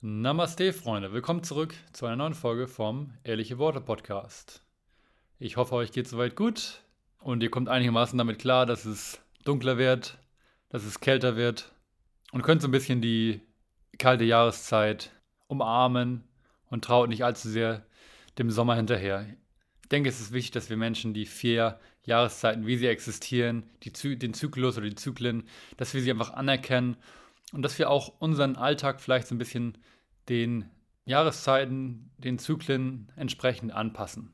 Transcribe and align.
Namaste, 0.00 0.72
Freunde. 0.72 1.12
Willkommen 1.12 1.42
zurück 1.42 1.74
zu 1.92 2.06
einer 2.06 2.14
neuen 2.14 2.34
Folge 2.34 2.68
vom 2.68 3.14
Ehrliche 3.24 3.58
Worte 3.58 3.80
Podcast. 3.80 4.62
Ich 5.40 5.56
hoffe, 5.56 5.74
euch 5.74 5.90
geht 5.90 6.06
soweit 6.06 6.36
gut 6.36 6.84
und 7.18 7.42
ihr 7.42 7.50
kommt 7.50 7.68
einigermaßen 7.68 8.16
damit 8.16 8.38
klar, 8.38 8.64
dass 8.64 8.84
es 8.84 9.20
dunkler 9.44 9.76
wird, 9.76 10.16
dass 10.68 10.84
es 10.84 11.00
kälter 11.00 11.34
wird 11.34 11.72
und 12.30 12.42
könnt 12.42 12.62
so 12.62 12.68
ein 12.68 12.70
bisschen 12.70 13.02
die 13.02 13.40
kalte 13.98 14.22
Jahreszeit 14.22 15.10
umarmen 15.48 16.22
und 16.70 16.84
traut 16.84 17.08
nicht 17.08 17.24
allzu 17.24 17.48
sehr 17.48 17.84
dem 18.38 18.52
Sommer 18.52 18.76
hinterher. 18.76 19.26
Ich 19.82 19.88
denke, 19.88 20.10
es 20.10 20.20
ist 20.20 20.32
wichtig, 20.32 20.52
dass 20.52 20.70
wir 20.70 20.76
Menschen 20.76 21.12
die 21.12 21.26
vier 21.26 21.80
Jahreszeiten, 22.04 22.68
wie 22.68 22.76
sie 22.76 22.86
existieren, 22.86 23.64
die, 23.82 24.16
den 24.16 24.32
Zyklus 24.32 24.78
oder 24.78 24.88
die 24.88 24.94
Zyklen, 24.94 25.48
dass 25.76 25.92
wir 25.92 26.02
sie 26.02 26.12
einfach 26.12 26.34
anerkennen 26.34 26.96
und 27.52 27.62
dass 27.62 27.78
wir 27.78 27.90
auch 27.90 28.20
unseren 28.20 28.56
Alltag 28.56 29.00
vielleicht 29.00 29.26
so 29.26 29.34
ein 29.34 29.38
bisschen 29.38 29.78
den 30.28 30.70
Jahreszeiten, 31.04 32.10
den 32.18 32.38
Zyklen 32.38 33.10
entsprechend 33.16 33.72
anpassen. 33.72 34.32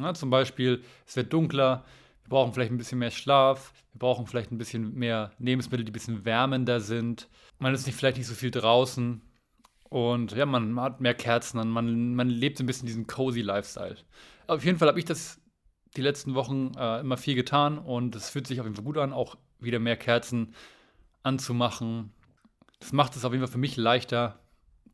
Ja, 0.00 0.12
zum 0.14 0.30
Beispiel, 0.30 0.82
es 1.06 1.16
wird 1.16 1.32
dunkler, 1.32 1.84
wir 2.24 2.30
brauchen 2.30 2.52
vielleicht 2.52 2.72
ein 2.72 2.78
bisschen 2.78 2.98
mehr 2.98 3.12
Schlaf, 3.12 3.72
wir 3.92 4.00
brauchen 4.00 4.26
vielleicht 4.26 4.50
ein 4.50 4.58
bisschen 4.58 4.94
mehr 4.94 5.30
Lebensmittel, 5.38 5.84
die 5.84 5.90
ein 5.90 5.94
bisschen 5.94 6.24
wärmender 6.24 6.80
sind. 6.80 7.28
Man 7.58 7.72
ist 7.72 7.86
nicht, 7.86 7.96
vielleicht 7.96 8.18
nicht 8.18 8.26
so 8.26 8.34
viel 8.34 8.50
draußen 8.50 9.22
und 9.88 10.32
ja, 10.32 10.44
man 10.44 10.78
hat 10.80 11.00
mehr 11.00 11.14
Kerzen 11.14 11.58
an, 11.60 11.70
man, 11.70 12.14
man 12.14 12.28
lebt 12.28 12.58
ein 12.60 12.66
bisschen 12.66 12.86
diesen 12.86 13.06
cozy 13.06 13.40
Lifestyle. 13.40 13.96
Auf 14.48 14.64
jeden 14.64 14.78
Fall 14.78 14.88
habe 14.88 14.98
ich 14.98 15.04
das 15.04 15.40
die 15.96 16.02
letzten 16.02 16.34
Wochen 16.34 16.72
äh, 16.76 17.00
immer 17.00 17.16
viel 17.16 17.34
getan 17.34 17.78
und 17.78 18.14
es 18.16 18.28
fühlt 18.28 18.46
sich 18.46 18.60
auf 18.60 18.66
jeden 18.66 18.76
Fall 18.76 18.84
gut 18.84 18.98
an, 18.98 19.12
auch 19.12 19.36
wieder 19.60 19.78
mehr 19.78 19.96
Kerzen 19.96 20.54
anzumachen, 21.22 22.12
das 22.78 22.92
macht 22.92 23.16
es 23.16 23.24
auf 23.24 23.32
jeden 23.32 23.44
Fall 23.44 23.52
für 23.52 23.58
mich 23.58 23.76
leichter, 23.76 24.40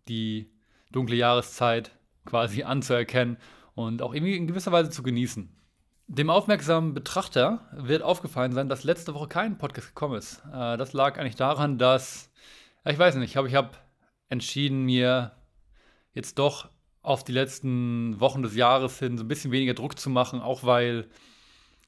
die 0.09 0.51
dunkle 0.91 1.17
Jahreszeit 1.17 1.93
quasi 2.25 2.63
anzuerkennen 2.65 3.37
und 3.75 4.03
auch 4.03 4.15
irgendwie 4.15 4.37
in 4.37 4.47
gewisser 4.47 4.73
Weise 4.73 4.91
zu 4.91 5.03
genießen. 5.03 5.49
Dem 6.09 6.31
aufmerksamen 6.31 6.95
Betrachter 6.95 7.69
wird 7.73 8.03
aufgefallen 8.03 8.53
sein, 8.53 8.69
dass 8.69 8.85
letzte 8.85 9.15
Woche 9.15 9.29
kein 9.29 9.57
Podcast 9.57 9.89
gekommen 9.89 10.17
ist. 10.19 10.43
Äh, 10.53 10.77
das 10.77 10.93
lag 10.93 11.19
eigentlich 11.19 11.37
daran, 11.37 11.79
dass, 11.79 12.31
ich 12.85 12.99
weiß 12.99 13.15
nicht, 13.15 13.31
ich 13.31 13.37
habe 13.37 13.49
ich 13.49 13.55
hab 13.55 13.83
entschieden, 14.29 14.85
mir 14.85 15.33
jetzt 16.13 16.39
doch 16.39 16.69
auf 17.03 17.25
die 17.25 17.33
letzten 17.33 18.21
Wochen 18.21 18.43
des 18.43 18.55
Jahres 18.55 18.99
hin 18.99 19.19
so 19.19 19.25
ein 19.25 19.29
bisschen 19.29 19.53
weniger 19.53 19.75
Druck 19.75 19.99
zu 19.99 20.11
machen, 20.11 20.41
auch 20.41 20.65
weil 20.65 21.09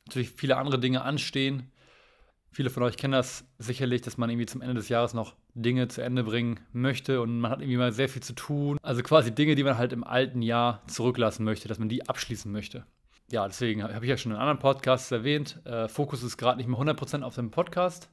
natürlich 0.07 0.31
viele 0.31 0.57
andere 0.57 0.79
Dinge 0.79 1.03
anstehen. 1.03 1.71
Viele 2.55 2.71
von 2.71 2.85
euch 2.85 2.97
kennen 2.97 3.15
das 3.15 3.45
sicherlich, 3.59 4.03
dass 4.03 4.17
man 4.17 4.31
irgendwie 4.31 4.47
zum 4.47 4.63
Ende 4.63 4.75
des 4.75 4.89
Jahres 4.89 5.13
noch 5.13 5.35
Dinge 5.55 5.89
zu 5.89 6.05
Ende 6.05 6.23
bringen 6.23 6.61
möchte 6.73 7.21
und 7.21 7.41
man 7.41 7.51
hat 7.51 7.61
irgendwie 7.61 7.79
mal 7.79 7.91
sehr 7.91 8.09
viel 8.09 8.23
zu 8.23 8.33
tun. 8.33 8.79
Also 8.81 9.03
quasi 9.03 9.35
Dinge, 9.35 9.57
die 9.57 9.65
man 9.65 9.77
halt 9.77 9.93
im 9.93 10.05
alten 10.05 10.41
Jahr 10.41 10.81
zurücklassen 10.87 11.43
möchte, 11.43 11.67
dass 11.67 11.81
man 11.81 11.89
die 11.89 12.09
abschließen 12.09 12.53
möchte. 12.53 12.87
Ja, 13.29 13.49
deswegen 13.49 13.83
habe 13.83 14.05
ich 14.05 14.09
ja 14.09 14.17
schon 14.17 14.31
in 14.31 14.39
anderen 14.39 14.61
Podcasts 14.61 15.11
erwähnt, 15.11 15.61
äh, 15.65 15.89
Fokus 15.89 16.23
ist 16.23 16.37
gerade 16.37 16.59
nicht 16.59 16.69
mehr 16.69 16.79
100% 16.79 17.23
auf 17.23 17.35
dem 17.35 17.51
Podcast, 17.51 18.09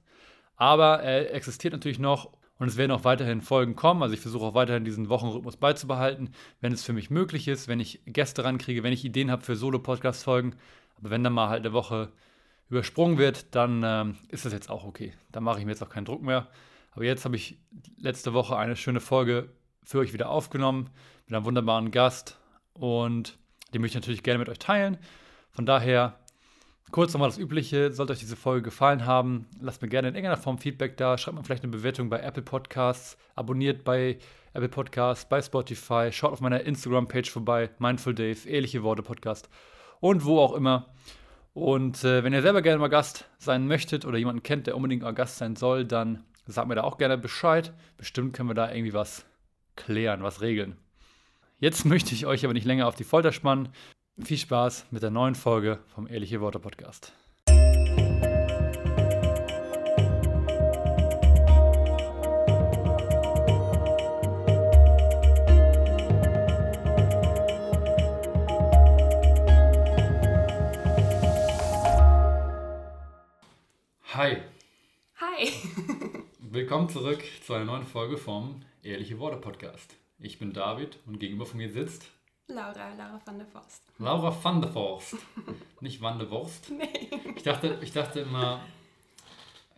aber 0.55 1.03
er 1.03 1.35
existiert 1.35 1.73
natürlich 1.73 1.99
noch 1.99 2.31
und 2.57 2.67
es 2.67 2.77
werden 2.77 2.91
auch 2.91 3.03
weiterhin 3.03 3.41
Folgen 3.41 3.75
kommen. 3.75 4.01
Also 4.01 4.15
ich 4.15 4.21
versuche 4.21 4.45
auch 4.45 4.55
weiterhin 4.55 4.85
diesen 4.85 5.07
Wochenrhythmus 5.09 5.57
beizubehalten, 5.57 6.31
wenn 6.61 6.73
es 6.73 6.83
für 6.83 6.93
mich 6.93 7.11
möglich 7.11 7.47
ist, 7.47 7.67
wenn 7.67 7.79
ich 7.79 8.01
Gäste 8.07 8.43
rankriege, 8.43 8.81
wenn 8.81 8.93
ich 8.93 9.05
Ideen 9.05 9.29
habe 9.29 9.43
für 9.43 9.55
Solo-Podcast-Folgen. 9.55 10.55
Aber 10.97 11.11
wenn 11.11 11.23
dann 11.23 11.33
mal 11.33 11.49
halt 11.49 11.63
eine 11.63 11.73
Woche 11.73 12.11
übersprungen 12.71 13.17
wird, 13.17 13.53
dann 13.53 13.83
ähm, 13.85 14.17
ist 14.29 14.45
das 14.45 14.53
jetzt 14.53 14.69
auch 14.69 14.85
okay. 14.85 15.13
Da 15.31 15.41
mache 15.41 15.59
ich 15.59 15.65
mir 15.65 15.71
jetzt 15.71 15.83
auch 15.83 15.89
keinen 15.89 16.05
Druck 16.05 16.21
mehr. 16.23 16.47
Aber 16.91 17.05
jetzt 17.05 17.25
habe 17.25 17.35
ich 17.35 17.57
letzte 17.97 18.33
Woche 18.33 18.57
eine 18.57 18.75
schöne 18.75 18.99
Folge 18.99 19.49
für 19.83 19.99
euch 19.99 20.13
wieder 20.13 20.29
aufgenommen 20.29 20.89
mit 21.25 21.35
einem 21.35 21.45
wunderbaren 21.45 21.91
Gast 21.91 22.39
und 22.73 23.37
den 23.73 23.81
möchte 23.81 23.97
ich 23.97 24.01
natürlich 24.01 24.23
gerne 24.23 24.39
mit 24.39 24.49
euch 24.49 24.59
teilen. 24.59 24.97
Von 25.51 25.65
daher 25.65 26.19
kurz 26.91 27.13
nochmal 27.13 27.29
das 27.29 27.37
Übliche. 27.37 27.91
Sollte 27.93 28.13
euch 28.13 28.19
diese 28.19 28.35
Folge 28.35 28.63
gefallen 28.63 29.05
haben, 29.05 29.47
lasst 29.59 29.81
mir 29.81 29.87
gerne 29.87 30.09
in 30.09 30.15
irgendeiner 30.15 30.41
Form 30.41 30.57
Feedback 30.57 30.97
da. 30.97 31.17
Schreibt 31.17 31.37
mir 31.37 31.43
vielleicht 31.43 31.63
eine 31.63 31.71
Bewertung 31.71 32.09
bei 32.09 32.19
Apple 32.19 32.43
Podcasts. 32.43 33.17
Abonniert 33.35 33.83
bei 33.83 34.17
Apple 34.53 34.69
Podcasts, 34.69 35.27
bei 35.27 35.41
Spotify. 35.41 36.09
Schaut 36.11 36.33
auf 36.33 36.41
meiner 36.41 36.61
Instagram-Page 36.61 37.29
vorbei. 37.29 37.69
Mindful 37.79 38.13
Dave, 38.13 38.47
ehrliche 38.47 38.83
Worte 38.83 39.03
Podcast. 39.03 39.49
Und 39.99 40.25
wo 40.25 40.39
auch 40.39 40.53
immer. 40.53 40.87
Und 41.53 42.03
äh, 42.03 42.23
wenn 42.23 42.33
ihr 42.33 42.41
selber 42.41 42.61
gerne 42.61 42.79
mal 42.79 42.87
Gast 42.87 43.25
sein 43.37 43.67
möchtet 43.67 44.05
oder 44.05 44.17
jemanden 44.17 44.43
kennt, 44.43 44.67
der 44.67 44.75
unbedingt 44.75 45.03
mal 45.03 45.13
Gast 45.13 45.37
sein 45.37 45.55
soll, 45.55 45.85
dann 45.85 46.23
sagt 46.45 46.67
mir 46.67 46.75
da 46.75 46.83
auch 46.83 46.97
gerne 46.97 47.17
Bescheid. 47.17 47.73
Bestimmt 47.97 48.33
können 48.33 48.49
wir 48.49 48.53
da 48.53 48.71
irgendwie 48.71 48.93
was 48.93 49.25
klären, 49.75 50.23
was 50.23 50.41
regeln. 50.41 50.77
Jetzt 51.59 51.85
möchte 51.85 52.13
ich 52.13 52.25
euch 52.25 52.45
aber 52.45 52.53
nicht 52.53 52.65
länger 52.65 52.87
auf 52.87 52.95
die 52.95 53.03
Folter 53.03 53.31
spannen. 53.31 53.69
Viel 54.23 54.37
Spaß 54.37 54.87
mit 54.91 55.03
der 55.03 55.11
neuen 55.11 55.35
Folge 55.35 55.79
vom 55.93 56.07
Ehrliche 56.07 56.41
Worte 56.41 56.59
Podcast. 56.59 57.13
Hi. 74.13 74.37
Hi. 75.19 75.51
Willkommen 76.39 76.89
zurück 76.89 77.23
zu 77.45 77.53
einer 77.53 77.65
neuen 77.65 77.85
Folge 77.85 78.17
vom 78.17 78.61
Ehrliche 78.83 79.19
Worte 79.19 79.37
Podcast. 79.37 79.95
Ich 80.19 80.39
bin 80.39 80.53
David 80.53 80.97
und 81.05 81.19
gegenüber 81.19 81.45
von 81.45 81.57
mir 81.57 81.69
sitzt 81.69 82.05
Laura, 82.47 82.93
Laura 82.97 83.21
van 83.23 83.37
der 83.37 83.47
Forst. 83.47 83.83
Laura 83.99 84.35
van 84.43 84.61
der 84.61 84.71
Forst. 84.71 85.15
Nicht 85.79 86.01
Van 86.01 86.19
der 86.19 86.29
Wurst. 86.29 86.69
Nee. 86.71 87.09
Ich 87.35 87.43
dachte, 87.43 87.79
ich 87.81 87.91
dachte 87.93 88.21
immer, 88.21 88.61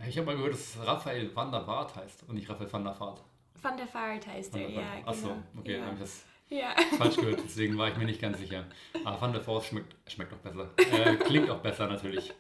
ich 0.08 0.18
habe 0.18 0.26
mal 0.26 0.36
gehört, 0.36 0.54
dass 0.54 0.76
es 0.76 0.86
Raphael 0.88 1.34
van 1.36 1.52
der 1.52 1.66
Vaart 1.68 1.96
heißt 1.96 2.24
und 2.28 2.36
nicht 2.36 2.50
Raphael 2.50 2.72
van 2.72 2.84
der 2.84 3.00
Vaart. 3.00 3.22
Van 3.62 3.78
der 3.78 3.94
Vaart 3.94 4.28
heißt 4.28 4.56
er, 4.56 4.70
ja, 4.70 4.96
genau. 4.96 5.08
Achso, 5.08 5.32
okay, 5.58 5.74
ja. 5.74 5.78
dann 5.78 5.86
habe 5.88 5.96
ich 5.96 6.02
das 6.02 6.26
Ja. 6.50 6.76
falsch 6.98 7.16
gehört, 7.18 7.40
deswegen 7.44 7.78
war 7.78 7.90
ich 7.90 7.98
mir 7.98 8.06
nicht 8.06 8.20
ganz 8.22 8.40
sicher. 8.40 8.66
Aber 9.06 9.22
Van 9.22 9.32
der 9.34 9.42
Forst 9.42 9.68
schmeckt, 9.68 9.96
schmeckt 10.12 10.34
auch 10.34 10.38
besser. 10.38 10.70
Äh, 10.78 11.16
klingt 11.18 11.50
auch 11.50 11.60
besser 11.60 11.88
natürlich. 11.88 12.34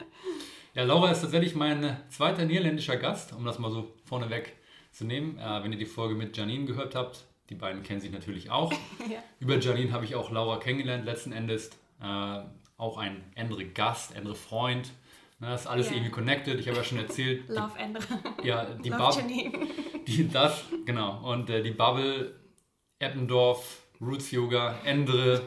Ja, 0.73 0.83
Laura 0.83 1.11
ist 1.11 1.21
tatsächlich 1.21 1.53
mein 1.55 1.97
zweiter 2.09 2.45
niederländischer 2.45 2.97
Gast, 2.97 3.33
um 3.33 3.45
das 3.45 3.59
mal 3.59 3.71
so 3.71 3.93
vorneweg 4.05 4.53
zu 4.91 5.05
nehmen. 5.05 5.37
Äh, 5.37 5.63
wenn 5.63 5.71
ihr 5.71 5.77
die 5.77 5.85
Folge 5.85 6.15
mit 6.15 6.35
Janine 6.35 6.65
gehört 6.65 6.95
habt, 6.95 7.25
die 7.49 7.55
beiden 7.55 7.83
kennen 7.83 7.99
sich 8.01 8.11
natürlich 8.11 8.49
auch. 8.49 8.71
ja. 9.11 9.21
Über 9.39 9.57
Janine 9.59 9.91
habe 9.91 10.05
ich 10.05 10.15
auch 10.15 10.31
Laura 10.31 10.57
kennengelernt, 10.57 11.05
letzten 11.05 11.31
Endes. 11.31 11.69
Äh, 12.01 12.39
auch 12.77 12.97
ein 12.97 13.23
andere 13.37 13.65
Gast, 13.65 14.15
andere 14.15 14.33
Freund. 14.35 14.91
Ne, 15.39 15.49
das 15.49 15.61
ist 15.61 15.67
alles 15.67 15.89
Ja. 15.89 15.93
irgendwie 15.95 16.11
connected. 16.11 16.59
Ich 16.59 16.67
habe 16.67 16.77
ja 16.77 16.83
schon 16.83 16.97
erzählt. 16.97 17.47
Love. 17.49 17.71
Die, 18.41 18.47
ja, 18.47 18.65
die 18.65 18.89
Bubble. 18.89 19.21
Janine. 19.21 19.67
Die, 20.07 20.27
das, 20.27 20.65
genau. 20.85 21.31
Und 21.31 21.49
äh, 21.49 21.63
die 21.63 21.71
Bubble, 21.71 22.35
Eppendorf, 22.99 23.83
Roots 24.01 24.31
Yoga, 24.31 24.77
Endre, 24.83 25.41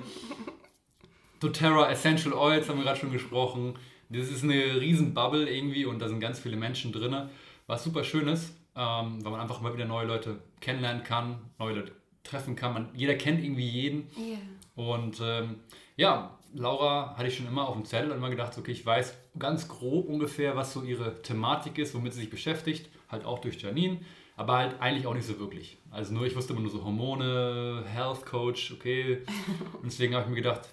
doTERRA, 1.40 1.90
Essential 1.90 2.32
Oils 2.32 2.66
haben 2.68 2.78
wir 2.78 2.84
gerade 2.84 2.98
schon 2.98 3.12
gesprochen. 3.12 3.78
Das 4.08 4.28
ist 4.28 4.44
eine 4.44 4.80
riesen 4.80 5.14
Bubble 5.14 5.50
irgendwie 5.50 5.84
und 5.84 5.98
da 5.98 6.08
sind 6.08 6.20
ganz 6.20 6.38
viele 6.38 6.56
Menschen 6.56 6.92
drin. 6.92 7.28
Was 7.66 7.84
super 7.84 8.04
schön 8.04 8.28
ist, 8.28 8.54
ähm, 8.76 9.24
weil 9.24 9.32
man 9.32 9.40
einfach 9.40 9.60
mal 9.60 9.74
wieder 9.74 9.84
neue 9.86 10.06
Leute 10.06 10.38
kennenlernen 10.60 11.02
kann, 11.02 11.38
neue 11.58 11.74
Leute 11.74 11.92
treffen 12.22 12.56
kann. 12.56 12.74
Man, 12.74 12.88
jeder 12.94 13.14
kennt 13.14 13.42
irgendwie 13.42 13.66
jeden. 13.66 14.08
Ja. 14.16 14.38
Und 14.76 15.20
ähm, 15.20 15.56
ja, 15.96 16.36
Laura 16.54 17.14
hatte 17.16 17.28
ich 17.28 17.36
schon 17.36 17.46
immer 17.46 17.68
auf 17.68 17.74
dem 17.74 17.84
Zettel 17.84 18.10
und 18.10 18.18
immer 18.18 18.30
gedacht, 18.30 18.56
okay, 18.56 18.72
ich 18.72 18.84
weiß 18.84 19.16
ganz 19.38 19.68
grob 19.68 20.08
ungefähr, 20.08 20.56
was 20.56 20.72
so 20.72 20.82
ihre 20.82 21.22
Thematik 21.22 21.78
ist, 21.78 21.94
womit 21.94 22.12
sie 22.14 22.20
sich 22.20 22.30
beschäftigt, 22.30 22.88
halt 23.10 23.24
auch 23.24 23.40
durch 23.40 23.60
Janine, 23.60 24.00
aber 24.36 24.58
halt 24.58 24.80
eigentlich 24.80 25.06
auch 25.06 25.14
nicht 25.14 25.26
so 25.26 25.38
wirklich. 25.38 25.78
Also 25.90 26.14
nur, 26.14 26.26
ich 26.26 26.36
wusste 26.36 26.52
immer 26.52 26.62
nur 26.62 26.70
so 26.70 26.84
Hormone, 26.84 27.84
Health 27.86 28.24
Coach, 28.26 28.72
okay. 28.72 29.22
Und 29.82 29.86
deswegen 29.86 30.14
habe 30.14 30.24
ich 30.24 30.30
mir 30.30 30.36
gedacht, 30.36 30.68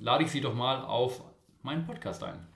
lade 0.00 0.24
ich 0.24 0.30
sie 0.30 0.40
doch 0.40 0.54
mal 0.54 0.82
auf 0.84 1.20
meinen 1.62 1.84
Podcast 1.84 2.22
ein. 2.22 2.49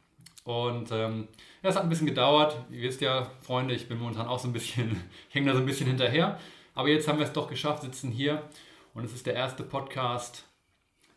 Und 0.44 0.90
ähm, 0.92 1.28
ja, 1.62 1.70
es 1.70 1.76
hat 1.76 1.82
ein 1.84 1.88
bisschen 1.88 2.06
gedauert. 2.06 2.56
Ihr 2.70 2.82
wisst 2.82 3.00
ja, 3.00 3.30
Freunde, 3.40 3.74
ich 3.74 3.88
bin 3.88 3.98
momentan 3.98 4.26
auch 4.28 4.38
so 4.38 4.46
ein 4.48 4.52
bisschen, 4.52 4.90
ich 5.28 5.34
hänge 5.34 5.46
da 5.48 5.54
so 5.54 5.60
ein 5.60 5.66
bisschen 5.66 5.86
hinterher. 5.86 6.38
Aber 6.74 6.88
jetzt 6.88 7.08
haben 7.08 7.18
wir 7.18 7.24
es 7.26 7.32
doch 7.32 7.48
geschafft, 7.48 7.82
sitzen 7.82 8.10
hier 8.10 8.42
und 8.94 9.04
es 9.04 9.12
ist 9.14 9.24
der 9.26 9.34
erste 9.34 9.62
Podcast 9.62 10.44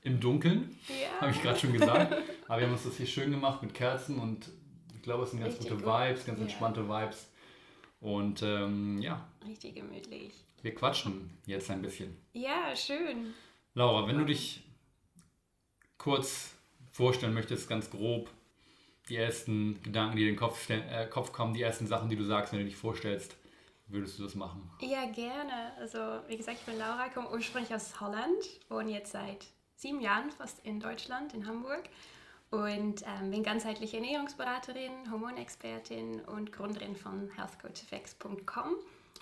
im 0.03 0.19
Dunkeln, 0.19 0.77
Ja. 0.87 1.21
habe 1.21 1.31
ich 1.31 1.41
gerade 1.41 1.59
schon 1.59 1.73
gesagt. 1.73 2.13
Aber 2.47 2.59
wir 2.59 2.67
haben 2.67 2.73
uns 2.73 2.83
das 2.83 2.95
hier 2.97 3.07
schön 3.07 3.31
gemacht 3.31 3.61
mit 3.61 3.73
Kerzen 3.73 4.17
und 4.19 4.49
ich 4.95 5.01
glaube, 5.01 5.23
es 5.23 5.31
sind 5.31 5.41
ganz 5.41 5.55
Richtig 5.55 5.71
gute 5.71 5.83
gut. 5.83 5.93
Vibes, 5.93 6.25
ganz 6.25 6.39
Ja. 6.39 6.43
entspannte 6.45 6.87
Vibes. 6.87 7.29
Und 7.99 8.43
ähm, 8.43 9.01
ja, 9.01 9.27
Richtig 9.45 9.75
gemütlich. 9.75 10.31
wir 10.61 10.73
quatschen 10.75 11.31
jetzt 11.47 11.69
ein 11.71 11.81
bisschen. 11.81 12.15
Ja, 12.33 12.73
schön. 12.75 13.33
Laura, 13.73 14.07
wenn 14.07 14.17
du 14.19 14.25
dich 14.25 14.61
kurz 15.97 16.53
vorstellen 16.91 17.33
möchtest, 17.33 17.67
ganz 17.67 17.89
grob, 17.89 18.29
die 19.09 19.15
ersten 19.15 19.81
Gedanken, 19.83 20.17
die 20.17 20.23
in 20.23 20.29
den 20.29 20.35
Kopf, 20.35 20.69
äh, 20.69 21.07
Kopf 21.07 21.31
kommen, 21.31 21.53
die 21.53 21.61
ersten 21.61 21.87
Sachen, 21.87 22.09
die 22.09 22.15
du 22.15 22.23
sagst, 22.23 22.51
wenn 22.51 22.59
du 22.59 22.65
dich 22.65 22.75
vorstellst, 22.75 23.35
würdest 23.87 24.19
du 24.19 24.23
das 24.23 24.35
machen? 24.35 24.69
Ja, 24.81 25.05
gerne. 25.05 25.73
Also, 25.79 25.97
wie 26.27 26.37
gesagt, 26.37 26.57
ich 26.59 26.65
bin 26.65 26.77
Laura, 26.77 27.07
komme 27.09 27.31
ursprünglich 27.31 27.73
aus 27.73 27.99
Holland, 27.99 28.43
wohne 28.69 28.91
jetzt 28.91 29.11
seit 29.11 29.45
sieben 29.75 30.01
Jahren 30.01 30.31
fast 30.31 30.65
in 30.65 30.79
Deutschland, 30.79 31.33
in 31.33 31.47
Hamburg. 31.47 31.83
Und 32.49 33.03
ähm, 33.03 33.31
bin 33.31 33.43
ganzheitliche 33.43 33.97
Ernährungsberaterin, 33.97 35.11
Hormonexpertin 35.11 36.21
und 36.21 36.53
Gründerin 36.53 36.95
von 36.95 37.29
healthcoacheffects.com, 37.35 38.75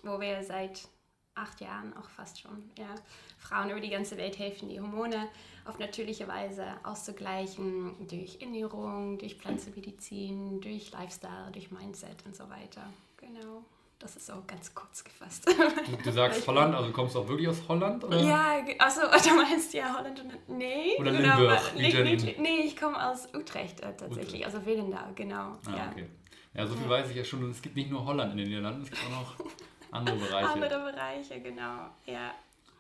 wo 0.04 0.20
wir 0.20 0.44
seit 0.44 0.88
acht 1.36 1.62
Jahren 1.62 1.96
auch 1.98 2.10
fast 2.10 2.40
schon 2.40 2.70
ja, 2.78 2.96
Frauen 3.38 3.70
über 3.70 3.80
die 3.80 3.90
ganze 3.90 4.18
Welt 4.18 4.40
helfen, 4.40 4.70
die 4.70 4.80
Hormone 4.80 5.28
auf 5.66 5.80
natürliche 5.80 6.28
Weise 6.28 6.66
auszugleichen 6.84 8.08
durch 8.08 8.42
Ernährung, 8.42 9.18
durch 9.18 9.36
Pflanzenmedizin, 9.36 10.62
durch 10.62 10.92
Lifestyle, 10.92 11.52
durch 11.52 11.72
Mindset 11.72 12.26
und 12.26 12.36
so 12.36 12.50
weiter. 12.50 12.84
Genau. 13.18 13.64
Das 13.98 14.16
ist 14.18 14.30
auch 14.30 14.46
ganz 14.46 14.76
kurz 14.76 15.04
gefasst. 15.04 15.48
Du, 15.48 15.98
du 16.04 16.12
sagst 16.12 16.46
Holland, 16.48 16.76
also 16.76 16.92
kommst 16.92 17.16
du 17.16 17.20
auch 17.20 17.28
wirklich 17.28 17.48
aus 17.48 17.62
Holland? 17.68 18.04
Oder? 18.04 18.20
Ja, 18.22 18.58
also 18.78 19.02
du 19.30 19.36
meinst 19.36 19.74
ja 19.74 19.98
Holland 19.98 20.20
und 20.20 20.58
nee. 20.58 20.98
Oder 21.00 21.12
Limburg, 21.12 21.62
wie 21.76 21.90
Janine. 21.90 22.36
Nee, 22.38 22.60
ich 22.66 22.76
komme 22.76 23.10
aus 23.10 23.28
Utrecht 23.34 23.80
äh, 23.80 23.96
tatsächlich, 23.96 24.28
Utrecht. 24.28 24.46
also 24.46 24.66
Willendau, 24.66 25.12
genau. 25.16 25.58
Ah, 25.66 25.78
ja. 25.78 25.92
okay. 25.92 26.08
Ja, 26.54 26.68
so 26.68 26.76
viel 26.76 26.84
ja. 26.84 26.90
weiß 26.90 27.10
ich 27.10 27.16
ja 27.16 27.24
schon. 27.24 27.50
Es 27.50 27.62
gibt 27.62 27.76
nicht 27.76 27.90
nur 27.90 28.06
Holland 28.06 28.34
in 28.34 28.38
den 28.38 28.48
Niederlanden, 28.48 28.84
es 28.84 28.90
gibt 28.90 29.02
auch 29.06 29.12
noch 29.12 29.36
andere 29.96 30.16
Bereiche. 30.28 30.50
andere 30.50 30.92
Bereiche, 30.92 31.42
genau, 31.42 31.90
ja. 32.06 32.32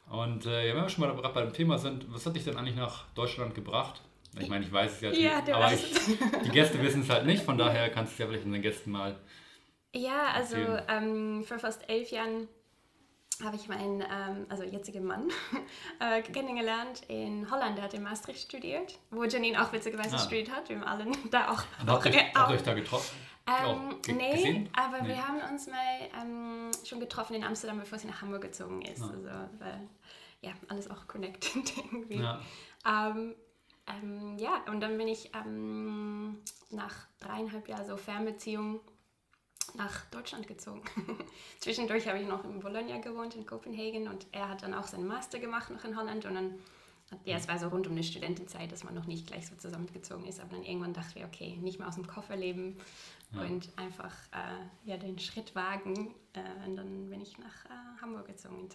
Und 0.10 0.46
äh, 0.46 0.68
ja, 0.68 0.76
wenn 0.76 0.84
wir 0.84 0.90
schon 0.90 1.08
mal 1.08 1.14
bei 1.14 1.42
dem 1.42 1.54
Thema 1.54 1.78
sind, 1.78 2.06
was 2.14 2.26
hat 2.26 2.36
dich 2.36 2.44
denn 2.44 2.58
eigentlich 2.58 2.76
nach 2.76 3.06
Deutschland 3.16 3.56
gebracht? 3.56 4.02
Ich 4.40 4.50
meine, 4.50 4.66
ich 4.66 4.72
weiß 4.72 4.92
es 4.92 5.02
ja, 5.02 5.12
ja 5.12 5.42
die, 5.42 5.54
aber 5.54 5.72
ich, 5.72 5.94
die 6.44 6.50
Gäste 6.50 6.82
wissen 6.82 7.02
es 7.02 7.10
halt 7.10 7.26
nicht, 7.26 7.44
von 7.44 7.58
daher 7.60 7.90
kannst 7.90 8.12
du 8.12 8.14
es 8.14 8.20
ja 8.20 8.28
vielleicht 8.28 8.46
den 8.46 8.62
Gästen 8.62 8.92
mal. 8.92 9.16
Ja, 9.94 10.34
also 10.34 10.58
ähm, 10.90 11.44
vor 11.46 11.58
fast 11.58 11.90
elf 11.90 12.12
Jahren 12.12 12.50
habe 13.44 13.56
ich 13.56 13.68
meinen, 13.68 14.02
ähm, 14.02 14.46
also 14.50 14.64
jetzigen 14.64 15.06
Mann, 15.06 15.30
äh, 16.00 16.22
kennengelernt 16.22 17.02
in 17.08 17.50
Holland. 17.50 17.78
Er 17.78 17.86
hat 17.86 17.94
in 17.94 18.04
Maastricht 18.04 18.42
studiert, 18.42 18.98
wo 19.12 19.24
Janine 19.24 19.62
auch 19.62 19.72
witzigerweise 19.72 20.16
ah. 20.16 20.20
studiert 20.20 20.52
hat. 20.52 20.70
Wir 20.70 20.80
haben 20.80 20.86
alle 20.86 21.12
da 21.32 21.52
auch. 21.52 21.64
Und 21.82 21.90
habt, 21.90 22.06
euch, 22.06 22.34
habt 22.34 22.52
euch 22.52 22.64
da 22.64 22.74
getroffen? 22.74 23.16
Ähm, 23.48 24.00
nee, 24.16 24.32
gesehen? 24.32 24.70
aber 24.74 25.04
nee. 25.04 25.10
wir 25.10 25.28
haben 25.28 25.40
uns 25.52 25.68
mal 25.68 26.10
ähm, 26.20 26.72
schon 26.84 27.00
getroffen 27.00 27.36
in 27.36 27.44
Amsterdam, 27.44 27.80
bevor 27.80 28.00
sie 28.00 28.08
nach 28.08 28.22
Hamburg 28.22 28.42
gezogen 28.42 28.82
ist. 28.82 29.02
Ja. 29.02 29.08
Also, 29.08 29.30
weil, 29.60 29.90
ja, 30.42 30.52
alles 30.68 30.90
auch 30.90 31.08
connected 31.08 31.78
irgendwie. 31.92 32.22
Ja. 32.22 32.42
Ähm, 32.88 33.36
ähm, 33.88 34.38
ja, 34.40 34.64
und 34.68 34.82
dann 34.82 34.98
bin 34.98 35.08
ich 35.08 35.32
ähm, 35.36 36.40
nach 36.72 37.08
dreieinhalb 37.20 37.68
Jahren 37.68 37.86
so 37.86 37.98
Fernbeziehung 37.98 38.80
nach 39.76 40.06
Deutschland 40.06 40.48
gezogen. 40.48 40.82
Zwischendurch 41.60 42.08
habe 42.08 42.20
ich 42.20 42.28
noch 42.28 42.44
in 42.44 42.60
Bologna 42.60 42.98
gewohnt, 43.00 43.36
in 43.36 43.46
Kopenhagen, 43.46 44.08
und 44.08 44.26
er 44.32 44.50
hat 44.50 44.64
dann 44.64 44.74
auch 44.74 44.88
seinen 44.88 45.08
Master 45.08 45.40
gemacht 45.40 45.70
noch 45.70 45.84
in 45.84 45.98
Holland. 45.98 46.26
Und 46.26 46.36
dann, 46.36 46.60
ja, 47.24 47.38
es 47.38 47.48
war 47.48 47.60
so 47.60 47.68
rund 47.68 47.88
um 47.88 47.96
die 47.96 48.04
Studentenzeit, 48.04 48.72
dass 48.72 48.84
man 48.84 48.94
noch 48.94 49.06
nicht 49.06 49.28
gleich 49.28 49.48
so 49.48 49.56
zusammengezogen 49.56 50.26
ist. 50.26 50.40
Aber 50.40 50.56
dann 50.56 50.64
irgendwann 50.64 50.94
dachten 50.94 51.16
wir, 51.16 51.26
okay, 51.26 51.58
nicht 51.62 51.80
mehr 51.80 51.88
aus 51.88 51.96
dem 51.96 52.08
Koffer 52.08 52.36
leben 52.36 52.78
ja. 53.34 53.42
und 53.42 53.70
einfach 53.78 54.14
äh, 54.32 54.90
ja, 54.90 54.98
den 54.98 55.20
Schritt 55.20 55.56
wagen. 55.56 56.16
Äh, 56.34 56.68
und 56.68 56.76
dann 56.76 57.10
bin 57.10 57.22
ich 57.22 57.38
nach 57.38 57.66
äh, 57.66 58.02
Hamburg 58.02 58.28
gezogen 58.28 58.60
in 58.60 58.70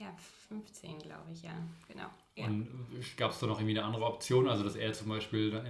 2015, 0.00 0.98
glaube 0.98 1.30
ich, 1.32 1.42
ja, 1.42 1.52
genau. 1.86 2.06
Ja. 2.34 2.46
Und 2.46 2.68
gab 3.16 3.32
es 3.32 3.40
da 3.40 3.46
noch 3.46 3.58
irgendwie 3.58 3.78
eine 3.78 3.86
andere 3.86 4.04
Option, 4.04 4.48
also 4.48 4.64
dass 4.64 4.74
er 4.74 4.92
zum 4.92 5.08
Beispiel 5.08 5.62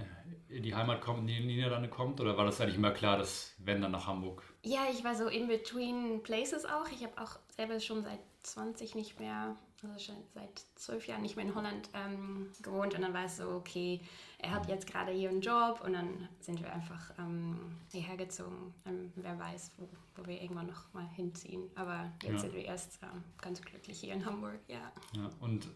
in 0.47 0.63
die 0.63 0.73
Heimat 0.73 1.01
kommt, 1.01 1.19
in 1.19 1.27
die 1.27 1.39
Niederlande 1.39 1.89
kommt, 1.89 2.21
oder 2.21 2.37
war 2.37 2.45
das 2.45 2.61
eigentlich 2.61 2.75
immer 2.75 2.91
klar, 2.91 3.17
dass 3.17 3.53
wenn 3.57 3.81
dann 3.81 3.91
nach 3.91 4.07
Hamburg? 4.07 4.43
Ja, 4.63 4.81
ich 4.91 5.03
war 5.03 5.15
so 5.15 5.27
in 5.27 5.47
between 5.47 6.23
places 6.23 6.65
auch. 6.65 6.87
Ich 6.91 7.03
habe 7.03 7.21
auch 7.21 7.39
selber 7.49 7.79
schon 7.79 8.03
seit 8.03 8.19
20 8.43 8.95
nicht 8.95 9.19
mehr, 9.19 9.55
also 9.83 9.99
schon 9.99 10.15
seit 10.33 10.59
zwölf 10.75 11.07
Jahren 11.07 11.21
nicht 11.21 11.35
mehr 11.35 11.45
in 11.45 11.55
Holland 11.55 11.89
ähm, 11.93 12.49
gewohnt 12.61 12.95
und 12.95 13.01
dann 13.01 13.13
war 13.13 13.25
es 13.25 13.37
so, 13.37 13.49
okay, 13.49 14.01
er 14.41 14.51
hat 14.51 14.67
jetzt 14.67 14.87
gerade 14.87 15.11
hier 15.11 15.29
einen 15.29 15.41
Job 15.41 15.81
und 15.85 15.93
dann 15.93 16.27
sind 16.39 16.61
wir 16.61 16.71
einfach 16.73 17.11
ähm, 17.19 17.55
hierher 17.91 18.17
gezogen. 18.17 18.73
Ähm, 18.85 19.11
wer 19.15 19.37
weiß, 19.37 19.71
wo, 19.77 19.87
wo, 20.15 20.25
wir 20.25 20.41
irgendwann 20.41 20.67
noch 20.67 20.91
mal 20.93 21.07
hinziehen. 21.15 21.69
Aber 21.75 22.11
jetzt 22.23 22.31
ja. 22.31 22.39
sind 22.39 22.53
wir 22.53 22.65
erst 22.65 22.99
ähm, 23.03 23.23
ganz 23.39 23.61
glücklich 23.61 23.99
hier 23.99 24.13
in 24.13 24.25
Hamburg, 24.25 24.59
ja. 24.67 24.91
Ja, 25.15 25.29
und 25.39 25.67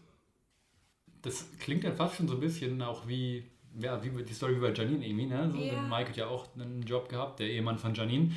das 1.22 1.46
klingt 1.58 1.84
ja 1.84 1.92
fast 1.92 2.16
schon 2.16 2.28
so 2.28 2.34
ein 2.34 2.40
bisschen 2.40 2.82
auch 2.82 3.06
wie, 3.06 3.44
ja, 3.78 4.02
wie 4.02 4.22
die 4.22 4.34
Story 4.34 4.56
bei 4.56 4.72
Janine 4.72 5.06
irgendwie, 5.06 5.26
ne? 5.26 5.50
So, 5.50 5.58
ja. 5.58 5.80
Mike 5.82 6.10
hat 6.10 6.16
ja 6.16 6.26
auch 6.26 6.48
einen 6.56 6.82
Job 6.82 7.08
gehabt, 7.08 7.38
der 7.38 7.48
Ehemann 7.48 7.78
von 7.78 7.94
Janine. 7.94 8.32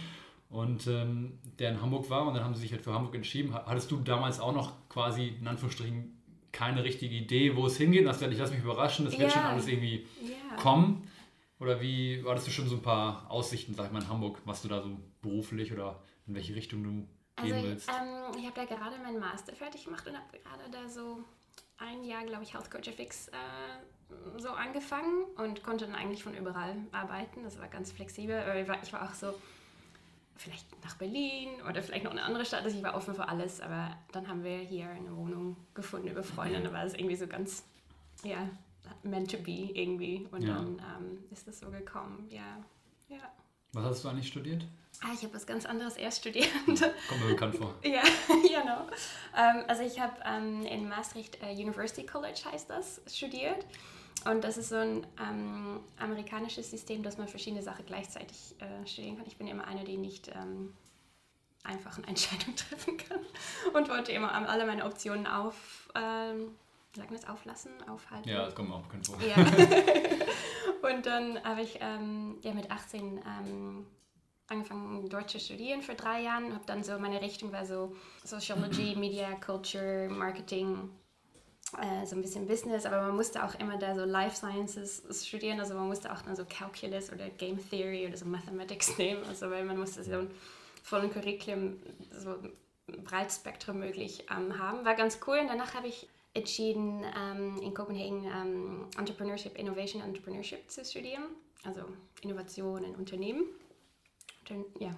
Und 0.49 0.87
ähm, 0.87 1.37
der 1.59 1.69
in 1.69 1.81
Hamburg 1.81 2.09
war 2.09 2.27
und 2.27 2.33
dann 2.33 2.43
haben 2.43 2.55
sie 2.55 2.61
sich 2.61 2.71
halt 2.71 2.81
für 2.81 2.93
Hamburg 2.93 3.13
entschieden. 3.13 3.53
Hattest 3.53 3.91
du 3.91 3.97
damals 3.97 4.39
auch 4.39 4.53
noch 4.53 4.89
quasi 4.89 5.27
in 5.27 5.47
Anführungsstrichen 5.47 6.18
keine 6.51 6.83
richtige 6.83 7.15
Idee, 7.15 7.55
wo 7.55 7.65
es 7.65 7.77
hingeht? 7.77 8.07
Hast 8.07 8.21
du 8.21 8.27
ich 8.27 8.37
lass 8.37 8.51
mich 8.51 8.63
überraschen, 8.63 9.05
das 9.05 9.17
wird 9.17 9.29
ja. 9.29 9.29
schon 9.29 9.43
alles 9.43 9.67
irgendwie 9.67 10.07
ja. 10.21 10.55
kommen. 10.57 11.09
Oder 11.59 11.81
wie 11.81 12.23
hattest 12.25 12.47
du 12.47 12.51
schon 12.51 12.67
so 12.67 12.77
ein 12.77 12.81
paar 12.81 13.29
Aussichten, 13.29 13.73
sag 13.73 13.87
ich 13.87 13.91
mal, 13.91 14.01
in 14.01 14.07
Hamburg, 14.07 14.41
was 14.45 14.61
du 14.61 14.67
da 14.69 14.81
so 14.81 14.97
beruflich 15.21 15.73
oder 15.73 16.01
in 16.25 16.35
welche 16.35 16.55
Richtung 16.55 16.83
du 16.83 17.07
also, 17.35 17.53
gehen 17.53 17.63
willst? 17.63 17.89
Ähm, 17.89 18.31
ich 18.39 18.45
habe 18.45 18.55
da 18.55 18.65
gerade 18.65 18.97
meinen 18.99 19.19
Master 19.19 19.53
fertig 19.53 19.83
gemacht 19.83 20.07
und 20.07 20.15
habe 20.15 20.37
gerade 20.37 20.71
da 20.71 20.87
so 20.87 21.23
ein 21.77 22.03
Jahr, 22.03 22.23
glaube 22.25 22.43
ich, 22.43 22.53
Health 22.53 22.71
Coach 22.71 22.87
FX 22.87 23.27
äh, 23.27 23.31
so 24.37 24.49
angefangen 24.49 25.25
und 25.35 25.63
konnte 25.63 25.85
dann 25.85 25.95
eigentlich 25.95 26.23
von 26.23 26.35
überall 26.35 26.75
arbeiten. 26.91 27.43
Das 27.43 27.59
war 27.59 27.67
ganz 27.67 27.91
flexibel. 27.91 28.41
Ich 28.81 28.93
war 28.93 29.03
auch 29.03 29.13
so, 29.13 29.33
vielleicht 30.39 30.83
nach 30.83 30.95
Berlin 30.95 31.49
oder 31.67 31.83
vielleicht 31.83 32.05
noch 32.05 32.11
eine 32.11 32.23
andere 32.23 32.45
Stadt. 32.45 32.63
Also 32.63 32.77
ich 32.77 32.83
war 32.83 32.95
offen 32.95 33.13
für 33.13 33.27
alles, 33.27 33.59
aber 33.61 33.97
dann 34.11 34.27
haben 34.27 34.43
wir 34.43 34.57
hier 34.57 34.89
eine 34.89 35.15
Wohnung 35.15 35.57
gefunden 35.73 36.07
über 36.07 36.23
Freunde. 36.23 36.61
Da 36.61 36.71
war 36.71 36.85
es 36.85 36.93
irgendwie 36.93 37.15
so 37.15 37.27
ganz, 37.27 37.63
ja, 38.23 38.49
meant 39.03 39.31
to 39.31 39.37
be 39.37 39.69
irgendwie. 39.73 40.27
Und 40.31 40.43
ja. 40.43 40.55
dann 40.55 40.67
ähm, 40.79 41.23
ist 41.31 41.47
das 41.47 41.59
so 41.59 41.69
gekommen, 41.69 42.27
ja. 42.29 42.63
ja. 43.09 43.31
Was 43.73 43.85
hast 43.85 44.03
du 44.03 44.09
eigentlich 44.09 44.27
studiert? 44.27 44.65
Ah, 45.01 45.09
ich 45.13 45.23
habe 45.23 45.33
was 45.33 45.45
ganz 45.45 45.65
anderes 45.65 45.95
erst 45.97 46.19
studiert. 46.19 46.49
Kommt 46.65 47.21
mir 47.21 47.29
bekannt 47.29 47.55
vor. 47.55 47.75
ja, 47.83 48.01
genau. 48.27 48.87
Ähm, 49.37 49.63
also 49.67 49.83
ich 49.83 49.99
habe 49.99 50.13
ähm, 50.25 50.65
in 50.65 50.89
Maastricht 50.89 51.41
äh, 51.41 51.51
University 51.51 52.05
College 52.05 52.39
heißt 52.51 52.69
das, 52.69 53.01
studiert. 53.07 53.65
Und 54.25 54.43
das 54.43 54.57
ist 54.57 54.69
so 54.69 54.75
ein 54.75 55.07
ähm, 55.19 55.79
amerikanisches 55.97 56.69
System, 56.71 57.03
dass 57.03 57.17
man 57.17 57.27
verschiedene 57.27 57.61
Sachen 57.61 57.85
gleichzeitig 57.85 58.55
äh, 58.59 58.85
studieren 58.85 59.17
kann. 59.17 59.25
Ich 59.27 59.37
bin 59.37 59.47
immer 59.47 59.65
eine, 59.65 59.83
die 59.83 59.97
nicht 59.97 60.29
ähm, 60.29 60.73
einfach 61.63 61.97
eine 61.97 62.07
Entscheidung 62.07 62.55
treffen 62.55 62.97
kann 62.97 63.19
und 63.73 63.89
wollte 63.89 64.11
immer 64.11 64.31
alle 64.31 64.65
meine 64.65 64.85
Optionen 64.85 65.27
auf, 65.27 65.89
ähm, 65.95 66.55
sagen 66.95 67.09
wir 67.11 67.17
es, 67.17 67.27
auflassen, 67.27 67.71
aufhalten. 67.87 68.27
Ja, 68.29 68.45
das 68.45 68.55
kommt 68.55 68.69
mir 68.69 68.75
auch 68.75 68.83
bekannt 68.83 69.07
vor. 69.07 69.17
Ja. 69.21 69.35
und 70.89 71.05
dann 71.05 71.41
habe 71.43 71.61
ich 71.61 71.77
ähm, 71.81 72.37
ja, 72.41 72.53
mit 72.53 72.69
18 72.71 73.19
ähm, 73.19 73.85
angefangen, 74.47 75.07
Deutsch 75.09 75.31
zu 75.31 75.39
studieren 75.39 75.81
für 75.81 75.95
drei 75.95 76.23
Jahre. 76.23 76.53
Habe 76.53 76.65
dann 76.65 76.83
so, 76.83 76.97
meine 76.97 77.21
Richtung 77.21 77.51
war 77.51 77.65
so 77.65 77.95
Sociology, 78.23 78.95
Media, 78.95 79.35
Culture, 79.35 80.09
Marketing 80.09 80.89
äh, 81.77 82.05
so 82.05 82.15
ein 82.15 82.21
bisschen 82.21 82.47
Business, 82.47 82.85
aber 82.85 83.01
man 83.01 83.15
musste 83.15 83.43
auch 83.43 83.55
immer 83.55 83.77
da 83.77 83.95
so 83.95 84.03
Life 84.03 84.37
Sciences 84.37 85.03
studieren, 85.27 85.59
also 85.59 85.75
man 85.75 85.87
musste 85.87 86.11
auch 86.11 86.21
dann 86.21 86.35
so 86.35 86.45
Calculus 86.45 87.11
oder 87.11 87.29
Game 87.29 87.59
Theory 87.69 88.07
oder 88.07 88.17
so 88.17 88.25
Mathematics 88.25 88.97
nehmen, 88.97 89.23
also 89.25 89.49
weil 89.49 89.63
man 89.65 89.77
musste 89.77 90.03
so 90.03 90.13
ein 90.13 90.31
vollen 90.83 91.11
Curriculum, 91.11 91.77
so 92.11 92.31
ein 92.31 93.03
breites 93.03 93.35
Spektrum 93.37 93.79
möglich 93.79 94.25
ähm, 94.35 94.57
haben. 94.57 94.83
War 94.83 94.95
ganz 94.95 95.19
cool 95.27 95.37
und 95.37 95.47
danach 95.47 95.75
habe 95.75 95.87
ich 95.87 96.07
entschieden, 96.33 97.03
ähm, 97.15 97.59
in 97.61 97.73
Kopenhagen 97.73 98.25
ähm, 98.25 98.87
Entrepreneurship, 98.97 99.57
Innovation 99.57 100.01
Entrepreneurship 100.01 100.69
zu 100.71 100.83
studieren, 100.83 101.23
also 101.63 101.81
Innovation 102.21 102.83
in 102.83 102.95
Unternehmen. 102.95 103.43
ja. 104.79 104.87
ja, 104.89 104.93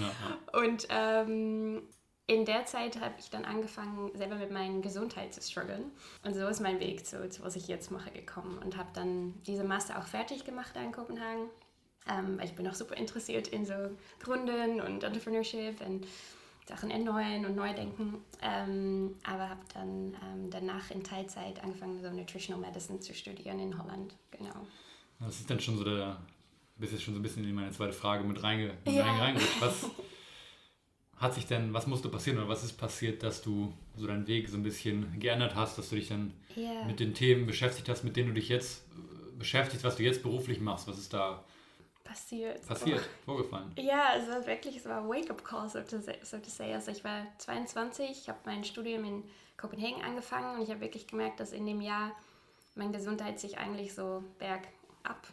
ja. 0.00 0.38
Und 0.60 0.86
ähm, 0.90 1.82
in 2.28 2.44
der 2.44 2.66
Zeit 2.66 3.00
habe 3.00 3.14
ich 3.18 3.30
dann 3.30 3.46
angefangen, 3.46 4.10
selber 4.14 4.36
mit 4.36 4.52
meiner 4.52 4.80
Gesundheit 4.82 5.32
zu 5.32 5.40
strugglen. 5.40 5.90
Und 6.22 6.34
so 6.34 6.46
ist 6.46 6.60
mein 6.60 6.78
Weg 6.78 7.06
zu, 7.06 7.26
zu 7.30 7.42
was 7.42 7.56
ich 7.56 7.68
jetzt 7.68 7.90
mache, 7.90 8.10
gekommen. 8.10 8.58
Und 8.58 8.76
habe 8.76 8.90
dann 8.92 9.34
diese 9.46 9.64
Master 9.64 9.98
auch 9.98 10.06
fertig 10.06 10.44
gemacht 10.44 10.72
da 10.74 10.82
in 10.82 10.92
Kopenhagen. 10.92 11.48
Ähm, 12.06 12.38
weil 12.38 12.44
ich 12.44 12.54
bin 12.54 12.68
auch 12.68 12.74
super 12.74 12.96
interessiert 12.96 13.48
in 13.48 13.64
so 13.64 13.72
Gründen 14.20 14.80
und 14.82 15.02
Entrepreneurship 15.02 15.80
und 15.86 16.06
Sachen 16.66 16.90
erneuern 16.90 17.46
und 17.46 17.56
neu 17.56 17.72
denken. 17.72 18.22
Ähm, 18.42 19.16
aber 19.24 19.48
habe 19.48 19.64
dann 19.72 20.14
ähm, 20.22 20.50
danach 20.50 20.90
in 20.90 21.02
Teilzeit 21.02 21.64
angefangen, 21.64 22.02
so 22.02 22.10
Nutritional 22.10 22.60
Medicine 22.60 23.00
zu 23.00 23.14
studieren 23.14 23.58
in 23.58 23.82
Holland. 23.82 24.14
Genau. 24.30 24.66
Das 25.18 25.40
ist 25.40 25.48
dann 25.48 25.60
schon 25.60 25.78
so 25.78 25.84
der, 25.84 26.18
bist 26.76 26.92
jetzt 26.92 27.04
schon 27.04 27.14
so 27.14 27.20
ein 27.20 27.22
bisschen 27.22 27.44
in 27.44 27.54
meine 27.54 27.72
zweite 27.72 27.94
Frage 27.94 28.22
mit 28.24 28.42
reinge, 28.42 28.74
mit 28.84 28.94
ja. 28.94 29.04
reingerutscht. 29.04 29.60
Was, 29.62 29.86
hat 31.18 31.34
sich 31.34 31.46
denn, 31.46 31.72
was 31.74 31.86
musste 31.86 32.08
passieren 32.08 32.38
oder 32.38 32.48
was 32.48 32.64
ist 32.64 32.74
passiert, 32.74 33.22
dass 33.22 33.42
du 33.42 33.72
so 33.96 34.06
deinen 34.06 34.26
Weg 34.26 34.48
so 34.48 34.56
ein 34.56 34.62
bisschen 34.62 35.18
geändert 35.18 35.54
hast, 35.54 35.76
dass 35.76 35.90
du 35.90 35.96
dich 35.96 36.08
dann 36.08 36.32
yeah. 36.56 36.84
mit 36.84 37.00
den 37.00 37.14
Themen 37.14 37.46
beschäftigt 37.46 37.88
hast, 37.88 38.04
mit 38.04 38.16
denen 38.16 38.28
du 38.28 38.34
dich 38.34 38.48
jetzt 38.48 38.82
äh, 38.92 39.38
beschäftigst, 39.38 39.84
was 39.84 39.96
du 39.96 40.04
jetzt 40.04 40.22
beruflich 40.22 40.60
machst? 40.60 40.86
Was 40.86 40.98
ist 40.98 41.12
da 41.12 41.44
passiert. 42.08 42.66
Passiert, 42.66 43.00
so. 43.00 43.08
vorgefallen. 43.24 43.72
Ja, 43.76 44.14
es 44.16 44.28
war 44.28 44.46
wirklich, 44.46 44.76
es 44.76 44.86
war 44.86 45.06
Wake-up-Call, 45.08 45.68
so 45.68 45.80
to, 45.82 46.00
say, 46.00 46.18
so 46.22 46.38
to 46.38 46.48
say. 46.48 46.72
Also 46.72 46.90
ich 46.90 47.04
war 47.04 47.26
22, 47.38 48.10
ich 48.10 48.28
habe 48.28 48.38
mein 48.46 48.64
Studium 48.64 49.04
in 49.04 49.24
Kopenhagen 49.56 50.02
angefangen 50.02 50.56
und 50.56 50.62
ich 50.62 50.70
habe 50.70 50.80
wirklich 50.80 51.06
gemerkt, 51.06 51.40
dass 51.40 51.52
in 51.52 51.66
dem 51.66 51.80
Jahr 51.80 52.12
meine 52.74 52.92
Gesundheit 52.92 53.38
sich 53.38 53.58
eigentlich 53.58 53.94
so 53.94 54.24
bergab 54.38 55.26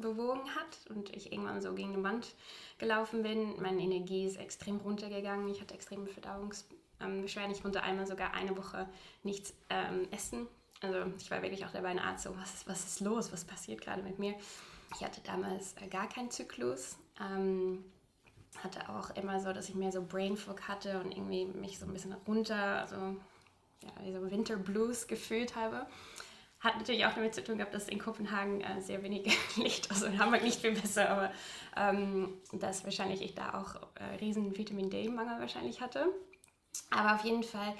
bewogen 0.00 0.54
hat 0.54 0.90
und 0.90 1.14
ich 1.14 1.32
irgendwann 1.32 1.60
so 1.60 1.72
gegen 1.74 1.94
die 1.94 2.02
Wand 2.02 2.34
gelaufen 2.78 3.22
bin. 3.22 3.60
Meine 3.60 3.82
Energie 3.82 4.24
ist 4.24 4.36
extrem 4.36 4.78
runtergegangen. 4.78 5.48
Ich 5.48 5.60
hatte 5.60 5.74
extreme 5.74 6.06
Verdauungsbeschwerden. 6.06 7.52
Ich 7.52 7.62
konnte 7.62 7.82
einmal 7.82 8.06
sogar 8.06 8.34
eine 8.34 8.56
Woche 8.56 8.88
nichts 9.22 9.54
ähm, 9.68 10.08
essen. 10.10 10.46
Also 10.82 11.12
ich 11.18 11.30
war 11.30 11.42
wirklich 11.42 11.64
auch 11.64 11.72
dabei, 11.72 11.88
ein 11.88 11.98
Arzt 11.98 12.24
so, 12.24 12.36
was 12.36 12.54
ist, 12.54 12.68
was 12.68 12.84
ist 12.84 13.00
los? 13.00 13.32
Was 13.32 13.44
passiert 13.44 13.80
gerade 13.80 14.02
mit 14.02 14.18
mir? 14.18 14.34
Ich 14.94 15.04
hatte 15.04 15.20
damals 15.20 15.74
äh, 15.80 15.88
gar 15.88 16.08
keinen 16.08 16.30
Zyklus. 16.30 16.96
Ähm, 17.20 17.84
hatte 18.62 18.88
auch 18.88 19.10
immer 19.10 19.40
so, 19.40 19.52
dass 19.52 19.68
ich 19.68 19.74
mehr 19.74 19.92
so 19.92 20.02
Brain 20.02 20.36
Fog 20.36 20.62
hatte 20.68 21.00
und 21.00 21.12
irgendwie 21.12 21.46
mich 21.46 21.78
so 21.78 21.86
ein 21.86 21.92
bisschen 21.92 22.14
runter, 22.26 22.80
also 22.80 22.96
ja, 23.82 23.90
wie 24.02 24.12
so 24.12 24.30
Winter 24.30 24.56
Blues 24.56 25.06
gefühlt 25.06 25.54
habe. 25.56 25.86
Hat 26.60 26.76
natürlich 26.76 27.06
auch 27.06 27.14
damit 27.14 27.34
zu 27.34 27.42
tun 27.42 27.56
gehabt, 27.56 27.74
dass 27.74 27.88
in 27.88 27.98
Kopenhagen 27.98 28.60
äh, 28.60 28.80
sehr 28.82 29.02
wenig 29.02 29.36
Licht, 29.56 29.90
also 29.90 30.06
in 30.06 30.18
Hamburg 30.18 30.42
nicht 30.42 30.60
viel 30.60 30.72
besser, 30.72 31.08
aber 31.08 31.32
ähm, 31.76 32.34
dass 32.52 32.84
wahrscheinlich 32.84 33.22
ich 33.22 33.34
da 33.34 33.54
auch 33.54 33.76
äh, 33.94 34.16
riesen 34.20 34.56
Vitamin 34.56 34.90
D-Mangel 34.90 35.40
wahrscheinlich 35.40 35.80
hatte. 35.80 36.06
Aber 36.90 37.14
auf 37.14 37.24
jeden 37.24 37.42
Fall 37.42 37.74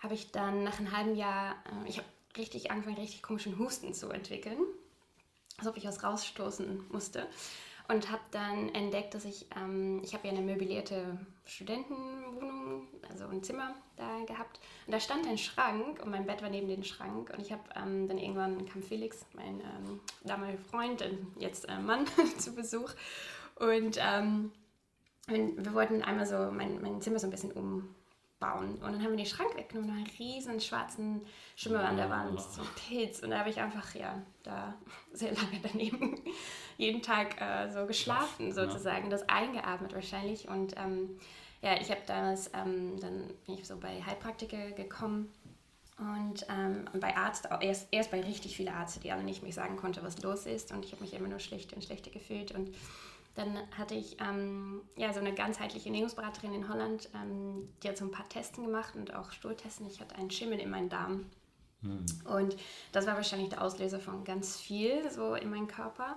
habe 0.00 0.14
ich 0.14 0.32
dann 0.32 0.64
nach 0.64 0.78
einem 0.78 0.94
halben 0.94 1.16
Jahr, 1.16 1.56
äh, 1.64 1.88
ich 1.88 1.96
habe 1.98 2.08
richtig 2.36 2.70
angefangen, 2.70 2.98
richtig 2.98 3.22
komischen 3.22 3.58
Husten 3.58 3.94
zu 3.94 4.10
entwickeln, 4.10 4.58
als 5.56 5.66
ob 5.66 5.76
ich 5.78 5.86
was 5.86 6.02
rausstoßen 6.02 6.88
musste 6.90 7.26
und 7.88 8.10
habe 8.10 8.22
dann 8.30 8.74
entdeckt, 8.74 9.14
dass 9.14 9.24
ich, 9.24 9.46
ähm, 9.56 10.00
ich 10.02 10.14
habe 10.14 10.26
ja 10.26 10.32
eine 10.32 10.42
möblierte 10.42 11.18
Studentenwohnung, 11.44 12.88
also 13.08 13.26
ein 13.26 13.42
Zimmer 13.42 13.74
da 13.96 14.24
gehabt. 14.26 14.60
Und 14.86 14.92
da 14.92 15.00
stand 15.00 15.26
ein 15.26 15.38
Schrank 15.38 16.02
und 16.02 16.10
mein 16.10 16.26
Bett 16.26 16.42
war 16.42 16.50
neben 16.50 16.68
dem 16.68 16.82
Schrank. 16.82 17.30
Und 17.30 17.40
ich 17.40 17.52
habe 17.52 17.62
ähm, 17.76 18.08
dann 18.08 18.18
irgendwann 18.18 18.66
kam 18.66 18.82
Felix, 18.82 19.24
mein 19.34 19.60
ähm, 19.60 20.00
damaliger 20.24 20.58
Freund, 20.58 21.04
jetzt 21.38 21.68
äh, 21.68 21.78
Mann, 21.78 22.06
zu 22.38 22.54
Besuch. 22.54 22.92
Und 23.56 23.98
ähm, 24.00 24.52
wir 25.28 25.74
wollten 25.74 26.02
einmal 26.02 26.26
so 26.26 26.50
mein, 26.52 26.80
mein 26.82 27.00
Zimmer 27.00 27.18
so 27.18 27.26
ein 27.26 27.30
bisschen 27.30 27.52
um 27.52 27.94
bauen. 28.38 28.74
Und 28.74 28.82
dann 28.82 29.02
haben 29.02 29.10
wir 29.10 29.16
den 29.16 29.26
Schrank 29.26 29.56
weggenommen 29.56 29.90
und 29.90 29.96
einen 29.96 30.10
riesen 30.18 30.60
schwarzen 30.60 31.22
Schimmer 31.56 31.84
an 31.84 31.96
der 31.96 32.10
Wand, 32.10 32.40
so 32.40 32.62
ein 32.62 32.68
Pilz. 32.76 33.20
Und 33.20 33.30
da 33.30 33.38
habe 33.38 33.50
ich 33.50 33.60
einfach, 33.60 33.94
ja, 33.94 34.22
da 34.42 34.74
sehr 35.12 35.32
lange 35.32 35.60
daneben 35.62 36.20
jeden 36.76 37.02
Tag 37.02 37.40
äh, 37.40 37.70
so 37.70 37.86
geschlafen 37.86 38.52
sozusagen, 38.52 39.10
das 39.10 39.28
eingeatmet 39.28 39.94
wahrscheinlich. 39.94 40.48
Und 40.48 40.76
ähm, 40.76 41.18
ja, 41.62 41.80
ich 41.80 41.90
habe 41.90 42.00
damals, 42.06 42.50
ähm, 42.54 43.00
dann 43.00 43.28
bin 43.46 43.54
ich 43.54 43.66
so 43.66 43.76
bei 43.78 44.02
Heilpraktiker 44.02 44.72
gekommen 44.72 45.32
und, 45.98 46.46
ähm, 46.50 46.84
und 46.92 47.00
bei 47.00 47.16
Arzt, 47.16 47.48
erst, 47.60 47.88
erst 47.90 48.10
bei 48.10 48.20
richtig 48.20 48.54
vielen 48.56 48.74
Ärzten, 48.74 49.00
die 49.00 49.12
alle 49.12 49.24
nicht 49.24 49.42
mehr 49.42 49.52
sagen 49.52 49.76
konnten, 49.76 50.04
was 50.04 50.20
los 50.22 50.44
ist. 50.44 50.72
Und 50.72 50.84
ich 50.84 50.92
habe 50.92 51.02
mich 51.02 51.14
immer 51.14 51.28
nur 51.28 51.38
schlechter 51.38 51.74
und 51.74 51.82
schlechter 51.82 52.10
gefühlt. 52.10 52.52
Und 52.52 52.74
dann 53.36 53.58
hatte 53.76 53.94
ich 53.94 54.16
ähm, 54.20 54.82
ja, 54.96 55.12
so 55.12 55.20
eine 55.20 55.34
ganzheitliche 55.34 55.88
Ernährungsberaterin 55.88 56.54
in 56.54 56.68
Holland, 56.68 57.08
ähm, 57.14 57.68
die 57.82 57.88
hat 57.88 57.98
so 57.98 58.04
ein 58.04 58.10
paar 58.10 58.28
Testen 58.28 58.64
gemacht 58.64 58.96
und 58.96 59.14
auch 59.14 59.30
Stuhltesten. 59.30 59.86
Ich 59.86 60.00
hatte 60.00 60.16
einen 60.16 60.30
Schimmel 60.30 60.58
in 60.58 60.70
meinem 60.70 60.88
Darm. 60.88 61.26
Hm. 61.82 62.06
Und 62.24 62.56
das 62.92 63.06
war 63.06 63.14
wahrscheinlich 63.14 63.50
der 63.50 63.62
Auslöser 63.62 64.00
von 64.00 64.24
ganz 64.24 64.58
viel 64.58 65.10
so 65.10 65.34
in 65.34 65.50
meinem 65.50 65.68
Körper. 65.68 66.16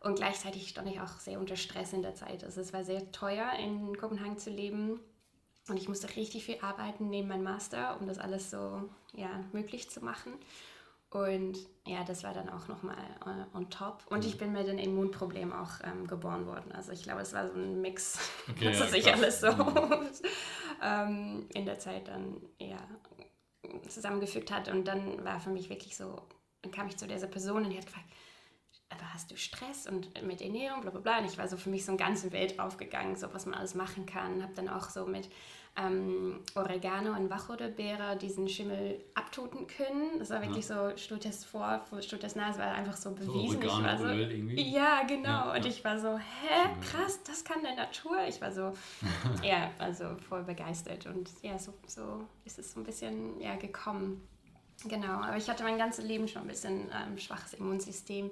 Und 0.00 0.16
gleichzeitig 0.16 0.68
stand 0.68 0.88
ich 0.88 1.00
auch 1.00 1.18
sehr 1.18 1.38
unter 1.38 1.56
Stress 1.56 1.92
in 1.92 2.02
der 2.02 2.14
Zeit. 2.14 2.42
Also 2.42 2.60
es 2.60 2.72
war 2.72 2.84
sehr 2.84 3.12
teuer, 3.12 3.52
in 3.58 3.96
Kopenhagen 3.96 4.38
zu 4.38 4.50
leben. 4.50 4.98
Und 5.68 5.76
ich 5.76 5.88
musste 5.88 6.14
richtig 6.16 6.46
viel 6.46 6.58
arbeiten 6.62 7.10
neben 7.10 7.28
meinem 7.28 7.44
Master, 7.44 8.00
um 8.00 8.06
das 8.08 8.18
alles 8.18 8.50
so 8.50 8.88
ja, 9.12 9.44
möglich 9.52 9.88
zu 9.88 10.04
machen. 10.04 10.32
Und 11.10 11.58
ja, 11.86 12.04
das 12.04 12.22
war 12.22 12.32
dann 12.32 12.48
auch 12.48 12.68
nochmal 12.68 12.96
uh, 13.26 13.56
on 13.56 13.68
top. 13.68 14.04
Und 14.10 14.24
ich 14.24 14.34
mhm. 14.34 14.38
bin 14.38 14.52
mit 14.52 14.68
einem 14.68 14.78
Immunproblem 14.78 15.52
auch 15.52 15.80
ähm, 15.82 16.06
geboren 16.06 16.46
worden. 16.46 16.70
Also 16.70 16.92
ich 16.92 17.02
glaube, 17.02 17.22
es 17.22 17.32
war 17.32 17.48
so 17.48 17.54
ein 17.54 17.80
Mix, 17.80 18.18
okay, 18.48 18.64
dass 18.70 18.78
ja, 18.78 18.86
sich 18.86 19.04
krass. 19.04 19.20
alles 19.20 19.40
so 19.40 19.52
mhm. 19.52 20.08
ähm, 20.82 21.46
in 21.52 21.66
der 21.66 21.80
Zeit 21.80 22.06
dann 22.06 22.40
ja, 22.58 22.78
zusammengefügt 23.88 24.52
hat. 24.52 24.68
Und 24.68 24.84
dann 24.84 25.24
war 25.24 25.40
für 25.40 25.50
mich 25.50 25.68
wirklich 25.68 25.96
so, 25.96 26.22
dann 26.62 26.70
kam 26.70 26.86
ich 26.86 26.96
zu 26.96 27.08
dieser 27.08 27.26
Person 27.26 27.64
und 27.64 27.70
die 27.70 27.78
hat 27.78 27.86
gefragt, 27.86 28.06
aber 28.88 29.12
hast 29.12 29.32
du 29.32 29.36
Stress 29.36 29.88
und 29.88 30.22
mit 30.22 30.40
Ernährung, 30.40 30.80
bla 30.80 30.90
bla 30.90 31.00
bla. 31.00 31.18
Und 31.18 31.24
ich 31.24 31.38
war 31.38 31.48
so 31.48 31.56
für 31.56 31.70
mich 31.70 31.84
so 31.84 31.90
eine 31.90 31.98
ganze 31.98 32.30
Welt 32.30 32.60
aufgegangen, 32.60 33.16
so 33.16 33.34
was 33.34 33.46
man 33.46 33.58
alles 33.58 33.74
machen 33.74 34.06
kann. 34.06 34.44
Habe 34.44 34.54
dann 34.54 34.68
auch 34.68 34.88
so 34.90 35.06
mit 35.06 35.28
ähm, 35.80 36.40
Oregano 36.54 37.12
und 37.16 37.30
Wacholderbeere 37.30 38.16
diesen 38.16 38.48
Schimmel 38.48 39.00
abtoten 39.14 39.66
können. 39.66 40.18
Das 40.18 40.30
war 40.30 40.42
wirklich 40.42 40.68
ja. 40.68 40.90
so 40.90 40.96
Stuhltest 40.96 41.46
vor, 41.46 41.80
Stuhltest 42.00 42.36
nach, 42.36 42.50
es 42.50 42.58
war 42.58 42.72
einfach 42.72 42.96
so 42.96 43.12
bewiesen. 43.12 43.62
So 43.62 43.82
war 43.82 43.98
so, 43.98 44.06
irgendwie. 44.06 44.70
Ja, 44.70 45.02
genau. 45.06 45.28
Ja, 45.28 45.52
und 45.52 45.64
ja. 45.64 45.70
ich 45.70 45.84
war 45.84 45.98
so, 45.98 46.18
hä, 46.18 46.68
krass, 46.82 47.20
das 47.24 47.44
kann 47.44 47.62
der 47.62 47.76
Natur. 47.76 48.18
Ich 48.28 48.40
war 48.40 48.52
so, 48.52 48.72
ja, 49.42 49.70
also 49.78 50.16
voll 50.28 50.42
begeistert. 50.42 51.06
Und 51.06 51.30
ja, 51.42 51.58
so, 51.58 51.72
so 51.86 52.24
ist 52.44 52.58
es 52.58 52.72
so 52.72 52.80
ein 52.80 52.84
bisschen 52.84 53.40
ja, 53.40 53.56
gekommen. 53.56 54.26
Genau, 54.88 55.20
aber 55.20 55.36
ich 55.36 55.48
hatte 55.48 55.62
mein 55.62 55.78
ganzes 55.78 56.04
Leben 56.04 56.26
schon 56.26 56.42
ein 56.42 56.48
bisschen 56.48 56.90
ähm, 56.90 57.18
schwaches 57.18 57.54
Immunsystem. 57.54 58.30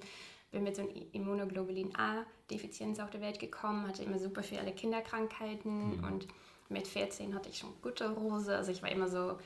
Bin 0.50 0.62
mit 0.64 0.76
so 0.76 0.82
einem 0.82 0.92
Immunoglobulin 1.12 1.94
A-Defizienz 1.94 3.00
auf 3.00 3.10
die 3.10 3.20
Welt 3.20 3.38
gekommen, 3.38 3.86
hatte 3.86 4.02
immer 4.02 4.18
super 4.18 4.42
viele 4.42 4.72
Kinderkrankheiten 4.72 5.98
mhm. 5.98 6.04
und 6.04 6.28
mit 6.68 6.86
14 6.86 7.34
hatte 7.34 7.48
ich 7.48 7.58
schon 7.58 7.70
gute 7.82 8.08
Rose. 8.10 8.56
Also 8.56 8.70
ich 8.70 8.82
war 8.82 8.90
immer 8.90 9.08
so, 9.08 9.38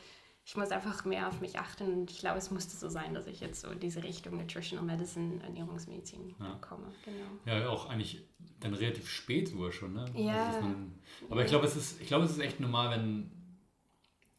ich 0.44 0.56
muss 0.56 0.70
einfach 0.70 1.04
mehr 1.04 1.28
auf 1.28 1.40
mich 1.40 1.58
achten 1.58 1.92
und 1.92 2.10
ich 2.10 2.18
glaube, 2.18 2.38
es 2.38 2.50
musste 2.50 2.76
so 2.76 2.88
sein, 2.88 3.14
dass 3.14 3.26
ich 3.26 3.40
jetzt 3.40 3.60
so 3.60 3.68
in 3.68 3.78
diese 3.78 4.02
Richtung 4.02 4.36
Nutritional 4.36 4.84
Medicine, 4.84 5.42
Ernährungsmedizin 5.42 6.34
ja. 6.38 6.58
komme. 6.60 6.92
Genau. 7.04 7.58
Ja, 7.58 7.68
auch 7.68 7.88
eigentlich 7.88 8.24
dann 8.58 8.74
relativ 8.74 9.08
spät 9.08 9.48
sogar 9.48 9.70
schon, 9.70 9.92
ne? 9.92 10.04
Ja. 10.14 10.58
Man, 10.60 10.98
aber 11.30 11.40
ja. 11.40 11.44
ich 11.44 11.50
glaube, 11.50 11.66
es 11.66 11.76
ist, 11.76 12.00
ich 12.00 12.08
glaube, 12.08 12.24
es 12.24 12.32
ist 12.32 12.40
echt 12.40 12.58
normal, 12.58 12.90
wenn, 12.90 13.30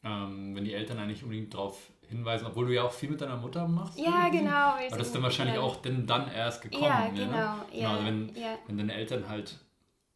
ähm, 0.03 0.55
wenn 0.55 0.65
die 0.65 0.73
Eltern 0.73 0.99
eigentlich 0.99 1.23
unbedingt 1.23 1.53
darauf 1.53 1.89
hinweisen, 2.09 2.45
obwohl 2.45 2.67
du 2.67 2.73
ja 2.73 2.83
auch 2.83 2.91
viel 2.91 3.09
mit 3.09 3.21
deiner 3.21 3.37
Mutter 3.37 3.67
machst. 3.67 3.97
Ja, 3.97 4.25
irgendwie. 4.25 4.39
genau. 4.39 4.51
Aber 4.51 4.97
das 4.97 5.07
ist 5.07 5.15
dann 5.15 5.23
wahrscheinlich 5.23 5.57
auch 5.57 5.77
denn 5.77 6.05
dann 6.05 6.29
erst 6.29 6.61
gekommen. 6.61 6.83
Ja, 6.83 7.07
genau. 7.07 7.37
Ja, 7.37 7.63
genau 7.71 7.89
also 7.91 8.05
wenn, 8.05 8.35
wenn 8.67 8.77
deine 8.77 8.93
Eltern 8.93 9.29
halt 9.29 9.57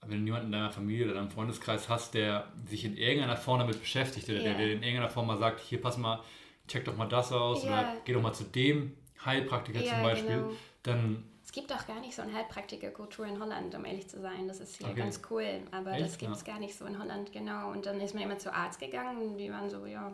wenn 0.07 0.19
du 0.19 0.25
jemanden 0.25 0.47
in 0.47 0.51
deiner 0.53 0.71
Familie 0.71 1.05
oder 1.05 1.15
deinem 1.15 1.29
Freundeskreis 1.29 1.89
hast, 1.89 2.13
der 2.13 2.47
sich 2.67 2.85
in 2.85 2.97
irgendeiner 2.97 3.37
Form 3.37 3.59
damit 3.59 3.79
beschäftigt 3.79 4.29
oder 4.29 4.39
yeah. 4.39 4.53
der 4.53 4.57
dir 4.57 4.73
in 4.73 4.83
irgendeiner 4.83 5.09
Form 5.09 5.27
mal 5.27 5.37
sagt, 5.37 5.59
hier 5.59 5.81
pass 5.81 5.97
mal, 5.97 6.21
check 6.67 6.85
doch 6.85 6.95
mal 6.95 7.07
das 7.07 7.31
aus 7.31 7.63
yeah. 7.63 7.73
oder 7.73 7.93
geh 8.05 8.13
doch 8.13 8.21
mal 8.21 8.33
zu 8.33 8.43
dem 8.45 8.95
Heilpraktiker 9.25 9.81
yeah, 9.81 9.93
zum 9.93 10.03
Beispiel, 10.03 10.35
genau. 10.35 10.51
dann... 10.83 11.23
Es 11.43 11.53
gibt 11.53 11.71
auch 11.73 11.87
gar 11.87 12.01
nicht 12.01 12.13
so 12.13 12.21
eine 12.21 12.33
Heilpraktikerkultur 12.33 13.25
in 13.25 13.39
Holland, 13.39 13.73
um 13.73 13.85
ehrlich 13.85 14.07
zu 14.09 14.19
sein. 14.19 14.49
Das 14.49 14.59
ist 14.59 14.77
hier 14.77 14.87
okay. 14.87 14.99
ganz 14.99 15.21
cool, 15.31 15.61
aber 15.71 15.93
Echt? 15.93 16.05
das 16.05 16.17
gibt 16.17 16.35
es 16.35 16.45
ja. 16.45 16.53
gar 16.53 16.59
nicht 16.59 16.75
so 16.75 16.85
in 16.85 16.99
Holland, 16.99 17.31
genau. 17.31 17.71
Und 17.71 17.85
dann 17.85 18.01
ist 18.01 18.13
man 18.13 18.23
immer 18.23 18.37
zu 18.37 18.53
Arzt 18.53 18.79
gegangen 18.79 19.17
und 19.21 19.37
die 19.37 19.49
waren 19.49 19.69
so, 19.69 19.85
ja, 19.85 20.13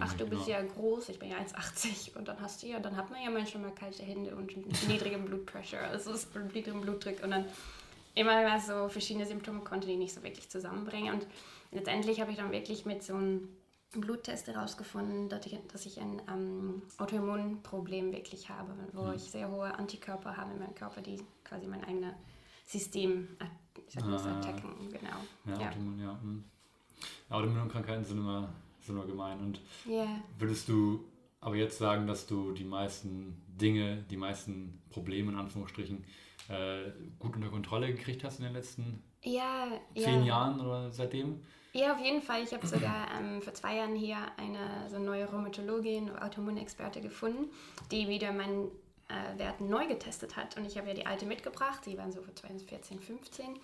ach, 0.00 0.12
du 0.14 0.26
bist 0.26 0.46
genau. 0.46 0.58
ja 0.58 0.64
groß, 0.64 1.08
ich 1.10 1.18
bin 1.20 1.30
ja 1.30 1.36
1,80 1.38 2.16
und 2.18 2.26
dann 2.26 2.40
hast 2.40 2.62
du 2.62 2.66
ja, 2.66 2.80
dann 2.80 2.96
hat 2.96 3.10
man 3.10 3.22
ja 3.22 3.30
manchmal 3.30 3.62
mal 3.62 3.74
kalte 3.74 4.02
Hände 4.02 4.34
und 4.34 4.54
niedrigen 4.88 5.24
Blutpressure, 5.24 5.82
also 5.82 6.12
niedrigen 6.52 6.80
Blutdruck 6.80 7.22
und 7.22 7.30
dann 7.30 7.46
immer 8.14 8.60
so 8.60 8.88
verschiedene 8.88 9.26
Symptome 9.26 9.60
konnte 9.60 9.86
die 9.86 9.96
nicht 9.96 10.14
so 10.14 10.22
wirklich 10.22 10.48
zusammenbringen. 10.48 11.14
Und 11.14 11.26
letztendlich 11.70 12.20
habe 12.20 12.30
ich 12.30 12.36
dann 12.36 12.52
wirklich 12.52 12.84
mit 12.84 13.02
so 13.02 13.14
einem 13.14 13.48
Bluttest 13.92 14.46
herausgefunden, 14.46 15.28
dass 15.28 15.44
ich, 15.46 15.58
dass 15.70 15.84
ich 15.84 16.00
ein 16.00 16.22
ähm, 16.28 16.82
Autoimmunproblem 16.98 18.12
wirklich 18.12 18.48
habe, 18.48 18.72
wo 18.92 19.04
mhm. 19.04 19.14
ich 19.14 19.22
sehr 19.22 19.50
hohe 19.50 19.74
Antikörper 19.74 20.36
habe 20.36 20.52
in 20.52 20.60
meinem 20.60 20.74
Körper, 20.74 21.02
die 21.02 21.22
quasi 21.44 21.66
mein 21.66 21.84
eigenes 21.84 22.14
System 22.64 23.28
ich 23.88 23.94
sag 23.94 24.04
ah, 24.04 24.38
attacken. 24.38 24.70
Genau. 24.90 25.16
Ja, 25.46 25.60
ja. 25.60 25.68
Autoimmun, 25.68 25.98
ja. 26.00 26.18
Hm. 26.20 26.44
Autoimmunkrankheiten 27.28 28.04
sind 28.04 28.18
immer, 28.18 28.48
sind 28.80 28.96
immer 28.96 29.06
gemein. 29.06 29.40
Und 29.40 29.60
yeah. 29.86 30.22
würdest 30.38 30.68
du 30.68 31.04
aber 31.40 31.56
jetzt 31.56 31.78
sagen, 31.78 32.06
dass 32.06 32.26
du 32.26 32.52
die 32.52 32.64
meisten 32.64 33.42
Dinge, 33.48 34.04
die 34.10 34.16
meisten 34.16 34.80
Probleme 34.90 35.32
in 35.32 35.38
Anführungsstrichen 35.38 36.04
äh, 36.48 36.90
gut 37.18 37.36
unter 37.36 37.48
Kontrolle 37.48 37.92
gekriegt 37.92 38.24
hast 38.24 38.38
in 38.38 38.44
den 38.44 38.54
letzten 38.54 39.02
ja, 39.22 39.68
zehn 39.94 40.20
ja. 40.20 40.26
Jahren 40.26 40.60
oder 40.60 40.90
seitdem? 40.90 41.42
Ja, 41.72 41.94
auf 41.94 42.00
jeden 42.00 42.20
Fall. 42.20 42.42
Ich 42.42 42.52
habe 42.52 42.66
sogar 42.66 43.08
ähm, 43.18 43.40
vor 43.40 43.54
zwei 43.54 43.76
Jahren 43.76 43.94
hier 43.94 44.18
eine 44.36 44.90
so 44.90 44.98
neue 44.98 45.24
Rheumatologin, 45.26 46.10
Autoimmunexperte 46.10 47.00
gefunden, 47.00 47.50
die 47.90 48.08
wieder 48.08 48.32
meinen 48.32 48.70
äh, 49.08 49.38
Wert 49.38 49.60
neu 49.60 49.86
getestet 49.86 50.36
hat. 50.36 50.56
Und 50.56 50.66
ich 50.66 50.76
habe 50.76 50.88
ja 50.88 50.94
die 50.94 51.06
alte 51.06 51.24
mitgebracht, 51.24 51.86
die 51.86 51.96
waren 51.96 52.12
so 52.12 52.20
für 52.20 52.34
2014, 52.34 53.00
15. 53.00 53.58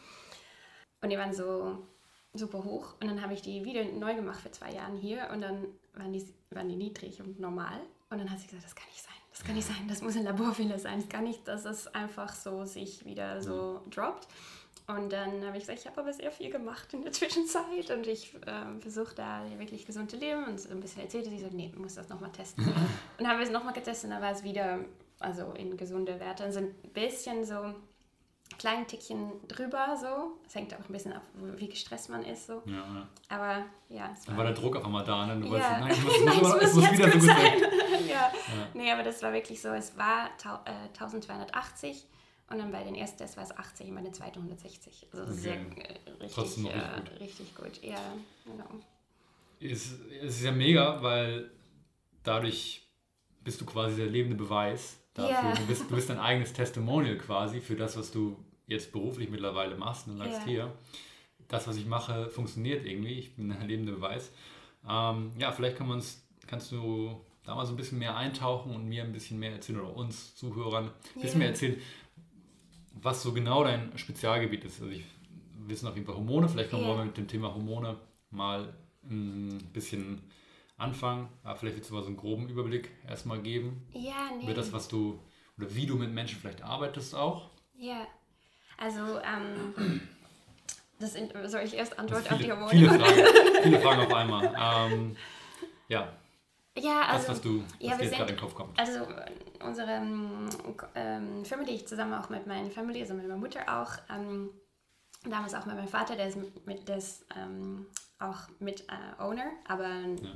Und 1.00 1.10
die 1.10 1.18
waren 1.18 1.34
so 1.34 1.86
super 2.32 2.64
hoch. 2.64 2.94
Und 3.00 3.08
dann 3.08 3.20
habe 3.20 3.34
ich 3.34 3.42
die 3.42 3.64
wieder 3.64 3.84
neu 3.84 4.14
gemacht 4.14 4.40
für 4.40 4.50
zwei 4.50 4.72
Jahre 4.72 4.96
hier 4.96 5.28
und 5.32 5.42
dann 5.42 5.66
waren 5.94 6.12
die, 6.12 6.26
waren 6.50 6.68
die 6.68 6.76
niedrig 6.76 7.20
und 7.20 7.38
normal. 7.38 7.80
Und 8.10 8.18
dann 8.18 8.30
hat 8.30 8.38
sie 8.38 8.46
gesagt, 8.46 8.64
das 8.64 8.74
kann 8.74 8.88
nicht 8.88 9.02
sein, 9.02 9.17
das 9.38 9.46
kann 9.46 9.54
nicht 9.54 9.68
sein, 9.68 9.86
das 9.86 10.02
muss 10.02 10.16
ein 10.16 10.24
Laborfehler 10.24 10.80
sein, 10.80 10.98
es 10.98 11.08
kann 11.08 11.22
nicht, 11.22 11.46
dass 11.46 11.64
es 11.64 11.86
einfach 11.94 12.34
so 12.34 12.64
sich 12.64 13.04
wieder 13.04 13.40
so 13.40 13.82
droppt. 13.88 14.26
Und 14.88 15.12
dann 15.12 15.44
habe 15.44 15.58
ich 15.58 15.64
gesagt, 15.64 15.78
ich 15.78 15.86
habe 15.86 16.00
aber 16.00 16.12
sehr 16.12 16.32
viel 16.32 16.50
gemacht 16.50 16.92
in 16.92 17.02
der 17.02 17.12
Zwischenzeit 17.18 17.90
und 17.90 18.06
ich 18.06 18.34
äh, 18.34 18.80
versuche 18.80 19.14
da 19.14 19.42
wirklich 19.58 19.86
gesund 19.86 20.10
zu 20.10 20.16
leben 20.16 20.44
und 20.44 20.58
so 20.58 20.70
ein 20.70 20.80
bisschen 20.80 21.02
erzählt. 21.02 21.26
Sie 21.26 21.38
sagt, 21.38 21.52
nee, 21.52 21.70
du 21.72 21.80
musst 21.80 21.96
das 21.96 22.08
nochmal 22.08 22.32
testen. 22.32 22.66
und 22.66 22.74
dann 23.18 23.28
haben 23.28 23.38
wir 23.38 23.46
es 23.46 23.52
nochmal 23.52 23.74
getestet 23.74 24.06
und 24.06 24.10
dann 24.10 24.22
war 24.22 24.32
es 24.32 24.42
wieder 24.42 24.80
also 25.20 25.52
in 25.52 25.76
gesunde 25.76 26.18
Werte. 26.18 26.42
Also 26.44 26.60
ein 26.60 26.74
bisschen 26.92 27.44
so 27.44 27.74
kleinen 28.56 28.86
Tickchen 28.86 29.32
drüber 29.46 29.96
so. 30.00 30.38
Es 30.46 30.54
hängt 30.54 30.72
auch 30.74 30.78
ein 30.78 30.92
bisschen 30.92 31.12
ab, 31.12 31.22
wie 31.56 31.68
gestresst 31.68 32.08
man 32.08 32.24
ist 32.24 32.46
so. 32.46 32.62
Ja, 32.66 32.72
ja. 32.72 33.08
Aber 33.28 33.64
ja, 33.88 34.10
es 34.12 34.24
Dann 34.24 34.36
war 34.36 34.44
der 34.44 34.54
Druck 34.54 34.76
auf 34.76 34.84
einmal 34.84 35.04
da, 35.04 35.26
ne? 35.26 35.40
Du 35.40 35.50
wolltest, 35.50 35.70
Ja. 35.70 35.80
nein, 35.80 35.90
ich 35.92 36.02
muss, 36.02 36.24
Nein, 36.24 36.38
es 36.38 36.42
muss 36.42 36.74
muss 36.74 36.84
jetzt 36.84 36.92
wieder 36.94 37.04
so 37.06 37.10
gut 37.12 37.20
gut 37.20 37.22
sein. 37.22 37.60
ja. 38.08 38.14
Ja. 38.14 38.32
Nee, 38.74 38.90
aber 38.92 39.02
das 39.02 39.22
war 39.22 39.32
wirklich 39.32 39.60
so. 39.60 39.68
Es 39.68 39.96
war 39.96 40.26
äh, 40.64 40.88
1280 40.88 42.06
und 42.50 42.58
dann 42.58 42.72
bei 42.72 42.82
den 42.82 42.94
ersten 42.94 43.18
Tests 43.18 43.36
war 43.36 43.44
es 43.44 43.56
80 43.56 43.88
und 43.90 43.94
bei 43.96 44.02
den 44.02 44.14
zweiten 44.14 44.38
160. 44.38 45.08
Also 45.12 45.24
Okay. 45.24 45.34
sehr 45.34 45.54
äh, 45.54 46.10
richtig, 46.20 46.32
Trotzdem 46.34 46.62
noch 46.64 46.70
äh, 46.72 46.78
richtig 46.78 47.20
richtig 47.20 47.54
gut. 47.54 47.82
Ja, 47.82 48.00
genau. 48.44 48.68
Es, 49.60 49.92
es 50.22 50.36
ist 50.36 50.42
ja 50.44 50.52
mega, 50.52 51.02
weil 51.02 51.50
dadurch 52.22 52.88
bist 53.42 53.60
du 53.60 53.66
quasi 53.66 53.96
der 53.96 54.06
lebende 54.06 54.36
Beweis 54.36 54.98
dafür. 55.18 55.50
Ja. 55.50 55.54
Du, 55.54 55.66
bist, 55.66 55.90
du 55.90 55.94
bist 55.94 56.08
dein 56.10 56.18
eigenes 56.18 56.52
Testimonial 56.52 57.16
quasi 57.18 57.60
für 57.60 57.76
das, 57.76 57.96
was 57.96 58.10
du 58.12 58.36
jetzt 58.66 58.92
beruflich 58.92 59.28
mittlerweile 59.30 59.76
machst 59.76 60.06
und 60.08 60.18
sagst 60.18 60.40
Ja. 60.40 60.44
hier, 60.46 60.72
das, 61.48 61.66
was 61.66 61.76
ich 61.76 61.86
mache, 61.86 62.28
funktioniert 62.28 62.84
irgendwie. 62.86 63.14
Ich 63.14 63.34
bin 63.34 63.48
der 63.48 63.64
lebende 63.66 63.92
Beweis. 63.92 64.30
Ähm, 64.88 65.32
ja, 65.38 65.50
vielleicht 65.52 65.76
kann 65.76 65.88
man's, 65.88 66.22
kannst 66.46 66.70
du 66.72 67.20
da 67.44 67.54
mal 67.54 67.64
so 67.64 67.72
ein 67.72 67.76
bisschen 67.76 67.98
mehr 67.98 68.14
eintauchen 68.16 68.74
und 68.74 68.86
mir 68.86 69.02
ein 69.04 69.12
bisschen 69.12 69.38
mehr 69.38 69.52
erzählen 69.52 69.80
oder 69.80 69.96
uns 69.96 70.34
Zuhörern 70.36 70.84
ein 70.86 70.90
bisschen 71.22 71.32
Ja. 71.32 71.38
mehr 71.38 71.48
erzählen, 71.48 71.76
was 73.00 73.22
so 73.22 73.32
genau 73.32 73.64
dein 73.64 73.96
Spezialgebiet 73.96 74.64
ist. 74.64 74.80
Also 74.82 74.92
ich 74.92 75.04
wissen 75.66 75.86
auf 75.88 75.94
jeden 75.94 76.06
Fall 76.06 76.16
Hormone, 76.16 76.48
vielleicht 76.48 76.70
können 76.70 76.82
Ja. 76.82 76.96
wir 76.96 77.04
mit 77.04 77.16
dem 77.16 77.28
Thema 77.28 77.54
Hormone 77.54 77.96
mal 78.30 78.74
ein 79.10 79.58
bisschen 79.72 80.20
anfangen. 80.78 81.28
Aber 81.44 81.56
vielleicht 81.56 81.76
willst 81.76 81.90
du 81.90 81.94
mal 81.94 82.02
so 82.02 82.08
einen 82.08 82.16
groben 82.16 82.48
Überblick 82.48 82.90
erstmal 83.06 83.40
geben 83.40 83.86
Ja, 83.92 84.30
nee. 84.36 84.44
über 84.44 84.54
das, 84.54 84.72
was 84.72 84.88
du 84.88 85.20
oder 85.58 85.74
wie 85.74 85.86
du 85.86 85.96
mit 85.96 86.12
Menschen 86.12 86.38
vielleicht 86.40 86.62
arbeitest 86.62 87.14
auch. 87.14 87.50
Ja. 87.76 88.06
Also, 88.78 89.00
ähm, 89.18 90.00
das 91.00 91.12
soll 91.50 91.60
ich 91.62 91.74
erst 91.74 91.92
Das 91.92 91.98
antworten 91.98 92.24
sind 92.24 92.32
auf 92.34 92.40
die 92.40 92.50
Hormone? 92.52 92.70
viele, 92.70 92.88
Fragen, 92.90 93.24
viele 93.62 93.80
Fragen 93.80 94.00
auf 94.02 94.14
einmal. 94.14 94.92
Ähm, 94.92 95.16
ja, 95.88 96.12
Ja, 96.76 97.00
das, 97.06 97.28
also. 97.28 97.28
was, 97.32 97.40
du, 97.40 97.56
ja, 97.56 97.62
was 97.62 97.80
wir 97.80 97.86
dir 97.88 97.90
jetzt 97.90 97.98
sind- 98.00 98.10
gerade 98.18 98.30
in 98.32 98.36
den 98.36 98.40
Kopf 98.40 98.54
kommt. 98.54 98.78
Also 98.78 99.00
unsere 99.64 99.90
ähm, 99.90 100.48
ähm, 100.94 101.44
Firma, 101.44 101.64
die 101.64 101.72
ich 101.72 101.88
zusammen 101.88 102.14
auch 102.14 102.28
mit 102.30 102.46
meiner 102.46 102.70
Familie, 102.70 103.02
also 103.02 103.14
mit 103.14 103.24
meiner 103.26 103.36
Mutter 103.38 103.60
auch, 103.68 103.92
ähm, 104.14 104.50
damals 105.28 105.54
auch 105.54 105.66
mit 105.66 105.74
meinem 105.74 105.88
Vater, 105.88 106.14
der 106.14 106.28
ist, 106.28 106.38
mit, 106.66 106.86
der 106.88 106.98
ist 106.98 107.24
ähm, 107.36 107.86
auch 108.18 108.48
mit 108.58 108.84
äh, 108.88 109.22
Owner, 109.22 109.50
aber 109.66 109.88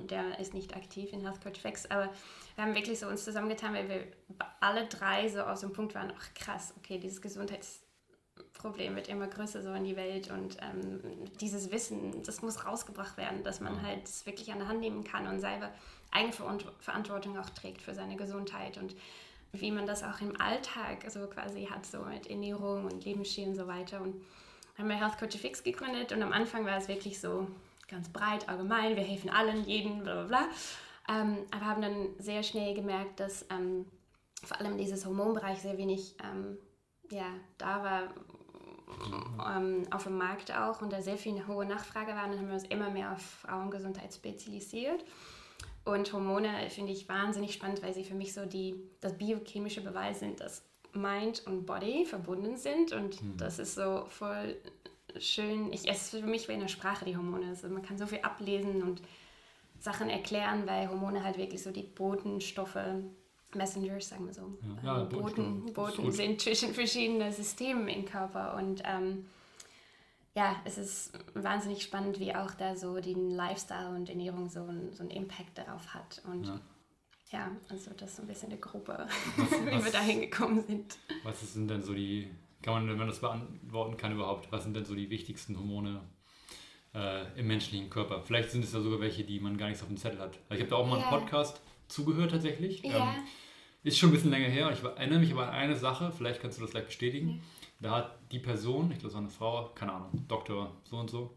der 0.09 0.39
ist 0.39 0.55
nicht 0.55 0.77
aktiv 0.77 1.13
in 1.13 1.21
Health 1.21 1.43
Coach 1.43 1.61
Fix. 1.61 1.91
Aber 1.91 2.09
wir 2.55 2.65
haben 2.65 2.75
wirklich 2.75 2.99
so 2.99 3.09
uns 3.09 3.25
zusammengetan, 3.25 3.75
weil 3.75 3.89
wir 3.89 4.07
alle 4.61 4.87
drei 4.87 5.29
so 5.29 5.41
aus 5.41 5.61
dem 5.61 5.73
Punkt 5.73 5.95
waren, 5.95 6.13
ach 6.17 6.35
krass, 6.35 6.75
okay, 6.79 6.99
dieses 6.99 7.21
Gesundheitsproblem 7.21 8.95
wird 8.95 9.09
immer 9.09 9.27
größer 9.27 9.63
so 9.63 9.73
in 9.73 9.85
die 9.85 9.97
Welt 9.97 10.31
und 10.31 10.59
ähm, 10.61 11.01
dieses 11.41 11.73
Wissen, 11.73 12.23
das 12.23 12.41
muss 12.41 12.65
rausgebracht 12.65 13.17
werden, 13.17 13.43
dass 13.43 13.61
man 13.61 13.83
halt 13.83 14.05
es 14.05 14.27
wirklich 14.27 14.53
an 14.53 14.59
der 14.59 14.69
Hand 14.69 14.81
nehmen 14.81 15.03
kann 15.03 15.27
und 15.27 15.41
selber 15.41 15.71
Eigenverantwortung 16.13 17.37
auch 17.39 17.51
trägt 17.51 17.83
für 17.83 17.95
seine 17.95 18.17
Gesundheit 18.17 18.79
und 18.79 18.95
wie 19.53 19.71
man 19.71 19.87
das 19.87 20.03
auch 20.03 20.21
im 20.21 20.41
Alltag 20.41 21.11
so 21.11 21.27
quasi 21.27 21.67
hat, 21.67 21.85
so 21.85 22.03
mit 22.05 22.29
Ernährung 22.29 22.87
und 22.87 23.05
Lebensstil 23.05 23.49
und 23.49 23.55
so 23.55 23.67
weiter. 23.67 24.01
Und 24.01 24.15
haben 24.79 24.89
wir 24.89 24.97
Health 24.97 25.19
Coach 25.19 25.37
Fix 25.37 25.63
gegründet 25.63 26.13
und 26.13 26.23
am 26.23 26.33
Anfang 26.33 26.65
war 26.65 26.79
es 26.79 26.89
wirklich 26.89 27.21
so 27.21 27.47
ganz 27.93 28.09
breit, 28.09 28.49
allgemein, 28.49 28.97
wir 28.97 29.05
helfen 29.05 29.31
allen, 29.31 29.65
jeden, 29.65 30.03
bla 30.03 30.25
bla 30.25 30.25
bla. 30.25 30.49
Ähm, 31.09 31.39
aber 31.53 31.67
haben 31.67 31.83
dann 31.83 32.09
sehr 32.19 32.43
schnell 32.43 32.75
gemerkt, 32.75 33.21
dass 33.21 33.47
ähm, 33.51 33.87
vor 34.43 34.59
allem 34.59 34.77
dieses 34.77 35.07
Hormonbereich 35.07 35.61
sehr 35.61 35.79
wenig 35.79 36.17
ähm, 36.25 36.59
ja, 37.13 37.27
da 37.59 37.85
war 37.85 39.57
ähm, 39.57 39.87
auf 39.91 40.05
dem 40.05 40.19
Markt 40.19 40.55
auch 40.57 40.83
und 40.83 40.93
da 40.93 41.03
sehr 41.03 41.17
viel 41.17 41.33
eine 41.33 41.47
hohe 41.47 41.67
Nachfrage 41.67 42.13
war. 42.13 42.25
Und 42.25 42.33
dann 42.33 42.41
haben 42.41 42.49
wir 42.49 42.55
uns 42.55 42.65
immer 42.65 42.91
mehr 42.91 43.13
auf 43.13 43.23
Frauengesundheit 43.23 44.13
spezialisiert. 44.15 45.05
Und 45.85 46.13
Hormone 46.13 46.71
finde 46.71 46.93
ich 46.93 47.09
wahnsinnig 47.09 47.55
spannend, 47.55 47.83
weil 47.83 47.93
sie 47.93 48.05
für 48.05 48.15
mich 48.15 48.33
so 48.33 48.47
die, 48.47 48.75
das 49.01 49.17
biochemische 49.19 49.83
Beweis 49.83 50.21
sind, 50.21 50.41
dass 50.41 50.65
Mind 50.95 51.47
und 51.47 51.67
Body 51.67 52.05
verbunden 52.05 52.57
sind. 52.57 52.93
Und 52.93 53.19
das 53.37 53.59
ist 53.59 53.75
so 53.75 54.05
voll 54.07 54.57
schön. 55.21 55.73
Ich, 55.73 55.89
es 55.89 56.03
ist 56.03 56.11
für 56.11 56.27
mich 56.27 56.49
wie 56.49 56.53
eine 56.53 56.69
Sprache, 56.69 57.05
die 57.05 57.17
Hormone. 57.17 57.49
Also 57.49 57.69
man 57.69 57.83
kann 57.83 57.99
so 57.99 58.07
viel 58.07 58.21
ablesen 58.21 58.83
und 58.83 59.03
Sachen 59.79 60.09
erklären, 60.11 60.67
weil 60.67 60.89
Hormone 60.89 61.25
halt 61.25 61.39
wirklich 61.39 61.63
so 61.63 61.71
die 61.73 61.83
Botenstoffe, 61.83 62.79
Messengers, 63.55 64.09
sagen 64.09 64.27
wir 64.27 64.33
so, 64.35 64.57
Ja, 64.83 64.99
ja, 64.99 65.03
äh, 65.03 65.07
Boten, 65.07 65.73
Boten 65.75 66.11
sind 66.13 66.41
zwischen 66.41 66.73
verschiedenen 66.73 67.33
Systemen 67.33 67.89
im 67.89 68.05
Körper. 68.05 68.55
Und 68.57 68.83
ähm, 68.87 69.27
ja, 70.35 70.57
es 70.65 70.79
ist 70.79 71.13
wahnsinnig 71.35 71.83
spannend, 71.83 72.19
wie 72.19 72.35
auch 72.35 72.53
da 72.53 72.77
so 72.77 72.99
den 73.01 73.31
Lifestyle 73.31 73.91
und 73.91 74.09
Ernährung 74.09 74.49
so, 74.49 74.61
ein, 74.65 74.93
so 74.93 75.03
einen 75.03 75.11
Impact 75.11 75.59
darauf 75.59 75.93
hat. 75.93 76.23
Und 76.25 76.47
Ja. 76.47 76.61
ja, 77.31 77.51
also 77.69 77.91
das 77.97 78.11
ist 78.11 78.17
so 78.17 78.23
ein 78.23 78.29
bisschen 78.29 78.49
die 78.51 78.61
Gruppe, 78.61 79.07
wie 79.37 79.85
wir 79.85 79.93
da 79.93 80.01
hingekommen 80.01 80.65
sind. 80.67 80.97
Was 81.25 81.53
sind 81.53 81.69
denn 81.69 81.83
so 81.83 81.93
die, 81.93 82.31
kann 82.63 82.75
man, 82.75 82.89
wenn 82.89 82.99
man 82.99 83.09
das 83.09 83.21
beantworten 83.21 83.97
kann 83.97 84.13
überhaupt, 84.13 84.51
was 84.53 84.63
sind 84.65 84.75
denn 84.75 84.85
so 84.85 84.95
die 84.95 85.11
wichtigsten 85.11 85.59
Hormone 85.59 86.01
äh, 86.95 87.39
im 87.39 87.47
menschlichen 87.47 87.91
Körper? 87.91 88.23
Vielleicht 88.23 88.51
sind 88.51 88.65
es 88.65 88.73
ja 88.73 88.81
sogar 88.81 89.01
welche, 89.01 89.25
die 89.25 89.41
man 89.41 89.57
gar 89.59 89.69
nicht 89.69 89.79
so 89.79 89.85
auf 89.85 89.89
dem 89.89 89.97
Zettel 89.97 90.21
hat. 90.21 90.39
Also 90.49 90.55
ich 90.55 90.61
habe 90.61 90.71
da 90.71 90.77
auch 90.77 90.87
mal 90.87 90.99
Ja. 90.99 91.09
einen 91.11 91.21
Podcast 91.21 91.61
zugehört 91.89 92.31
tatsächlich. 92.31 92.83
Ja. 92.83 93.15
Ähm, 93.15 93.23
ist 93.85 93.99
schon 93.99 94.11
ein 94.11 94.13
bisschen 94.13 94.31
länger 94.31 94.47
her 94.49 94.71
ich 94.73 94.83
erinnere 94.85 95.19
mich 95.19 95.33
aber 95.33 95.49
an 95.49 95.55
eine 95.55 95.75
Sache, 95.77 96.13
vielleicht 96.17 96.41
kannst 96.41 96.59
du 96.59 96.63
das 96.63 96.71
gleich 96.71 96.87
bestätigen. 96.87 97.27
Mhm. 97.27 97.41
Da 97.81 97.91
hat 97.97 98.19
die 98.31 98.39
Person, 98.39 98.93
ich 98.93 98.99
glaube 99.01 99.09
es 99.09 99.15
war 99.15 99.21
eine 99.23 99.29
Frau, 99.31 99.71
keine 99.75 99.93
Ahnung, 99.93 100.25
Doktor 100.29 100.73
so 100.85 100.97
und 100.99 101.11
so, 101.11 101.37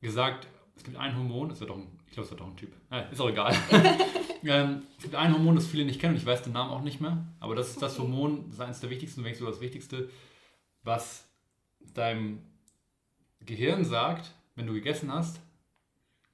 gesagt, 0.00 0.48
es 0.76 0.84
gibt 0.84 0.96
ein 0.96 1.16
Hormon, 1.16 1.50
es 1.50 1.60
wird 1.60 1.70
doch 1.70 1.76
ein, 1.76 1.86
ich 2.06 2.12
glaube 2.12 2.24
es 2.24 2.30
wird 2.30 2.40
doch 2.40 2.46
ein 2.46 2.56
Typ, 2.56 2.72
äh, 2.90 3.10
ist 3.12 3.20
auch 3.20 3.28
egal. 3.28 3.54
ähm, 4.44 4.82
es 4.96 5.02
gibt 5.04 5.14
ein 5.14 5.32
Hormon, 5.32 5.54
das 5.54 5.66
viele 5.66 5.84
nicht 5.84 6.00
kennen 6.00 6.14
und 6.14 6.20
ich 6.20 6.26
weiß 6.26 6.42
den 6.42 6.52
Namen 6.52 6.70
auch 6.70 6.82
nicht 6.82 7.00
mehr, 7.00 7.24
aber 7.40 7.54
das 7.54 7.70
ist 7.70 7.82
das 7.82 7.98
Okay. 7.98 8.02
Hormon, 8.02 8.44
das 8.46 8.54
ist 8.54 8.60
eines 8.60 8.80
der 8.80 8.90
wichtigsten, 8.90 9.22
wenn 9.22 9.30
nicht 9.30 9.38
sogar 9.38 9.52
das 9.52 9.60
wichtigste, 9.60 10.10
was 10.82 11.26
deinem 11.94 12.42
Gehirn 13.40 13.84
sagt, 13.84 14.32
wenn 14.56 14.66
du 14.66 14.72
gegessen 14.74 15.12
hast, 15.12 15.40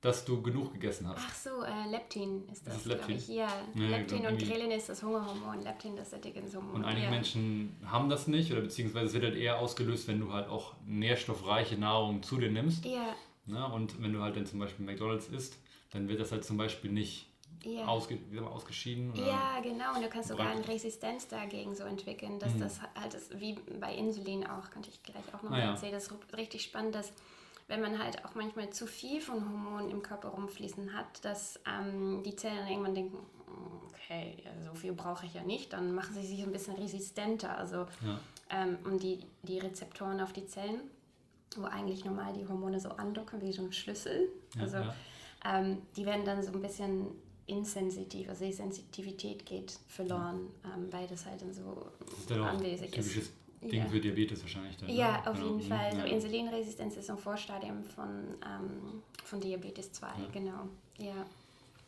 dass 0.00 0.24
du 0.24 0.40
genug 0.40 0.72
gegessen 0.72 1.06
hast. 1.08 1.18
Ach 1.20 1.34
so, 1.34 1.62
äh, 1.62 1.90
Leptin 1.90 2.48
ist 2.50 2.66
das, 2.66 2.76
ist 2.76 2.84
glaube 2.84 3.00
Leptin? 3.00 3.16
ich. 3.16 3.28
Ja, 3.28 3.48
Ja, 3.74 3.88
Leptin 3.88 4.26
und. 4.26 4.38
Grelin 4.38 4.70
ist 4.70 4.88
das 4.88 5.02
Hungerhormon, 5.02 5.60
Leptin 5.62 5.94
das 5.94 6.10
Sättigungshormon. 6.10 6.76
Und 6.76 6.84
einige 6.84 7.04
ja. 7.04 7.10
Menschen 7.10 7.76
haben 7.84 8.08
das 8.08 8.26
nicht 8.26 8.50
oder 8.50 8.62
beziehungsweise 8.62 9.06
es 9.06 9.12
wird 9.12 9.24
halt 9.24 9.36
eher 9.36 9.58
ausgelöst, 9.58 10.08
wenn 10.08 10.20
du 10.20 10.32
halt 10.32 10.48
auch 10.48 10.74
nährstoffreiche 10.86 11.76
Nahrung 11.76 12.22
zu 12.22 12.38
dir 12.38 12.50
nimmst. 12.50 12.86
Ja, 12.86 13.14
Ne? 13.50 13.66
Und 13.72 14.00
wenn 14.02 14.12
du 14.12 14.20
halt 14.20 14.36
dann 14.36 14.46
zum 14.46 14.58
Beispiel 14.58 14.84
McDonalds 14.86 15.28
isst, 15.28 15.58
dann 15.92 16.08
wird 16.08 16.20
das 16.20 16.32
halt 16.32 16.44
zum 16.44 16.56
Beispiel 16.56 16.90
nicht 16.92 17.26
ja. 17.64 17.84
ausge 17.86 18.18
ausgeschieden. 18.50 19.12
Oder? 19.12 19.26
Ja, 19.26 19.60
genau. 19.62 19.94
Und 19.96 20.02
du 20.02 20.08
kannst 20.08 20.28
sogar 20.28 20.48
eine 20.50 20.66
Resistenz 20.66 21.28
dagegen 21.28 21.74
so 21.74 21.84
entwickeln, 21.84 22.38
dass 22.38 22.54
Mhm. 22.54 22.60
das 22.60 22.80
halt 22.98 23.14
ist, 23.14 23.38
wie 23.40 23.54
bei 23.80 23.94
Insulin 23.94 24.46
auch, 24.46 24.70
könnte 24.70 24.88
ich 24.88 25.02
gleich 25.02 25.34
auch 25.34 25.42
noch 25.42 25.50
Ah, 25.52 25.58
ja. 25.58 25.70
erzählen. 25.72 25.92
Das 25.92 26.04
ist 26.08 26.36
richtig 26.36 26.62
spannend, 26.62 26.94
dass 26.94 27.12
wenn 27.68 27.80
man 27.82 27.98
halt 28.02 28.24
auch 28.24 28.34
manchmal 28.34 28.70
zu 28.70 28.86
viel 28.86 29.20
von 29.20 29.44
Hormonen 29.44 29.90
im 29.90 30.02
Körper 30.02 30.28
rumfließen 30.30 30.92
hat, 30.94 31.24
dass 31.24 31.60
ähm, 31.68 32.22
die 32.24 32.34
Zellen 32.34 32.66
irgendwann 32.66 32.94
denken, 32.94 33.18
okay, 33.88 34.36
ja, 34.44 34.50
so 34.64 34.74
viel 34.74 34.92
brauche 34.92 35.24
ich 35.26 35.34
ja 35.34 35.42
nicht, 35.42 35.72
dann 35.72 35.94
machen 35.94 36.14
sie 36.14 36.26
sich 36.26 36.42
ein 36.42 36.50
bisschen 36.52 36.74
resistenter. 36.76 37.56
Also 37.56 37.86
Ja. 38.04 38.18
ähm, 38.50 38.78
und 38.84 39.02
die, 39.02 39.20
die 39.42 39.58
Rezeptoren 39.58 40.20
auf 40.20 40.32
die 40.32 40.46
Zellen, 40.46 40.80
wo 41.56 41.64
eigentlich 41.64 42.04
normal 42.04 42.32
die 42.32 42.46
Hormone 42.46 42.78
so 42.80 42.90
andocken 42.90 43.40
wie 43.42 43.52
so 43.52 43.62
ein 43.62 43.72
Schlüssel. 43.72 44.28
Ja, 44.54 44.62
Also 44.62 44.76
ja. 44.78 44.94
ähm, 45.44 45.78
die 45.96 46.04
werden 46.06 46.24
dann 46.24 46.42
so 46.42 46.52
ein 46.52 46.60
bisschen 46.62 47.06
insensitiv, 47.46 48.28
also 48.28 48.44
die 48.44 48.52
Sensitivität 48.52 49.44
geht 49.44 49.76
verloren, 49.88 50.46
ähm, 50.64 50.86
weil 50.92 51.06
das 51.08 51.26
halt 51.26 51.42
dann 51.42 51.52
so 51.52 51.86
Das 52.28 52.36
ist 52.36 52.42
anwesig 52.42 52.86
ist. 52.86 52.94
typisches 52.94 53.30
Ding 53.62 53.82
Ja. 53.82 53.86
für 53.86 54.00
Diabetes 54.00 54.40
wahrscheinlich. 54.42 54.76
Dann, 54.76 54.88
Ja, 54.88 55.12
ne? 55.20 55.30
auf 55.30 55.36
Genau. 55.36 55.48
jeden 55.56 55.62
Fall. 55.68 55.92
Ja. 55.96 56.00
So 56.06 56.06
Insulinresistenz 56.14 56.96
ist 56.96 57.10
ein 57.10 57.18
Vorstadium 57.18 57.82
von, 57.84 58.08
ähm, 58.46 59.02
von 59.24 59.40
Diabetes 59.40 59.92
2, 59.92 60.06
genau. 60.32 60.68
Ja. 60.98 61.26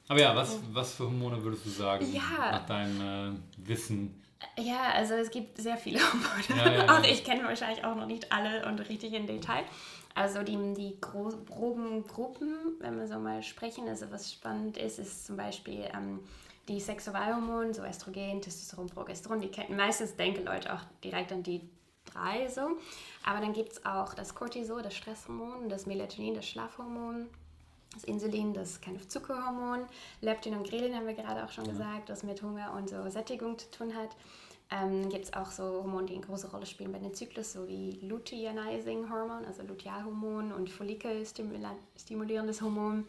Aber 0.09 0.21
ja, 0.21 0.35
was, 0.35 0.59
was 0.73 0.95
für 0.97 1.05
Hormone 1.05 1.43
würdest 1.43 1.65
du 1.65 1.71
sagen, 1.71 2.13
Ja. 2.13 2.51
nach 2.51 2.67
deinem 2.67 3.37
äh, 3.37 3.39
Wissen 3.69 4.21
Ja, 4.59 4.91
also 4.95 5.15
es 5.15 5.31
gibt 5.31 5.57
sehr 5.59 5.77
viele 5.77 5.99
Hormone. 6.13 6.45
Ja, 6.49 6.73
ja, 6.73 6.85
ja. 6.87 6.99
Auch 6.99 7.05
ich 7.05 7.25
kenne 7.25 7.45
wahrscheinlich 7.45 7.85
auch 7.85 7.95
noch 7.95 8.07
nicht 8.07 8.31
alle 8.33 8.67
und 8.67 8.79
richtig 8.89 9.13
in 9.13 9.27
Detail. 9.27 9.65
Also 10.15 10.43
die, 10.43 10.57
die 10.75 10.99
gro- 11.01 11.33
groben 11.49 12.07
Gruppen, 12.07 12.55
wenn 12.81 12.99
wir 12.99 13.07
so 13.07 13.19
mal 13.19 13.43
sprechen, 13.43 13.89
also 13.89 14.11
was 14.11 14.31
spannend 14.33 14.77
ist, 14.77 14.99
ist 14.99 15.27
zum 15.27 15.37
Beispiel 15.39 15.89
ähm, 15.95 16.21
die 16.69 16.81
Sexualhormone, 16.81 17.73
so 17.73 17.83
Östrogen, 17.83 18.43
Testosteron, 18.43 18.89
Progesteron. 18.89 19.41
Die 19.41 19.49
kennen 19.49 19.77
meistens 19.77 20.15
denken 20.17 20.45
Leute 20.45 20.73
auch 20.75 20.81
direkt 21.03 21.33
an 21.33 21.43
die 21.43 21.63
drei 22.13 22.47
so. 22.49 22.77
Aber 23.25 23.41
dann 23.41 23.53
gibt 23.55 23.73
es 23.73 23.87
auch 23.87 24.13
das 24.15 24.35
Cortisol, 24.35 24.83
das 24.83 24.95
Stresshormon, 24.95 25.69
das 25.71 25.87
Melatonin, 25.87 26.35
das 26.35 26.47
Schlafhormon, 26.47 27.29
das 27.95 28.05
Insulin, 28.05 28.55
das 28.55 28.81
kind 28.81 28.97
of 28.97 29.09
Zuckerhormon, 29.09 29.85
Leptin 30.21 30.55
und 30.57 30.69
Grelin 30.69 30.95
haben 30.97 31.07
wir 31.07 31.15
gerade 31.15 31.45
auch 31.45 31.51
schon 31.51 31.67
gesagt, 31.69 32.09
das 32.09 32.23
mit 32.23 32.43
Hunger 32.43 32.73
und 32.77 32.89
so 32.89 33.09
Sättigung 33.11 33.59
zu 33.59 33.71
tun 33.71 33.95
hat. 33.95 34.11
Ähm, 34.71 35.11
gibt 35.11 35.27
es 35.27 35.33
auch 35.35 35.51
so 35.51 35.65
Hormone, 35.65 36.07
die 36.07 36.15
eine 36.15 36.25
große 36.25 36.51
Rolle 36.51 36.65
spielen 36.65 36.93
bei 36.93 36.99
den 36.99 37.13
Zyklus, 37.13 37.53
so 37.53 37.69
wie 37.69 37.99
Luteinizing 38.01 39.11
Hormon, 39.11 39.45
also 39.45 39.63
Lutealhormon 39.63 40.51
und 40.53 40.71
follikelstimulierendes 40.71 42.63
Hormon. 42.63 43.07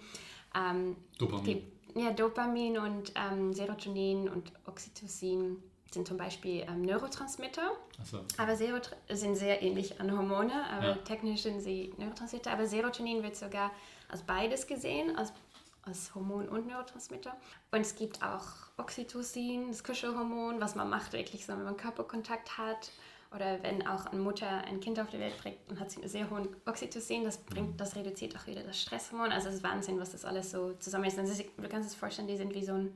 Ähm, 0.56 0.96
Dopamin. 1.18 1.44
gibt, 1.46 1.98
ja, 1.98 2.12
Dopamin 2.12 2.78
und 2.78 3.14
ähm, 3.16 3.54
Serotonin 3.54 4.30
und 4.30 4.52
Oxytocin 4.68 5.62
sind 5.92 6.08
zum 6.08 6.18
Beispiel 6.18 6.66
ähm, 6.68 6.82
Neurotransmitter. 6.82 7.72
Achso. 8.02 8.20
Aber 8.38 8.56
Serotr 8.56 8.96
sind 9.12 9.36
sehr 9.36 9.62
ähnlich 9.62 10.00
an 10.02 10.12
Hormone, 10.12 10.52
aber 10.72 10.88
Ja. 10.88 10.96
technisch 10.96 11.44
sind 11.44 11.62
sie 11.62 11.94
Neurotransmitter. 11.98 12.52
Aber 12.52 12.66
Serotonin 12.66 13.22
wird 13.24 13.36
sogar 13.36 13.72
als 14.14 14.22
beides 14.24 14.68
gesehen, 14.68 15.16
als, 15.18 15.34
als 15.82 16.14
Hormon 16.16 16.48
und 16.48 16.68
Neurotransmitter. 16.68 17.36
Und 17.72 17.82
es 17.82 17.96
gibt 17.96 18.24
auch 18.24 18.46
Oxytocin, 18.78 19.68
das 19.70 19.84
Kuschelhormon, 19.84 20.62
was 20.62 20.76
man 20.76 20.90
macht 20.90 21.14
wirklich 21.14 21.46
so, 21.46 21.54
wenn 21.54 21.64
man 21.64 21.76
Körperkontakt 21.78 22.58
hat. 22.58 22.92
Oder 23.36 23.64
wenn 23.64 23.88
auch 23.88 24.06
eine 24.06 24.22
Mutter 24.22 24.48
ein 24.66 24.80
Kind 24.80 25.00
auf 25.00 25.10
die 25.10 25.18
Welt 25.20 25.36
bringt 25.42 25.58
und 25.68 25.80
hat 25.80 25.90
sie 25.90 26.00
einen 26.00 26.08
sehr 26.08 26.30
hohen 26.30 26.48
Oxytocin, 26.68 27.24
das, 27.24 27.40
bringt, 27.40 27.82
das 27.82 27.96
reduziert 27.96 28.38
auch 28.38 28.46
wieder 28.46 28.62
das 28.62 28.80
Stresshormon. 28.80 29.32
Also 29.32 29.50
es 29.50 29.56
ist 29.56 29.64
Wahnsinn, 29.64 30.00
was 30.00 30.12
das 30.12 30.24
alles 30.24 30.52
so 30.52 30.74
zusammen 30.74 31.06
ist. 31.06 31.18
Also 31.18 31.44
du 31.58 31.68
kannst 31.68 31.90
es 31.90 31.96
vorstellen, 31.96 32.28
die 32.28 32.38
sind 32.38 32.54
wie 32.54 32.64
so 32.64 32.74
ein 32.74 32.96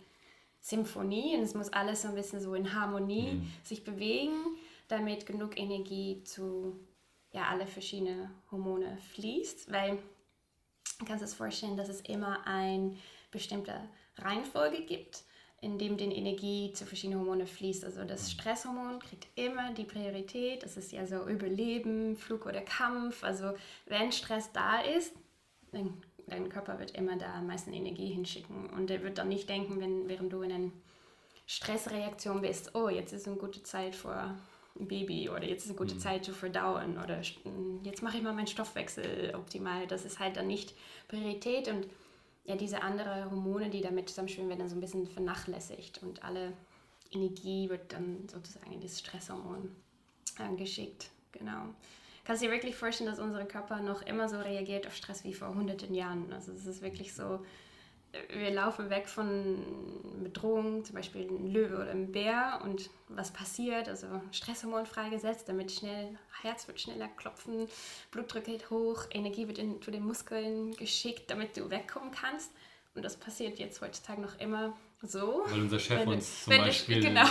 Symphonie 0.61 1.35
und 1.35 1.41
es 1.41 1.55
muss 1.55 1.73
alles 1.73 2.03
so 2.03 2.09
ein 2.09 2.15
bisschen 2.15 2.39
so 2.39 2.53
in 2.53 2.73
Harmonie 2.75 3.33
Mhm. 3.33 3.51
sich 3.63 3.83
bewegen, 3.83 4.35
damit 4.89 5.25
genug 5.25 5.57
Energie 5.57 6.23
zu 6.23 6.79
ja, 7.31 7.47
alle 7.49 7.65
verschiedenen 7.65 8.29
Hormone 8.51 8.97
fließt, 9.13 9.71
weil 9.71 9.97
kannst 11.05 11.23
es 11.23 11.33
vorstellen, 11.33 11.77
dass 11.77 11.89
es 11.89 12.01
immer 12.01 12.45
eine 12.45 12.95
bestimmte 13.31 13.73
Reihenfolge 14.17 14.83
gibt, 14.83 15.23
in 15.61 15.77
dem 15.79 15.97
die 15.97 16.05
Energie 16.05 16.71
zu 16.73 16.85
verschiedenen 16.85 17.19
Hormonen 17.19 17.47
fließt. 17.47 17.83
Also 17.83 18.03
das 18.03 18.31
Stresshormon 18.31 18.99
kriegt 18.99 19.27
immer 19.35 19.73
die 19.73 19.85
Priorität. 19.85 20.63
Das 20.63 20.77
ist 20.77 20.91
ja 20.91 21.05
so 21.05 21.27
Überleben, 21.27 22.15
Flug 22.15 22.45
oder 22.45 22.61
Kampf. 22.61 23.23
Also 23.23 23.53
wenn 23.85 24.11
Stress 24.11 24.51
da 24.51 24.81
ist, 24.81 25.13
dann 25.71 26.01
dein 26.27 26.49
Körper 26.49 26.77
wird 26.79 26.91
immer 26.91 27.17
da 27.17 27.35
am 27.35 27.47
meisten 27.47 27.73
Energie 27.73 28.09
hinschicken. 28.09 28.69
Und 28.69 28.91
er 28.91 29.01
wird 29.01 29.17
dann 29.17 29.29
nicht 29.29 29.49
denken, 29.49 29.79
wenn, 29.79 30.07
während 30.07 30.31
du 30.31 30.41
in 30.41 30.51
einer 30.51 30.71
Stressreaktion 31.45 32.41
bist, 32.41 32.75
oh, 32.75 32.89
jetzt 32.89 33.13
ist 33.13 33.27
eine 33.27 33.37
gute 33.37 33.63
Zeit 33.63 33.95
vor 33.95 34.37
Baby 34.79 35.29
oder 35.29 35.43
jetzt 35.43 35.63
ist 35.63 35.71
eine 35.71 35.77
gute 35.77 35.97
Zeit 35.97 36.25
zu 36.25 36.33
verdauen 36.33 36.97
oder 36.97 37.21
jetzt 37.83 38.03
mache 38.03 38.17
ich 38.17 38.23
mal 38.23 38.33
meinen 38.33 38.47
Stoffwechsel 38.47 39.33
optimal. 39.35 39.87
Das 39.87 40.05
ist 40.05 40.19
halt 40.19 40.37
dann 40.37 40.47
nicht 40.47 40.73
Priorität 41.07 41.67
und 41.67 41.87
ja, 42.45 42.55
diese 42.55 42.81
anderen 42.81 43.29
Hormone, 43.29 43.69
die 43.69 43.81
damit 43.81 44.09
zusammenspielen, 44.09 44.49
werden 44.49 44.59
dann 44.59 44.69
so 44.69 44.75
ein 44.75 44.81
bisschen 44.81 45.07
vernachlässigt 45.07 46.01
und 46.03 46.23
alle 46.23 46.53
Energie 47.11 47.69
wird 47.69 47.93
dann 47.93 48.27
sozusagen 48.29 48.71
in 48.71 48.81
das 48.81 48.99
Stresshormon 48.99 49.75
äh, 50.39 50.55
geschickt. 50.55 51.09
Genau. 51.31 51.65
Kannst 52.23 52.41
du 52.41 52.47
dir 52.47 52.53
wirklich 52.53 52.75
vorstellen, 52.75 53.09
dass 53.09 53.19
unser 53.19 53.45
Körper 53.45 53.79
noch 53.79 54.01
immer 54.01 54.27
so 54.27 54.37
reagiert 54.39 54.87
auf 54.87 54.95
Stress 54.95 55.23
wie 55.23 55.33
vor 55.33 55.55
hunderten 55.55 55.93
Jahren? 55.93 56.31
Also 56.33 56.51
es 56.51 56.65
ist 56.65 56.81
wirklich 56.81 57.13
so, 57.13 57.39
wir 58.29 58.51
laufen 58.51 58.89
weg 58.89 59.07
von 59.07 59.57
Bedrohungen, 60.23 60.83
zum 60.85 60.95
Beispiel 60.95 61.27
ein 61.27 61.51
Löwe 61.51 61.75
oder 61.75 61.91
ein 61.91 62.11
Bär 62.11 62.61
und 62.63 62.89
was 63.09 63.31
passiert? 63.31 63.87
Also 63.89 64.07
Stresshormon 64.31 64.85
freigesetzt, 64.85 65.47
damit 65.49 65.71
schnell, 65.71 66.17
Herz 66.41 66.67
wird 66.67 66.79
schneller 66.79 67.07
klopfen, 67.07 67.67
Blutdruck 68.11 68.45
geht 68.45 68.69
hoch, 68.69 69.05
Energie 69.11 69.47
wird 69.47 69.57
in, 69.57 69.81
zu 69.81 69.91
den 69.91 70.05
Muskeln 70.05 70.75
geschickt, 70.75 71.29
damit 71.29 71.57
du 71.57 71.69
wegkommen 71.69 72.11
kannst. 72.11 72.51
Und 72.95 73.03
das 73.03 73.15
passiert 73.15 73.59
jetzt 73.59 73.79
heutzutage 73.81 74.21
noch 74.21 74.39
immer 74.39 74.73
so. 75.03 75.43
Weil 75.45 75.61
unser 75.61 75.79
Chef 75.79 75.99
Wenn 75.99 76.09
uns 76.09 76.45
zum 76.45 76.57
Beispiel 76.57 77.01
genau. 77.01 77.27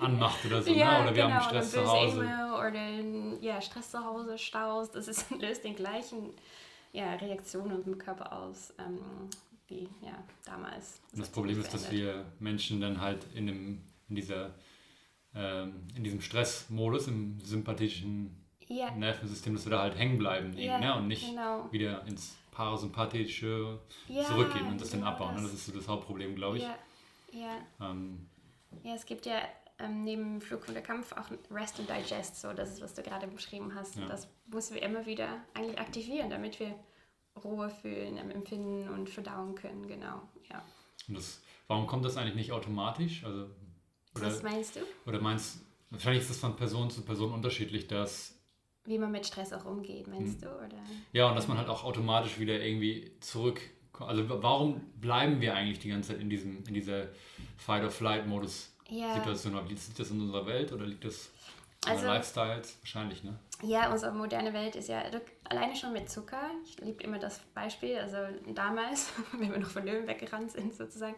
anmacht 0.00 0.44
oder 0.46 0.62
so, 0.62 0.70
Ja, 0.74 0.98
ne? 0.98 1.02
oder 1.02 1.14
wir 1.14 1.22
genau, 1.24 1.34
haben 1.34 1.44
Stress 1.44 1.72
zu 1.72 1.86
Hause. 1.86 2.20
Oder 2.20 3.40
ja, 3.40 3.60
Stress 3.60 3.90
zu 3.90 4.02
Hause, 4.02 4.38
Staus, 4.38 4.90
das 4.90 5.08
ist, 5.08 5.30
löst 5.38 5.64
den 5.64 5.76
gleichen 5.76 6.32
ja, 6.92 7.14
Reaktionen 7.14 7.84
im 7.84 7.98
Körper 7.98 8.32
aus 8.32 8.72
ähm, 8.78 9.28
wie 9.74 9.88
ja, 10.04 10.22
damals. 10.44 11.00
Und 11.12 11.18
das 11.18 11.26
sich 11.26 11.34
Problem 11.34 11.60
ist, 11.60 11.74
dass 11.74 11.90
wir 11.90 12.24
Menschen 12.38 12.80
dann 12.80 13.00
halt 13.00 13.26
in, 13.34 13.46
dem, 13.46 13.82
in, 14.08 14.16
dieser, 14.16 14.54
ähm, 15.34 15.82
in 15.94 16.04
diesem 16.04 16.20
Stressmodus, 16.20 17.08
im 17.08 17.40
sympathischen 17.40 18.44
ja, 18.68 18.90
Nervensystem, 18.92 19.54
dass 19.54 19.66
wir 19.66 19.70
da 19.70 19.82
halt 19.82 19.98
hängen 19.98 20.18
bleiben 20.18 20.56
ja, 20.56 20.76
eben, 20.76 20.84
ne? 20.84 20.96
und 20.96 21.08
nicht 21.08 21.28
genau. 21.28 21.70
wieder 21.70 22.06
ins 22.06 22.36
Parasympathische 22.52 23.80
ja, 24.08 24.24
zurückgehen 24.24 24.66
und 24.68 24.80
das 24.80 24.90
dann 24.90 25.00
genau 25.00 25.12
abbauen. 25.12 25.34
Ne? 25.34 25.42
Das 25.42 25.52
ist 25.52 25.66
so 25.66 25.72
das 25.72 25.88
Hauptproblem, 25.88 26.34
glaube 26.36 26.58
ich. 26.58 26.62
Ja, 26.62 26.78
ja, 27.32 27.58
Ähm, 27.80 28.28
ja, 28.82 28.94
es 28.94 29.04
gibt 29.06 29.26
ja 29.26 29.40
ähm, 29.78 30.04
neben 30.04 30.40
Flug 30.40 30.68
und 30.68 30.74
der 30.74 30.82
Kampf 30.82 31.12
auch 31.12 31.30
Rest 31.50 31.80
and 31.80 31.90
Digest, 31.90 32.40
so 32.40 32.52
das 32.52 32.70
ist, 32.70 32.80
was 32.80 32.94
du 32.94 33.02
gerade 33.02 33.26
beschrieben 33.26 33.74
hast. 33.74 33.96
Ja. 33.96 34.06
Das 34.06 34.28
müssen 34.46 34.74
wir 34.74 34.82
immer 34.82 35.04
wieder 35.06 35.28
eigentlich 35.52 35.78
aktivieren, 35.78 36.30
damit 36.30 36.60
wir 36.60 36.74
Ruhe 37.42 37.68
fühlen, 37.70 38.16
ähm, 38.16 38.30
empfinden 38.30 38.88
und 38.88 39.08
verdauen 39.10 39.54
können, 39.54 39.86
genau. 39.86 40.22
Ja. 40.50 40.62
und 41.08 41.16
das, 41.16 41.40
warum 41.66 41.86
kommt 41.86 42.04
das 42.04 42.16
eigentlich 42.16 42.34
nicht 42.36 42.52
automatisch? 42.52 43.24
Also, 43.24 43.46
oder, 44.14 44.26
Was 44.26 44.42
meinst 44.42 44.76
du? 44.76 44.80
oder 45.06 45.20
meinst 45.20 45.60
wahrscheinlich 45.90 46.22
ist 46.22 46.30
das 46.30 46.38
von 46.38 46.54
Person 46.56 46.90
zu 46.90 47.02
Person 47.02 47.32
unterschiedlich, 47.32 47.86
dass 47.88 48.34
Wie 48.84 48.98
man 48.98 49.10
mit 49.10 49.26
Stress 49.26 49.52
auch 49.52 49.64
umgeht, 49.64 50.06
meinst 50.06 50.42
Hm. 50.42 50.48
du? 50.48 50.56
Oder? 50.56 50.78
Ja, 51.12 51.28
und 51.28 51.34
dass 51.36 51.48
man 51.48 51.58
halt 51.58 51.68
auch 51.68 51.84
automatisch 51.84 52.38
wieder 52.38 52.62
irgendwie 52.62 53.12
zurück. 53.20 53.60
Also 53.98 54.28
warum 54.42 54.80
bleiben 55.00 55.40
wir 55.40 55.54
eigentlich 55.54 55.78
die 55.78 55.88
ganze 55.88 56.10
Zeit 56.12 56.20
in 56.20 56.28
diesem, 56.28 56.64
in 56.66 56.74
dieser 56.74 57.08
Fight-or-Flight-Modus-Situation? 57.58 58.74
Ja, 59.00 59.14
Liegt 59.66 59.98
das 59.98 60.10
in 60.10 60.20
unserer 60.20 60.46
Welt 60.46 60.72
oder 60.72 60.84
liegt 60.86 61.04
das 61.04 61.30
an 61.86 61.92
Also- 61.92 62.06
Lifestyles? 62.06 62.76
Wahrscheinlich, 62.82 63.22
ne? 63.24 63.38
Ja, 63.62 63.90
unsere 63.90 64.12
moderne 64.12 64.52
Welt 64.52 64.76
ist 64.76 64.88
ja 64.88 65.02
alleine 65.48 65.76
schon 65.76 65.92
mit 65.92 66.10
Zucker. 66.10 66.50
Ich 66.64 66.78
liebe 66.80 67.02
immer 67.02 67.18
das 67.18 67.38
Beispiel. 67.54 67.96
Also 67.98 68.18
damals, 68.54 69.12
wenn 69.32 69.52
wir 69.52 69.58
noch 69.58 69.70
von 69.70 69.86
Löwen 69.86 70.06
weggerannt 70.06 70.50
sind 70.50 70.74
sozusagen, 70.74 71.14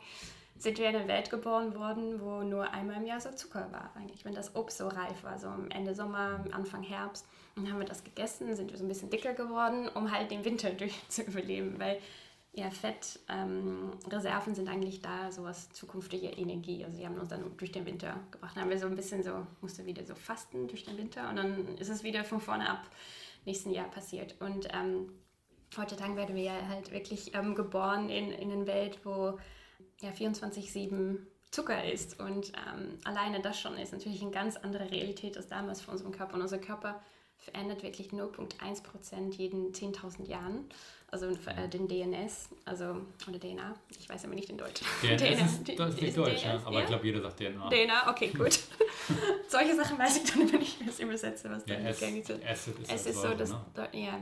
sind 0.58 0.78
wir 0.78 0.88
in 0.88 0.96
eine 0.96 1.08
Welt 1.08 1.30
geboren 1.30 1.74
worden, 1.74 2.20
wo 2.20 2.42
nur 2.42 2.70
einmal 2.70 2.96
im 2.96 3.06
Jahr 3.06 3.20
so 3.20 3.30
Zucker 3.30 3.70
war. 3.72 3.90
Eigentlich, 3.94 4.24
wenn 4.24 4.34
das 4.34 4.54
Obst 4.56 4.78
so 4.78 4.88
reif 4.88 5.22
war, 5.22 5.38
so 5.38 5.48
am 5.48 5.70
Ende 5.70 5.94
Sommer, 5.94 6.44
Anfang 6.52 6.82
Herbst. 6.82 7.26
Dann 7.56 7.70
haben 7.70 7.78
wir 7.78 7.86
das 7.86 8.04
gegessen, 8.04 8.54
sind 8.54 8.70
wir 8.70 8.78
so 8.78 8.84
ein 8.84 8.88
bisschen 8.88 9.10
dicker 9.10 9.34
geworden, 9.34 9.88
um 9.94 10.10
halt 10.10 10.30
den 10.30 10.44
Winter 10.44 10.70
durch 10.72 10.94
zu 11.08 11.22
überleben, 11.22 11.78
weil 11.78 11.98
ja, 12.56 12.70
Fettreserven 12.70 14.48
ähm, 14.48 14.54
sind 14.54 14.68
eigentlich 14.68 15.02
da, 15.02 15.30
so 15.30 15.44
als 15.44 15.68
zukünftige 15.72 16.28
Energie. 16.28 16.82
Also 16.84 16.96
die 16.96 17.04
haben 17.04 17.18
uns 17.18 17.28
dann 17.28 17.54
durch 17.58 17.70
den 17.70 17.84
Winter 17.84 18.18
gebracht. 18.30 18.56
Dann 18.56 18.64
haben 18.64 18.70
wir 18.70 18.78
so 18.78 18.86
ein 18.86 18.96
bisschen 18.96 19.22
so, 19.22 19.46
musste 19.60 19.84
wieder 19.84 20.04
so 20.06 20.14
fasten 20.14 20.66
durch 20.66 20.84
den 20.84 20.96
Winter 20.96 21.28
und 21.28 21.36
dann 21.36 21.76
ist 21.76 21.90
es 21.90 22.02
wieder 22.02 22.24
von 22.24 22.40
vorne 22.40 22.68
ab 22.68 22.88
nächsten 23.44 23.70
Jahr 23.70 23.90
passiert. 23.90 24.36
Und 24.40 24.68
ähm, 24.72 25.12
heutzutage 25.76 26.16
werden 26.16 26.34
wir 26.34 26.44
ja 26.44 26.66
halt 26.66 26.92
wirklich 26.92 27.34
ähm, 27.34 27.54
geboren 27.54 28.08
in, 28.08 28.32
in 28.32 28.50
einer 28.50 28.66
Welt, 28.66 29.00
wo 29.04 29.38
ja 30.00 30.10
24-7 30.10 31.18
Zucker 31.50 31.84
ist. 31.84 32.18
Und 32.18 32.52
ähm, 32.54 32.98
alleine 33.04 33.42
das 33.42 33.60
schon 33.60 33.76
ist 33.76 33.92
natürlich 33.92 34.22
eine 34.22 34.30
ganz 34.30 34.56
andere 34.56 34.90
Realität 34.90 35.36
als 35.36 35.48
damals 35.48 35.82
für 35.82 35.90
unseren 35.90 36.12
Körper. 36.12 36.34
Und 36.36 36.40
unser 36.40 36.58
Körper 36.58 37.02
verändert 37.36 37.82
wirklich 37.82 38.08
0,1% 38.08 39.34
jeden 39.34 39.72
10.000 39.72 40.26
Jahren. 40.26 40.70
Also 41.08 41.26
äh, 41.28 41.68
den 41.68 41.86
DNS, 41.86 42.48
also 42.64 42.84
oder 43.28 43.38
DNA, 43.38 43.74
ich 43.98 44.08
weiß 44.08 44.24
aber 44.24 44.34
nicht 44.34 44.50
in 44.50 44.58
Deutsch. 44.58 44.80
DNS 45.02 45.22
ist, 45.68 45.78
das 45.78 45.94
ist 45.94 46.02
nicht 46.02 46.16
Deutsch, 46.16 46.44
ja? 46.44 46.60
Aber 46.64 46.80
ich 46.80 46.86
glaube, 46.86 47.06
jeder 47.06 47.22
sagt 47.22 47.38
DNA. 47.38 47.68
DNA, 47.68 48.10
okay, 48.10 48.28
gut. 48.28 48.58
Solche 49.48 49.76
Sachen 49.76 49.98
weiß 49.98 50.16
ich 50.24 50.32
dann, 50.32 50.52
wenn 50.52 50.60
ich 50.60 50.76
das 50.84 50.98
übersetze, 50.98 51.48
was 51.48 51.64
Ja, 51.66 51.76
dann 51.76 51.86
S, 51.86 52.00
gängig 52.00 52.28
ist. 52.28 52.44
Acid 52.44 52.78
ist 52.80 52.92
Es 52.92 53.06
ist 53.06 53.22
so, 53.22 53.34
dass 53.34 53.50
ne? 53.50 53.64
dort- 53.74 53.94
ja, 53.94 54.18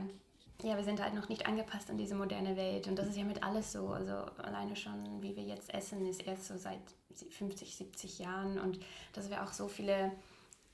ja, 0.63 0.77
wir 0.77 0.83
sind 0.83 1.01
halt 1.01 1.15
noch 1.15 1.27
nicht 1.27 1.45
angepasst 1.47 1.89
an 1.89 1.97
diese 1.97 2.15
moderne 2.15 2.55
Welt 2.55 2.87
und 2.87 2.95
das 2.97 3.07
ist 3.07 3.17
ja 3.17 3.23
mit 3.23 3.43
alles 3.43 3.71
so. 3.71 3.87
Also 3.87 4.11
alleine 4.43 4.75
schon, 4.75 5.21
wie 5.21 5.35
wir 5.35 5.43
jetzt 5.43 5.73
essen, 5.73 6.05
ist 6.05 6.25
erst 6.25 6.45
so 6.47 6.55
seit 6.57 6.79
50, 7.31 7.75
70 7.75 8.19
Jahren 8.19 8.59
und 8.59 8.79
dass 9.13 9.29
wir 9.29 9.43
auch 9.43 9.51
so 9.51 9.67
viele 9.67 10.11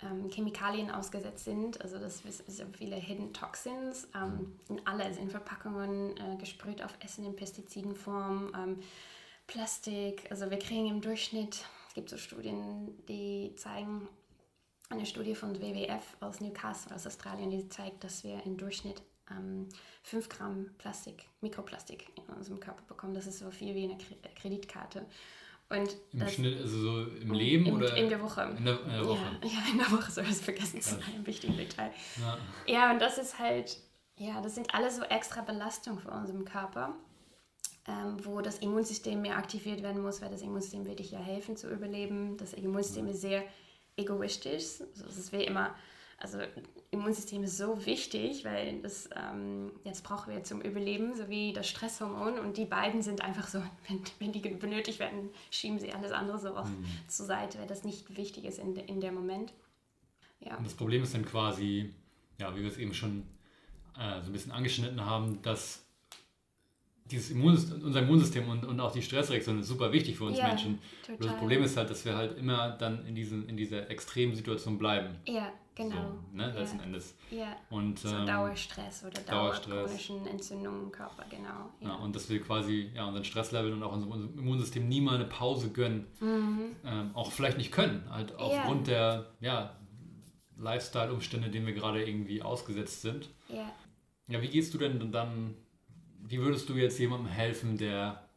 ähm, 0.03 0.29
Chemikalien 0.29 0.91
ausgesetzt 0.91 1.45
sind, 1.45 1.81
also 1.81 1.99
dass 1.99 2.23
wir 2.23 2.31
so 2.31 2.63
viele 2.77 2.95
Hidden 2.95 3.33
Toxins 3.33 4.07
ähm, 4.15 4.59
in 4.69 4.85
alles, 4.85 5.17
in 5.17 5.29
Verpackungen 5.29 6.15
äh, 6.17 6.37
gesprüht 6.37 6.83
auf 6.83 6.95
Essen 7.03 7.25
in 7.25 7.35
Pestizidenform, 7.35 8.51
ähm, 8.55 8.79
Plastik, 9.47 10.27
also 10.29 10.49
wir 10.49 10.59
kriegen 10.59 10.87
im 10.87 11.01
Durchschnitt, 11.01 11.65
es 11.89 11.93
gibt 11.93 12.09
so 12.09 12.17
Studien, 12.17 12.97
die 13.07 13.53
zeigen, 13.55 14.07
eine 14.89 15.05
Studie 15.05 15.35
von 15.35 15.59
WWF 15.59 16.17
aus 16.19 16.41
Newcastle 16.41 16.95
aus 16.95 17.07
Australien, 17.07 17.49
die 17.49 17.69
zeigt, 17.69 18.03
dass 18.03 18.23
wir 18.23 18.45
im 18.45 18.57
Durchschnitt 18.57 19.01
ähm, 19.29 19.69
5 20.03 20.29
Gramm 20.29 20.69
Plastik, 20.77 21.25
Mikroplastik 21.41 22.07
in 22.15 22.33
unserem 22.33 22.59
Körper 22.59 22.83
bekommen. 22.87 23.13
Das 23.13 23.27
ist 23.27 23.39
so 23.39 23.51
viel 23.51 23.73
wie 23.75 23.85
eine 23.85 23.97
Kreditkarte. 24.35 25.05
Und 25.71 25.95
Im 26.11 26.27
Schnitt, 26.27 26.59
also 26.59 26.77
so 26.79 27.01
im 27.21 27.31
Leben 27.31 27.65
im, 27.65 27.75
oder? 27.75 27.95
In 27.95 28.09
der 28.09 28.21
Woche. 28.21 28.41
In 28.57 28.65
der, 28.65 28.83
in 28.83 28.89
der 28.89 29.05
Woche. 29.05 29.19
Ja, 29.41 29.47
ja, 29.47 29.71
in 29.71 29.77
der 29.77 29.91
Woche, 29.91 30.11
so 30.11 30.21
das 30.21 30.41
vergessen 30.41 30.81
zu 30.81 30.95
sein, 30.95 31.03
ein 31.15 31.25
wichtiger 31.25 31.53
Detail. 31.53 31.91
Ja. 32.19 32.37
ja, 32.67 32.91
und 32.91 32.99
das 32.99 33.17
ist 33.17 33.39
halt, 33.39 33.77
ja, 34.17 34.41
das 34.41 34.55
sind 34.55 34.73
alle 34.75 34.91
so 34.91 35.03
extra 35.03 35.41
Belastungen 35.41 35.99
für 35.99 36.11
unseren 36.11 36.43
Körper, 36.43 36.93
ähm, 37.87 38.17
wo 38.25 38.41
das 38.41 38.59
Immunsystem 38.59 39.21
mehr 39.21 39.37
aktiviert 39.37 39.81
werden 39.81 40.01
muss, 40.01 40.21
weil 40.21 40.29
das 40.29 40.41
Immunsystem 40.41 40.85
will 40.85 40.95
dich 40.95 41.11
ja 41.11 41.19
helfen 41.19 41.55
zu 41.55 41.69
überleben. 41.69 42.35
Das 42.35 42.53
Immunsystem 42.53 43.07
ja. 43.07 43.13
ist 43.13 43.21
sehr 43.21 43.43
egoistisch. 43.95 44.81
Also 44.81 45.05
es 45.07 45.17
ist 45.17 45.31
wie 45.31 45.45
immer 45.45 45.73
also 46.21 46.37
Immunsystem 46.91 47.43
ist 47.43 47.57
so 47.57 47.85
wichtig, 47.85 48.45
weil 48.45 48.79
das 48.81 49.09
ähm, 49.15 49.71
jetzt 49.83 50.03
brauchen 50.03 50.31
wir 50.31 50.43
zum 50.43 50.61
Überleben, 50.61 51.15
sowie 51.15 51.51
das 51.51 51.67
Stresshormon 51.67 52.37
und 52.37 52.57
die 52.57 52.65
beiden 52.65 53.01
sind 53.01 53.21
einfach 53.21 53.47
so, 53.47 53.59
wenn, 53.87 54.01
wenn 54.19 54.31
die 54.31 54.39
benötigt 54.39 54.99
werden, 54.99 55.29
schieben 55.49 55.79
sie 55.79 55.91
alles 55.91 56.11
andere 56.11 56.39
so 56.39 56.55
auch 56.55 56.65
mhm. 56.65 56.85
zur 57.07 57.25
Seite, 57.25 57.59
weil 57.59 57.67
das 57.67 57.83
nicht 57.83 58.15
wichtig 58.15 58.45
ist 58.45 58.59
in, 58.59 58.75
in 58.75 59.01
der 59.01 59.11
Moment. 59.11 59.53
Ja. 60.39 60.57
Und 60.57 60.65
das 60.65 60.73
Problem 60.73 61.03
ist 61.03 61.13
dann 61.13 61.25
quasi, 61.25 61.91
ja, 62.39 62.55
wie 62.55 62.61
wir 62.61 62.69
es 62.69 62.77
eben 62.77 62.93
schon 62.93 63.23
äh, 63.97 64.21
so 64.21 64.27
ein 64.27 64.33
bisschen 64.33 64.51
angeschnitten 64.51 65.03
haben, 65.05 65.41
dass 65.41 65.83
dieses 67.05 67.31
Immunsystem, 67.31 67.83
unser 67.83 68.01
Immunsystem 68.01 68.47
und, 68.47 68.63
und 68.63 68.79
auch 68.79 68.91
die 68.91 69.01
Stressreaktion 69.01 69.59
ist 69.59 69.67
super 69.67 69.91
wichtig 69.91 70.17
für 70.17 70.25
uns 70.25 70.37
ja, 70.37 70.47
Menschen. 70.47 70.79
Total. 71.05 71.27
Das 71.27 71.37
Problem 71.37 71.63
ist 71.63 71.75
halt, 71.75 71.89
dass 71.89 72.05
wir 72.05 72.15
halt 72.15 72.37
immer 72.37 72.71
dann 72.71 73.05
in, 73.05 73.15
diesen, 73.15 73.49
in 73.49 73.57
dieser 73.57 73.89
extremen 73.89 74.35
Situation 74.35 74.77
bleiben. 74.77 75.17
Ja, 75.27 75.51
Genau. 75.75 76.19
So, 76.31 76.37
ne, 76.37 76.51
letzten 76.51 76.79
ja. 76.79 76.83
Endes. 76.83 77.15
Ja. 77.31 77.55
Und, 77.69 77.99
so 77.99 78.09
ähm, 78.09 78.25
Dauerstress 78.25 79.05
oder 79.05 79.21
dauerchronischen 79.21 80.27
Entzündungen 80.27 80.83
im 80.83 80.91
Körper, 80.91 81.23
genau. 81.29 81.71
Ja. 81.79 81.89
ja. 81.89 81.95
und 81.95 82.15
dass 82.15 82.29
wir 82.29 82.41
quasi 82.41 82.91
ja, 82.93 83.05
unseren 83.05 83.23
Stresslevel 83.23 83.71
und 83.71 83.81
auch 83.81 83.93
unserem 83.93 84.37
Immunsystem 84.37 84.87
nie 84.87 84.99
mal 84.99 85.15
eine 85.15 85.25
Pause 85.25 85.69
gönnen. 85.69 86.07
Mhm. 86.19 86.75
Ähm, 86.85 87.11
auch 87.13 87.31
vielleicht 87.31 87.57
nicht 87.57 87.71
können, 87.71 88.03
halt 88.09 88.35
aufgrund 88.35 88.87
der 88.87 89.27
ja, 89.39 89.77
Lifestyle-Umstände, 90.57 91.49
denen 91.49 91.65
wir 91.65 91.73
gerade 91.73 92.03
irgendwie 92.03 92.41
ausgesetzt 92.41 93.01
sind. 93.01 93.29
Ja. 93.47 93.71
Ja, 94.27 94.41
wie 94.41 94.47
gehst 94.49 94.73
du 94.73 94.77
denn 94.77 95.11
dann, 95.11 95.55
wie 96.19 96.39
würdest 96.39 96.69
du 96.69 96.73
jetzt 96.75 96.99
jemandem 96.99 97.27
helfen, 97.27 97.77
der, 97.77 98.29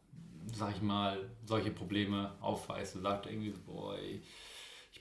sag 0.53 0.75
ich 0.75 0.81
mal, 0.81 1.29
solche 1.45 1.71
Probleme 1.71 2.33
aufweist 2.41 2.95
und 2.95 3.03
sagt 3.03 3.27
irgendwie 3.27 3.51
so, 3.51 3.59
boah, 3.65 3.97
ey, 3.97 4.21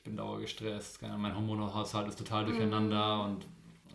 bin 0.04 0.16
dauergestresst, 0.16 1.00
mein 1.02 1.34
Hormonhaushalt 1.34 2.08
ist 2.08 2.18
total 2.18 2.44
durcheinander 2.44 3.16
mhm. 3.16 3.24
und 3.24 3.46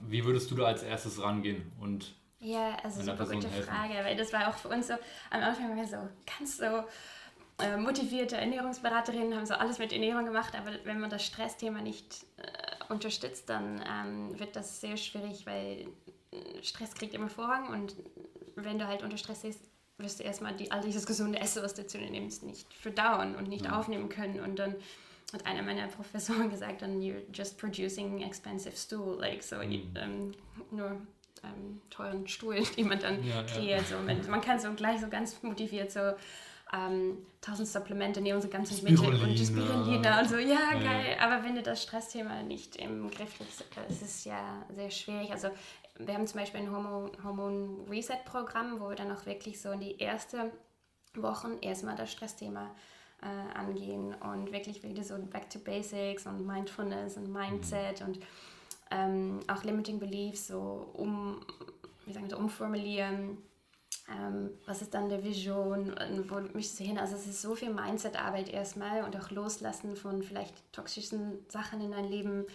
wie 0.08 0.26
würdest 0.26 0.50
du 0.52 0.56
da 0.56 0.66
als 0.66 0.84
erstes 0.84 1.22
rangehen 1.22 1.72
und 1.80 2.14
ja, 2.40 2.78
also 2.84 3.02
super 3.02 3.26
gute 3.26 3.50
helfen? 3.50 3.70
Frage, 3.70 3.94
weil 4.04 4.16
das 4.16 4.34
war 4.34 4.48
auch 4.48 4.56
für 4.56 4.70
uns 4.70 4.88
so, 4.88 4.94
am 5.30 5.44
Anfang 5.44 5.70
war 5.70 5.76
wir 5.76 5.88
so 5.88 5.98
ganz 6.38 6.58
so 6.58 6.84
äh, 7.64 7.78
motivierte 7.78 8.38
Ernährungsberaterinnen, 8.38 9.36
haben 9.36 9.46
so 9.46 9.54
alles 9.54 9.78
mit 9.78 9.92
Ernährung 9.92 10.26
gemacht, 10.26 10.56
aber 10.56 10.72
wenn 10.86 11.00
man 11.00 11.10
das 11.10 11.26
Stressthema 11.26 11.82
nicht 11.82 12.26
äh, 12.38 12.92
unterstützt, 12.92 13.50
dann 13.50 13.84
ähm, 13.86 14.40
wird 14.40 14.56
das 14.56 14.82
sehr 14.82 14.98
schwierig, 14.98 15.46
weil 15.46 15.88
äh, 16.32 16.64
Stress 16.64 16.96
kriegt 16.96 17.14
immer 17.14 17.30
Vorrang 17.30 17.68
und 17.68 17.96
wenn 18.56 18.80
du 18.80 18.88
halt 18.88 19.04
unter 19.04 19.18
Stress 19.18 19.42
bist, 19.42 19.62
wirst 19.98 20.22
du 20.22 20.24
erstmal 20.24 20.56
die, 20.56 20.72
all 20.72 20.82
dieses 20.82 21.06
gesunde 21.06 21.40
Essen, 21.40 21.62
was 21.62 21.74
du 21.74 21.86
zu 21.86 21.98
dir 21.98 22.10
nimmst, 22.10 22.44
nicht 22.44 22.74
verdauen 22.74 23.36
und 23.36 23.50
nicht 23.50 23.66
ja. 23.66 23.78
aufnehmen 23.78 24.08
können 24.08 24.40
und 24.40 24.58
dann 24.58 24.76
hat 25.34 25.46
einer 25.46 25.62
meiner 25.62 25.88
Professoren 25.88 26.50
gesagt, 26.50 26.82
dann 26.82 27.02
you're 27.02 27.22
just 27.34 27.58
producing 27.58 28.22
expensive 28.22 28.76
stool, 28.76 29.20
like 29.20 29.44
so 29.44 29.58
mm. 29.58 29.96
ähm, 29.96 30.32
nur 30.72 31.02
ähm, 31.44 31.82
teuren 31.90 32.28
Stuhl, 32.28 32.64
die 32.78 32.84
man 32.84 33.00
dann 33.00 33.24
ja, 33.24 33.44
kreiert. 33.44 33.90
Ja. 33.90 33.98
So 33.98 34.04
mit, 34.04 34.28
man 34.28 34.42
kann 34.42 34.60
so 34.60 34.72
gleich 34.74 35.02
so 35.02 35.08
ganz 35.08 35.42
motiviert 35.44 35.92
so 35.92 36.14
ähm, 36.72 37.26
tausend 37.42 37.68
Supplemente 37.68 38.22
nehmen, 38.22 38.42
so 38.42 38.48
ganz 38.48 38.82
Mittel 38.82 39.08
und 39.08 39.38
Spirulina 39.38 40.20
und 40.20 40.30
so, 40.30 40.38
ja, 40.38 40.74
ja, 40.74 40.80
geil. 40.80 41.18
Aber 41.20 41.44
wenn 41.44 41.56
du 41.56 41.64
das 41.64 41.82
Stressthema 41.82 42.44
nicht 42.44 42.76
im 42.76 43.10
Griff 43.10 43.34
hast, 43.40 43.66
ist 43.90 44.02
es 44.04 44.26
ja 44.26 44.64
sehr 44.76 44.92
schwierig. 44.92 45.32
Also 45.32 45.50
wir 45.98 46.14
haben 46.14 46.28
zum 46.28 46.40
Beispiel 46.40 46.62
ein 46.62 46.72
Hormon-Reset-Programm, 46.72 48.80
wo 48.80 48.90
wir 48.90 48.96
dann 48.96 49.12
auch 49.12 49.26
wirklich 49.26 49.60
so 49.60 49.72
in 49.72 49.80
die 49.80 50.00
ersten 50.00 50.52
Wochen 51.16 51.58
erstmal 51.62 51.96
das 51.96 52.12
Stressthema 52.12 52.70
äh, 53.22 53.58
angehen 53.58 54.16
und 54.16 54.52
wirklich 54.52 54.84
wieder 54.84 55.04
so 55.04 55.18
Back 55.18 55.50
to 55.50 55.60
Basics 55.60 56.26
und 56.26 56.46
Mindfulness 56.46 57.18
und 57.18 57.32
Mindset 57.32 58.02
mhm. 58.02 58.08
und 58.08 58.20
ähm, 58.92 59.40
auch 59.48 59.64
Limiting 59.64 60.00
Beliefs 60.00 60.48
so 60.48 60.90
um, 60.94 61.42
wie 62.06 62.14
sagen 62.14 62.30
wir, 62.30 62.38
umformulieren. 62.38 63.38
Ähm, 64.10 64.50
was 64.66 64.82
ist 64.82 64.94
dann 64.94 65.10
der 65.10 65.24
Vision 65.24 65.94
und 65.94 66.32
wo 66.32 66.40
möchtest 66.54 66.80
du 66.80 66.84
hin? 66.84 66.98
Also 66.98 67.16
es 67.16 67.28
ist 67.28 67.42
so 67.42 67.54
viel 67.54 67.72
Mindset-Arbeit 67.72 68.50
erstmal 68.50 69.04
und 69.04 69.16
auch 69.16 69.30
Loslassen 69.30 69.96
von 69.96 70.24
vielleicht 70.24 70.56
toxischen 70.74 71.46
Sachen 71.48 71.80
in 71.82 71.92
dein 71.92 72.06
Leben, 72.06 72.46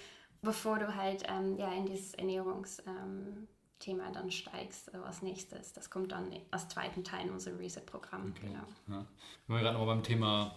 bevor 0.42 0.79
du 0.81 0.96
halt 0.96 1.24
ähm, 1.29 1.57
ja, 1.57 1.72
in 1.72 1.87
dieses 1.87 2.16
Ernährungs- 2.18 2.83
ähm, 2.87 3.46
Thema 3.85 4.11
dann 4.11 4.31
steigst 4.31 4.92
äh, 4.94 4.97
als 4.97 5.23
nächstes. 5.23 5.73
Das 5.75 5.90
kommt 5.90 6.12
dann 6.12 6.33
als 6.51 6.68
zweiten 6.68 7.05
Teil 7.05 7.27
in 7.27 7.33
unserem 7.33 7.59
Reset-Programm. 7.59 8.33
Okay. 8.37 8.49
Genau. 8.49 8.99
Ja. 8.99 9.07
Wenn 9.47 9.57
wir 9.57 9.62
gerade 9.62 9.79
noch 9.79 9.87
beim 9.87 10.03
Thema 10.03 10.57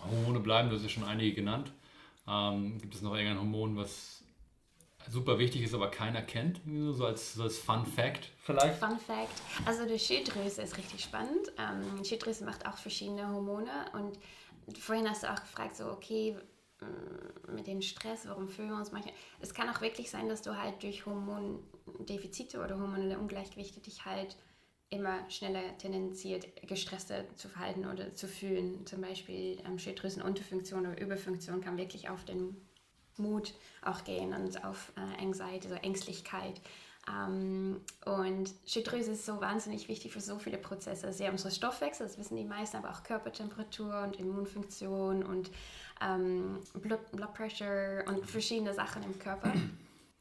Hormone 0.00 0.40
bleiben, 0.40 0.70
du 0.70 0.76
hast 0.76 0.82
ja 0.82 0.88
schon 0.88 1.04
einige 1.04 1.34
genannt. 1.34 1.72
Ähm, 2.26 2.78
gibt 2.80 2.94
es 2.94 3.02
noch 3.02 3.14
irgendein 3.14 3.38
Hormon, 3.38 3.76
was 3.76 4.22
super 5.10 5.38
wichtig 5.38 5.62
ist, 5.62 5.74
aber 5.74 5.90
keiner 5.90 6.22
kennt? 6.22 6.62
So 6.92 7.04
als, 7.04 7.34
so 7.34 7.42
als 7.42 7.58
Fun 7.58 7.84
Fact 7.84 8.30
vielleicht? 8.42 8.78
Fun 8.78 8.98
Fact. 8.98 9.42
Also 9.66 9.86
die 9.86 9.98
Schilddrüse 9.98 10.62
ist 10.62 10.78
richtig 10.78 11.04
spannend. 11.04 11.52
Ähm, 11.58 12.00
die 12.00 12.08
Schilddrüse 12.08 12.46
macht 12.46 12.66
auch 12.66 12.78
verschiedene 12.78 13.28
Hormone 13.28 13.68
und 13.92 14.18
vorhin 14.78 15.08
hast 15.08 15.22
du 15.22 15.30
auch 15.30 15.40
gefragt, 15.40 15.76
so 15.76 15.90
okay, 15.90 16.34
mit 17.54 17.66
dem 17.66 17.82
Stress, 17.82 18.26
warum 18.26 18.48
fühlen 18.48 18.70
wir 18.70 18.76
uns 18.76 18.92
manchmal. 18.92 19.14
Es 19.40 19.54
kann 19.54 19.68
auch 19.68 19.80
wirklich 19.80 20.10
sein, 20.10 20.28
dass 20.28 20.42
du 20.42 20.56
halt 20.56 20.82
durch 20.82 21.06
Hormondefizite 21.06 22.58
oder 22.58 22.78
hormonelle 22.78 23.18
Ungleichgewichte 23.18 23.80
dich 23.80 24.04
halt 24.04 24.36
immer 24.90 25.28
schneller 25.28 25.76
tendenziert, 25.78 26.46
gestresster 26.66 27.24
zu 27.36 27.48
verhalten 27.48 27.86
oder 27.86 28.14
zu 28.14 28.28
fühlen. 28.28 28.86
Zum 28.86 29.00
Beispiel 29.00 29.60
ähm, 29.66 29.78
Schilddrüsenunterfunktion 29.78 30.86
oder 30.86 31.00
Überfunktion 31.00 31.60
kann 31.60 31.76
wirklich 31.76 32.08
auf 32.08 32.24
den 32.24 32.56
Mut 33.16 33.54
auch 33.82 34.04
gehen 34.04 34.32
und 34.32 34.64
auf 34.64 34.92
äh, 34.96 35.22
Anxiety, 35.22 35.68
also 35.68 35.80
Ängstlichkeit. 35.82 36.60
Ähm, 37.10 37.80
und 38.06 38.50
Schilddrüse 38.66 39.12
ist 39.12 39.26
so 39.26 39.40
wahnsinnig 39.40 39.88
wichtig 39.88 40.12
für 40.12 40.20
so 40.20 40.38
viele 40.38 40.58
Prozesse. 40.58 41.12
Sehr 41.12 41.30
unsere 41.30 41.50
Stoffwechsel, 41.50 42.06
das 42.06 42.18
wissen 42.18 42.36
die 42.36 42.44
meisten, 42.44 42.76
aber 42.76 42.90
auch 42.90 43.02
Körpertemperatur 43.02 44.02
und 44.02 44.16
Immunfunktion 44.16 45.22
und 45.22 45.50
ähm, 46.00 46.60
Blood, 46.74 47.12
Blood 47.12 47.34
Pressure 47.34 48.04
und 48.06 48.28
verschiedene 48.28 48.74
Sachen 48.74 49.02
im 49.02 49.18
Körper. 49.18 49.52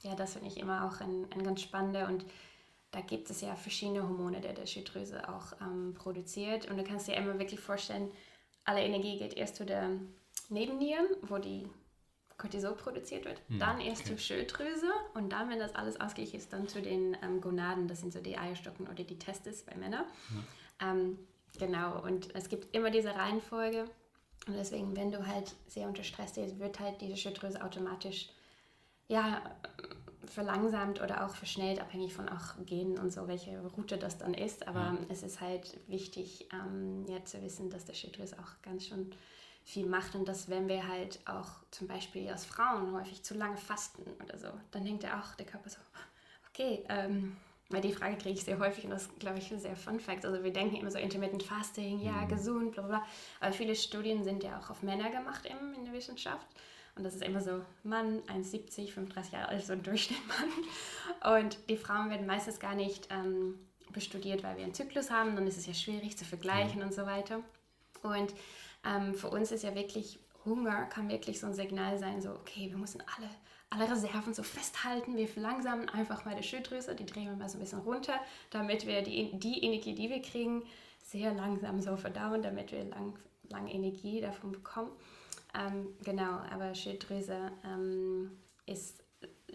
Ja, 0.02 0.16
das 0.16 0.34
finde 0.34 0.50
ich 0.50 0.58
immer 0.58 0.86
auch 0.86 1.00
ein, 1.00 1.28
ein 1.34 1.44
ganz 1.44 1.62
spannender 1.62 2.08
und 2.10 2.26
da 2.92 3.02
gibt 3.02 3.30
es 3.30 3.42
ja 3.42 3.56
verschiedene 3.56 4.04
Hormone, 4.04 4.40
die 4.40 4.54
der 4.54 4.68
Schilddrüse 4.68 5.28
auch 5.28 5.54
ähm, 5.62 5.96
produziert. 5.96 6.70
Und 6.70 6.78
du 6.78 6.84
kannst 6.84 7.08
dir 7.08 7.16
immer 7.16 7.40
wirklich 7.40 7.60
vorstellen, 7.60 8.12
alle 8.66 8.84
Energie 8.84 9.18
geht 9.18 9.34
erst 9.34 9.56
zu 9.56 9.66
der 9.66 9.90
Nebennieren, 10.50 11.08
wo 11.22 11.38
die 11.38 11.68
Cortisol 12.44 12.76
produziert 12.76 13.24
wird, 13.24 13.42
hm, 13.48 13.60
dann 13.60 13.80
erst 13.80 14.02
okay. 14.02 14.10
zur 14.10 14.18
Schilddrüse 14.18 14.92
und 15.14 15.32
dann, 15.32 15.50
wenn 15.50 15.60
das 15.60 15.74
alles 15.76 16.00
ausgeglichen 16.02 16.38
ist, 16.38 16.52
dann 16.52 16.68
zu 16.68 16.82
den 16.82 17.16
ähm, 17.24 17.40
Gonaden, 17.40 17.88
das 17.88 18.02
sind 18.02 18.12
so 18.12 18.20
die 18.20 18.38
Eierstocken 18.38 18.86
oder 18.86 19.06
die 19.06 19.18
Testis 19.18 19.64
bei 19.64 19.76
Männern. 19.78 20.04
Ja. 20.82 20.92
Ähm, 20.92 21.18
genau, 21.58 22.04
und 22.04 22.36
es 22.36 22.50
gibt 22.50 22.76
immer 22.76 22.92
diese 22.92 23.16
Reihenfolge 23.16 23.86
und 24.46 24.56
deswegen, 24.58 24.94
wenn 24.98 25.10
du 25.10 25.26
halt 25.26 25.56
sehr 25.68 25.88
unter 25.88 26.04
Stress 26.04 26.32
stehst, 26.32 26.60
wird 26.60 26.82
halt 26.82 27.00
diese 27.00 27.16
Schilddrüse 27.16 27.64
automatisch 27.64 28.28
ja, 29.08 29.42
verlangsamt 30.26 31.02
oder 31.02 31.26
auch 31.26 31.36
verschnellt, 31.36 31.80
abhängig 31.80 32.14
von 32.14 32.28
auch 32.28 32.56
Genen 32.66 33.00
und 33.00 33.14
so, 33.14 33.30
welche 33.30 33.58
Route 33.78 33.98
das 33.98 34.18
dann 34.18 34.34
ist. 34.34 34.68
Aber 34.68 34.80
ja. 34.80 34.98
es 35.08 35.24
ist 35.24 35.40
halt 35.40 35.80
wichtig, 35.88 36.50
ähm, 36.52 37.06
ja, 37.08 37.24
zu 37.24 37.42
wissen, 37.42 37.70
dass 37.70 37.86
der 37.86 37.94
Schilddrüse 37.94 38.38
auch 38.38 38.62
ganz 38.62 38.88
schon 38.88 39.12
viel 39.64 39.86
macht 39.86 40.16
und 40.16 40.28
dass 40.28 40.50
wenn 40.50 40.68
wir 40.68 40.88
halt 40.88 41.20
auch 41.26 41.50
zum 41.72 41.88
Beispiel 41.88 42.30
als 42.30 42.46
Frauen 42.46 42.94
häufig 42.94 43.24
zu 43.24 43.34
lange 43.34 43.58
fasten 43.58 44.04
oder 44.24 44.38
so, 44.38 44.50
dann 44.72 44.84
denkt 44.84 45.04
ja 45.04 45.20
auch 45.20 45.36
der 45.36 45.46
Körper 45.46 45.70
so, 45.70 45.78
okay, 46.50 46.84
ähm, 46.90 47.38
weil 47.70 47.82
die 47.82 47.94
Frage 47.94 48.18
kriege 48.18 48.38
ich 48.38 48.44
sehr 48.44 48.60
häufig 48.60 48.84
und 48.84 48.92
das 48.92 49.10
glaube 49.20 49.40
ich 49.40 49.52
ein 49.52 49.60
sehr 49.60 49.76
Fun 49.76 50.00
Fact. 50.00 50.26
Also 50.26 50.44
wir 50.44 50.54
denken 50.54 50.76
immer 50.76 50.92
so 50.92 51.00
Intermittent 51.00 51.44
Fasting, 51.44 52.02
ja, 52.02 52.12
mhm. 52.12 52.28
gesund, 52.28 52.72
bla 52.74 52.84
bla. 52.84 53.04
Aber 53.40 53.54
viele 53.54 53.76
Studien 53.76 54.24
sind 54.24 54.44
ja 54.44 54.60
auch 54.60 54.70
auf 54.70 54.84
Männer 54.84 55.10
gemacht 55.10 55.46
im, 55.46 55.74
in 55.74 55.86
der 55.86 55.94
Wissenschaft. 55.94 56.48
Und 56.96 57.04
das 57.04 57.16
ist 57.16 57.24
immer 57.24 57.42
so, 57.42 57.62
Mann, 57.84 58.22
1,70, 58.24 58.92
35 58.92 59.34
Jahre 59.34 59.48
alt, 59.48 59.66
so 59.66 59.74
ein 59.74 59.82
Durchschnittmann. 59.82 61.38
Und 61.40 61.58
die 61.68 61.78
Frauen 61.78 62.12
werden 62.12 62.28
meistens 62.28 62.60
gar 62.60 62.76
nicht 62.76 63.08
ähm, 63.10 63.58
bestudiert, 63.92 64.44
weil 64.44 64.58
wir 64.58 64.64
einen 64.66 64.76
Zyklus 64.76 65.10
haben. 65.10 65.36
Dann 65.36 65.48
ist 65.48 65.58
es 65.58 65.66
ja 65.66 65.74
schwierig 65.74 66.18
zu 66.18 66.26
vergleichen 66.26 66.82
mhm. 66.82 66.88
und 66.88 66.94
so 66.94 67.08
weiter. 67.08 67.40
Und 68.04 68.34
ähm, 68.86 69.14
für 69.14 69.30
uns 69.30 69.52
ist 69.52 69.64
ja 69.64 69.76
wirklich 69.76 70.20
Hunger 70.46 70.86
kann 70.86 71.10
wirklich 71.10 71.40
so 71.40 71.48
ein 71.48 71.54
Signal 71.54 71.98
sein, 71.98 72.22
so, 72.22 72.32
okay, 72.32 72.70
wir 72.70 72.78
müssen 72.78 73.02
alle, 73.16 73.30
alle 73.70 73.90
Reserven 73.90 74.34
so 74.34 74.44
festhalten, 74.44 75.16
wir 75.16 75.28
verlangsamen 75.28 75.90
einfach 75.90 76.26
mal 76.26 76.36
die 76.36 76.44
Schilddrüse, 76.44 76.96
die 76.96 77.06
drehen 77.06 77.28
wir 77.28 77.36
mal 77.36 77.50
so 77.50 77.58
ein 77.58 77.62
bisschen 77.62 77.80
runter, 77.80 78.20
damit 78.50 78.86
wir 78.86 79.02
die, 79.02 79.38
die 79.40 79.64
Energie, 79.64 79.96
die 79.96 80.10
wir 80.10 80.22
kriegen, 80.22 80.64
sehr 81.02 81.34
langsam 81.34 81.82
so 81.82 81.96
verdauen, 81.96 82.42
damit 82.42 82.72
wir 82.72 82.84
lang, 82.86 83.18
lang 83.50 83.68
Energie 83.68 84.22
davon 84.22 84.52
bekommen. 84.52 84.92
Ähm, 85.58 85.88
genau, 86.04 86.40
aber 86.52 86.74
Schilddrüse 86.74 87.52
ähm, 87.64 88.32
ist 88.66 89.03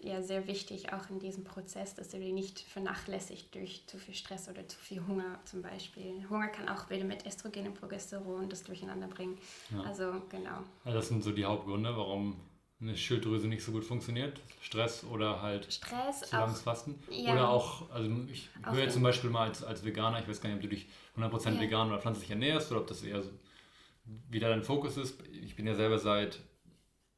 ja 0.03 0.21
sehr 0.21 0.47
wichtig 0.47 0.93
auch 0.93 1.09
in 1.09 1.19
diesem 1.19 1.43
Prozess, 1.43 1.95
dass 1.95 2.09
du 2.09 2.19
die 2.19 2.31
nicht 2.31 2.59
vernachlässigt 2.59 3.53
durch 3.55 3.83
zu 3.87 3.97
viel 3.97 4.13
Stress 4.13 4.49
oder 4.49 4.67
zu 4.67 4.77
viel 4.77 5.05
Hunger 5.07 5.39
zum 5.45 5.61
Beispiel. 5.61 6.25
Hunger 6.29 6.47
kann 6.47 6.69
auch 6.69 6.89
wieder 6.89 7.03
mit 7.03 7.25
Östrogen 7.25 7.67
und 7.67 7.79
Progesteron 7.79 8.49
das 8.49 8.63
durcheinander 8.63 9.07
bringen. 9.07 9.37
Ja. 9.71 9.81
Also 9.81 10.21
genau. 10.29 10.63
Ja, 10.85 10.93
das 10.93 11.07
sind 11.07 11.23
so 11.23 11.31
die 11.31 11.45
Hauptgründe, 11.45 11.95
warum 11.95 12.39
eine 12.81 12.95
Schilddrüse 12.95 13.47
nicht 13.47 13.63
so 13.63 13.71
gut 13.71 13.83
funktioniert. 13.83 14.39
Stress 14.61 15.03
oder 15.03 15.41
halt 15.41 15.71
Stress, 15.71 16.21
zu 16.21 16.35
langes 16.35 16.61
Fasten. 16.61 16.95
Ja. 17.09 17.33
Oder 17.33 17.49
auch, 17.49 17.89
also 17.91 18.09
ich 18.31 18.49
höre 18.63 18.83
jetzt 18.83 18.93
zum 18.93 19.03
Beispiel 19.03 19.29
mal 19.29 19.47
als, 19.47 19.63
als 19.63 19.83
Veganer, 19.83 20.19
ich 20.19 20.27
weiß 20.27 20.41
gar 20.41 20.49
nicht, 20.49 20.57
ob 20.57 20.61
du 20.63 20.69
dich 20.69 20.87
100% 21.17 21.55
ja. 21.55 21.59
vegan 21.59 21.89
oder 21.89 21.99
pflanzlich 21.99 22.29
ernährst 22.29 22.71
oder 22.71 22.81
ob 22.81 22.87
das 22.87 23.03
eher 23.03 23.21
so 23.21 23.29
wieder 24.29 24.49
dein 24.49 24.63
Fokus 24.63 24.97
ist. 24.97 25.21
Ich 25.43 25.55
bin 25.55 25.67
ja 25.67 25.75
selber 25.75 25.99
seit 25.99 26.39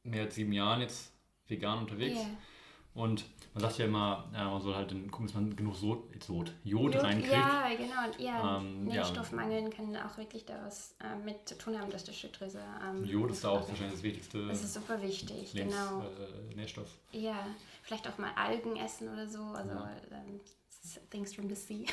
mehr 0.02 0.22
als 0.24 0.34
sieben 0.34 0.52
Jahren 0.52 0.80
jetzt 0.80 1.12
vegan 1.46 1.78
unterwegs. 1.78 2.18
Yeah. 2.18 2.36
Und 2.94 3.24
man 3.54 3.62
sagt 3.62 3.78
ja 3.78 3.86
immer, 3.86 4.28
ja, 4.34 4.50
man 4.50 4.60
soll 4.60 4.74
halt 4.74 4.90
gucken, 5.10 5.26
dass 5.26 5.34
man 5.34 5.56
genug 5.56 5.76
Sod, 5.76 6.04
Sod 6.22 6.52
Jod, 6.62 6.94
Jod 6.94 7.02
reinkriegt. 7.02 7.32
Ja, 7.32 7.68
genau. 7.76 8.18
Ja, 8.18 8.58
ähm, 8.58 8.84
Nährstoffmangel 8.84 9.62
ja. 9.62 9.68
kann 9.70 9.96
auch 9.96 10.16
wirklich 10.18 10.44
daraus 10.44 10.94
äh, 11.00 11.16
mit 11.24 11.48
zu 11.48 11.56
tun 11.56 11.78
haben, 11.78 11.90
dass 11.90 12.04
die 12.04 12.12
Schilddrüse. 12.12 12.60
Ähm, 12.86 13.04
Jod 13.04 13.30
ist 13.30 13.44
da 13.44 13.50
auch 13.50 13.68
wahrscheinlich 13.68 13.94
das 13.94 14.02
wichtigste. 14.02 14.46
Das 14.46 14.62
ist 14.62 14.74
super 14.74 15.00
wichtig, 15.00 15.52
Lebens, 15.54 15.74
genau. 15.74 16.00
Äh, 16.00 16.54
Nährstoff. 16.54 16.88
Ja, 17.12 17.46
vielleicht 17.82 18.06
auch 18.08 18.18
mal 18.18 18.32
Algen 18.36 18.76
essen 18.76 19.08
oder 19.08 19.26
so. 19.26 19.42
Also 19.42 19.70
ja. 19.70 19.90
ähm, 20.10 20.40
Things 21.10 21.34
from 21.34 21.48
the 21.48 21.54
Sea. 21.54 21.84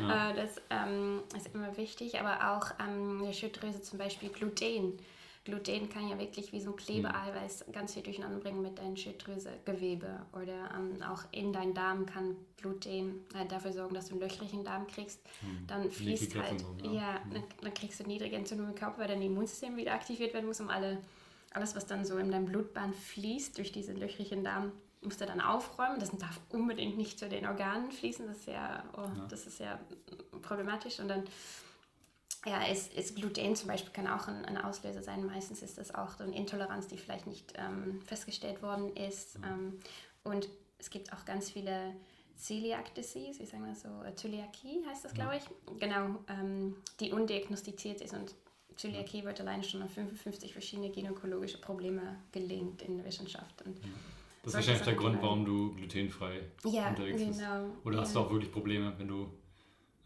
ja. 0.00 0.30
Äh, 0.30 0.34
das 0.34 0.60
ähm, 0.70 1.22
ist 1.36 1.54
immer 1.54 1.76
wichtig, 1.76 2.18
aber 2.18 2.56
auch 2.56 2.70
ähm, 2.80 3.24
die 3.26 3.34
Schilddrüse 3.34 3.82
zum 3.82 3.98
Beispiel 3.98 4.28
Gluten 4.28 4.98
Gluten 5.44 5.90
kann 5.90 6.08
ja 6.08 6.18
wirklich 6.18 6.52
wie 6.52 6.60
so 6.60 6.70
ein 6.70 6.76
Klebeeiweiß 6.76 7.66
ganz 7.70 7.92
viel 7.92 8.02
durcheinander 8.02 8.38
bringen 8.38 8.62
mit 8.62 8.78
deinem 8.78 8.96
Schilddrüsegewebe. 8.96 10.24
Oder 10.32 10.70
ähm, 10.74 11.02
auch 11.02 11.22
in 11.32 11.52
deinen 11.52 11.74
Darm 11.74 12.06
kann 12.06 12.36
Gluten 12.56 13.26
äh, 13.34 13.46
dafür 13.46 13.74
sorgen, 13.74 13.94
dass 13.94 14.06
du 14.06 14.12
einen 14.12 14.22
löchrigen 14.22 14.64
Darm 14.64 14.86
kriegst. 14.86 15.20
Hm. 15.40 15.66
Dann 15.66 15.90
fließt 15.90 16.34
halt, 16.36 16.60
so, 16.60 16.74
ja, 16.82 16.92
ja 16.92 17.24
hm. 17.24 17.34
dann, 17.34 17.42
dann, 17.60 17.74
kriegst 17.74 18.00
du 18.00 18.04
niedrige 18.04 18.36
Entzündung 18.36 18.68
im 18.68 18.74
Körper, 18.74 19.00
weil 19.00 19.08
dein 19.08 19.20
Immunsystem 19.20 19.76
wieder 19.76 19.92
aktiviert 19.92 20.32
werden 20.32 20.46
muss, 20.46 20.60
um 20.60 20.70
alle, 20.70 21.02
alles, 21.50 21.76
was 21.76 21.86
dann 21.86 22.06
so 22.06 22.16
in 22.16 22.30
deinem 22.30 22.46
Blutbahn 22.46 22.94
fließt, 22.94 23.58
durch 23.58 23.70
diesen 23.70 23.98
löchrigen 23.98 24.44
Darm, 24.44 24.72
musst 25.02 25.20
du 25.20 25.26
dann 25.26 25.42
aufräumen. 25.42 26.00
Das 26.00 26.10
darf 26.12 26.40
unbedingt 26.48 26.96
nicht 26.96 27.18
zu 27.18 27.28
den 27.28 27.46
Organen 27.46 27.92
fließen. 27.92 28.26
Das 28.26 28.38
ist 28.38 28.46
ja, 28.46 28.82
oh, 28.96 29.02
ja. 29.02 29.26
Das 29.28 29.46
ist 29.46 29.60
ja 29.60 29.78
problematisch. 30.40 31.00
Und 31.00 31.08
dann 31.08 31.24
ja, 32.46 32.62
ist, 32.64 32.92
ist 32.92 33.16
Gluten 33.16 33.56
zum 33.56 33.68
Beispiel 33.68 33.92
kann 33.92 34.06
auch 34.06 34.28
ein, 34.28 34.44
ein, 34.44 34.58
Auslöser 34.58 35.02
sein. 35.02 35.24
Meistens 35.24 35.62
ist 35.62 35.78
das 35.78 35.94
auch 35.94 36.18
eine 36.20 36.34
Intoleranz, 36.34 36.88
die 36.88 36.98
vielleicht 36.98 37.26
nicht 37.26 37.54
ähm, 37.56 38.00
festgestellt 38.02 38.62
worden 38.62 38.94
ist. 38.96 39.38
Mhm. 39.38 39.44
Ähm, 39.44 39.80
und 40.24 40.48
es 40.78 40.90
gibt 40.90 41.12
auch 41.12 41.24
ganz 41.24 41.50
viele 41.50 41.94
Celiac 42.36 42.94
Disease, 42.94 43.40
wie 43.40 43.46
sagen 43.46 43.64
wir 43.64 43.74
so, 43.74 43.88
äh, 44.06 44.14
Zöliakie 44.14 44.84
heißt 44.86 45.04
das, 45.04 45.14
glaube 45.14 45.36
ich. 45.36 45.78
Genau, 45.78 46.18
ähm, 46.28 46.76
die 47.00 47.12
undiagnostiziert 47.12 48.00
ist 48.00 48.12
und 48.12 48.34
Zöliakie 48.76 49.24
wird 49.24 49.40
alleine 49.40 49.62
schon 49.62 49.82
an 49.82 49.88
55 49.88 50.52
verschiedene 50.52 50.90
gynäkologische 50.90 51.58
Probleme 51.58 52.18
gelingt 52.32 52.82
in 52.82 52.96
der 52.96 53.06
Wissenschaft. 53.06 53.62
Und 53.64 53.78
das 54.42 54.52
ist 54.52 54.54
wahrscheinlich 54.54 54.82
der 54.82 54.94
Grund, 54.94 55.22
warum 55.22 55.44
du 55.44 55.74
glutenfrei 55.74 56.40
ja, 56.64 56.90
unterwegs 56.90 57.24
bist. 57.24 57.38
Genau, 57.38 57.70
Oder 57.84 57.96
ja. 57.96 58.02
hast 58.02 58.14
du 58.14 58.20
auch 58.20 58.30
wirklich 58.30 58.52
Probleme, 58.52 58.92
wenn 58.98 59.08
du 59.08 59.30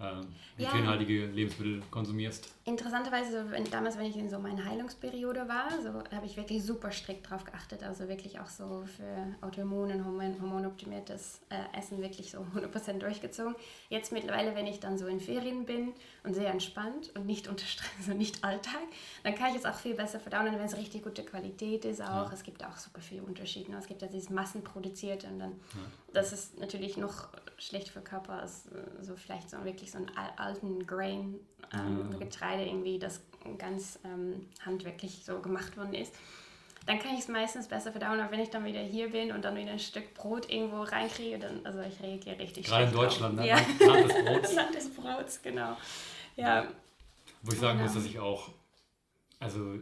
ähm, 0.00 0.28
glutenhaltige 0.56 1.26
ja. 1.26 1.26
Lebensmittel 1.26 1.82
konsumierst. 1.90 2.54
Interessanterweise, 2.64 3.50
wenn, 3.50 3.64
damals, 3.64 3.98
wenn 3.98 4.06
ich 4.06 4.16
in 4.16 4.30
so 4.30 4.38
meiner 4.38 4.64
Heilungsperiode 4.64 5.48
war, 5.48 5.70
so 5.82 5.88
habe 6.14 6.26
ich 6.26 6.36
wirklich 6.36 6.62
super 6.62 6.92
strikt 6.92 7.28
drauf 7.28 7.44
geachtet. 7.44 7.82
Also 7.82 8.08
wirklich 8.08 8.38
auch 8.38 8.46
so 8.46 8.84
für 8.96 9.46
Autoimmun- 9.46 9.92
und 9.92 10.04
hormonoptimiertes 10.40 11.40
äh, 11.48 11.78
Essen 11.78 12.00
wirklich 12.00 12.30
so 12.30 12.38
100% 12.54 12.98
durchgezogen. 12.98 13.56
Jetzt 13.88 14.12
mittlerweile, 14.12 14.54
wenn 14.54 14.66
ich 14.66 14.78
dann 14.78 14.98
so 14.98 15.06
in 15.06 15.18
Ferien 15.18 15.64
bin 15.64 15.92
und 16.22 16.34
sehr 16.34 16.50
entspannt 16.50 17.10
und 17.16 17.26
nicht 17.26 17.48
unter 17.48 17.66
Stress 17.66 18.08
und 18.08 18.18
nicht 18.18 18.44
Alltag, 18.44 18.82
dann 19.24 19.34
kann 19.34 19.50
ich 19.50 19.56
es 19.56 19.64
auch 19.64 19.74
viel 19.74 19.94
besser 19.94 20.20
verdauen, 20.20 20.46
wenn 20.46 20.60
es 20.60 20.76
richtig 20.76 21.02
gute 21.02 21.24
Qualität 21.24 21.84
ist 21.84 22.00
auch. 22.00 22.28
Ja. 22.28 22.30
Es 22.32 22.44
gibt 22.44 22.64
auch 22.64 22.76
super 22.76 23.00
viele 23.00 23.22
Unterschiede. 23.22 23.72
Es 23.76 23.86
gibt 23.86 24.02
ja 24.02 24.08
dieses 24.08 24.30
massenproduzierte 24.30 25.26
und 25.26 25.40
dann, 25.40 25.50
ja. 25.50 25.80
das 26.12 26.32
ist 26.32 26.58
natürlich 26.60 26.96
noch 26.96 27.28
schlecht 27.56 27.88
für 27.88 28.00
Körper 28.00 28.34
als 28.34 28.66
äh, 28.66 29.02
so 29.02 29.16
vielleicht 29.16 29.50
so 29.50 29.64
wirklich 29.64 29.87
so 29.90 29.98
einen 29.98 30.10
alten 30.36 30.86
Grain 30.86 31.38
ähm, 31.72 32.10
ja. 32.12 32.18
Getreide 32.18 32.64
irgendwie, 32.64 32.98
das 32.98 33.20
ganz 33.56 33.98
ähm, 34.04 34.46
handwerklich 34.64 35.24
so 35.24 35.40
gemacht 35.40 35.76
worden 35.76 35.94
ist. 35.94 36.14
Dann 36.86 36.98
kann 36.98 37.12
ich 37.12 37.20
es 37.20 37.28
meistens 37.28 37.68
besser 37.68 37.90
verdauen, 37.90 38.18
aber 38.18 38.32
wenn 38.32 38.40
ich 38.40 38.48
dann 38.48 38.64
wieder 38.64 38.80
hier 38.80 39.10
bin 39.10 39.30
und 39.32 39.44
dann 39.44 39.54
wieder 39.56 39.72
ein 39.72 39.78
Stück 39.78 40.14
Brot 40.14 40.50
irgendwo 40.50 40.82
reinkriege, 40.82 41.38
dann, 41.38 41.64
also 41.64 41.80
ich 41.80 42.02
reagiere 42.02 42.38
richtig 42.38 42.66
Gerade 42.66 42.84
in 42.84 42.92
Deutschland, 42.92 43.36
ne? 43.36 43.46
ja. 43.46 43.56
Land 43.56 44.10
des 44.10 44.24
Brots. 44.24 44.54
Land 44.54 44.74
des 44.74 44.94
Brots, 44.94 45.42
genau. 45.42 45.76
Ja. 46.36 46.66
Wo 47.42 47.52
ich 47.52 47.58
sagen 47.58 47.78
genau. 47.78 47.90
muss, 47.90 47.94
dass 47.94 48.06
ich 48.06 48.18
auch, 48.18 48.50
also 49.38 49.78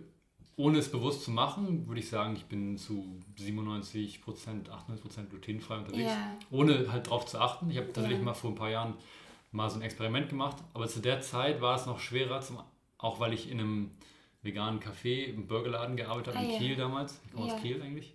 ohne 0.57 0.79
es 0.79 0.91
bewusst 0.91 1.23
zu 1.23 1.31
machen, 1.31 1.87
würde 1.87 2.01
ich 2.01 2.09
sagen, 2.09 2.35
ich 2.35 2.47
bin 2.47 2.77
zu 2.77 3.21
97 3.37 4.23
Prozent, 4.23 4.71
98 4.71 5.03
Prozent 5.03 5.31
glutenfrei 5.31 5.77
unterwegs. 5.77 6.11
Yeah. 6.11 6.39
Ohne 6.51 6.91
halt 6.91 7.09
drauf 7.09 7.27
zu 7.27 7.39
achten. 7.39 7.71
Ich 7.71 7.77
habe 7.77 7.87
tatsächlich 7.89 8.19
yeah. 8.19 8.25
mal 8.25 8.35
vor 8.35 8.51
ein 8.51 8.57
paar 8.57 8.71
Jahren 8.71 8.95
mal 9.51 9.71
so 9.71 9.77
ein 9.79 9.83
Experiment 9.83 10.29
gemacht, 10.29 10.57
aber 10.75 10.87
zu 10.89 11.01
der 11.01 11.21
Zeit 11.21 11.61
war 11.61 11.77
es 11.77 11.87
noch 11.87 12.01
schwerer, 12.01 12.41
zum, 12.41 12.61
auch 12.99 13.21
weil 13.21 13.33
ich 13.33 13.51
in 13.51 13.61
einem 13.61 13.91
veganen 14.43 14.81
Café, 14.81 15.25
im 15.25 15.47
Burgerladen 15.47 15.97
gearbeitet 15.97 16.35
habe, 16.35 16.39
ah, 16.39 16.43
in 16.43 16.51
yeah. 16.51 16.59
Kiel 16.59 16.77
damals. 16.77 17.21
Ich 17.25 17.33
komme 17.33 17.53
aus 17.53 17.61
Kiel 17.61 17.83
eigentlich. 17.83 18.15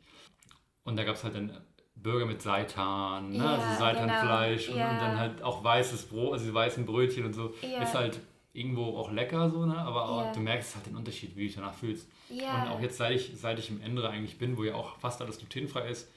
Und 0.83 0.97
da 0.97 1.03
gab 1.03 1.15
es 1.15 1.23
halt 1.23 1.35
dann 1.35 1.61
Burger 1.95 2.25
mit 2.25 2.41
Seitan, 2.41 3.33
ne? 3.33 3.47
also 3.47 3.79
Seitanfleisch 3.79 4.67
genau. 4.67 4.85
und, 4.85 4.91
und, 4.91 5.01
dann 5.01 5.19
halt 5.19 5.43
auch 5.43 5.63
weißes 5.63 6.07
Brot, 6.07 6.33
also 6.33 6.45
die 6.45 6.53
weißen 6.53 6.85
Brötchen 6.85 7.25
und 7.25 7.33
so. 7.33 7.53
Ist 7.61 7.93
halt 7.93 8.19
irgendwo 8.53 8.97
auch 8.97 9.11
lecker, 9.11 9.49
so, 9.49 9.65
ne? 9.65 9.77
aber 9.77 10.09
auch, 10.09 10.31
du 10.33 10.39
merkst 10.39 10.75
halt 10.75 10.87
den 10.87 10.95
Unterschied, 10.95 11.35
wie 11.35 11.41
du 11.41 11.45
dich 11.47 11.55
danach 11.55 11.73
fühlst. 11.73 12.07
Ja. 12.29 12.63
Und 12.63 12.69
auch 12.69 12.79
jetzt, 12.81 12.97
seit 12.97 13.13
ich, 13.13 13.31
seit 13.35 13.59
ich 13.59 13.69
im 13.69 13.81
Ende 13.81 14.07
eigentlich 14.09 14.37
bin, 14.37 14.57
wo 14.57 14.63
ja 14.63 14.73
auch 14.75 14.97
fast 14.97 15.21
alles 15.21 15.37
glutenfrei 15.37 15.89
ist, 15.89 16.09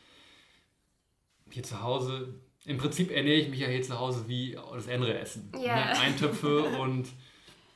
hier 1.50 1.62
zu 1.62 1.82
Hause, 1.82 2.34
im 2.66 2.78
Prinzip 2.78 3.10
ernähre 3.10 3.40
ich 3.40 3.48
mich 3.48 3.60
ja 3.60 3.68
hier 3.68 3.82
zu 3.82 3.98
Hause 3.98 4.24
wie 4.26 4.56
das 4.72 4.88
andere 4.88 5.18
Essen. 5.18 5.52
Ja. 5.60 5.76
Ne? 5.76 5.98
Eintöpfe 5.98 6.62
und 6.80 7.08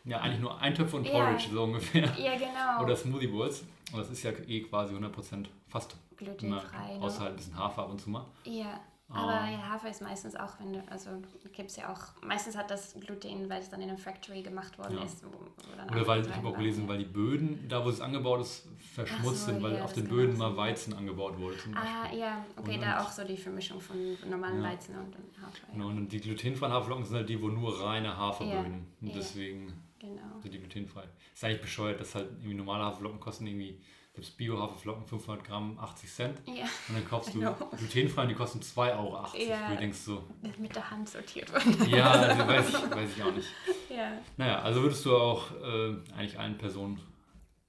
ja, 0.05 0.21
eigentlich 0.21 0.41
nur 0.41 0.59
Eintöpfe 0.61 0.97
und 0.97 1.11
Porridge, 1.11 1.45
ja. 1.49 1.53
so 1.53 1.63
ungefähr. 1.65 2.05
Ja, 2.19 2.37
genau. 2.37 2.83
Oder 2.83 2.97
Smoothie 2.97 3.27
Bowls. 3.27 3.65
Und 3.93 3.99
das 3.99 4.11
ist 4.11 4.23
ja 4.23 4.33
eh 4.47 4.61
quasi 4.61 4.95
100% 4.95 5.47
fast 5.69 5.97
glutenfrei. 6.17 6.95
Immer, 6.95 7.05
außer 7.05 7.21
halt 7.21 7.31
ein 7.33 7.37
bisschen 7.37 7.57
Hafer 7.57 7.83
ab 7.83 7.91
und 7.91 8.01
zu 8.01 8.11
mal. 8.11 8.25
Ja. 8.45 8.81
Aber 9.11 9.41
ah. 9.41 9.51
ja, 9.51 9.59
Hafer 9.71 9.89
ist 9.89 10.03
meistens 10.03 10.37
auch, 10.37 10.61
wenn 10.61 10.75
du, 10.75 10.83
also 10.91 11.11
gibt 11.53 11.71
es 11.71 11.77
ja 11.77 11.91
auch, 11.91 12.23
meistens 12.23 12.55
hat 12.57 12.71
das 12.71 12.95
Gluten, 13.01 13.49
weil 13.49 13.63
es 13.63 13.71
dann 13.71 13.81
in 13.81 13.89
einer 13.89 13.97
Factory 13.97 14.43
gemacht 14.43 14.77
worden 14.79 14.99
ja. 14.99 15.05
ist. 15.05 15.25
Wo, 15.25 15.29
wo 15.31 15.93
Oder 15.93 16.07
weil, 16.07 16.27
ich 16.27 16.35
habe 16.35 16.49
auch 16.49 16.57
gelesen, 16.57 16.83
ja. 16.83 16.89
weil 16.91 16.99
die 16.99 17.07
Böden, 17.07 17.67
da 17.69 17.83
wo 17.83 17.89
es 17.89 18.03
angebaut 18.03 18.43
ist, 18.43 18.69
verschmutzt 18.79 19.47
so, 19.47 19.53
sind, 19.53 19.63
weil 19.63 19.77
ja, 19.77 19.85
auf 19.85 19.95
den 19.95 20.09
Böden 20.09 20.37
mal 20.37 20.55
Weizen 20.55 20.93
angebaut 20.93 21.39
wurde. 21.39 21.57
ah, 21.75 22.15
ja, 22.15 22.45
okay, 22.57 22.75
und 22.75 22.83
da 22.83 23.01
auch 23.01 23.11
so 23.11 23.25
die 23.25 23.39
Vermischung 23.39 23.81
von 23.81 23.97
normalen 24.29 24.63
Weizen 24.63 24.95
und, 24.95 25.17
Hafer. 25.43 25.73
Genau, 25.73 25.87
und 25.89 26.13
die 26.13 26.21
glutenfreien 26.21 26.73
Haferflocken 26.73 27.07
sind 27.07 27.17
halt 27.17 27.29
die, 27.31 27.41
wo 27.41 27.49
nur 27.49 27.83
reine 27.83 28.15
Haferböden. 28.15 28.87
und 29.01 29.15
deswegen 29.15 29.73
genau. 29.99 30.39
sind 30.43 30.53
die 30.53 30.59
glutenfrei. 30.59 31.05
Ist 31.33 31.45
eigentlich 31.45 31.63
bescheuert, 31.63 31.99
dass 31.99 32.15
halt 32.15 32.29
irgendwie 32.41 32.55
normale 32.55 32.85
Haferflocken 32.85 33.21
kosten 33.21 33.47
irgendwie 33.47 33.81
gibt 34.19 34.31
es 34.31 34.35
Bio-Haferflocken, 34.35 35.07
500 35.07 35.45
Gramm, 35.45 35.79
80 35.81 36.11
Cent. 36.11 36.43
Ja. 36.45 36.65
Und 36.89 36.97
dann 36.97 37.09
kaufst 37.09 37.35
du 37.35 37.41
glutenfrei 37.79 38.23
und 38.23 38.29
die 38.29 38.35
kosten 38.35 38.59
2,80 38.59 38.99
Euro. 38.99 39.27
Ja. 39.37 39.69
Du 39.71 39.77
denkst 39.77 39.99
so. 39.99 40.25
Mit 40.59 40.75
der 40.75 40.91
Hand 40.91 41.09
sortiert 41.09 41.53
worden. 41.53 41.89
Ja, 41.89 42.11
also 42.11 42.47
weiß, 42.49 42.69
ich, 42.69 42.91
weiß 42.91 43.11
ich 43.17 43.23
auch 43.23 43.33
nicht. 43.33 43.49
Ja. 43.89 44.11
Naja, 44.37 44.61
also 44.61 44.83
würdest 44.83 45.07
du 45.07 45.17
auch 45.17 45.53
äh, 45.53 45.95
eigentlich 46.17 46.37
allen 46.37 46.59
Personen. 46.59 47.01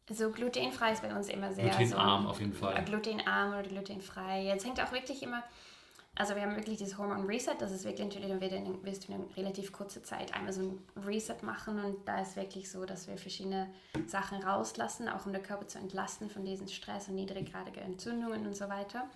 So 0.10 0.32
glutenfrei 0.32 0.94
ist 0.94 1.04
bei 1.04 1.16
uns 1.16 1.30
immer 1.30 1.54
sehr. 1.54 1.70
Glutenarm 1.70 2.24
so, 2.24 2.30
auf 2.30 2.40
jeden 2.40 2.54
Fall. 2.54 2.84
Glutenarm 2.84 3.54
oder 3.54 3.70
glutenfrei. 3.70 4.44
Jetzt 4.44 4.66
hängt 4.66 4.82
auch 4.82 4.92
wirklich 4.92 5.22
immer 5.22 5.44
also 6.16 6.36
wir 6.36 6.42
haben 6.42 6.56
wirklich 6.56 6.78
dieses 6.78 6.98
Hormon 6.98 7.26
Reset, 7.26 7.56
das 7.60 7.72
ist 7.72 7.86
wirklich 7.86 8.06
natürlich, 8.06 8.30
dann 8.30 8.42
wird 8.42 8.52
wirst 8.84 9.08
du 9.08 9.14
in 9.14 9.24
relativ 9.38 9.72
kurzer 9.72 10.04
Zeit 10.04 10.34
einmal 10.34 10.52
so 10.52 10.62
ein 10.62 11.04
Reset 11.06 11.38
machen 11.44 11.84
und 11.84 12.08
da 12.08 12.22
ist 12.22 12.36
wirklich 12.36 12.70
so, 12.70 12.86
dass 12.86 13.08
wir 13.08 13.18
verschiedene 13.18 13.72
Sachen 14.06 14.44
rauslassen, 14.44 15.08
auch 15.08 15.26
um 15.26 15.34
den 15.34 15.44
Körper 15.44 15.68
zu 15.68 15.78
entlasten 15.78 16.30
von 16.30 16.44
diesem 16.44 16.68
Stress 16.68 17.08
und 17.08 17.16
niedriggradige 17.16 17.80
Entzündungen 17.80 18.46
und 18.46 18.56
so 18.56 18.68
weiter. 18.68 19.10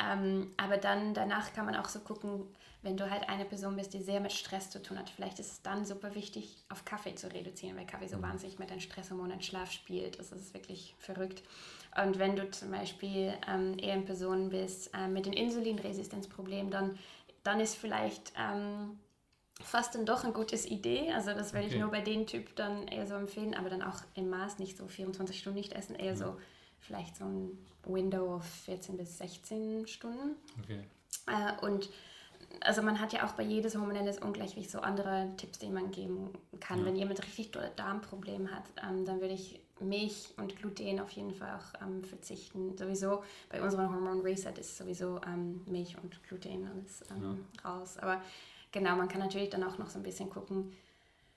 Ähm, 0.00 0.52
aber 0.56 0.76
dann 0.76 1.14
danach 1.14 1.52
kann 1.52 1.66
man 1.66 1.76
auch 1.76 1.88
so 1.88 2.00
gucken, 2.00 2.46
wenn 2.82 2.96
du 2.96 3.10
halt 3.10 3.28
eine 3.28 3.44
Person 3.44 3.74
bist, 3.76 3.92
die 3.92 4.00
sehr 4.00 4.20
mit 4.20 4.32
Stress 4.32 4.70
zu 4.70 4.80
tun 4.80 4.98
hat, 4.98 5.10
vielleicht 5.10 5.40
ist 5.40 5.52
es 5.52 5.62
dann 5.62 5.84
super 5.84 6.14
wichtig, 6.14 6.64
auf 6.68 6.84
Kaffee 6.84 7.14
zu 7.14 7.32
reduzieren, 7.32 7.76
weil 7.76 7.86
Kaffee 7.86 8.06
so 8.06 8.18
mhm. 8.18 8.22
wahnsinnig 8.22 8.58
mit 8.58 8.70
den 8.70 8.80
Stresshormonen 8.80 9.42
Schlaf 9.42 9.72
spielt. 9.72 10.18
Das 10.18 10.30
ist 10.30 10.54
wirklich 10.54 10.94
verrückt. 10.98 11.42
Und 12.00 12.18
wenn 12.18 12.36
du 12.36 12.48
zum 12.50 12.70
Beispiel 12.70 13.34
ähm, 13.48 13.76
eher 13.78 13.94
in 13.94 14.04
Person 14.04 14.50
bist 14.50 14.94
äh, 14.94 15.08
mit 15.08 15.26
dem 15.26 15.32
Insulinresistenzproblem, 15.32 16.70
dann, 16.70 16.98
dann 17.42 17.58
ist 17.58 17.74
vielleicht 17.74 18.32
ähm, 18.38 18.98
fast 19.60 19.96
dann 19.96 20.06
doch 20.06 20.22
eine 20.22 20.32
gute 20.32 20.54
Idee. 20.56 21.12
Also 21.12 21.32
das 21.32 21.52
werde 21.52 21.66
okay. 21.66 21.76
ich 21.76 21.80
nur 21.80 21.90
bei 21.90 22.00
dem 22.00 22.26
Typ 22.26 22.54
dann 22.54 22.86
eher 22.86 23.08
so 23.08 23.14
empfehlen, 23.14 23.54
aber 23.54 23.70
dann 23.70 23.82
auch 23.82 24.02
im 24.14 24.30
Maß 24.30 24.60
nicht 24.60 24.76
so 24.76 24.86
24 24.86 25.40
Stunden 25.40 25.58
nicht 25.58 25.72
essen, 25.72 25.96
eher 25.96 26.12
ja. 26.12 26.16
so 26.16 26.36
vielleicht 26.80 27.16
so 27.16 27.24
ein 27.24 27.58
Window 27.84 28.36
of 28.36 28.44
14 28.44 28.96
bis 28.96 29.18
16 29.18 29.86
Stunden. 29.86 30.36
Okay. 30.62 30.84
Äh, 31.26 31.64
und 31.64 31.90
also 32.60 32.82
man 32.82 33.00
hat 33.00 33.12
ja 33.12 33.26
auch 33.26 33.32
bei 33.32 33.42
jedes 33.42 33.76
hormonelles 33.76 34.18
Ungleichgewicht 34.18 34.70
so 34.70 34.80
andere 34.80 35.30
Tipps, 35.36 35.58
die 35.58 35.68
man 35.68 35.90
geben 35.90 36.30
kann. 36.60 36.80
Ja. 36.80 36.86
Wenn 36.86 36.96
jemand 36.96 37.22
richtig 37.22 37.50
Darmprobleme 37.76 38.50
hat, 38.50 38.64
ähm, 38.82 39.04
dann 39.04 39.20
würde 39.20 39.34
ich 39.34 39.60
Milch 39.80 40.34
und 40.38 40.56
Gluten 40.56 40.98
auf 41.00 41.10
jeden 41.10 41.32
Fall 41.32 41.56
auch 41.56 41.82
ähm, 41.82 42.02
verzichten. 42.02 42.76
Sowieso 42.76 43.22
bei 43.48 43.62
unserem 43.62 43.92
Hormon 43.92 44.20
Reset 44.20 44.54
ist 44.58 44.76
sowieso 44.76 45.20
ähm, 45.26 45.62
Milch 45.66 45.96
und 46.02 46.22
Gluten 46.24 46.68
alles 46.68 47.04
ja. 47.10 47.68
raus. 47.68 47.96
Aber 47.98 48.20
genau, 48.72 48.96
man 48.96 49.08
kann 49.08 49.20
natürlich 49.20 49.50
dann 49.50 49.62
auch 49.62 49.78
noch 49.78 49.88
so 49.88 49.98
ein 49.98 50.02
bisschen 50.02 50.30
gucken, 50.30 50.72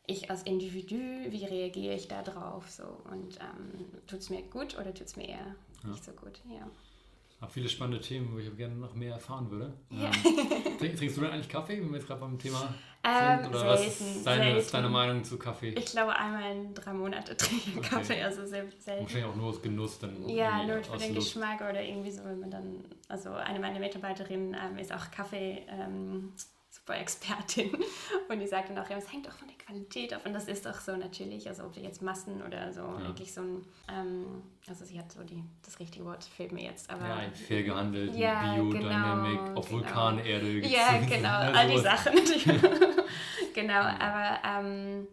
ich 0.08 0.30
als 0.30 0.44
Individu, 0.44 0.96
wie 0.96 1.46
reagiere 1.46 1.96
ich 1.96 2.08
da 2.08 2.22
drauf? 2.22 2.70
So, 2.70 2.84
und 3.12 3.40
ähm, 3.40 3.86
tut 4.08 4.20
es 4.20 4.30
mir 4.30 4.42
gut 4.44 4.78
oder 4.78 4.94
tut 4.94 5.08
es 5.08 5.16
mir 5.16 5.30
eher 5.30 5.56
ja. 5.84 5.90
nicht 5.90 6.04
so 6.04 6.12
gut? 6.12 6.42
Ja. 6.50 6.70
Habe 7.42 7.52
viele 7.52 7.70
spannende 7.70 8.00
Themen, 8.00 8.32
wo 8.32 8.38
ich 8.38 8.56
gerne 8.56 8.76
noch 8.76 8.94
mehr 8.94 9.14
erfahren 9.14 9.50
würde. 9.50 9.74
Ja. 9.90 10.12
Ähm, 10.24 10.78
trinkst 10.96 11.18
du 11.18 11.22
denn 11.22 11.32
eigentlich 11.32 11.50
Kaffee, 11.50 11.82
wenn 11.82 11.90
wir 11.90 11.98
jetzt 11.98 12.06
gerade 12.06 12.22
beim 12.22 12.38
Thema 12.38 12.72
ähm, 13.04 13.40
sind? 13.40 13.50
Oder 13.50 13.60
selten, 13.60 13.68
was 13.68 14.02
ist 14.02 14.28
deine, 14.28 14.58
ist 14.58 14.74
deine, 14.76 14.90
Meinung 14.90 15.24
zu 15.24 15.40
Kaffee? 15.40 15.70
Ich 15.70 15.88
glaube, 15.88 16.16
einmal 16.16 16.52
in 16.52 16.76
drei 16.76 16.94
Monaten 16.94 17.36
trinke 17.36 17.70
ich 17.70 17.78
okay. 17.78 17.90
Kaffee, 17.90 18.22
also 18.22 18.46
sehr 18.46 18.66
selten. 18.78 19.04
Wahrscheinlich 19.04 19.26
auch 19.26 19.36
nur 19.36 19.48
aus 19.48 19.60
Genuss 19.60 19.98
dann. 19.98 20.30
Ja, 20.30 20.64
nur 20.64 20.84
für 20.84 20.98
den 21.00 21.16
Lust. 21.16 21.34
Geschmack 21.34 21.62
oder 21.62 21.82
irgendwie 21.82 22.12
so, 22.12 22.24
wenn 22.26 22.40
man 22.42 22.52
dann, 22.52 22.86
also 23.08 23.32
eine 23.32 23.60
meiner 23.60 23.80
Mitarbeiterinnen 23.80 24.54
ähm, 24.54 24.78
ist 24.78 24.94
auch 24.94 25.10
Kaffee. 25.10 25.66
Expertin 26.96 27.72
und 28.30 28.40
die 28.40 28.48
sagt 28.48 28.70
dann 28.70 28.78
auch, 28.78 28.90
ja, 28.90 28.98
es 28.98 29.12
hängt 29.12 29.28
auch 29.28 29.34
von 29.34 29.48
der 29.48 29.58
Qualität 29.58 30.14
ab 30.14 30.22
und 30.26 30.34
das 30.34 30.48
ist 30.48 30.66
doch 30.66 30.80
so 30.80 30.96
natürlich, 30.96 31.48
also 31.48 31.64
ob 31.64 31.74
du 31.74 31.80
jetzt 31.80 32.02
Massen 32.02 32.42
oder 32.42 32.72
so 32.74 32.82
ja. 32.82 33.08
wirklich 33.08 33.34
so 33.34 33.42
ein, 33.42 33.66
ähm, 33.90 34.44
also 34.68 34.86
sie 34.86 35.00
hat 35.00 35.12
so 35.12 35.24
die, 35.24 35.44
das 35.64 35.80
richtige 35.80 36.06
Wort 36.06 36.24
fehlt 36.24 36.52
mir 36.52 36.64
jetzt, 36.64 36.90
aber... 36.90 37.08
Ja, 37.08 37.32
fair 37.34 37.64
gehandelt, 37.64 38.16
ja, 38.16 38.56
Biodynamik, 38.56 39.40
genau, 39.40 39.60
auf 39.60 39.70
genau. 39.70 39.82
Vulkanerde. 39.82 40.60
Ja, 40.68 41.00
genau, 41.08 41.58
all 41.58 41.70
die 41.70 41.80
Sachen. 41.80 42.14
genau, 43.54 43.82
aber 43.82 44.40
ähm, 44.46 45.08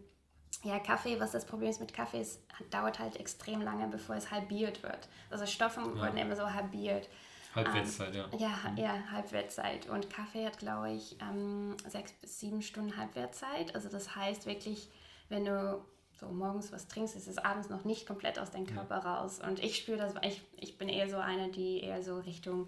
ja, 0.63 0.79
Kaffee, 0.79 1.19
was 1.19 1.31
das 1.31 1.45
Problem 1.45 1.69
ist 1.69 1.79
mit 1.79 1.93
Kaffee, 1.93 2.21
ist, 2.21 2.41
dauert 2.69 2.99
halt 2.99 3.17
extrem 3.17 3.61
lange, 3.61 3.87
bevor 3.87 4.15
es 4.15 4.31
halbiert 4.31 4.83
wird. 4.83 5.07
Also 5.29 5.45
Stoffe 5.45 5.79
ja. 5.79 5.95
wurden 5.95 6.17
immer 6.17 6.35
so 6.35 6.51
halbiert. 6.51 7.07
Halbwertszeit, 7.55 8.15
ähm, 8.15 8.25
ja. 8.33 8.39
Ja, 8.39 8.71
mhm. 8.71 8.77
ja, 8.77 9.11
Halbwertszeit. 9.11 9.89
Und 9.89 10.09
Kaffee 10.09 10.45
hat, 10.45 10.59
glaube 10.59 10.91
ich, 10.91 11.17
ähm, 11.21 11.75
sechs 11.87 12.13
bis 12.13 12.39
sieben 12.39 12.61
Stunden 12.61 12.95
Halbwertszeit. 12.95 13.73
Also 13.73 13.89
das 13.89 14.15
heißt 14.15 14.45
wirklich, 14.45 14.89
wenn 15.29 15.45
du 15.45 15.83
so 16.19 16.27
morgens 16.27 16.71
was 16.71 16.87
trinkst, 16.87 17.15
ist 17.15 17.27
es 17.27 17.37
abends 17.37 17.69
noch 17.69 17.85
nicht 17.85 18.05
komplett 18.05 18.39
aus 18.39 18.51
deinem 18.51 18.67
Körper 18.67 19.01
ja. 19.03 19.15
raus. 19.15 19.39
Und 19.39 19.63
ich 19.63 19.77
spüre 19.77 19.97
das, 19.97 20.13
ich, 20.21 20.41
ich 20.57 20.77
bin 20.77 20.89
eher 20.89 21.09
so 21.09 21.17
eine, 21.17 21.49
die 21.49 21.81
eher 21.81 22.03
so 22.03 22.19
Richtung 22.19 22.67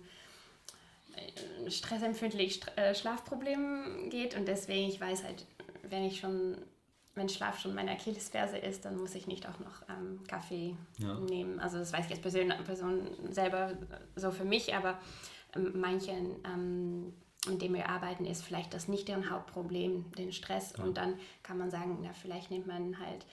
äh, 1.15 1.69
stressempfindlich 1.69 2.61
äh, 2.75 2.95
Schlafproblem 2.95 4.09
geht. 4.09 4.35
Und 4.35 4.47
deswegen, 4.47 4.89
ich 4.89 4.99
weiß 4.99 5.23
halt, 5.23 5.45
wenn 5.83 6.05
ich 6.05 6.19
schon 6.19 6.57
wenn 7.15 7.29
Schlaf 7.29 7.59
schon 7.59 7.75
meine 7.75 7.91
Achillesferse 7.91 8.57
ist, 8.57 8.85
dann 8.85 8.97
muss 8.97 9.15
ich 9.15 9.27
nicht 9.27 9.47
auch 9.47 9.59
noch 9.59 9.81
ähm, 9.89 10.21
Kaffee 10.27 10.75
ja. 10.97 11.19
nehmen. 11.19 11.59
Also 11.59 11.77
das 11.77 11.91
weiß 11.91 12.05
ich 12.05 12.11
als 12.11 12.21
Person, 12.21 12.53
Person 12.65 13.01
selber 13.29 13.73
so 14.15 14.31
für 14.31 14.45
mich, 14.45 14.73
aber 14.73 14.97
ähm, 15.55 15.73
manchen, 15.75 16.35
ähm, 16.45 17.13
mit 17.47 17.61
denen 17.61 17.75
wir 17.75 17.89
arbeiten, 17.89 18.25
ist 18.25 18.43
vielleicht 18.43 18.73
das 18.73 18.87
nicht 18.87 19.07
deren 19.07 19.29
Hauptproblem, 19.29 20.11
den 20.17 20.31
Stress. 20.31 20.73
Ja. 20.77 20.83
Und 20.83 20.97
dann 20.97 21.15
kann 21.43 21.57
man 21.57 21.69
sagen, 21.69 21.99
na, 22.01 22.13
vielleicht 22.13 22.49
nimmt 22.49 22.67
man 22.67 22.97
halt 22.99 23.25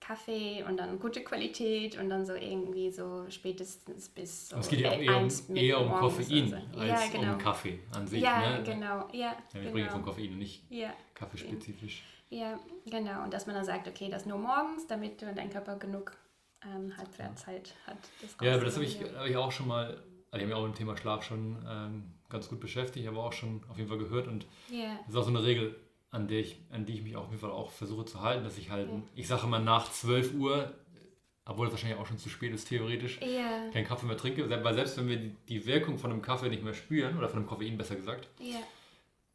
Kaffee 0.00 0.64
und 0.66 0.78
dann 0.78 0.98
gute 0.98 1.22
Qualität 1.22 1.98
und 1.98 2.08
dann 2.08 2.26
so 2.26 2.34
irgendwie 2.34 2.90
so 2.90 3.26
spätestens 3.28 4.08
bis 4.08 4.48
so 4.48 4.56
Es 4.56 4.68
geht 4.68 4.80
ja 4.80 4.90
auch 4.90 4.98
eher, 4.98 5.18
um, 5.18 5.56
eher 5.56 5.80
um 5.80 5.92
Koffein 5.92 6.54
also. 6.54 6.80
als 6.80 6.88
ja, 6.88 7.20
genau. 7.20 7.32
um 7.34 7.38
Kaffee 7.38 7.78
an 7.92 8.06
sich. 8.08 8.22
Ja, 8.22 8.58
ne? 8.58 8.62
genau. 8.64 9.08
Ja, 9.12 9.12
ja, 9.12 9.36
wir 9.52 9.60
genau. 9.60 9.70
sprechen 9.70 9.90
von 9.90 10.02
Koffein 10.02 10.32
und 10.32 10.38
nicht 10.38 10.64
ja. 10.70 10.92
kaffeespezifisch. 11.14 12.02
Ja, 12.32 12.58
genau. 12.86 13.24
Und 13.24 13.34
dass 13.34 13.46
man 13.46 13.54
dann 13.54 13.66
sagt, 13.66 13.86
okay, 13.86 14.08
das 14.08 14.24
nur 14.24 14.38
morgens, 14.38 14.86
damit 14.86 15.20
du 15.20 15.32
dein 15.34 15.50
Körper 15.50 15.76
genug 15.76 16.16
ähm, 16.64 16.96
Halbwertszeit 16.96 17.74
hat. 17.86 17.98
ja, 18.40 18.54
aber 18.54 18.64
das 18.64 18.74
habe 18.76 18.86
ich, 18.86 18.98
hab 19.00 19.26
ich 19.26 19.36
auch 19.36 19.52
schon 19.52 19.68
mal, 19.68 19.88
also 19.88 19.98
ich 20.32 20.32
habe 20.34 20.46
mich 20.46 20.54
auch 20.54 20.66
mit 20.66 20.74
dem 20.74 20.78
Thema 20.78 20.96
Schlaf 20.96 21.24
schon 21.24 21.62
ähm, 21.68 22.04
ganz 22.30 22.48
gut 22.48 22.60
beschäftigt, 22.60 23.06
aber 23.06 23.22
auch 23.22 23.34
schon 23.34 23.62
auf 23.68 23.76
jeden 23.76 23.90
Fall 23.90 23.98
gehört 23.98 24.28
und 24.28 24.46
yeah. 24.70 24.96
das 25.00 25.10
ist 25.10 25.16
auch 25.16 25.24
so 25.24 25.28
eine 25.28 25.44
Regel, 25.44 25.76
an, 26.10 26.26
der 26.26 26.40
ich, 26.40 26.56
an 26.70 26.86
die 26.86 26.94
ich 26.94 27.02
mich 27.02 27.16
auf 27.16 27.26
jeden 27.28 27.40
Fall 27.40 27.50
auch 27.50 27.70
versuche 27.70 28.06
zu 28.06 28.22
halten, 28.22 28.44
dass 28.44 28.56
ich 28.56 28.70
halt, 28.70 28.88
okay. 28.88 29.02
ich 29.14 29.28
sage 29.28 29.46
mal 29.46 29.62
nach 29.62 29.90
12 29.90 30.34
Uhr, 30.34 30.72
obwohl 31.44 31.66
das 31.66 31.74
wahrscheinlich 31.74 31.98
auch 31.98 32.06
schon 32.06 32.18
zu 32.18 32.30
spät 32.30 32.54
ist 32.54 32.68
theoretisch, 32.68 33.20
yeah. 33.20 33.68
keinen 33.72 33.86
Kaffee 33.86 34.06
mehr 34.06 34.16
trinke, 34.16 34.48
weil 34.48 34.74
selbst 34.74 34.96
wenn 34.96 35.08
wir 35.08 35.18
die, 35.18 35.36
die 35.48 35.66
Wirkung 35.66 35.98
von 35.98 36.10
einem 36.10 36.22
Kaffee 36.22 36.48
nicht 36.48 36.62
mehr 36.62 36.74
spüren, 36.74 37.18
oder 37.18 37.28
von 37.28 37.40
einem 37.40 37.48
Koffein 37.48 37.76
besser 37.76 37.96
gesagt, 37.96 38.28
yeah. 38.40 38.60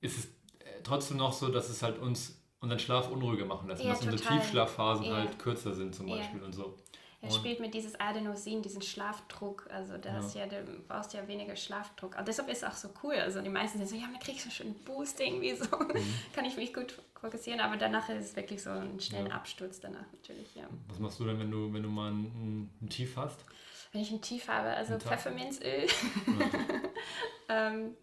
ist 0.02 0.18
es 0.18 0.26
äh, 0.60 0.82
trotzdem 0.84 1.18
noch 1.18 1.34
so, 1.34 1.50
dass 1.50 1.70
es 1.70 1.84
halt 1.84 2.00
uns 2.00 2.37
und 2.60 2.70
dann 2.70 2.80
Schlaf 2.80 3.10
unruhiger 3.10 3.46
machen 3.46 3.70
lassen, 3.70 3.84
ja, 3.84 3.90
dass 3.90 4.00
total. 4.00 4.14
unsere 4.14 4.34
Tiefschlafphasen 4.34 5.06
ja. 5.06 5.16
halt 5.16 5.40
kürzer 5.40 5.74
sind 5.74 5.94
zum 5.94 6.08
Beispiel 6.08 6.40
ja. 6.40 6.46
und 6.46 6.54
so. 6.54 6.76
Er 7.20 7.32
spielt 7.32 7.60
mit 7.60 7.74
dieses 7.74 8.00
Adenosin, 8.00 8.62
diesen 8.62 8.82
Schlafdruck. 8.82 9.68
Also 9.72 9.98
das 9.98 10.36
ja. 10.36 10.46
ja, 10.46 10.62
du 10.62 10.80
brauchst 10.88 11.14
ja 11.14 11.28
weniger 11.28 11.56
Schlafdruck. 11.56 12.18
Und 12.18 12.28
deshalb 12.28 12.48
ist 12.50 12.60
es 12.60 12.64
auch 12.64 12.76
so 12.76 12.90
cool. 13.04 13.16
Also 13.16 13.42
die 13.42 13.50
meisten 13.50 13.80
sind 13.80 13.90
so, 13.90 13.96
ja, 13.96 14.08
man 14.08 14.20
kriegt 14.20 14.40
so 14.40 14.52
schön 14.52 14.76
Boost 14.86 15.20
irgendwie 15.20 15.56
so. 15.56 15.66
Mhm. 15.66 16.14
Kann 16.34 16.46
ich 16.46 16.56
mich 16.58 16.74
gut 16.74 16.96
fokussieren. 17.20 17.60
Aber 17.60 17.76
danach 17.76 18.08
ist 18.10 18.24
es 18.24 18.36
wirklich 18.36 18.62
so 18.62 18.70
ein 18.70 19.00
schnellen 19.00 19.28
ja. 19.28 19.34
Absturz 19.34 19.80
danach 19.80 20.06
natürlich, 20.14 20.54
ja. 20.56 20.68
Was 20.90 21.00
machst 21.00 21.20
du 21.20 21.26
denn, 21.26 21.40
wenn 21.40 21.50
du, 21.50 21.74
wenn 21.74 21.82
du 21.82 21.90
mal 21.90 22.12
ein, 22.12 22.70
ein 22.82 22.90
Tief 22.90 23.18
hast? 23.18 23.44
Wenn 23.92 24.02
ich 24.02 24.12
ein 24.12 24.22
Tief 24.22 24.48
habe, 24.48 24.70
also 24.70 25.00
Pfefferminzöl. 25.00 25.88
ähm, 27.50 27.96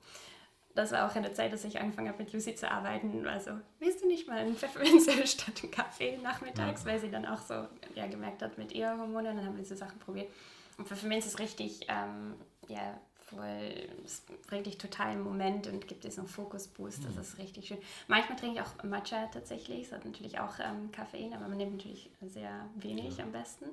das 0.75 0.91
war 0.91 1.09
auch 1.09 1.14
in 1.14 1.22
der 1.22 1.35
Zeit, 1.35 1.53
dass 1.53 1.64
ich 1.64 1.81
angefangen 1.81 2.09
habe, 2.09 2.22
mit 2.22 2.33
Lucy 2.33 2.55
zu 2.55 2.68
arbeiten. 2.70 3.27
Also, 3.27 3.53
willst 3.79 4.03
du 4.03 4.09
nicht 4.09 4.27
mal 4.27 4.39
einen 4.39 4.57
Pfefferminzöl 4.57 5.27
statt 5.27 5.55
einen 5.62 5.70
Kaffee 5.70 6.18
nachmittags? 6.18 6.83
Ja. 6.85 6.91
Weil 6.91 6.99
sie 6.99 7.11
dann 7.11 7.27
auch 7.27 7.41
so 7.41 7.55
ja, 7.95 8.07
gemerkt 8.07 8.43
hat 8.43 8.59
mit 8.59 8.72
ihr 8.72 8.91
Hormone. 8.91 9.31
Und 9.31 9.37
dann 9.37 9.47
haben 9.47 9.57
wir 9.57 9.62
diese 9.62 9.77
Sachen 9.77 9.99
probiert. 10.01 10.29
Und 10.77 10.89
Pfefferminz 10.89 11.27
ist 11.27 11.39
richtig, 11.39 11.87
ähm, 11.89 12.35
ja, 12.68 12.99
voll, 13.20 13.89
es 14.05 14.22
bringt 14.49 14.66
dich 14.66 14.77
total 14.77 15.14
im 15.14 15.22
Moment 15.22 15.68
und 15.68 15.87
gibt 15.87 16.03
dir 16.03 16.11
so 16.11 16.22
einen 16.22 16.29
Fokusboost. 16.29 17.05
Das 17.05 17.14
mhm. 17.14 17.20
ist 17.20 17.39
richtig 17.39 17.68
schön. 17.68 17.79
Manchmal 18.09 18.37
trinke 18.37 18.61
ich 18.61 18.66
auch 18.66 18.83
Matcha 18.83 19.27
tatsächlich. 19.33 19.87
Es 19.87 19.93
hat 19.93 20.05
natürlich 20.05 20.41
auch 20.41 20.59
ähm, 20.59 20.91
Koffein, 20.91 21.33
aber 21.35 21.47
man 21.47 21.57
nimmt 21.57 21.77
natürlich 21.77 22.11
sehr 22.20 22.68
wenig 22.75 23.16
ja. 23.18 23.25
am 23.25 23.31
besten. 23.31 23.66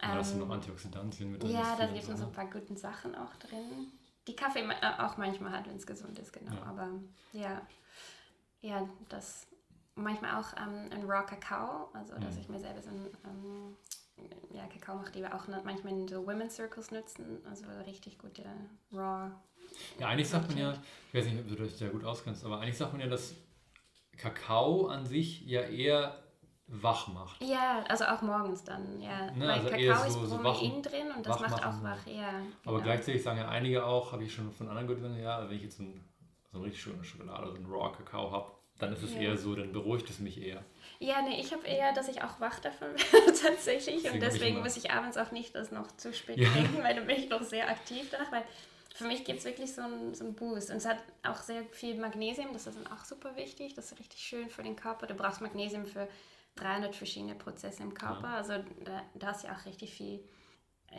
Da 0.00 0.08
hast 0.08 0.34
du 0.34 0.38
noch 0.38 0.46
ähm, 0.46 0.52
Antioxidantien 0.52 1.30
mit 1.30 1.42
drin. 1.42 1.52
Ja, 1.52 1.76
da 1.78 1.86
gibt 1.86 2.02
es 2.02 2.08
noch 2.08 2.18
so 2.18 2.24
ein 2.24 2.32
paar 2.32 2.50
gute 2.50 2.76
Sachen 2.76 3.14
auch 3.14 3.34
drin 3.36 3.92
die 4.26 4.36
Kaffee 4.36 4.60
äh, 4.60 5.02
auch 5.02 5.16
manchmal 5.16 5.52
hat, 5.52 5.68
wenn 5.68 5.76
es 5.76 5.86
gesund 5.86 6.18
ist, 6.18 6.32
genau. 6.32 6.54
Ja. 6.54 6.62
Aber 6.64 6.88
ja, 7.32 7.62
ja, 8.60 8.88
das 9.08 9.46
manchmal 9.94 10.40
auch 10.40 10.52
ähm, 10.56 10.90
ein 10.90 11.04
Raw 11.04 11.24
Kakao, 11.26 11.90
also 11.92 12.14
dass 12.18 12.34
mhm. 12.34 12.40
ich 12.40 12.48
mir 12.48 12.58
selber 12.60 12.82
so 12.82 12.90
ein 12.90 13.06
ähm, 13.24 13.76
ja, 14.52 14.66
Kakao 14.66 14.96
mache, 14.96 15.12
die 15.12 15.20
wir 15.20 15.34
auch 15.34 15.46
manchmal 15.64 15.92
in 15.92 16.08
so 16.08 16.26
Women's 16.26 16.56
Circles 16.56 16.90
nutzen, 16.90 17.38
also 17.48 17.66
richtig 17.86 18.18
gute 18.18 18.44
Raw. 18.92 19.30
Ja, 19.98 20.08
eigentlich 20.08 20.28
sagt 20.28 20.48
man 20.48 20.58
ja, 20.58 20.74
ich 21.08 21.14
weiß 21.14 21.26
nicht, 21.26 21.40
ob 21.40 21.48
du 21.48 21.62
dich 21.62 21.78
da 21.78 21.88
gut 21.88 22.04
auskennst, 22.04 22.44
aber 22.44 22.60
eigentlich 22.60 22.76
sagt 22.76 22.92
man 22.92 23.00
ja, 23.00 23.08
dass 23.08 23.34
Kakao 24.16 24.86
an 24.86 25.06
sich 25.06 25.42
ja 25.42 25.62
eher 25.62 26.22
wach 26.68 27.08
macht. 27.08 27.42
Ja, 27.42 27.84
also 27.88 28.04
auch 28.04 28.22
morgens 28.22 28.64
dann, 28.64 29.00
ja. 29.00 29.30
Ne, 29.30 29.46
Weil 29.46 29.50
also 29.50 29.68
Kakao 29.70 30.10
so, 30.10 30.24
ist 30.24 30.42
Protein 30.42 30.82
so 30.82 30.90
drin 30.90 31.06
und 31.16 31.26
das 31.26 31.40
macht 31.40 31.64
auch 31.64 31.82
wach, 31.82 32.06
ja. 32.06 32.30
Genau. 32.30 32.50
Aber 32.64 32.80
gleichzeitig 32.80 33.22
sagen 33.22 33.38
ja 33.38 33.48
einige 33.48 33.84
auch, 33.84 34.12
habe 34.12 34.24
ich 34.24 34.34
schon 34.34 34.50
von 34.52 34.68
anderen 34.68 34.88
gehört, 34.88 35.16
ja, 35.18 35.48
wenn 35.48 35.56
ich 35.56 35.62
jetzt 35.62 35.78
ein, 35.78 36.04
so 36.50 36.58
eine 36.58 36.66
richtig 36.66 36.82
schöne 36.82 37.04
Schokolade, 37.04 37.48
so 37.50 37.54
einen 37.54 37.66
Raw 37.66 37.92
Kakao 37.96 38.32
habe, 38.32 38.50
dann 38.78 38.92
ist 38.92 39.02
es 39.02 39.14
ja. 39.14 39.20
eher 39.20 39.36
so, 39.36 39.54
dann 39.54 39.72
beruhigt 39.72 40.10
es 40.10 40.18
mich 40.18 40.40
eher. 40.42 40.62
Ja, 40.98 41.22
nee, 41.22 41.40
ich 41.40 41.52
habe 41.52 41.66
eher, 41.66 41.92
dass 41.92 42.08
ich 42.08 42.22
auch 42.22 42.40
wach 42.40 42.58
davon 42.58 42.88
werde 43.12 43.32
tatsächlich 43.32 44.02
deswegen 44.02 44.14
und 44.14 44.20
deswegen 44.20 44.60
muss 44.60 44.76
ich 44.76 44.90
abends 44.90 45.16
auch 45.16 45.30
nicht 45.30 45.54
das 45.54 45.70
noch 45.70 45.86
zu 45.96 46.12
spät 46.12 46.38
ja. 46.38 46.48
trinken, 46.48 46.82
weil 46.82 46.94
dann 46.94 47.06
bin 47.06 47.16
ich 47.16 47.28
noch 47.28 47.42
sehr 47.42 47.70
aktiv 47.70 48.08
danach, 48.10 48.32
weil 48.32 48.44
für 48.94 49.04
mich 49.04 49.24
gibt 49.24 49.40
es 49.40 49.44
wirklich 49.44 49.72
so 49.72 49.82
einen, 49.82 50.14
so 50.14 50.24
einen 50.24 50.34
Boost. 50.34 50.70
Und 50.70 50.78
es 50.78 50.86
hat 50.86 50.98
auch 51.22 51.36
sehr 51.36 51.64
viel 51.64 51.96
Magnesium, 51.96 52.48
das 52.52 52.66
ist 52.66 52.78
dann 52.78 52.86
auch 52.86 53.04
super 53.04 53.36
wichtig, 53.36 53.74
das 53.74 53.92
ist 53.92 53.98
richtig 53.98 54.20
schön 54.20 54.48
für 54.48 54.62
den 54.62 54.74
Körper. 54.74 55.06
Du 55.06 55.14
brauchst 55.14 55.42
Magnesium 55.42 55.84
für 55.84 56.08
300 56.56 56.94
verschiedene 56.94 57.34
Prozesse 57.34 57.82
im 57.82 57.94
Körper. 57.94 58.28
Also 58.28 58.54
da, 58.84 59.02
da 59.14 59.30
ist 59.30 59.44
ja 59.44 59.54
auch 59.54 59.64
richtig 59.66 59.94
viel 59.94 60.20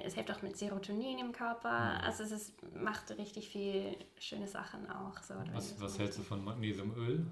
es 0.06 0.14
hilft 0.16 0.32
auch 0.32 0.42
mit 0.42 0.58
Serotonin 0.58 1.20
im 1.20 1.32
Körper. 1.32 2.04
Also 2.04 2.24
es 2.24 2.32
ist, 2.32 2.76
macht 2.76 3.10
richtig 3.18 3.50
viel 3.50 3.96
schöne 4.20 4.48
Sachen 4.48 4.90
auch. 4.90 5.18
So, 5.22 5.34
was 5.54 5.80
was 5.80 6.00
hältst 6.00 6.20
du 6.20 6.24
von 6.24 6.44
Magnesiumöl? 6.44 7.26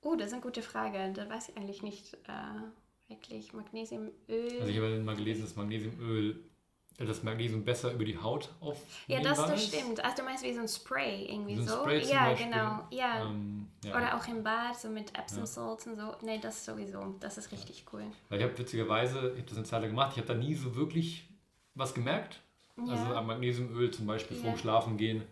Oh, 0.00 0.16
das 0.16 0.28
ist 0.28 0.32
eine 0.34 0.42
gute 0.42 0.62
Frage. 0.62 1.12
Da 1.14 1.28
weiß 1.28 1.50
ich 1.50 1.56
eigentlich 1.56 1.82
nicht 1.82 2.14
äh, 2.24 3.08
wirklich. 3.08 3.52
Magnesiumöl. 3.52 4.12
Also 4.28 4.66
ich 4.66 4.76
habe 4.76 5.00
mal 5.02 5.16
gelesen, 5.16 5.42
dass 5.42 5.56
Magnesiumöl 5.56 6.44
das 6.98 7.22
Magnesium 7.22 7.64
besser 7.64 7.92
über 7.92 8.04
die 8.04 8.16
Haut 8.16 8.50
auf. 8.60 8.80
Ja, 9.08 9.20
das, 9.20 9.38
das 9.38 9.66
stimmt. 9.66 10.02
Also 10.04 10.18
du 10.18 10.22
meinst 10.22 10.44
wie 10.44 10.54
so 10.54 10.60
ein 10.60 10.68
Spray 10.68 11.26
irgendwie 11.26 11.56
so? 11.56 11.82
Ein 11.82 12.00
Spray 12.00 12.12
ja, 12.12 12.24
Beispiel. 12.26 12.46
genau. 12.46 12.86
Ja. 12.90 13.26
Ähm, 13.26 13.66
ja. 13.84 13.96
Oder 13.96 14.16
auch 14.16 14.26
im 14.28 14.42
Bad, 14.44 14.78
so 14.78 14.88
mit 14.88 15.16
Epsom 15.18 15.40
ja. 15.40 15.46
Salts 15.46 15.86
und 15.86 15.96
so. 15.96 16.14
Nee, 16.22 16.38
das 16.40 16.64
sowieso. 16.64 17.14
Das 17.20 17.36
ist 17.36 17.50
richtig 17.50 17.84
cool. 17.92 18.04
Weil 18.28 18.38
ich 18.38 18.44
habe 18.44 18.56
witzigerweise, 18.56 19.30
ich 19.32 19.38
habe 19.38 19.48
das 19.48 19.56
eine 19.56 19.66
Zeit 19.66 19.80
lang 19.82 19.90
gemacht, 19.90 20.12
ich 20.12 20.18
habe 20.18 20.28
da 20.28 20.34
nie 20.34 20.54
so 20.54 20.76
wirklich 20.76 21.28
was 21.74 21.94
gemerkt. 21.94 22.40
Also 22.76 23.14
am 23.14 23.28
Magnesiumöl 23.28 23.92
zum 23.92 24.06
Beispiel 24.06 24.36
vorm 24.36 24.56
Schlafengehen 24.56 25.22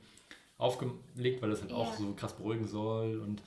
aufgelegt, 0.58 1.42
weil 1.42 1.50
das 1.50 1.60
halt 1.60 1.72
auch 1.72 1.92
so 1.94 2.14
krass 2.14 2.34
beruhigen 2.34 2.68
soll 2.68 3.20
und 3.20 3.42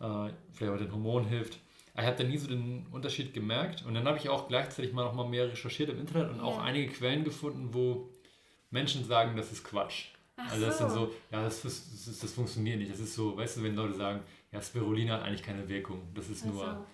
äh, 0.00 0.30
vielleicht 0.52 0.72
auch 0.72 0.78
den 0.78 0.92
Hormonen 0.92 1.26
hilft. 1.26 1.58
Ich 1.94 2.02
habe 2.02 2.16
da 2.16 2.24
nie 2.24 2.38
so 2.38 2.48
den 2.48 2.86
Unterschied 2.90 3.34
gemerkt. 3.34 3.84
Und 3.84 3.94
dann 3.94 4.06
habe 4.06 4.16
ich 4.16 4.28
auch 4.28 4.48
gleichzeitig 4.48 4.92
mal 4.92 5.04
noch 5.04 5.14
mal 5.14 5.28
mehr 5.28 5.50
recherchiert 5.50 5.90
im 5.90 5.98
Internet 5.98 6.30
und 6.30 6.40
auch 6.40 6.58
einige 6.58 6.90
Quellen 6.90 7.24
gefunden, 7.24 7.68
wo 7.72 8.08
Menschen 8.70 9.04
sagen, 9.04 9.36
das 9.36 9.52
ist 9.52 9.64
Quatsch. 9.64 10.06
Ach 10.36 10.50
also 10.50 10.66
das 10.66 10.78
so. 10.78 10.88
sind 10.88 10.94
so, 10.94 11.14
ja, 11.30 11.42
das, 11.42 11.62
das, 11.62 12.04
das, 12.06 12.18
das, 12.18 12.32
funktioniert 12.32 12.78
nicht. 12.78 12.90
Das 12.90 13.00
ist 13.00 13.14
so, 13.14 13.36
weißt 13.36 13.58
du, 13.58 13.62
wenn 13.62 13.76
Leute 13.76 13.94
sagen, 13.94 14.20
ja, 14.50 14.62
Spirulina 14.62 15.14
hat 15.14 15.24
eigentlich 15.24 15.42
keine 15.42 15.68
Wirkung. 15.68 16.08
Das 16.14 16.28
ist 16.30 16.44
Ach 16.46 16.52
nur 16.52 16.86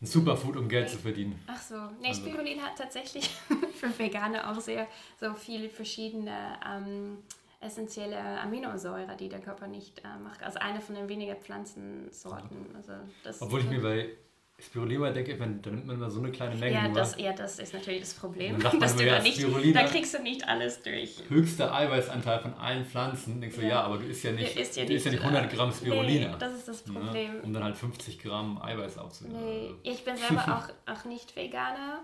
ein 0.00 0.06
Superfood, 0.06 0.56
um 0.56 0.68
Geld 0.68 0.88
zu 0.88 0.98
verdienen. 0.98 1.40
Ach 1.48 1.60
so. 1.60 1.74
Nee, 2.00 2.08
also. 2.08 2.20
Spirulina 2.20 2.62
hat 2.62 2.78
tatsächlich 2.78 3.28
für 3.74 3.98
Veganer 3.98 4.50
auch 4.50 4.60
sehr 4.60 4.86
so 5.18 5.34
viele 5.34 5.68
verschiedene 5.68 6.58
ähm, 6.64 7.18
essentielle 7.60 8.40
Aminosäure, 8.40 9.16
die 9.18 9.28
der 9.28 9.40
Körper 9.40 9.66
nicht 9.66 10.00
äh, 10.00 10.18
macht. 10.22 10.42
Also 10.42 10.58
eine 10.60 10.80
von 10.80 10.94
den 10.94 11.08
wenigen 11.08 11.36
Pflanzensorten. 11.36 12.76
Also 12.76 12.92
Obwohl 13.40 13.60
ich 13.60 13.66
mir 13.68 13.82
bei 13.82 14.10
Spirulina 14.58 15.10
denke 15.10 15.32
ich, 15.32 15.38
man, 15.38 15.60
da 15.60 15.70
nimmt 15.70 15.86
man 15.86 15.96
immer 15.96 16.10
so 16.10 16.18
eine 16.18 16.32
kleine 16.32 16.54
Menge. 16.54 16.74
Ja, 16.74 16.88
das, 16.88 17.18
ja, 17.18 17.32
das 17.34 17.58
ist 17.58 17.74
natürlich 17.74 18.00
das 18.00 18.14
Problem. 18.14 18.58
Dass 18.58 18.96
du 18.96 19.04
ja, 19.04 19.20
nicht, 19.20 19.44
da 19.74 19.84
kriegst 19.84 20.14
du 20.14 20.22
nicht 20.22 20.48
alles 20.48 20.82
durch. 20.82 21.22
Höchster 21.28 21.74
Eiweißanteil 21.74 22.38
von 22.40 22.54
allen 22.54 22.86
Pflanzen. 22.86 23.38
Denkst 23.38 23.56
du, 23.56 23.62
ja, 23.62 23.68
ja 23.68 23.80
aber 23.82 23.98
du 23.98 24.06
isst 24.06 24.24
ja 24.24 24.32
nicht, 24.32 24.56
isst 24.56 24.76
ja 24.76 24.84
nicht, 24.84 24.92
isst 24.92 25.04
ja 25.04 25.12
nicht 25.12 25.22
100 25.22 25.52
Gramm 25.52 25.72
Spirulina. 25.72 26.28
Nee, 26.28 26.36
das 26.38 26.54
ist 26.54 26.68
das 26.68 26.82
Problem. 26.82 27.34
Ja, 27.34 27.42
um 27.42 27.52
dann 27.52 27.64
halt 27.64 27.76
50 27.76 28.18
Gramm 28.18 28.60
Eiweiß 28.62 28.96
aufzunehmen. 28.96 29.44
Nee, 29.44 29.74
ich 29.82 30.02
bin 30.04 30.16
selber 30.16 30.42
auch, 30.88 30.94
auch 30.94 31.04
nicht 31.04 31.36
Veganer. 31.36 32.00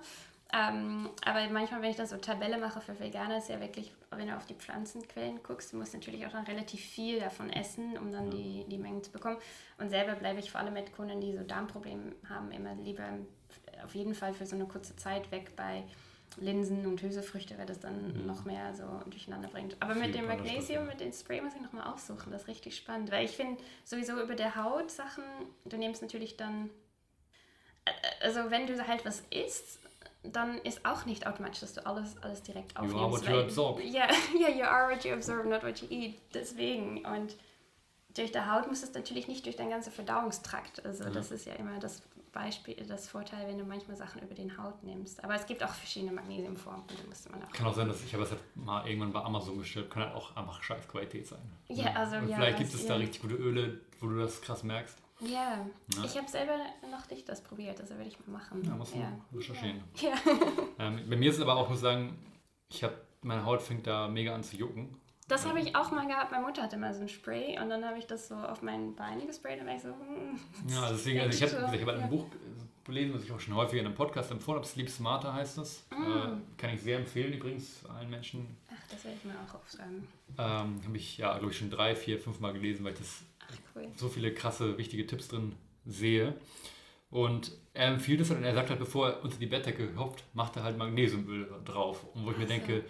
Ähm, 0.52 1.08
aber 1.24 1.48
manchmal, 1.50 1.80
wenn 1.80 1.90
ich 1.90 1.96
dann 1.96 2.06
so 2.06 2.18
Tabelle 2.18 2.58
mache 2.58 2.82
für 2.82 2.98
Veganer, 3.00 3.38
ist 3.38 3.48
ja 3.48 3.58
wirklich, 3.60 3.92
wenn 4.18 4.28
du 4.28 4.36
auf 4.36 4.46
die 4.46 4.54
Pflanzenquellen 4.54 5.42
guckst, 5.42 5.72
du 5.72 5.76
musst 5.76 5.94
natürlich 5.94 6.26
auch 6.26 6.32
dann 6.32 6.44
relativ 6.44 6.80
viel 6.80 7.20
davon 7.20 7.50
essen, 7.50 7.96
um 7.98 8.12
dann 8.12 8.30
die, 8.30 8.64
die 8.68 8.78
Mengen 8.78 9.02
zu 9.02 9.10
bekommen. 9.10 9.38
Und 9.78 9.90
selber 9.90 10.14
bleibe 10.14 10.40
ich 10.40 10.50
vor 10.50 10.60
allem 10.60 10.74
mit 10.74 10.92
Kunden, 10.92 11.20
die 11.20 11.36
so 11.36 11.42
Darmprobleme 11.42 12.14
haben, 12.28 12.50
immer 12.52 12.74
lieber 12.74 13.08
auf 13.84 13.94
jeden 13.94 14.14
Fall 14.14 14.32
für 14.32 14.46
so 14.46 14.56
eine 14.56 14.66
kurze 14.66 14.96
Zeit 14.96 15.30
weg 15.30 15.56
bei 15.56 15.84
Linsen 16.38 16.86
und 16.86 17.02
Hülsefrüchte, 17.02 17.58
weil 17.58 17.66
das 17.66 17.80
dann 17.80 18.20
mhm. 18.20 18.26
noch 18.26 18.44
mehr 18.44 18.74
so 18.74 18.84
durcheinander 19.10 19.48
bringt. 19.48 19.76
Aber 19.80 19.94
mit 19.94 20.14
dem 20.14 20.26
Magnesium, 20.26 20.86
mit 20.86 21.00
dem 21.00 21.12
Spray 21.12 21.40
muss 21.40 21.54
ich 21.54 21.60
nochmal 21.60 21.92
aufsuchen. 21.92 22.32
Das 22.32 22.42
ist 22.42 22.48
richtig 22.48 22.76
spannend, 22.76 23.10
weil 23.10 23.24
ich 23.24 23.32
finde 23.32 23.62
sowieso 23.84 24.20
über 24.20 24.34
der 24.34 24.56
Haut 24.56 24.90
Sachen, 24.90 25.24
du 25.64 25.76
nimmst 25.76 26.02
natürlich 26.02 26.36
dann, 26.36 26.70
äh, 27.84 27.90
also 28.20 28.50
wenn 28.50 28.66
du 28.66 28.86
halt 28.86 29.04
was 29.04 29.22
isst, 29.30 29.80
dann 30.22 30.58
ist 30.58 30.84
auch 30.84 31.04
nicht 31.04 31.26
automatisch, 31.26 31.60
dass 31.60 31.74
du 31.74 31.84
alles, 31.84 32.16
alles 32.22 32.42
direkt 32.42 32.76
aufnimmst. 32.76 32.96
You 32.96 33.02
are 33.02 33.12
what 33.12 33.28
you 33.28 33.40
absorb. 33.40 33.80
Ja, 33.84 34.08
yeah, 34.38 34.48
you 34.48 34.64
are 34.64 34.92
what 34.92 35.04
you 35.04 35.12
absorb, 35.12 35.46
not 35.46 35.62
what 35.64 35.80
you 35.80 35.88
eat. 35.90 36.14
Deswegen. 36.32 37.04
Und 37.04 37.36
durch 38.14 38.30
die 38.30 38.40
Haut 38.40 38.68
muss 38.68 38.82
es 38.82 38.94
natürlich 38.94 39.26
nicht 39.26 39.44
durch 39.46 39.56
deinen 39.56 39.70
ganzen 39.70 39.92
Verdauungstrakt. 39.92 40.84
Also 40.84 41.04
mhm. 41.04 41.14
das 41.14 41.30
ist 41.30 41.46
ja 41.46 41.54
immer 41.54 41.78
das 41.80 42.02
Beispiel, 42.32 42.74
das 42.88 43.08
Vorteil, 43.08 43.46
wenn 43.46 43.58
du 43.58 43.64
manchmal 43.64 43.96
Sachen 43.96 44.22
über 44.22 44.34
den 44.34 44.56
Haut 44.56 44.82
nimmst. 44.82 45.22
Aber 45.22 45.34
es 45.34 45.46
gibt 45.46 45.62
auch 45.62 45.68
verschiedene 45.68 46.12
Magnesiumformen. 46.12 46.82
man 47.30 47.42
auch 47.42 47.52
kann 47.52 47.66
auch 47.66 47.74
sein, 47.74 47.88
dass 47.88 48.02
ich 48.02 48.12
habe 48.12 48.22
das 48.22 48.32
halt 48.32 48.42
mal 48.54 48.86
irgendwann 48.86 49.12
bei 49.12 49.20
Amazon 49.20 49.58
bestellt. 49.58 49.90
Kann 49.90 50.04
halt 50.04 50.14
auch 50.14 50.34
einfach 50.36 50.62
scheiß 50.62 50.88
Qualität 50.88 51.26
sein. 51.26 51.40
Ja, 51.68 51.92
also 51.94 52.16
Und 52.16 52.28
ja. 52.28 52.36
Vielleicht 52.36 52.58
gibt 52.58 52.74
es 52.74 52.82
ja. 52.82 52.88
da 52.88 52.96
richtig 52.96 53.20
gute 53.20 53.34
Öle, 53.34 53.80
wo 54.00 54.06
du 54.06 54.18
das 54.18 54.40
krass 54.40 54.62
merkst. 54.62 54.96
Ja, 55.22 55.64
ja. 55.94 56.04
ich 56.04 56.16
habe 56.16 56.28
selber 56.28 56.56
noch 56.90 57.08
nicht 57.08 57.28
das 57.28 57.42
probiert, 57.42 57.80
also 57.80 57.94
werde 57.94 58.08
ich 58.08 58.18
mal 58.26 58.38
machen. 58.38 58.62
Ja, 58.64 58.74
musst 58.74 58.94
du 58.94 58.98
ja. 58.98 59.12
recherchieren. 59.32 59.82
Ja. 60.00 60.14
ähm, 60.78 61.00
bei 61.08 61.16
mir 61.16 61.30
ist 61.30 61.36
es 61.36 61.42
aber 61.42 61.56
auch, 61.56 61.68
muss 61.68 61.78
ich 61.78 61.82
sagen, 61.82 62.18
ich 62.68 62.82
habe, 62.82 62.94
meine 63.22 63.44
Haut 63.44 63.62
fängt 63.62 63.86
da 63.86 64.08
mega 64.08 64.34
an 64.34 64.42
zu 64.42 64.56
jucken. 64.56 64.96
Das 65.28 65.46
habe 65.46 65.60
ich 65.60 65.74
auch 65.76 65.90
mal 65.92 66.06
gehabt. 66.06 66.32
Meine 66.32 66.44
Mutter 66.44 66.62
hatte 66.62 66.76
mal 66.76 66.92
so 66.92 67.00
ein 67.02 67.08
Spray 67.08 67.58
und 67.58 67.70
dann 67.70 67.84
habe 67.84 67.98
ich 67.98 68.06
das 68.06 68.28
so 68.28 68.34
auf 68.34 68.60
meinen 68.60 68.94
Beinen 68.96 69.26
gesprayt 69.26 69.60
und 69.60 69.66
war 69.66 69.76
ich 69.76 69.82
so. 69.82 69.88
Mm, 69.88 70.36
ja, 70.68 70.90
deswegen, 70.90 71.20
also 71.20 71.44
ich 71.44 71.54
habe 71.54 71.80
hab 71.80 72.02
ein 72.02 72.10
Buch 72.10 72.26
gelesen, 72.84 73.14
was 73.14 73.24
ich 73.24 73.32
auch 73.32 73.40
schon 73.40 73.54
häufiger 73.54 73.80
in 73.80 73.86
einem 73.86 73.94
Podcast 73.94 74.30
empfohlen 74.30 74.58
habe. 74.58 74.66
Sleep 74.66 74.90
Smarter 74.90 75.32
heißt 75.32 75.58
das. 75.58 75.86
Mm. 75.90 76.02
Äh, 76.02 76.58
kann 76.58 76.74
ich 76.74 76.82
sehr 76.82 76.98
empfehlen 76.98 77.32
übrigens 77.32 77.84
allen 77.86 78.10
Menschen. 78.10 78.56
Ach, 78.68 78.88
das 78.90 79.04
werde 79.04 79.16
ich 79.16 79.24
mir 79.24 79.34
auch 79.34 79.54
aufschreiben. 79.54 80.06
Ähm, 80.38 80.80
habe 80.84 80.96
ich 80.96 81.16
ja, 81.16 81.38
glaube 81.38 81.52
ich, 81.52 81.58
schon 81.58 81.70
drei, 81.70 81.94
vier, 81.94 82.18
fünf 82.18 82.40
Mal 82.40 82.52
gelesen, 82.52 82.84
weil 82.84 82.92
ich 82.92 82.98
das 82.98 83.22
cool. 83.74 83.88
so 83.96 84.08
viele 84.08 84.32
krasse, 84.34 84.78
wichtige 84.78 85.06
Tipps 85.06 85.28
drin 85.28 85.54
sehe. 85.84 86.34
Und 87.10 87.52
er 87.74 87.88
empfiehlt 87.88 88.20
es 88.20 88.30
halt 88.30 88.38
und 88.38 88.44
er 88.44 88.54
sagt 88.54 88.70
halt, 88.70 88.78
bevor 88.78 89.10
er 89.10 89.22
unter 89.22 89.36
die 89.36 89.46
Bettdecke 89.46 89.90
hoppt, 89.98 90.24
macht 90.32 90.56
er 90.56 90.62
halt 90.62 90.78
Magnesiumöl 90.78 91.48
drauf. 91.64 92.04
Und 92.14 92.24
wo 92.24 92.30
ich 92.30 92.38
mir 92.38 92.46
denke, 92.46 92.84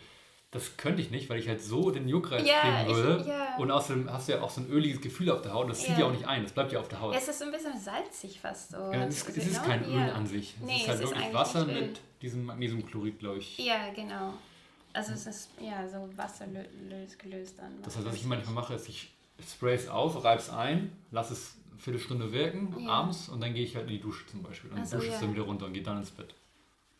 das 0.52 0.76
könnte 0.76 1.00
ich 1.00 1.10
nicht, 1.10 1.30
weil 1.30 1.40
ich 1.40 1.48
halt 1.48 1.62
so 1.62 1.90
den 1.90 2.06
Juckreiz 2.08 2.46
ja, 2.46 2.60
kriegen 2.60 2.94
würde. 2.94 3.22
Ich, 3.22 3.26
ja. 3.26 3.56
Und 3.56 3.70
außerdem 3.70 4.12
hast 4.12 4.28
du 4.28 4.32
ja 4.32 4.42
auch 4.42 4.50
so 4.50 4.60
ein 4.60 4.68
öliges 4.68 5.00
Gefühl 5.00 5.30
auf 5.30 5.40
der 5.40 5.54
Haut. 5.54 5.68
Das 5.70 5.80
zieht 5.80 5.96
ja, 5.98 6.06
auch 6.06 6.12
nicht 6.12 6.28
ein, 6.28 6.42
das 6.42 6.52
bleibt 6.52 6.72
ja 6.72 6.78
auf 6.78 6.88
der 6.88 7.00
Haut. 7.00 7.14
Ja, 7.14 7.18
es 7.18 7.26
ist 7.26 7.42
ein 7.42 7.50
bisschen 7.50 7.78
salzig 7.80 8.38
fast 8.38 8.70
so. 8.70 8.76
Ja, 8.76 9.06
es, 9.06 9.26
es 9.28 9.46
ist 9.46 9.64
kein 9.64 9.82
Öl 9.84 10.10
an 10.10 10.26
sich. 10.26 10.54
Es 10.60 10.66
nee, 10.66 10.76
ist 10.76 10.88
halt 10.88 11.00
es 11.00 11.08
wirklich 11.08 11.26
ist 11.26 11.34
Wasser 11.34 11.64
mit 11.64 12.00
diesem 12.20 12.44
Magnesiumchlorid, 12.44 13.18
glaube 13.18 13.38
ich. 13.38 13.58
Ja, 13.58 13.90
genau. 13.94 14.34
Also 14.92 15.12
es 15.12 15.26
ist 15.26 15.50
ja 15.58 15.88
so 15.88 16.08
wasserlös 16.16 17.16
gelöst 17.16 17.58
dann. 17.58 17.82
Das 17.82 17.96
heißt, 17.96 18.06
was 18.06 18.14
ich 18.14 18.26
manchmal 18.26 18.54
mache, 18.54 18.74
ist, 18.74 18.90
ich 18.90 19.10
spray 19.44 19.74
es 19.74 19.88
auf, 19.88 20.22
reibe 20.24 20.40
es 20.40 20.50
ein, 20.50 20.96
lass 21.10 21.30
es 21.30 21.56
eine 21.70 21.78
Viertelstunde 21.78 22.32
wirken, 22.32 22.74
ja. 22.78 22.90
abends, 22.90 23.28
und 23.28 23.40
dann 23.40 23.54
gehe 23.54 23.64
ich 23.64 23.76
halt 23.76 23.86
in 23.86 23.94
die 23.94 24.00
Dusche 24.00 24.26
zum 24.26 24.42
Beispiel. 24.42 24.70
Und 24.70 24.86
so, 24.86 24.96
dusche 24.96 25.08
es 25.08 25.14
ja. 25.14 25.20
dann 25.20 25.34
wieder 25.34 25.44
runter 25.44 25.66
und 25.66 25.72
gehe 25.72 25.82
dann 25.82 25.98
ins 25.98 26.10
Bett. 26.10 26.34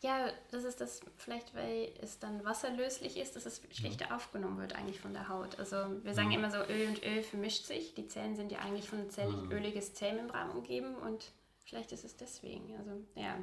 Ja, 0.03 0.27
das 0.51 0.65
ist 0.65 0.81
das 0.81 0.99
vielleicht, 1.15 1.55
weil 1.55 1.89
es 2.01 2.19
dann 2.19 2.43
wasserlöslich 2.43 3.15
ist, 3.15 3.37
dass 3.37 3.45
es 3.45 3.61
schlechter 3.71 4.09
ja. 4.09 4.15
aufgenommen 4.17 4.59
wird 4.59 4.75
eigentlich 4.75 4.99
von 4.99 5.13
der 5.13 5.29
Haut. 5.29 5.57
Also 5.57 5.77
wir 6.03 6.13
sagen 6.13 6.31
ja. 6.31 6.39
immer 6.39 6.51
so, 6.51 6.57
Öl 6.57 6.89
und 6.89 7.01
Öl 7.05 7.23
vermischt 7.23 7.63
sich. 7.63 7.93
Die 7.93 8.07
Zellen 8.09 8.35
sind 8.35 8.51
ja 8.51 8.59
eigentlich 8.59 8.89
von 8.89 9.09
Zell 9.09 9.31
ja. 9.31 9.55
öliges 9.55 9.93
Zellmembran 9.93 10.49
umgeben 10.49 10.95
und 10.95 11.31
vielleicht 11.63 11.93
ist 11.93 12.03
es 12.03 12.17
deswegen. 12.17 12.75
Also 12.77 12.91
ja. 13.15 13.37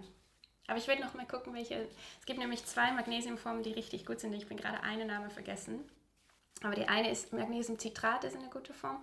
Aber 0.67 0.77
ich 0.77 0.87
werde 0.87 1.01
noch 1.01 1.15
mal 1.15 1.27
gucken, 1.27 1.55
welche. 1.55 1.89
Es 2.21 2.27
gibt 2.27 2.39
nämlich 2.39 2.65
zwei 2.67 2.93
Magnesiumformen, 2.93 3.63
die 3.63 3.73
richtig 3.73 4.05
gut 4.05 4.21
sind. 4.21 4.35
Ich 4.35 4.47
bin 4.47 4.59
gerade 4.59 4.83
eine 4.83 5.07
Name 5.07 5.31
vergessen. 5.31 5.81
Aber 6.63 6.75
die 6.75 6.87
eine 6.87 7.11
ist 7.11 7.33
Magnesiumcitrat, 7.33 8.25
ist 8.25 8.37
eine 8.37 8.49
gute 8.51 8.73
Form. 8.73 8.99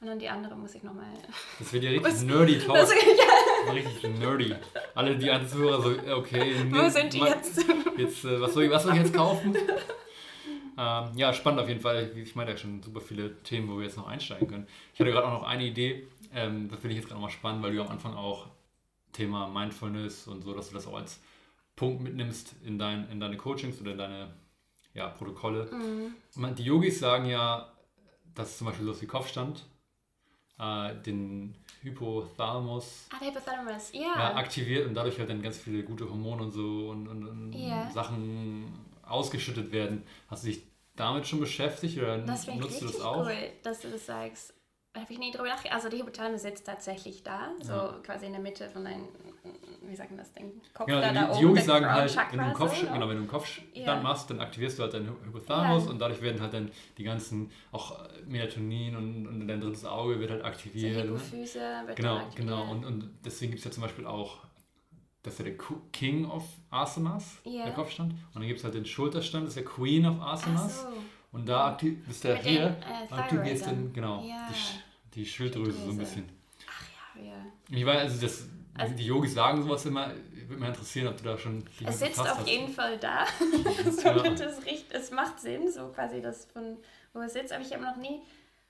Und 0.00 0.08
dann 0.08 0.18
die 0.18 0.28
andere 0.28 0.54
muss 0.56 0.74
ich 0.74 0.82
nochmal. 0.82 1.06
Das 1.58 1.72
wird 1.72 1.84
ja 1.84 1.90
richtig 1.90 2.22
nerdy 2.22 2.58
Talk. 2.58 2.74
Das, 2.76 2.90
ja. 2.92 3.72
Richtig 3.72 4.18
nerdy. 4.18 4.54
Alle 4.94 5.16
die 5.16 5.30
Zuhörer 5.46 5.82
so, 5.82 6.16
okay. 6.16 6.54
Wo 6.70 6.88
sind 6.88 7.12
die 7.12 7.20
jetzt? 7.20 7.64
jetzt 7.96 8.24
äh, 8.24 8.40
was, 8.40 8.54
soll 8.54 8.64
ich, 8.64 8.70
was 8.70 8.82
soll 8.82 8.92
ich 8.94 9.00
jetzt 9.00 9.14
kaufen? 9.14 9.56
ähm, 10.78 11.10
ja, 11.16 11.32
spannend 11.32 11.60
auf 11.60 11.68
jeden 11.68 11.80
Fall. 11.80 12.12
Ich 12.16 12.34
meine 12.34 12.50
ja 12.50 12.56
schon 12.56 12.82
super 12.82 13.00
viele 13.00 13.42
Themen, 13.42 13.68
wo 13.68 13.78
wir 13.78 13.84
jetzt 13.84 13.96
noch 13.96 14.06
einsteigen 14.06 14.48
können. 14.48 14.66
Ich 14.92 15.00
hatte 15.00 15.10
gerade 15.10 15.26
auch 15.26 15.40
noch 15.40 15.44
eine 15.44 15.64
Idee. 15.64 16.08
Ähm, 16.34 16.68
das 16.68 16.80
finde 16.80 16.94
ich 16.94 16.96
jetzt 16.96 17.08
gerade 17.08 17.20
nochmal 17.20 17.30
spannend, 17.30 17.62
weil 17.62 17.74
du 17.74 17.80
am 17.80 17.88
Anfang 17.88 18.14
auch 18.14 18.48
Thema 19.12 19.48
Mindfulness 19.48 20.26
und 20.26 20.42
so, 20.42 20.52
dass 20.52 20.68
du 20.68 20.74
das 20.74 20.86
auch 20.86 20.96
als 20.96 21.20
Punkt 21.76 22.02
mitnimmst 22.02 22.56
in, 22.64 22.78
dein, 22.78 23.08
in 23.10 23.20
deine 23.20 23.36
Coachings 23.36 23.80
oder 23.80 23.92
in 23.92 23.98
deine 23.98 24.34
ja, 24.94 25.08
Protokolle. 25.08 25.68
Mhm. 25.70 26.54
Die 26.54 26.64
Yogis 26.64 27.00
sagen 27.00 27.26
ja, 27.26 27.72
dass 28.34 28.58
zum 28.58 28.68
Beispiel 28.68 28.86
so 28.86 29.00
wie 29.00 29.06
Kopfstand 29.06 29.64
äh, 30.58 30.94
den 31.02 31.54
Hypothalamus, 31.82 33.08
ah, 33.12 33.24
Hypothalamus. 33.24 33.90
Ja. 33.92 34.00
ja. 34.00 34.34
aktiviert 34.36 34.86
und 34.86 34.94
dadurch 34.94 35.18
halt 35.18 35.28
dann 35.28 35.42
ganz 35.42 35.58
viele 35.58 35.82
gute 35.82 36.08
Hormone 36.08 36.44
und 36.44 36.52
so 36.52 36.90
und, 36.90 37.08
und, 37.08 37.26
und 37.26 37.54
yeah. 37.54 37.90
Sachen 37.90 38.72
ausgeschüttet 39.02 39.72
werden. 39.72 40.04
Hast 40.28 40.44
du 40.44 40.48
dich 40.48 40.62
damit 40.96 41.26
schon 41.26 41.40
beschäftigt 41.40 41.98
oder 41.98 42.18
das 42.18 42.46
nutzt 42.46 42.80
du 42.80 42.86
das 42.86 43.00
auch? 43.00 43.26
Cool, 43.26 43.36
dass 43.62 43.80
du 43.80 43.90
das 43.90 44.06
sagst. 44.06 44.54
Habe 44.94 45.12
ich 45.12 45.18
nie 45.18 45.32
drüber 45.32 45.48
nachgedacht. 45.48 45.74
Also 45.74 45.88
die 45.88 45.98
Hypothalamus 45.98 46.42
sitzt 46.42 46.66
tatsächlich 46.66 47.22
da, 47.22 47.50
so 47.60 47.72
ja. 47.72 47.98
quasi 48.04 48.26
in 48.26 48.32
der 48.32 48.40
Mitte 48.40 48.70
von 48.70 48.84
deinem 48.84 49.08
wie 49.88 49.96
sagen 49.96 50.16
das 50.16 50.32
denn? 50.32 50.52
Kopf 50.72 50.86
genau, 50.86 51.00
da, 51.00 51.08
die, 51.08 51.14
da 51.14 51.32
die 51.34 51.42
Yogis 51.42 51.66
sagen 51.66 51.86
halt, 51.86 52.16
wenn 52.30 52.38
du 52.38 52.44
einen 52.44 52.54
Kopf, 52.54 52.76
so, 52.76 52.86
genau, 52.86 53.00
wenn 53.00 53.08
du 53.08 53.22
einen 53.22 53.28
Kopfstand 53.28 53.76
yeah. 53.76 54.02
machst, 54.02 54.30
dann 54.30 54.40
aktivierst 54.40 54.78
du 54.78 54.82
halt 54.82 54.94
deinen 54.94 55.08
Hypothalamus 55.08 55.84
yeah. 55.84 55.92
und 55.92 55.98
dadurch 55.98 56.22
werden 56.22 56.40
halt 56.40 56.54
dann 56.54 56.70
die 56.98 57.04
ganzen, 57.04 57.50
auch 57.72 57.98
Melatonin 58.26 58.96
und, 58.96 59.26
und 59.26 59.48
dein 59.48 59.60
drittes 59.60 59.84
Auge 59.84 60.18
wird 60.18 60.30
halt 60.30 60.44
aktiviert. 60.44 60.96
Die 60.96 61.08
Hypophyse 61.08 61.58
ne? 61.58 61.82
wird 61.86 61.96
Genau, 61.96 62.16
aktiviert. 62.16 62.36
genau. 62.36 62.70
Und, 62.70 62.84
und 62.84 63.10
deswegen 63.24 63.52
gibt 63.52 63.60
es 63.60 63.64
ja 63.64 63.70
zum 63.70 63.82
Beispiel 63.82 64.06
auch 64.06 64.38
das 65.22 65.34
ist 65.34 65.38
ja 65.38 65.44
der 65.46 65.56
King 65.90 66.26
of 66.26 66.44
Asanas, 66.68 67.38
Ja. 67.44 67.64
der 67.64 67.72
Kopfstand. 67.72 68.12
Und 68.12 68.34
dann 68.34 68.46
gibt 68.46 68.58
es 68.58 68.64
halt 68.64 68.74
den 68.74 68.84
Schulterstand, 68.84 69.46
das 69.46 69.56
ist 69.56 69.56
der 69.56 69.64
Queen 69.64 70.04
of 70.04 70.20
Asanas. 70.20 70.82
So. 70.82 70.88
Und 71.34 71.46
da 71.46 71.68
aktiv, 71.72 71.98
ist 72.08 72.22
der 72.24 72.34
Mit 72.36 72.42
hier, 72.44 72.76
äh, 73.10 73.12
aktivierst 73.12 73.66
dann. 73.66 73.92
genau, 73.92 74.22
Ja. 74.24 74.48
die, 75.12 75.20
die 75.20 75.26
Schilddrüse 75.26 75.72
so 75.72 75.78
ein 75.78 75.82
Schilddrüse. 75.96 75.98
bisschen. 75.98 76.28
Ach 76.68 77.16
ja, 77.16 77.22
ja. 77.22 77.34
Ich 77.70 77.84
weiß, 77.84 78.00
also 78.02 78.20
das, 78.20 78.48
Also- 78.78 78.94
die 78.94 79.04
Yogis 79.06 79.34
sagen 79.34 79.62
sowas 79.62 79.84
immer, 79.86 80.12
würde 80.46 80.60
mich 80.60 80.68
interessieren, 80.68 81.08
ob 81.08 81.16
du 81.16 81.24
da 81.24 81.36
schon 81.38 81.64
Es 81.86 81.98
sitzt 81.98 82.20
auf 82.20 82.38
hast. 82.38 82.48
jeden 82.48 82.68
Fall 82.72 82.98
da. 82.98 83.24
so, 83.90 84.08
Ja. 84.08 84.30
das 84.30 84.64
riecht, 84.64 84.92
es 84.92 85.10
macht 85.10 85.40
Sinn, 85.40 85.70
so 85.70 85.88
quasi 85.88 86.20
das 86.22 86.46
von 86.46 86.76
wo 87.12 87.20
es 87.20 87.32
sitzt. 87.32 87.52
Aber 87.52 87.62
ich 87.62 87.72
habe 87.72 87.82
noch 87.84 87.96
nie 87.96 88.22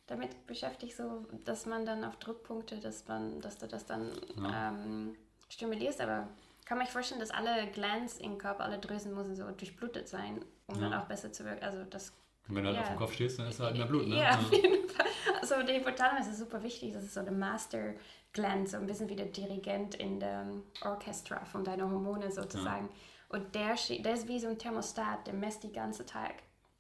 damit 0.07 0.47
beschäftigt, 0.47 0.97
so 0.97 1.27
dass 1.45 1.65
man 1.67 1.85
dann 1.87 2.05
auf 2.05 2.17
Druckpunkte, 2.17 2.77
dass 2.81 3.07
man, 3.09 3.41
dass 3.41 3.57
du 3.59 3.67
das 3.67 3.87
dann 3.87 4.11
Ja. 4.43 4.69
ähm, 4.71 5.15
stimulierst. 5.49 6.01
Aber 6.01 6.29
kann 6.67 6.77
man 6.79 6.87
sich 6.87 6.93
vorstellen, 6.93 7.21
dass 7.21 7.31
alle 7.31 7.67
Glands 7.73 8.19
im 8.19 8.37
Körper, 8.39 8.65
alle 8.65 8.79
Drüsen 8.79 9.15
müssen 9.15 9.35
so 9.35 9.51
durchblutet 9.51 10.09
sein, 10.09 10.43
um 10.67 10.79
dann 10.81 10.93
Ja. 10.93 11.03
auch 11.03 11.07
besser 11.07 11.33
zu 11.33 11.45
wirken. 11.45 11.62
Also 11.65 11.85
das 11.85 12.12
Und 12.49 12.55
wenn 12.57 12.62
du 12.64 12.68
halt 12.68 12.76
Ja. 12.76 12.82
auf 12.82 12.88
dem 12.90 12.99
Kopf 12.99 13.12
stehst, 13.14 13.38
dann 13.38 13.47
ist 13.49 13.59
da 13.61 13.64
halt 13.64 13.76
mehr 13.76 13.86
Blut, 13.86 14.07
ne? 14.07 14.16
Ja, 14.18 14.38
auf 14.38 14.53
jeden 14.53 14.88
Fall. 14.88 15.07
Also 15.40 15.62
der 15.62 15.76
Hypothalamus 15.78 16.26
ist 16.26 16.38
super 16.38 16.62
wichtig. 16.62 16.92
Das 16.92 17.05
ist 17.05 17.14
so 17.14 17.22
der 17.22 17.32
Master 17.32 17.95
Gland, 18.32 18.68
so 18.68 18.76
ein 18.76 18.86
bisschen 18.86 19.09
wie 19.09 19.16
der 19.16 19.26
Dirigent 19.26 19.95
in 19.95 20.20
der 20.20 20.47
Orchestra 20.82 21.45
von 21.45 21.64
deinen 21.64 21.90
Hormone 21.90 22.30
sozusagen. 22.30 22.88
Und 23.28 23.55
der, 23.55 23.74
der 24.01 24.14
ist 24.14 24.28
wie 24.28 24.38
so 24.38 24.49
ein 24.49 24.59
Thermostat, 24.59 25.26
der 25.26 25.34
messt 25.34 25.62
die 25.64 25.72
ganze 25.72 26.05
Tag. 26.07 26.34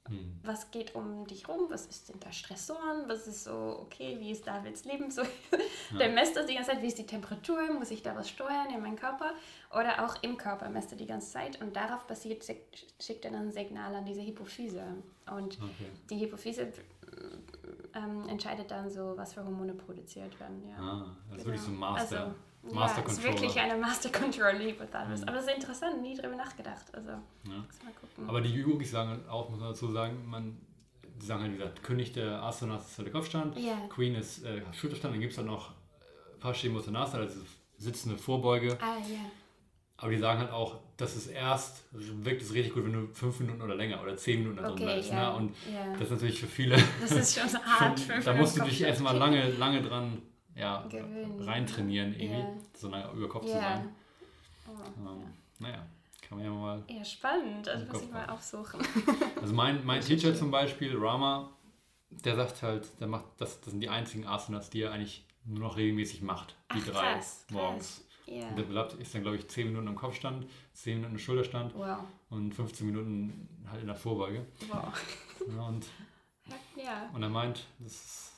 Hm. 0.08 0.38
Was 0.42 0.70
geht 0.70 0.94
um 0.94 1.26
dich 1.26 1.48
rum? 1.48 1.66
Was 1.70 1.86
ist, 1.86 2.06
sind 2.08 2.22
da 2.24 2.30
Stressoren? 2.30 3.04
Was 3.08 3.26
ist 3.26 3.44
so, 3.44 3.78
okay, 3.80 4.16
wie 4.20 4.32
ist 4.32 4.46
Davids 4.46 4.84
Leben? 4.84 5.10
So, 5.10 5.22
Der 5.98 6.10
messt 6.10 6.36
das 6.36 6.44
die 6.46 6.54
ganze 6.54 6.72
Zeit. 6.72 6.82
Wie 6.82 6.88
ist 6.88 6.98
die 6.98 7.06
Temperatur? 7.06 7.72
Muss 7.72 7.90
ich 7.90 8.02
da 8.02 8.14
was 8.14 8.28
steuern 8.28 8.68
in 8.74 8.82
meinem 8.82 8.96
Körper? 8.96 9.32
Oder 9.70 10.04
auch 10.04 10.22
im 10.22 10.36
Körper 10.36 10.68
messt 10.68 10.92
er 10.92 10.98
die 10.98 11.06
ganze 11.06 11.30
Zeit. 11.32 11.60
Und 11.62 11.74
darauf 11.74 12.06
basiert, 12.06 12.42
schick- 12.44 12.84
schickt 13.00 13.24
er 13.24 13.30
dann 13.30 13.46
ein 13.48 13.52
Signal 13.52 13.94
an 13.94 14.04
diese 14.04 14.20
Hypophyse. 14.20 14.82
Und 15.30 15.54
Okay. 15.58 15.90
die 16.10 16.20
Hypophyse 16.20 16.70
ähm, 17.94 18.28
entscheidet 18.28 18.70
dann 18.70 18.90
so, 18.90 19.14
was 19.16 19.32
für 19.34 19.44
Hormone 19.44 19.72
produziert 19.74 20.38
werden. 20.40 20.68
Ja. 20.68 20.76
Ah, 20.78 21.16
das 21.30 21.38
ist 21.38 21.44
wirklich 21.46 21.62
so 21.62 21.68
ein 21.70 21.74
Genau. 21.76 21.92
Master, 21.92 22.20
Also, 22.26 22.34
Master 22.72 23.00
ja, 23.02 23.06
es 23.06 23.12
ist 23.12 23.22
Controller. 23.22 23.42
wirklich 23.42 23.60
eine 23.62 23.76
Master 23.80 24.08
Control 24.10 24.58
Hypothalamus. 24.58 25.20
Mhm. 25.20 25.28
Aber 25.28 25.36
das 25.36 25.46
ist 25.46 25.54
interessant, 25.54 26.02
nie 26.02 26.16
drüber 26.16 26.36
nachgedacht. 26.36 26.86
Also, 26.94 27.08
Ja. 27.10 27.18
mal 27.48 27.92
gucken. 28.00 28.28
Aber 28.28 28.40
die 28.40 28.50
Yogis 28.54 28.90
sagen 28.90 29.10
halt 29.10 29.28
auch, 29.28 29.50
muss 29.50 29.60
man 29.60 29.68
dazu 29.70 29.90
sagen, 29.92 30.24
man, 30.28 30.56
die 31.20 31.26
sagen 31.26 31.42
halt, 31.42 31.52
wie 31.52 31.56
gesagt, 31.58 31.82
König 31.82 32.12
der 32.12 32.42
Asanas 32.42 32.90
ist 32.90 32.98
halt 32.98 33.06
der 33.06 33.12
Kopfstand, 33.12 33.58
Ja. 33.58 33.76
Queen 33.88 34.14
ist 34.14 34.44
äh, 34.44 34.62
Schulterstand, 34.72 35.14
dann 35.14 35.20
gibt 35.20 35.32
es 35.32 35.38
halt 35.38 35.46
noch 35.46 35.72
Paschimottanasana, 36.40 37.24
also 37.24 37.40
sitzende 37.76 38.16
Vorbeuge. 38.18 38.76
ah, 38.80 38.96
ja. 39.08 39.20
Aber 39.96 40.10
die 40.10 40.18
sagen 40.18 40.40
halt 40.40 40.50
auch, 40.50 40.80
das 40.96 41.14
ist 41.16 41.28
erst, 41.28 41.84
wirkt 41.92 42.42
es 42.42 42.52
richtig 42.52 42.74
gut, 42.74 42.84
wenn 42.84 42.92
du 42.92 43.06
fünf 43.14 43.38
Minuten 43.40 43.62
oder 43.62 43.74
länger 43.76 44.02
oder 44.02 44.16
zehn 44.16 44.40
Minuten 44.40 44.56
da 44.56 44.62
drin 44.64 44.72
Okay, 44.72 44.84
bleibst. 44.84 45.10
ja. 45.10 45.30
Ne? 45.30 45.36
Und 45.36 45.54
das 45.94 46.00
ist 46.02 46.10
natürlich 46.10 46.40
für 46.40 46.46
viele 46.48 46.76
Das 47.00 47.12
ist 47.12 47.38
schon 47.38 47.48
so 47.48 47.58
hart 47.64 47.98
schon, 48.00 48.22
da 48.24 48.32
musst 48.34 48.56
du 48.58 48.62
dich 48.64 48.82
erstmal 48.82 49.16
lange, 49.16 49.50
lange 49.52 49.82
dran 49.82 50.20
ja, 50.56 50.82
Gewöhnen. 50.88 51.40
reintrainieren, 51.42 52.12
irgendwie, 52.14 52.40
Ja. 52.40 52.54
so 52.74 52.88
lange 52.88 53.10
über 53.12 53.28
Kopf 53.28 53.44
zu 53.46 53.52
Ja. 53.52 53.60
sein. 53.60 53.88
Oh, 54.68 54.70
Ähm, 55.08 55.22
Naja, 55.58 55.86
kann 56.26 56.38
man 56.38 56.46
ja 56.46 56.52
mal 56.52 56.82
ja. 56.88 56.96
ja, 56.96 57.04
spannend. 57.04 57.68
Also 57.68 57.86
muss 57.92 58.02
ich 58.02 58.10
mal 58.10 58.26
aufsuchen. 58.28 58.80
Also 59.40 59.54
mein, 59.54 59.84
mein 59.84 60.00
Teacher 60.00 60.34
zum 60.34 60.50
Beispiel, 60.50 60.96
Rama, 60.96 61.50
der 62.10 62.34
sagt 62.36 62.62
halt, 62.62 62.88
der 63.00 63.06
macht, 63.08 63.24
das, 63.38 63.60
das 63.60 63.70
sind 63.70 63.80
die 63.80 63.88
einzigen 63.88 64.26
Asanas, 64.26 64.70
die 64.70 64.82
er 64.82 64.92
eigentlich 64.92 65.24
nur 65.44 65.58
noch 65.60 65.76
regelmäßig 65.76 66.22
macht, 66.22 66.56
die 66.74 66.78
Ach, 66.80 66.86
drei 66.86 67.12
krass, 67.14 67.44
krass. 67.46 67.50
morgens. 67.50 68.04
Ja. 68.26 68.48
Und 68.48 68.56
der 68.56 68.62
bleibt, 68.62 68.94
ist 68.94 69.14
dann, 69.14 69.20
glaube 69.22 69.36
ich, 69.36 69.46
10 69.48 69.66
Minuten 69.68 69.86
im 69.88 69.96
Kopfstand, 69.96 70.46
10 70.72 70.94
Minuten 70.96 71.14
im 71.14 71.18
Schulterstand 71.18 71.74
Wow. 71.74 71.98
und 72.30 72.54
15 72.54 72.86
Minuten 72.86 73.48
halt 73.70 73.82
in 73.82 73.86
der 73.86 73.96
Vorbeuge. 73.96 74.46
Wow. 74.70 74.92
Ja, 75.54 75.62
und, 75.68 75.86
Ja. 76.76 77.10
und 77.12 77.22
er 77.22 77.28
meint, 77.28 77.66
das 77.80 77.92
ist 77.92 78.32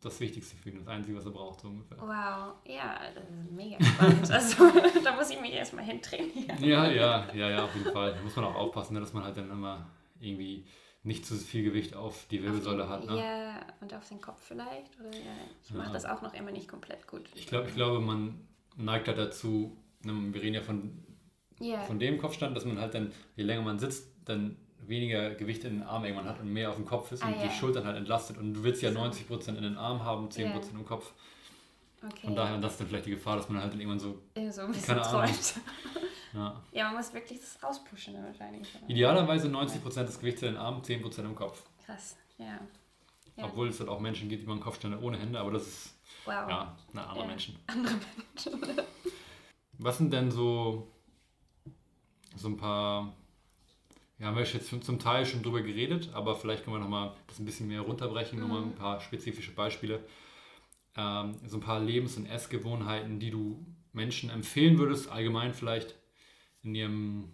das 0.00 0.18
Wichtigste 0.20 0.56
für 0.56 0.70
ihn, 0.70 0.78
das 0.78 0.88
Einzige, 0.88 1.16
was 1.16 1.24
er 1.26 1.30
braucht, 1.32 1.60
so 1.60 1.68
ungefähr. 1.68 1.98
Wow. 1.98 2.54
Ja, 2.66 2.98
das 3.14 3.24
ist 3.24 3.50
mega 3.52 3.82
spannend. 3.84 4.30
Also, 4.30 4.64
da 5.04 5.14
muss 5.16 5.30
ich 5.30 5.40
mich 5.40 5.52
erstmal 5.52 5.84
hintrainieren. 5.84 6.62
Ja, 6.64 6.90
ja, 6.90 7.26
ja, 7.34 7.50
ja, 7.50 7.64
auf 7.64 7.74
jeden 7.74 7.92
Fall. 7.92 8.14
Da 8.14 8.22
muss 8.22 8.34
man 8.36 8.44
auch 8.46 8.54
aufpassen, 8.54 8.94
ne, 8.94 9.00
dass 9.00 9.12
man 9.12 9.24
halt 9.24 9.36
dann 9.36 9.50
immer 9.50 9.86
irgendwie 10.18 10.64
nicht 11.02 11.24
zu 11.24 11.34
viel 11.34 11.64
Gewicht 11.64 11.94
auf 11.94 12.26
die 12.30 12.42
Wirbelsäule 12.42 12.88
hat. 12.88 13.06
Ne? 13.06 13.18
Ja, 13.18 13.60
und 13.80 13.92
auf 13.94 14.06
den 14.08 14.20
Kopf 14.20 14.42
vielleicht. 14.42 14.98
Oder 15.00 15.10
ja, 15.16 15.32
ich 15.64 15.70
mache 15.72 15.86
Ja. 15.88 15.92
das 15.94 16.04
auch 16.04 16.20
noch 16.22 16.34
immer 16.34 16.50
nicht 16.50 16.68
komplett 16.68 17.06
gut. 17.06 17.22
Ich, 17.34 17.46
glaub, 17.46 17.66
ich 17.68 17.74
glaube, 17.74 18.00
man 18.00 18.46
neigt 18.76 19.08
halt 19.08 19.18
dazu, 19.18 19.76
ne, 20.02 20.12
wir 20.32 20.42
reden 20.42 20.54
ja 20.54 20.60
von 20.62 20.92
Ja. 21.58 21.80
von 21.82 21.98
dem 21.98 22.18
Kopfstand, 22.18 22.56
dass 22.56 22.64
man 22.64 22.78
halt 22.80 22.94
dann, 22.94 23.12
je 23.36 23.44
länger 23.44 23.62
man 23.62 23.78
sitzt, 23.78 24.14
dann 24.24 24.56
weniger 24.86 25.34
Gewicht 25.34 25.64
in 25.64 25.74
den 25.78 25.82
Armen 25.82 26.06
irgendwann 26.06 26.28
hat 26.28 26.40
und 26.40 26.52
mehr 26.52 26.70
auf 26.70 26.76
dem 26.76 26.84
Kopf 26.86 27.12
ist 27.12 27.22
Ah, 27.22 27.28
und 27.28 27.36
ja. 27.36 27.46
die 27.46 27.50
Schultern 27.50 27.84
halt 27.84 27.96
entlastet. 27.96 28.38
Und 28.38 28.54
du 28.54 28.62
willst 28.62 28.82
ja 28.82 28.92
So. 28.92 29.00
90% 29.00 29.48
in 29.56 29.62
den 29.62 29.76
Armen 29.76 30.02
haben, 30.04 30.28
10% 30.28 30.70
im 30.72 30.84
Kopf. 30.84 31.12
Okay. 32.02 32.20
Von 32.24 32.34
daher, 32.34 32.56
das 32.58 32.72
ist 32.72 32.80
dann 32.80 32.88
vielleicht 32.88 33.06
die 33.06 33.10
Gefahr, 33.10 33.36
dass 33.36 33.48
man 33.50 33.60
halt 33.60 33.72
dann 33.72 33.80
irgendwann 33.80 34.00
so, 34.00 34.18
Ja, 34.36 34.50
so 34.50 34.62
ein 34.62 34.68
bisschen 34.72 34.86
Keine 34.96 35.06
Ahnung. 35.06 35.34
ja. 36.32 36.62
Ja, 36.72 36.84
man 36.86 36.96
muss 36.96 37.12
wirklich 37.12 37.40
das 37.40 37.62
rauspushen 37.62 38.14
dann 38.14 38.24
wahrscheinlich. 38.24 38.66
oder? 38.76 38.88
Idealerweise 38.90 39.48
90% 39.48 40.04
des 40.04 40.18
Gewichts 40.18 40.40
in 40.42 40.52
den 40.52 40.56
Armen, 40.56 40.80
10% 40.82 41.20
im 41.24 41.34
Kopf. 41.34 41.62
Krass, 41.84 42.16
ja. 42.38 42.58
Ja. 43.36 43.44
Obwohl 43.44 43.68
es 43.68 43.78
halt 43.80 43.88
auch 43.90 44.00
Menschen 44.00 44.28
gibt, 44.28 44.42
die 44.42 44.46
machen 44.46 44.60
Kopfstände 44.60 44.98
ohne 45.00 45.18
Hände, 45.18 45.38
aber 45.38 45.50
das 45.52 45.66
ist, 45.66 45.94
Wow. 46.24 46.34
ja, 46.48 46.76
na, 46.92 47.04
andere 47.06 47.20
Ja. 47.24 47.26
Menschen. 47.28 47.56
Andere 47.66 47.94
Menschen. 47.94 48.60
Was 49.78 49.98
sind 49.98 50.12
denn 50.12 50.30
so, 50.30 50.88
so 52.36 52.48
ein 52.48 52.56
paar, 52.56 53.12
ja, 54.20 54.26
haben 54.26 54.36
wir 54.36 54.44
jetzt 54.44 54.68
zum- 54.68 54.98
Teil 54.98 55.24
schon 55.26 55.42
drüber 55.42 55.62
geredet, 55.62 56.10
aber 56.12 56.36
vielleicht 56.36 56.64
können 56.64 56.76
wir 56.76 56.80
nochmal 56.80 57.14
das 57.26 57.38
ein 57.38 57.44
bisschen 57.46 57.68
mehr 57.68 57.80
runterbrechen, 57.80 58.38
nochmal 58.38 58.62
ein 58.62 58.74
paar 58.74 59.00
spezifische 59.00 59.52
Beispiele. 59.52 60.00
Ähm, 60.96 61.36
so 61.46 61.56
ein 61.56 61.60
paar 61.62 61.80
Lebens- 61.80 62.16
und 62.16 62.26
Essgewohnheiten, 62.26 63.18
die 63.18 63.30
du 63.30 63.64
Menschen 63.92 64.28
empfehlen 64.30 64.78
würdest, 64.78 65.10
allgemein 65.10 65.54
vielleicht 65.54 65.94
in 66.62 66.74
ihrem 66.74 67.32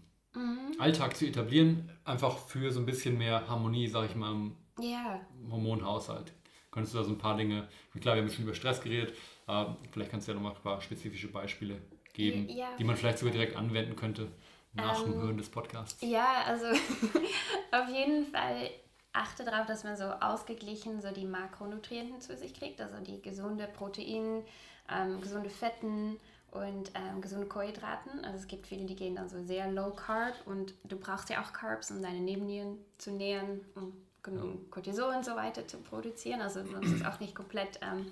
Alltag 0.78 1.16
zu 1.16 1.26
etablieren, 1.26 1.91
einfach 2.05 2.39
für 2.39 2.70
so 2.70 2.80
ein 2.80 2.87
bisschen 2.87 3.16
mehr 3.18 3.49
Harmonie, 3.49 3.89
sag 3.89 4.11
ich 4.11 4.14
mal, 4.16 4.32
im 4.32 4.53
Ja, 4.78 5.20
Hormonhaushalt. 5.51 6.32
Könntest 6.70 6.95
du 6.95 6.99
da 6.99 7.05
so 7.05 7.11
ein 7.11 7.18
paar 7.18 7.37
Dinge, 7.39 7.66
klar, 8.01 8.14
wir 8.16 8.22
haben 8.22 8.30
schon 8.30 8.45
über 8.45 8.55
Stress 8.55 8.82
geredet, 8.82 9.14
aber 9.47 9.78
vielleicht 9.91 10.11
kannst 10.11 10.28
du 10.28 10.32
ja 10.32 10.34
nochmal 10.37 10.53
ein 10.55 10.62
paar 10.62 10.80
spezifische 10.82 11.28
Beispiele 11.28 11.80
geben, 12.12 12.49
Ja. 12.51 12.76
die 12.78 12.84
man 12.84 12.97
vielleicht 12.97 13.18
sogar 13.18 13.32
direkt 13.32 13.57
anwenden 13.57 13.97
könnte 13.97 14.28
nach 14.77 15.03
dem 15.03 15.14
Ähm, 15.14 15.22
Hören 15.22 15.39
des 15.39 15.49
Podcasts. 15.49 16.01
ja, 16.03 16.43
also 16.47 16.66
auf 17.72 17.89
jeden 17.89 18.27
Fall 18.27 18.70
achte 19.12 19.45
darauf, 19.45 19.66
dass 19.66 19.85
man 19.85 19.97
so 19.97 20.05
ausgeglichen 20.05 21.01
so 21.01 21.11
die 21.11 21.24
Makronutrienten 21.24 22.20
zu 22.20 22.37
sich 22.37 22.55
kriegt, 22.55 22.81
also 22.81 22.99
die 23.01 23.20
gesunde 23.22 23.66
Proteine, 23.66 24.45
ähm, 24.91 25.20
gesunde 25.20 25.49
Fetten 25.51 26.18
und 26.51 26.91
ähm, 26.95 27.20
gesunde 27.20 27.47
Kohlenhydraten. 27.47 28.24
Also 28.24 28.39
es 28.39 28.47
gibt 28.47 28.66
viele, 28.66 28.85
die 28.85 28.95
gehen 28.97 29.16
dann 29.16 29.29
so 29.29 29.43
sehr 29.43 29.70
low 29.70 29.91
carb 29.91 30.35
und 30.47 30.74
du 30.85 30.97
brauchst 30.97 31.29
ja 31.31 31.43
auch 31.43 31.53
Carbs, 31.53 31.91
um 31.91 32.03
deine 32.03 32.20
Nebennieren 32.20 32.79
zu 32.99 33.11
nähren, 33.11 33.61
um 33.74 33.93
genug 34.22 34.70
Cortisol 34.70 35.14
und 35.14 35.24
so 35.24 35.35
weiter 35.37 35.66
zu 35.66 35.79
produzieren. 35.79 36.41
Also 36.41 36.62
du 36.62 36.77
musst 36.77 36.95
es 36.95 37.05
auch 37.05 37.20
nicht 37.20 37.35
komplett 37.35 37.81
ähm, 37.83 38.11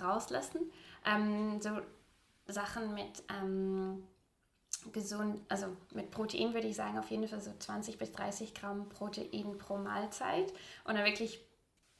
rauslassen. 0.00 0.60
Ähm, 1.04 1.60
so 1.60 1.70
Sachen 2.46 2.94
mit 2.94 3.22
ähm, 3.40 4.02
gesund, 4.92 5.40
also 5.48 5.66
mit 5.94 6.10
Protein 6.10 6.54
würde 6.54 6.66
ich 6.68 6.76
sagen, 6.76 6.98
auf 6.98 7.10
jeden 7.10 7.26
Fall 7.28 7.40
so 7.40 7.52
20 7.58 7.98
bis 7.98 8.12
30 8.12 8.54
Gramm 8.54 8.88
Protein 8.88 9.56
pro 9.58 9.76
Mahlzeit 9.76 10.52
und 10.84 10.94
dann 10.96 11.04
wirklich 11.04 11.40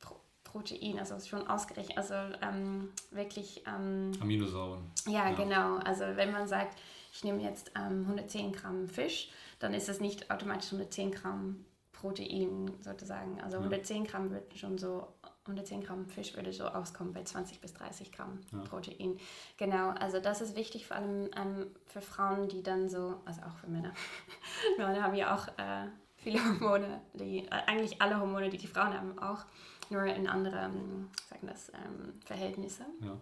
Pro 0.00 0.16
Protein, 0.44 0.98
also 0.98 1.18
schon 1.20 1.46
ausgerechnet, 1.48 1.96
also 1.98 2.14
ähm, 2.42 2.90
wirklich, 3.10 3.62
ähm, 3.66 4.12
Aminosäuren. 4.20 4.82
ja, 5.06 5.30
Ja. 5.30 5.32
genau, 5.36 5.76
also 5.78 6.04
wenn 6.14 6.32
man 6.32 6.46
sagt, 6.48 6.78
ich 7.12 7.24
nehme 7.24 7.42
jetzt 7.42 7.70
ähm, 7.76 8.02
110 8.04 8.52
Gramm 8.52 8.88
Fisch, 8.88 9.30
dann 9.58 9.74
ist 9.74 9.88
es 9.88 10.00
nicht 10.00 10.30
automatisch 10.30 10.66
110 10.72 11.10
Gramm 11.12 11.64
Protein 11.92 12.70
sozusagen, 12.80 13.40
also 13.40 13.56
Ja. 13.56 13.62
110 13.64 14.04
Gramm 14.04 14.30
wird 14.30 14.56
schon 14.56 14.78
so 14.78 15.08
110 15.48 15.82
Gramm 15.82 16.06
Fisch 16.06 16.36
würde 16.36 16.52
so 16.52 16.64
auskommen 16.64 17.12
bei 17.12 17.24
20 17.24 17.60
bis 17.60 17.74
30 17.74 18.12
Gramm 18.12 18.40
Ja. 18.52 18.58
Protein. 18.60 19.18
Genau, 19.56 19.90
also 19.90 20.20
das 20.20 20.40
ist 20.40 20.56
wichtig 20.56 20.86
vor 20.86 20.96
allem 20.96 21.30
ähm, 21.36 21.66
für 21.86 22.00
Frauen, 22.00 22.48
die 22.48 22.62
dann 22.62 22.88
so, 22.88 23.20
also 23.24 23.42
auch 23.42 23.56
für 23.56 23.68
Männer. 23.68 23.92
Männer 24.78 25.02
haben 25.02 25.14
ja 25.14 25.34
auch 25.34 25.48
äh, 25.58 25.88
viele 26.16 26.44
Hormone, 26.44 27.00
die, 27.14 27.46
äh, 27.46 27.50
eigentlich 27.66 28.00
alle 28.02 28.20
Hormone, 28.20 28.50
die 28.50 28.58
die 28.58 28.66
Frauen 28.66 28.94
haben, 28.94 29.18
auch 29.18 29.44
nur 29.90 30.04
in 30.04 30.28
anderen, 30.28 31.10
sagen 31.28 31.46
das, 31.46 31.70
ähm, 31.70 32.20
Verhältnisse. 32.24 32.84
Ja. 33.00 33.18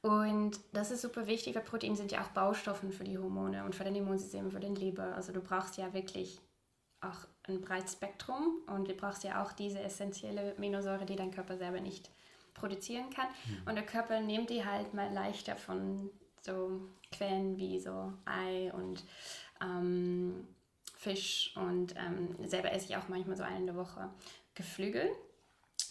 Und 0.00 0.60
das 0.72 0.92
ist 0.92 1.02
super 1.02 1.26
wichtig, 1.26 1.56
weil 1.56 1.62
Proteine 1.62 1.96
sind 1.96 2.12
ja 2.12 2.20
auch 2.20 2.28
Baustoffe 2.28 2.84
für 2.90 3.04
die 3.04 3.18
Hormone 3.18 3.64
und 3.64 3.74
für 3.74 3.82
dein 3.82 3.96
Immunsystem, 3.96 4.50
für 4.50 4.60
den 4.60 4.76
Leber. 4.76 5.14
Also 5.16 5.32
du 5.32 5.40
brauchst 5.40 5.76
ja 5.76 5.92
wirklich 5.92 6.40
auch 7.00 7.26
ein 7.48 7.60
breites 7.60 7.94
Spektrum 7.94 8.58
und 8.66 8.88
du 8.88 8.94
brauchst 8.94 9.24
ja 9.24 9.42
auch 9.42 9.52
diese 9.52 9.80
essentielle 9.80 10.54
Aminosäure, 10.56 11.06
die 11.06 11.16
dein 11.16 11.30
Körper 11.30 11.56
selber 11.56 11.80
nicht 11.80 12.10
produzieren 12.54 13.10
kann. 13.10 13.28
Und 13.66 13.76
der 13.76 13.86
Körper 13.86 14.20
nimmt 14.20 14.50
die 14.50 14.64
halt 14.64 14.94
mal 14.94 15.12
leichter 15.12 15.56
von 15.56 16.10
so 16.42 16.80
Quellen 17.12 17.56
wie 17.56 17.78
so 17.80 18.12
Ei 18.24 18.72
und 18.72 19.04
ähm, 19.62 20.46
Fisch 20.96 21.54
und 21.56 21.94
ähm, 21.96 22.34
selber 22.48 22.72
esse 22.72 22.86
ich 22.86 22.96
auch 22.96 23.08
manchmal 23.08 23.36
so 23.36 23.44
eine 23.44 23.58
in 23.58 23.66
der 23.66 23.76
Woche 23.76 24.10
Geflügel, 24.54 25.08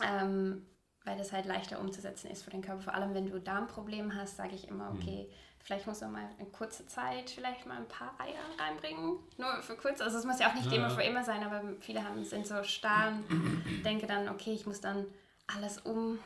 ähm, 0.04 0.66
weil 1.06 1.18
das 1.18 1.32
halt 1.32 1.46
leichter 1.46 1.80
umzusetzen 1.80 2.30
ist 2.30 2.44
für 2.44 2.50
den 2.50 2.62
Körper. 2.62 2.82
Vor 2.82 2.94
allem, 2.94 3.14
wenn 3.14 3.28
du 3.28 3.40
Darmprobleme 3.40 4.14
hast, 4.16 4.36
sage 4.36 4.56
ich 4.56 4.68
immer, 4.68 4.92
mhm. 4.92 5.00
okay, 5.00 5.28
mhm. 5.30 5.34
Vielleicht 5.68 5.86
musst 5.86 6.02
du 6.02 6.08
mal 6.08 6.30
in 6.40 6.50
kurzer 6.54 6.88
Zeit 6.88 7.30
vielleicht 7.30 7.66
mal 7.66 7.76
ein 7.76 7.88
paar 7.90 8.16
Eier 8.20 8.40
reinbringen, 8.58 9.20
nur 9.38 9.62
für 9.62 9.76
kurz. 9.76 10.00
Also 10.00 10.18
es 10.18 10.24
muss 10.24 10.40
ja 10.40 10.50
auch 10.50 10.54
nicht 10.54 10.72
ja. 10.72 10.78
immer 10.78 10.90
für 10.90 11.04
immer 11.04 11.26
sein, 11.26 11.44
aber 11.44 11.62
viele 11.82 12.06
haben, 12.06 12.24
sind 12.24 12.48
so 12.48 12.64
starr 12.64 13.10
und 13.30 13.84
denke 13.84 14.08
dann, 14.08 14.30
okay, 14.30 14.54
ich 14.54 14.66
muss 14.66 14.80
dann 14.80 15.06
alles 15.46 15.80
um 15.80 16.20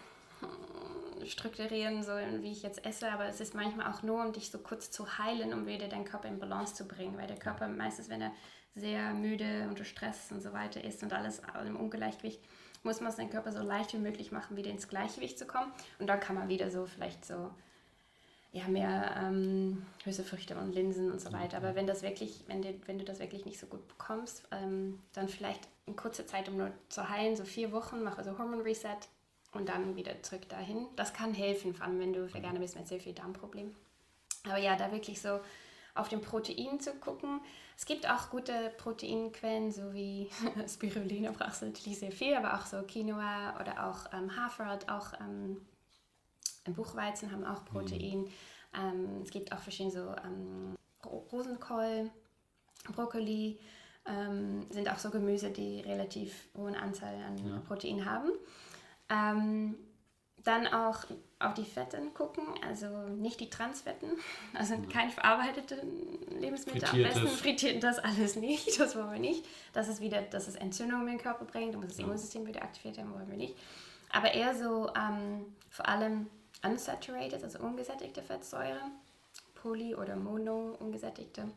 strukturieren, 1.26 2.04
so 2.04 2.12
wie 2.14 2.52
ich 2.52 2.62
jetzt 2.62 2.86
esse, 2.86 3.12
aber 3.12 3.26
es 3.26 3.40
ist 3.42 3.56
manchmal 3.56 3.92
auch 3.92 4.04
nur, 4.04 4.24
um 4.24 4.32
dich 4.32 4.52
so 4.52 4.60
kurz 4.60 4.92
zu 4.92 5.18
heilen, 5.18 5.54
um 5.54 5.66
wieder 5.66 5.88
deinen 5.88 6.06
Körper 6.06 6.28
in 6.28 6.40
Balance 6.40 6.76
zu 6.76 6.88
bringen, 6.88 7.18
weil 7.18 7.28
der 7.28 7.38
Körper 7.38 7.68
meistens, 7.68 8.10
wenn 8.10 8.22
er 8.22 8.32
sehr 8.76 9.14
müde, 9.14 9.68
unter 9.70 9.86
Stress 9.86 10.32
und 10.32 10.42
so 10.42 10.54
weiter 10.54 10.84
ist 10.84 11.02
und 11.02 11.14
alles 11.14 11.42
im 11.66 11.78
Ungleichgewicht, 11.78 12.42
muss 12.84 13.02
man 13.02 13.10
es 13.10 13.16
den 13.16 13.30
Körper 13.32 13.52
so 13.52 13.62
leicht 13.62 13.94
wie 13.94 13.98
möglich 13.98 14.32
machen, 14.32 14.56
wieder 14.56 14.70
ins 14.70 14.88
Gleichgewicht 14.88 15.38
zu 15.38 15.46
kommen. 15.46 15.72
Und 16.00 16.08
dann 16.08 16.20
kann 16.20 16.36
man 16.36 16.48
wieder 16.48 16.70
so 16.72 16.86
vielleicht 16.86 17.26
so 17.26 17.52
ja, 18.52 18.68
mehr 18.68 19.16
ähm, 19.18 19.86
Hülsefrüchte 20.04 20.58
und 20.58 20.74
Linsen 20.74 21.12
und 21.12 21.22
so 21.22 21.32
weiter. 21.32 21.58
Aber 21.58 21.76
wenn 21.76 21.88
das 21.88 22.02
wirklich, 22.02 22.44
wenn, 22.48 22.62
die, 22.62 22.80
wenn 22.86 23.00
du 23.00 23.06
das 23.06 23.20
wirklich 23.20 23.46
nicht 23.46 23.60
so 23.60 23.68
gut 23.68 23.88
bekommst, 23.88 24.44
ähm, 24.52 25.00
dann 25.14 25.30
vielleicht 25.30 25.68
in 25.86 25.96
kurzer 25.96 26.28
Zeit, 26.28 26.50
um 26.50 26.58
nur 26.58 26.72
zu 26.90 27.10
heilen, 27.10 27.36
so 27.36 27.46
vier 27.46 27.72
Wochen, 27.72 28.04
mache 28.04 28.24
so 28.24 28.38
Hormon 28.38 28.62
Reset 28.62 28.98
und 29.54 29.70
dann 29.70 29.96
wieder 29.96 30.22
zurück 30.22 30.48
dahin. 30.50 30.88
Das 30.96 31.14
kann 31.14 31.34
helfen, 31.34 31.74
vor 31.74 31.86
allem 31.86 32.00
wenn 32.00 32.14
du 32.14 32.34
veganer 32.34 32.60
bist 32.60 32.76
mit 32.76 32.88
sehr 32.88 33.00
viel 33.00 33.14
Darmproblemen. 33.14 33.76
Aber 34.46 34.58
ja, 34.58 34.76
da 34.76 34.92
wirklich 34.92 35.22
so 35.22 35.40
auf 35.94 36.10
den 36.10 36.22
Protein 36.22 36.80
zu 36.80 36.94
gucken. 36.94 37.42
Es 37.78 37.86
gibt 37.86 38.10
auch 38.10 38.30
gute 38.30 38.72
Proteinquellen, 38.78 39.72
so 39.72 39.94
wie 39.94 40.30
Spirulina 40.68 41.32
brauchst 41.32 41.62
du 41.62 41.68
natürlich 41.68 42.00
sehr 42.00 42.12
viel, 42.12 42.34
aber 42.34 42.56
auch 42.56 42.66
so 42.66 42.82
Quinoa 42.84 43.60
oder 43.60 43.88
auch 43.88 44.12
ähm, 44.14 44.36
Hafer 44.36 44.66
hat 44.68 44.90
auch, 44.90 45.14
ähm, 45.20 45.58
Buchweizen 46.66 47.32
haben 47.32 47.46
auch 47.46 47.66
Protein. 47.66 48.22
Mhm. 48.22 48.28
Ähm, 48.74 49.22
es 49.24 49.32
gibt 49.32 49.52
auch 49.52 49.60
verschiedene 49.60 49.92
so 49.92 50.16
ähm, 50.24 50.76
Rosenkohl, 51.04 52.10
Brokkoli, 52.94 53.60
ähm, 54.06 54.66
sind 54.70 54.90
auch 54.90 54.98
so 54.98 55.10
Gemüse, 55.10 55.52
die 55.52 55.82
relativ 55.82 56.48
hohen 56.56 56.76
Anteil 56.76 57.22
an 57.24 57.38
ja. 57.38 57.60
Protein 57.68 58.06
haben. 58.06 58.32
Ähm, 59.10 59.76
dann 60.44 60.66
auch 60.68 61.04
auf 61.38 61.54
die 61.54 61.66
Fetten 61.66 62.14
gucken, 62.16 62.44
also 62.66 62.88
nicht 63.10 63.40
die 63.40 63.50
Transfetten, 63.50 64.10
also 64.54 64.74
ja. 64.74 64.82
keine 64.92 65.12
verarbeiteten 65.12 65.80
Lebensmittel, 66.40 66.82
Frittiertes. 66.82 67.16
am 67.18 67.24
besten 67.24 67.38
frittiert 67.38 67.84
das 67.84 68.00
alles 68.00 68.36
nicht, 68.36 68.80
das 68.80 68.96
wollen 68.96 69.12
wir 69.12 69.20
nicht. 69.20 69.46
Das 69.74 69.88
ist 69.88 70.02
wieder, 70.02 70.22
dass 70.22 70.48
es 70.48 70.56
Entzündungen 70.56 71.08
in 71.08 71.18
den 71.18 71.22
Körper 71.22 71.46
bringt, 71.46 71.76
und 71.76 71.84
das 71.84 72.00
Immunsystem 72.00 72.48
wieder 72.48 72.64
aktiviert 72.64 72.98
werden, 72.98 73.14
wollen 73.14 73.30
wir 73.30 73.38
nicht. 73.38 73.56
Aber 74.12 74.34
eher 74.34 74.56
so 74.56 74.90
ähm, 74.96 75.46
vor 75.70 75.88
allem 75.88 76.28
unsaturated, 76.64 77.44
also 77.44 77.60
ungesättigte 77.60 78.22
Fettsäuren, 78.22 78.92
poly- 79.56 79.96
oder 79.96 80.16
mono 80.16 80.76
ungesättigte, 80.80 81.52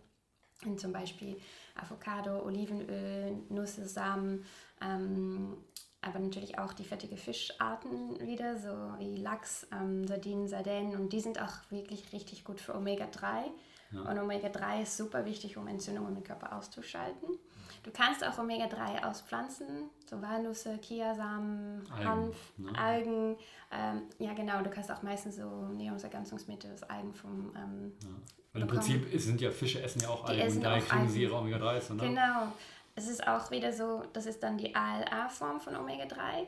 und 0.65 0.81
zum 0.81 0.93
Beispiel 0.93 1.37
Avocado, 1.75 2.45
Olivenöl, 2.45 3.37
Nüsse, 3.49 3.87
Samen, 3.87 4.45
ähm, 4.81 5.57
aber 6.01 6.19
natürlich 6.19 6.59
auch 6.59 6.73
die 6.73 6.85
fettige 6.85 7.17
Fischarten 7.17 8.21
wieder, 8.21 8.59
so 8.59 8.99
wie 8.99 9.17
Lachs, 9.17 9.67
ähm, 9.73 10.07
Sardinen, 10.07 10.49
Sardellen 10.49 10.95
und 10.97 11.13
die 11.13 11.21
sind 11.21 11.41
auch 11.41 11.71
wirklich 11.71 12.13
richtig 12.13 12.45
gut 12.45 12.61
für 12.61 12.75
Omega-3. 12.75 13.45
Ja. 13.93 14.01
Und 14.01 14.19
Omega-3 14.19 14.83
ist 14.83 14.97
super 14.97 15.25
wichtig, 15.25 15.57
um 15.57 15.67
Entzündungen 15.67 16.17
im 16.17 16.25
Körper 16.25 16.57
auszuschalten. 16.57 17.39
Du 17.85 17.91
kannst 17.93 18.25
auch 18.25 18.37
Omega-3 18.39 19.05
aus 19.05 19.21
Pflanzen, 19.21 19.91
so 20.09 20.21
Walnüsse, 20.21 20.79
Kiasamen, 20.79 21.83
Algen, 21.93 22.09
Hanf, 22.09 22.37
ne? 22.57 22.79
Algen. 22.79 23.37
Ähm, 23.71 24.03
ja, 24.19 24.33
genau, 24.33 24.63
du 24.63 24.71
kannst 24.71 24.91
auch 24.91 25.03
meistens 25.03 25.37
so 25.37 25.69
Nahrungsergänzungsmittel 25.69 26.73
aus 26.73 26.83
Algen 26.83 27.15
vom. 27.15 27.53
Ähm, 27.57 27.93
ja. 28.03 28.09
Weil 28.53 28.63
im 28.63 28.69
Prinzip 28.69 29.21
sind 29.21 29.41
ja 29.41 29.51
Fische 29.51 29.83
essen 29.83 30.01
ja 30.01 30.09
auch 30.09 30.25
Algen 30.25 30.57
und 30.57 30.63
daher 30.63 30.83
kriegen 30.83 31.09
sie 31.09 31.23
ihre 31.23 31.37
Omega-3s. 31.37 31.93
Ne? 31.93 32.09
Genau 32.09 32.49
es 32.95 33.09
ist 33.09 33.27
auch 33.27 33.51
wieder 33.51 33.73
so, 33.73 34.05
das 34.13 34.27
ist 34.27 34.43
dann 34.43 34.57
die 34.57 34.75
ALA-Form 34.75 35.61
von 35.61 35.77
Omega-3 35.77 36.47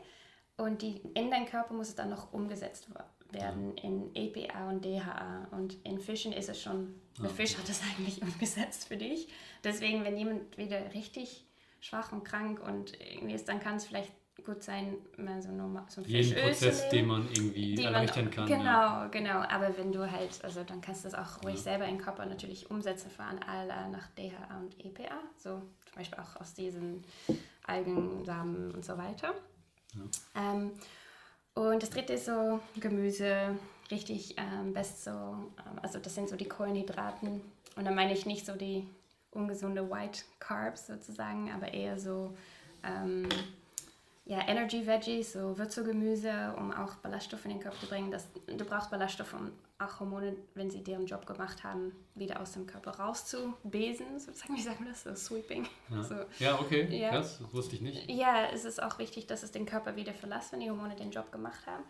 und 0.58 0.82
die, 0.82 1.00
in 1.14 1.30
deinem 1.30 1.46
Körper 1.46 1.74
muss 1.74 1.88
es 1.88 1.94
dann 1.94 2.10
noch 2.10 2.32
umgesetzt 2.32 2.88
werden 3.32 3.76
in 3.78 4.14
EPA 4.14 4.68
und 4.68 4.84
DHA 4.84 5.48
und 5.50 5.76
in 5.84 5.98
Fischen 5.98 6.32
ist 6.32 6.48
es 6.48 6.60
schon, 6.60 6.94
der 7.20 7.30
Fisch 7.30 7.56
hat 7.56 7.68
es 7.68 7.80
eigentlich 7.98 8.22
umgesetzt 8.22 8.88
für 8.88 8.96
dich. 8.96 9.28
Deswegen, 9.64 10.04
wenn 10.04 10.16
jemand 10.16 10.56
wieder 10.56 10.94
richtig 10.94 11.44
schwach 11.80 12.12
und 12.12 12.24
krank 12.24 12.60
und 12.60 12.92
irgendwie 13.00 13.34
ist, 13.34 13.48
dann 13.48 13.60
kann 13.60 13.76
es 13.76 13.86
vielleicht 13.86 14.12
gut 14.44 14.62
sein, 14.62 14.96
mal 15.16 15.42
so, 15.42 15.50
normal, 15.50 15.84
so 15.88 16.02
ein 16.02 16.06
Jeden 16.06 16.34
Prozess, 16.40 16.88
den 16.90 17.06
man 17.06 17.28
irgendwie 17.32 17.82
erleichtern 17.82 18.30
kann. 18.30 18.46
Genau, 18.46 18.64
ja. 18.64 19.08
genau. 19.08 19.38
Aber 19.40 19.76
wenn 19.78 19.92
du 19.92 20.10
halt, 20.10 20.44
also 20.44 20.62
dann 20.62 20.80
kannst 20.80 21.04
du 21.04 21.08
das 21.08 21.18
auch 21.18 21.42
ruhig 21.42 21.56
ja. 21.56 21.62
selber 21.62 21.86
in 21.86 21.96
den 21.96 22.02
Körper 22.02 22.26
natürlich 22.26 22.70
umsetzen, 22.70 23.10
vor 23.10 23.24
allem 23.24 23.90
nach 23.90 24.08
DHA 24.08 24.58
und 24.58 24.84
EPA. 24.84 25.18
So 25.36 25.50
zum 25.50 25.94
Beispiel 25.96 26.18
auch 26.18 26.40
aus 26.40 26.54
diesen 26.54 27.02
Algensamen 27.66 28.72
und 28.72 28.84
so 28.84 28.96
weiter. 28.98 29.34
Ja. 29.94 30.52
Ähm, 30.52 30.72
und 31.56 31.82
das 31.82 31.90
dritte 31.90 32.12
ist 32.12 32.26
so 32.26 32.60
Gemüse, 32.78 33.56
richtig 33.90 34.36
ähm, 34.38 34.72
best 34.72 35.02
so, 35.02 35.10
ähm, 35.10 35.78
also 35.82 35.98
das 35.98 36.14
sind 36.14 36.28
so 36.28 36.36
die 36.36 36.48
Kohlenhydraten. 36.48 37.40
Und 37.76 37.84
da 37.84 37.90
meine 37.90 38.12
ich 38.12 38.26
nicht 38.26 38.46
so 38.46 38.54
die 38.54 38.86
ungesunde 39.30 39.90
White 39.90 40.20
Carbs 40.38 40.86
sozusagen, 40.86 41.50
aber 41.50 41.72
eher 41.72 41.98
so 41.98 42.36
ähm, 42.84 43.28
ja, 44.28 44.40
Energy 44.48 44.84
Veggies, 44.84 45.34
so 45.34 45.56
Wurzelgemüse, 45.56 46.52
um 46.58 46.72
auch 46.72 46.96
Ballaststoffe 46.96 47.44
in 47.44 47.52
den 47.52 47.60
Körper 47.60 47.78
zu 47.78 47.86
bringen. 47.86 48.10
Das, 48.10 48.26
du 48.46 48.64
brauchst 48.64 48.90
Ballaststoffe, 48.90 49.34
um 49.34 49.52
auch 49.78 50.00
Hormone, 50.00 50.36
wenn 50.54 50.68
sie 50.68 50.82
deren 50.82 51.06
Job 51.06 51.26
gemacht 51.26 51.62
haben, 51.62 51.92
wieder 52.16 52.40
aus 52.40 52.52
dem 52.52 52.66
Körper 52.66 52.90
rauszubesen, 52.98 54.18
sozusagen, 54.18 54.56
wie 54.56 54.62
sagen 54.62 54.84
wir 54.84 54.90
das, 54.90 55.04
so 55.04 55.14
Sweeping. 55.14 55.68
Ja, 55.90 56.02
so. 56.02 56.14
ja 56.40 56.58
okay, 56.58 56.88
ja. 56.98 57.12
das 57.12 57.40
wusste 57.52 57.76
ich 57.76 57.82
nicht. 57.82 58.10
Ja, 58.10 58.46
es 58.52 58.64
ist 58.64 58.82
auch 58.82 58.98
wichtig, 58.98 59.28
dass 59.28 59.44
es 59.44 59.52
den 59.52 59.64
Körper 59.64 59.94
wieder 59.94 60.12
verlässt, 60.12 60.52
wenn 60.52 60.60
die 60.60 60.70
Hormone 60.70 60.96
den 60.96 61.12
Job 61.12 61.30
gemacht 61.30 61.64
haben. 61.66 61.84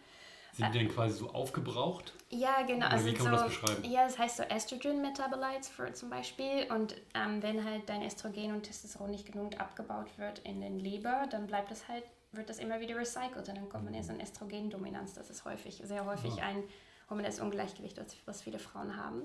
Sind 0.53 0.75
die 0.75 0.79
denn 0.79 0.89
quasi 0.89 1.19
so 1.19 1.31
aufgebraucht? 1.31 2.15
Ja, 2.31 2.63
genau. 2.63 2.87
Oder 2.87 2.93
also 2.93 3.07
wie 3.07 3.13
kann 3.13 3.31
man 3.31 3.39
so, 3.39 3.45
das 3.45 3.61
beschreiben? 3.61 3.85
Ja, 3.85 4.05
das 4.05 4.19
heißt 4.19 4.39
so 4.39 4.43
Estrogen-Metabolites 4.43 5.71
zum 5.93 6.09
Beispiel. 6.09 6.67
Und 6.71 6.97
ähm, 7.15 7.43
wenn 7.43 7.63
halt 7.63 7.89
dein 7.89 8.03
Östrogen 8.03 8.55
und 8.55 8.63
Testosteron 8.63 9.11
nicht 9.11 9.31
genug 9.31 9.61
abgebaut 9.61 10.07
wird 10.17 10.39
in 10.41 10.63
den 10.63 10.79
Leber, 10.79 11.27
dann 11.31 11.47
bleibt 11.47 11.71
es 11.73 11.89
halt 11.89 12.05
wird 12.37 12.49
das 12.49 12.59
immer 12.59 12.81
wieder 12.81 12.97
recycelt 12.97 13.49
und 13.49 13.57
dann 13.57 13.69
kommt 13.69 13.85
man 13.85 13.95
in 13.95 14.03
so 14.03 14.13
eine 14.13 14.23
Östrogendominanz. 14.23 15.15
Das 15.15 15.31
ist 15.31 15.45
häufig, 15.45 15.81
sehr 15.85 16.05
häufig 16.05 16.37
ja. 16.37 16.45
ein 16.45 16.63
hormonelles 17.09 17.41
Ungleichgewicht, 17.41 18.01
was 18.25 18.43
viele 18.43 18.59
Frauen 18.59 18.97
haben. 18.97 19.23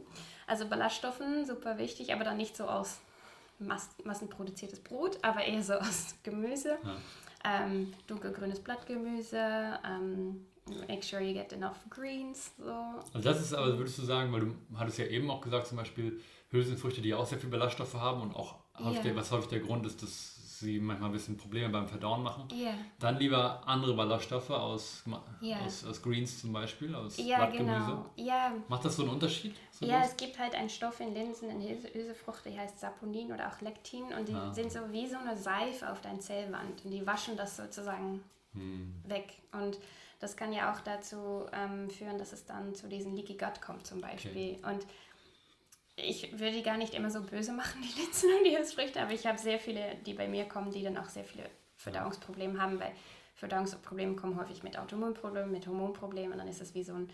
Also 0.47 0.67
Ballaststoffen, 0.67 1.45
super 1.45 1.77
wichtig, 1.77 2.13
aber 2.13 2.23
dann 2.23 2.37
nicht 2.37 2.55
so 2.55 2.65
aus 2.65 2.99
mass 3.59 3.89
massenproduziertes 4.03 4.79
Brot, 4.81 5.17
aber 5.21 5.43
eher 5.43 5.63
so 5.63 5.73
aus 5.79 6.15
Gemüse. 6.23 6.77
Ja. 6.83 6.97
Ähm, 7.43 7.91
dunkelgrünes 8.05 8.59
Blattgemüse, 8.59 9.79
ähm, 9.83 10.45
make 10.87 11.01
sure 11.01 11.21
you 11.21 11.33
get 11.33 11.51
enough 11.53 11.77
greens. 11.89 12.51
So. 12.59 12.71
Also 12.71 13.19
das 13.19 13.41
ist 13.41 13.53
aber, 13.53 13.77
würdest 13.79 13.97
du 13.97 14.03
sagen, 14.03 14.31
weil 14.31 14.41
du 14.41 14.55
hattest 14.75 14.99
ja 14.99 15.05
eben 15.07 15.31
auch 15.31 15.41
gesagt, 15.41 15.65
zum 15.65 15.77
Beispiel 15.77 16.21
Hülsenfrüchte, 16.51 17.01
die 17.01 17.15
auch 17.15 17.25
sehr 17.25 17.39
viel 17.39 17.49
Ballaststoffe 17.49 17.95
haben 17.95 18.21
und 18.21 18.35
auch 18.35 18.59
der, 19.03 19.15
was 19.15 19.31
häufig 19.31 19.49
der 19.49 19.59
Grund 19.61 19.85
ist, 19.85 20.03
dass 20.03 20.40
sie 20.61 20.79
manchmal 20.79 21.09
ein 21.09 21.13
bisschen 21.13 21.37
Probleme 21.37 21.69
beim 21.69 21.87
Verdauen 21.87 22.23
machen. 22.23 22.47
Yeah. 22.51 22.73
Dann 22.99 23.17
lieber 23.17 23.61
andere 23.67 23.93
Ballaststoffe 23.93 24.49
aus, 24.49 25.03
yeah. 25.41 25.59
aus, 25.65 25.85
aus, 25.85 26.01
Greens 26.01 26.39
zum 26.39 26.53
Beispiel, 26.53 26.95
aus 26.95 27.17
ja, 27.17 27.37
Blattgemüse. 27.37 27.85
Genau. 27.85 28.05
Ja. 28.15 28.53
Macht 28.67 28.85
das 28.85 28.95
so 28.95 29.03
einen 29.03 29.11
Unterschied? 29.11 29.55
So 29.71 29.85
ja, 29.85 30.03
es 30.03 30.15
gibt 30.15 30.39
halt 30.39 30.55
einen 30.55 30.69
Stoff 30.69 30.99
in 30.99 31.13
Linsen, 31.13 31.49
in 31.49 31.61
Hülsefrucht, 31.61 32.45
der 32.45 32.57
heißt 32.57 32.79
Saponin 32.79 33.31
oder 33.33 33.49
auch 33.49 33.59
Lektin 33.61 34.05
und 34.17 34.29
die 34.29 34.33
ah. 34.33 34.53
sind 34.53 34.71
so 34.71 34.79
wie 34.91 35.07
so 35.07 35.17
eine 35.17 35.35
Seife 35.35 35.91
auf 35.91 36.01
deiner 36.01 36.19
Zellwand 36.19 36.85
und 36.85 36.91
die 36.91 37.05
waschen 37.05 37.35
das 37.35 37.57
sozusagen 37.57 38.23
hm. 38.53 38.93
weg. 39.05 39.33
Und 39.51 39.77
das 40.19 40.35
kann 40.35 40.53
ja 40.53 40.71
auch 40.71 40.79
dazu 40.81 41.45
ähm, 41.51 41.89
führen, 41.89 42.17
dass 42.17 42.31
es 42.31 42.45
dann 42.45 42.75
zu 42.75 42.87
diesem 42.87 43.15
Leaky 43.15 43.33
Gut 43.33 43.59
kommt 43.61 43.87
zum 43.87 44.01
Beispiel. 44.01 44.57
Okay. 44.59 44.59
Und 44.63 44.85
ich 46.03 46.31
würde 46.33 46.53
die 46.53 46.63
gar 46.63 46.77
nicht 46.77 46.93
immer 46.93 47.09
so 47.09 47.21
böse 47.21 47.53
machen, 47.53 47.81
die 47.81 48.01
Linsen 48.01 48.29
und 48.37 48.45
die 48.45 48.55
Hülsfrüchte, 48.55 49.01
aber 49.01 49.11
ich 49.11 49.25
habe 49.25 49.37
sehr 49.37 49.59
viele, 49.59 49.95
die 50.05 50.13
bei 50.13 50.27
mir 50.27 50.45
kommen, 50.45 50.71
die 50.71 50.83
dann 50.83 50.97
auch 50.97 51.09
sehr 51.09 51.23
viele 51.23 51.43
Verdauungsprobleme 51.77 52.59
haben, 52.61 52.79
weil 52.79 52.91
Verdauungsprobleme 53.35 54.15
kommen 54.15 54.39
häufig 54.39 54.63
mit 54.63 54.77
Autoimmunproblemen, 54.77 55.51
mit 55.51 55.65
Hormonproblemen 55.67 56.33
und 56.33 56.37
dann 56.37 56.47
ist 56.47 56.61
es 56.61 56.75
wie 56.75 56.83
so 56.83 56.93
ein 56.93 57.09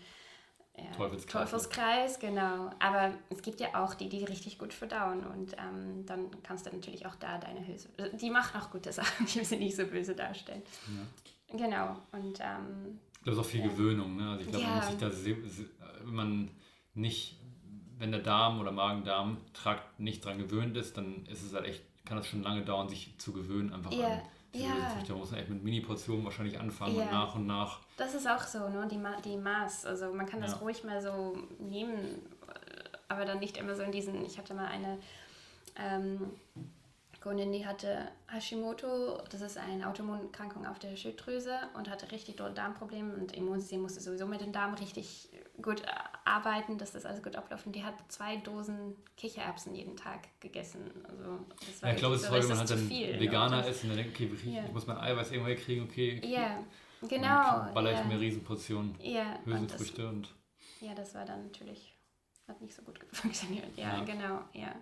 ja, 0.76 0.84
Teufelskreis. 0.92 1.50
Teufelskreis, 1.50 2.18
genau. 2.20 2.70
Aber 2.78 3.14
es 3.30 3.42
gibt 3.42 3.60
ja 3.60 3.68
auch 3.82 3.94
die, 3.94 4.08
die 4.08 4.24
richtig 4.24 4.58
gut 4.58 4.72
verdauen 4.72 5.26
und 5.26 5.54
ähm, 5.54 6.06
dann 6.06 6.30
kannst 6.42 6.66
du 6.66 6.70
natürlich 6.70 7.06
auch 7.06 7.16
da 7.16 7.38
deine 7.38 7.66
Hülse. 7.66 7.88
Die 8.20 8.30
machen 8.30 8.60
auch 8.60 8.70
gute 8.70 8.92
Sachen, 8.98 9.26
die 9.26 9.44
sie 9.44 9.56
nicht 9.56 9.76
so 9.76 9.86
böse 9.86 10.14
darstellen. 10.14 10.62
Ja. 10.86 11.58
Genau. 11.58 11.96
Und 12.12 12.38
ähm, 12.40 13.00
das 13.24 13.34
ist 13.34 13.40
auch 13.40 13.44
viel 13.44 13.60
ja. 13.60 13.68
Gewöhnung, 13.68 14.16
ne? 14.16 14.30
Also 14.30 14.44
ich 14.44 14.50
glaube, 14.50 14.66
man 14.66 14.76
muss 14.76 14.86
sich 14.86 14.98
da, 14.98 15.92
wenn 16.04 16.14
man 16.14 16.50
nicht 16.94 17.38
wenn 17.98 18.12
der 18.12 18.20
Darm 18.22 18.60
oder 18.60 18.70
Magen-Darm-Trakt 18.72 20.00
nicht 20.00 20.24
dran 20.24 20.38
gewöhnt 20.38 20.76
ist, 20.76 20.96
dann 20.96 21.26
ist 21.26 21.42
es 21.42 21.52
halt 21.54 21.66
echt, 21.66 21.82
kann 22.04 22.16
das 22.16 22.26
schon 22.26 22.42
lange 22.42 22.62
dauern, 22.64 22.88
sich 22.88 23.12
zu 23.18 23.32
gewöhnen 23.32 23.72
einfach 23.72 23.92
Ja, 23.92 24.06
an 24.08 24.20
ja. 24.54 24.96
Da 25.06 25.14
muss 25.14 25.30
man 25.30 25.40
echt 25.40 25.50
mit 25.50 25.62
Mini-Portionen 25.62 26.24
wahrscheinlich 26.24 26.58
anfangen 26.58 26.96
Ja. 26.96 27.02
und 27.02 27.10
nach 27.12 27.34
und 27.34 27.46
nach. 27.46 27.80
Das 27.96 28.14
ist 28.14 28.26
auch 28.26 28.42
so, 28.42 28.68
ne? 28.68 28.88
die, 28.90 28.96
Ma 28.96 29.20
die 29.20 29.36
Maß. 29.36 29.84
Also 29.84 30.12
man 30.12 30.26
kann 30.26 30.40
das 30.40 30.52
Ja. 30.52 30.56
ruhig 30.58 30.84
mal 30.84 31.02
so 31.02 31.36
nehmen, 31.58 32.22
aber 33.08 33.24
dann 33.24 33.40
nicht 33.40 33.56
immer 33.58 33.74
so 33.74 33.82
in 33.82 33.92
diesen. 33.92 34.24
Ich 34.24 34.38
hatte 34.38 34.54
mal 34.54 34.66
eine 34.66 34.98
ähm, 35.76 36.30
Die 37.24 37.66
hatte 37.66 38.08
Hashimoto, 38.28 39.18
das 39.30 39.40
ist 39.40 39.58
eine 39.58 39.88
Autoimmunerkrankung 39.88 40.66
auf 40.66 40.78
der 40.78 40.96
Schilddrüse 40.96 41.58
und 41.74 41.90
hatte 41.90 42.10
richtig 42.12 42.36
dort 42.36 42.56
Darmprobleme 42.56 43.12
und 43.14 43.32
Immunsystem 43.32 43.82
musste 43.82 44.00
sowieso 44.00 44.26
mit 44.26 44.40
dem 44.40 44.52
Darm 44.52 44.74
richtig 44.74 45.28
gut 45.60 45.82
äh, 45.82 45.86
arbeiten, 46.24 46.78
dass 46.78 46.92
das 46.92 47.04
alles 47.04 47.22
gut 47.22 47.34
abläuft. 47.36 47.66
Und 47.66 47.74
die 47.74 47.84
hat 47.84 47.94
zwei 48.08 48.36
Dosen 48.36 48.96
Kichererbsen 49.16 49.74
jeden 49.74 49.96
Tag 49.96 50.28
gegessen. 50.40 50.90
Also 51.08 51.40
das 51.58 51.80
Ja, 51.80 51.90
ich 51.90 51.96
glaube, 51.96 52.14
es 52.14 52.22
ist 52.22 52.28
so 52.28 52.34
häufig, 52.34 52.50
wenn 52.50 52.56
man 52.56 52.66
richtig 52.66 52.76
halt 52.76 52.88
zu 52.88 52.88
dann 52.88 52.88
viel, 52.88 53.12
ne? 53.14 53.20
Veganer 53.20 53.66
ist 53.66 53.82
und 53.82 53.88
dann 53.90 53.98
denkt, 53.98 54.14
okay, 54.14 54.30
ich 54.66 54.72
muss 54.72 54.86
mein 54.86 54.98
Eiweiß 54.98 55.32
irgendwo 55.32 55.48
herkriegen, 55.48 55.84
okay. 55.84 56.20
Ja, 56.24 56.64
Und 57.00 57.08
genau. 57.08 57.26
dann 57.26 57.74
baller 57.74 57.92
ich 57.92 57.98
ja. 57.98 58.04
mir 58.04 58.20
Riesenportionen 58.20 58.94
Ja, 59.02 59.22
und 59.44 59.70
das, 59.70 59.78
Hülsenfrüchte 59.78 60.08
und 60.08 60.34
ja, 60.80 60.94
das 60.94 61.14
war 61.14 61.24
dann 61.24 61.44
natürlich, 61.44 61.94
hat 62.46 62.60
nicht 62.60 62.74
so 62.74 62.82
gut 62.82 63.00
funktioniert. 63.12 63.76
Ja, 63.76 63.98
Ja. 63.98 64.04
genau, 64.04 64.40
ja. 64.52 64.74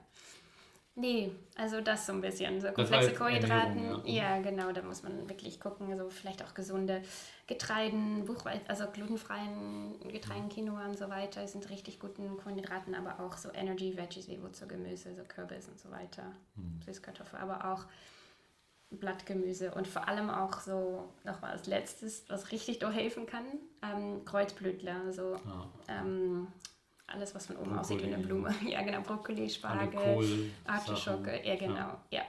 Nee, 0.99 1.31
also 1.57 1.83
das 1.83 2.07
so 2.07 2.15
ein 2.15 2.23
bisschen. 2.23 2.59
So 2.59 2.69
Das 2.69 2.75
komplexe 2.75 3.09
jetzt 3.11 3.19
Kohlenhydraten. 3.19 3.77
Ernährung, 3.77 4.07
ja. 4.07 4.41
genau, 4.41 4.73
da 4.73 4.81
muss 4.81 5.03
man 5.03 5.29
wirklich 5.29 5.61
gucken. 5.61 5.93
Also 5.93 6.09
vielleicht 6.09 6.43
auch 6.43 6.55
gesunde 6.55 7.03
Getreiden, 7.47 8.25
Buchweiz, 8.25 8.63
also 8.67 8.87
glutenfreien 8.91 10.01
Getreiden, 10.09 10.49
Quinoa 10.49 10.87
und 10.87 10.99
so 10.99 11.11
weiter. 11.11 11.43
Das 11.43 11.53
sind 11.53 11.69
richtig 11.69 12.01
guten 12.01 12.39
Kohlenhydraten, 12.39 12.95
aber 12.95 13.21
auch 13.21 13.37
so 13.37 13.51
Energy 13.53 13.95
Veggies 13.95 14.27
wie 14.29 14.41
Wurzelgemüse, 14.41 15.15
so 15.15 15.23
Kürbis 15.25 15.69
und 15.69 15.79
so 15.79 15.91
weiter. 15.91 16.33
Hm. 16.55 16.81
Süßkartoffel, 16.87 17.41
aber 17.41 17.71
auch 17.71 17.85
Blattgemüse 18.89 19.75
und 19.75 19.87
vor 19.87 20.09
allem 20.09 20.31
auch 20.31 20.61
so, 20.61 21.13
nochmal 21.25 21.53
als 21.53 21.67
letztes, 21.67 22.25
was 22.29 22.53
richtig 22.53 22.79
doch 22.79 22.93
helfen 22.93 23.27
kann, 23.27 23.45
ähm, 23.83 24.25
Kreuzblütler, 24.25 25.03
also 25.05 25.35
ja, 25.35 25.69
ähm, 25.89 26.47
alles, 27.09 27.35
was 27.35 27.47
von 27.47 27.57
oben 27.57 27.79
aussieht 27.79 28.01
wie 28.03 28.13
eine 28.13 28.19
Brokkoli. 28.27 28.55
Blume. 28.55 28.55
Ja, 28.73 28.83
genau, 28.83 29.01
Brokkoli, 29.03 29.49
Spargel, 29.49 29.89
Kohl, 30.01 30.51
Artischocke, 30.67 31.31
Sachen. 31.31 31.45
ja 31.45 31.57
genau, 31.57 32.01
ja. 32.11 32.23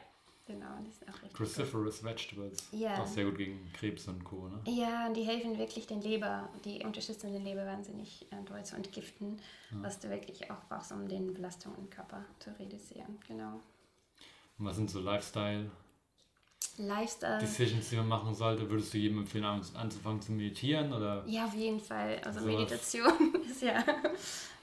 Genau, 0.46 0.68
die 0.80 0.92
sind 0.92 1.10
auch 1.10 1.14
richtig 1.16 1.30
gut. 1.32 1.38
Cruciferous 1.38 2.04
Vegetables. 2.06 2.58
Ja. 2.72 3.02
Auch 3.02 3.06
sehr 3.06 3.26
gut 3.26 3.38
gegen 3.38 3.70
Krebs 3.74 4.08
und 4.08 4.24
Co. 4.24 4.48
Ne? 4.48 4.62
Ja, 4.66 5.08
und 5.08 5.14
die 5.18 5.24
helfen 5.24 5.58
wirklich 5.58 5.88
den 5.88 6.02
Leber, 6.02 6.48
die 6.64 6.82
unterstützen 6.86 7.34
den 7.34 7.44
Leber 7.44 7.66
wahnsinnig 7.66 8.26
äh, 8.32 8.42
doll 8.46 8.64
zu 8.64 8.78
entgiften, 8.78 9.42
was 9.72 10.00
du 10.00 10.10
wirklich 10.10 10.50
auch 10.50 10.64
brauchst, 10.70 10.94
um 10.94 11.06
den 11.10 11.34
Belastungen 11.34 11.78
im 11.80 11.90
Körper 11.90 12.24
zu 12.40 12.52
reduzieren. 12.58 13.18
Genau. 13.28 13.60
Und 14.58 14.66
was 14.66 14.78
sind 14.78 14.90
so 14.90 15.02
Lifestyle-Decisions, 15.02 15.72
Lifestyle. 16.80 17.82
die 17.92 17.96
man 17.98 18.08
machen 18.08 18.34
sollte? 18.34 18.70
Würdest 18.70 18.94
du 18.94 19.00
jedem 19.00 19.18
empfehlen, 19.20 19.44
an- 19.44 19.62
anzufangen 19.76 20.22
zu 20.22 20.32
meditieren? 20.32 20.94
Oder? 20.94 21.26
Ja, 21.28 21.44
auf 21.46 21.56
jeden 21.56 21.82
Fall. 21.82 22.22
Also 22.24 22.40
Sowas. 22.40 22.54
Meditation 22.54 23.36
ist 23.52 23.62
ja 23.62 23.84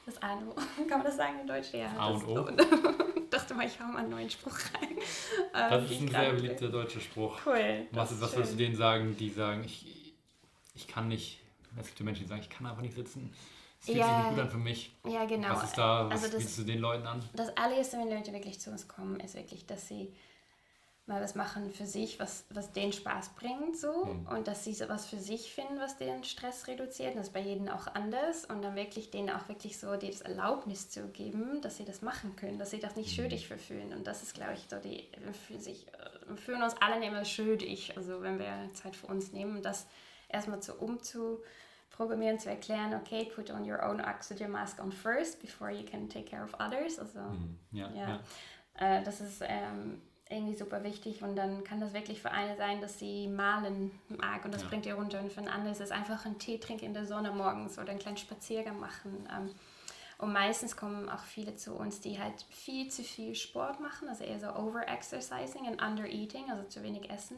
das 0.07 0.23
A 0.23 0.35
und 0.35 0.49
O. 0.49 0.55
Kann 0.89 0.99
man 0.99 1.05
das 1.05 1.17
sagen 1.17 1.41
in 1.41 1.47
Deutsch? 1.47 1.73
Ja. 1.73 1.87
A 1.97 2.09
und 2.09 2.27
O. 2.27 2.49
dachte 3.31 3.55
mal, 3.55 3.67
ich 3.67 3.81
hau 3.81 3.87
mal 3.87 3.99
einen 3.99 4.11
neuen 4.11 4.31
Spruch 4.31 4.57
rein. 4.75 4.97
Das 5.53 5.73
Ähm, 5.73 5.85
ist 5.85 5.91
ein 6.01 6.05
ich 6.07 6.11
sehr 6.11 6.33
beliebter 6.33 6.69
deutscher 6.69 7.01
Spruch. 7.01 7.39
Cool. 7.47 7.87
Was, 7.93 8.21
was 8.21 8.35
würdest 8.37 8.53
du 8.53 8.57
denen 8.59 8.77
sagen, 8.77 9.17
die 9.19 9.31
sagen, 9.31 9.65
ich, 9.65 10.15
ich 10.75 10.87
kann 10.87 11.09
nicht, 11.09 11.41
es 11.79 11.87
gibt 11.89 11.99
ja 12.01 12.05
Menschen, 12.05 12.23
die 12.25 12.29
sagen, 12.29 12.43
ich 12.43 12.51
kann 12.51 12.67
einfach 12.67 12.83
nicht 12.83 12.95
sitzen. 12.95 13.33
Es 13.81 13.87
fühlt 13.87 13.99
sich 13.99 14.07
Ja. 14.07 14.19
nicht 14.21 14.31
gut 14.31 14.39
an 14.41 14.51
für 14.51 14.57
mich. 14.59 14.95
Ja, 15.07 15.25
genau. 15.25 15.49
Was 15.51 15.65
ist 15.65 15.79
da, 15.79 16.05
was 16.07 16.13
Also 16.23 16.27
das- 16.27 16.37
bietest 16.37 16.59
du 16.59 16.63
den 16.65 16.79
Leuten 16.79 17.07
an? 17.07 17.23
das 17.35 17.55
allererste, 17.57 17.99
wenn 17.99 18.11
Leute 18.11 18.33
wirklich 18.33 18.61
zu 18.61 18.71
uns 18.71 18.87
kommen, 18.89 19.19
ist 19.21 19.35
wirklich, 19.35 19.67
dass 19.67 19.89
sie 19.89 20.13
mal 21.07 21.21
was 21.21 21.35
machen 21.35 21.71
für 21.71 21.85
sich, 21.85 22.19
was, 22.19 22.47
was 22.49 22.73
denen 22.73 22.93
Spaß 22.93 23.35
bringt, 23.35 23.77
so. 23.77 24.07
Mhm. 24.07 24.27
Und 24.27 24.49
dass 24.49 24.65
sie 24.65 24.73
so 24.73 24.89
was 24.89 25.07
für 25.07 25.19
sich 25.19 25.53
finden, 25.53 25.79
was 25.79 25.99
den 25.99 26.25
Stress 26.25 26.67
reduziert. 26.67 27.15
Das 27.15 27.27
ist 27.27 27.33
bei 27.35 27.41
jedem 27.41 27.69
auch 27.69 27.87
anders. 27.89 28.47
Und 28.47 28.63
dann 28.63 28.75
wirklich 28.75 29.11
denen 29.11 29.29
auch 29.29 29.47
wirklich 29.49 29.79
so 29.79 29.97
die 29.97 30.11
das 30.11 30.23
Erlaubnis 30.23 30.89
zu 30.89 31.09
geben, 31.09 31.61
dass 31.61 31.77
sie 31.77 31.85
das 31.85 32.01
machen 32.01 32.37
können, 32.37 32.59
dass 32.59 32.71
sie 32.71 32.81
das 32.81 32.97
nicht 32.97 33.15
schuldig 33.15 33.47
für 33.49 33.59
fühlen. 33.59 33.93
Und 33.93 34.07
das 34.07 34.23
ist, 34.23 34.35
glaube 34.35 34.55
ich, 34.55 34.67
so 34.69 34.79
die, 34.79 35.07
wir 35.23 35.35
fühlen 35.35 35.61
sich, 35.61 35.87
äh, 35.89 36.37
fühlen 36.37 36.63
uns 36.63 36.75
alle 36.81 37.05
immer 37.05 37.25
schuldig, 37.27 37.97
also 37.99 38.23
wenn 38.23 38.39
wir 38.39 38.71
Zeit 38.73 38.97
für 38.97 39.07
uns 39.09 39.33
nehmen. 39.33 39.63
Das 39.63 39.87
erstmal 40.31 40.61
zu 40.61 40.75
umzuprogrammieren, 40.75 42.39
zu 42.39 42.49
erklären, 42.49 42.95
okay, 42.95 43.27
put 43.27 43.51
on 43.51 43.71
your 43.71 43.83
own 43.83 44.01
oxygen 44.01 44.51
mask 44.51 44.83
on 44.83 44.91
first, 44.91 45.43
before 45.43 45.71
you 45.71 45.85
can 45.85 46.09
take 46.09 46.31
care 46.31 46.45
of 46.45 46.55
others. 46.55 46.99
Also 46.99 47.19
Mhm. 47.19 47.59
Ja, 47.73 47.91
ja. 47.91 48.09
ja. 48.81 48.99
äh, 48.99 49.05
das 49.05 49.21
ist 49.21 49.43
ähm, 49.47 50.01
irgendwie 50.35 50.55
super 50.55 50.83
wichtig 50.83 51.23
und 51.23 51.37
dann 51.37 51.65
kann 51.65 51.81
das 51.81 51.93
wirklich 51.95 52.21
für 52.21 52.31
eine 52.31 52.57
sein, 52.57 52.81
dass 52.81 52.99
sie 52.99 53.29
malen 53.29 53.91
mag 54.09 54.45
und 54.45 54.53
das 54.53 54.63
Ja. 54.63 54.69
bringt 54.69 54.87
ihr 54.87 54.95
runter 54.95 55.21
und 55.21 55.33
für 55.33 55.41
einen 55.41 55.49
anderen 55.49 55.73
ist 55.73 55.81
es 55.81 55.91
einfach 55.91 56.27
ein 56.27 56.39
Tee 56.39 56.59
trinken 56.59 56.87
in 56.87 56.95
der 56.95 57.07
Sonne 57.07 57.31
morgens 57.33 57.79
oder 57.79 57.91
einen 57.91 57.99
kleinen 57.99 58.17
Spaziergang 58.17 58.79
machen. 58.79 59.29
Ähm, 59.35 59.51
und 60.19 60.33
meistens 60.33 60.77
kommen 60.77 61.09
auch 61.09 61.25
viele 61.25 61.57
zu 61.57 61.75
uns, 61.75 62.01
die 62.01 62.21
halt 62.21 62.43
viel 62.49 62.89
zu 62.91 63.03
viel 63.03 63.35
Sport 63.35 63.81
machen, 63.81 64.09
also 64.09 64.25
eher 64.25 64.39
so 64.39 64.49
over-exercising 64.55 65.67
und 65.67 65.83
under-eating, 65.83 66.51
also 66.51 66.65
zu 66.65 66.83
wenig 66.83 67.11
essen. 67.11 67.37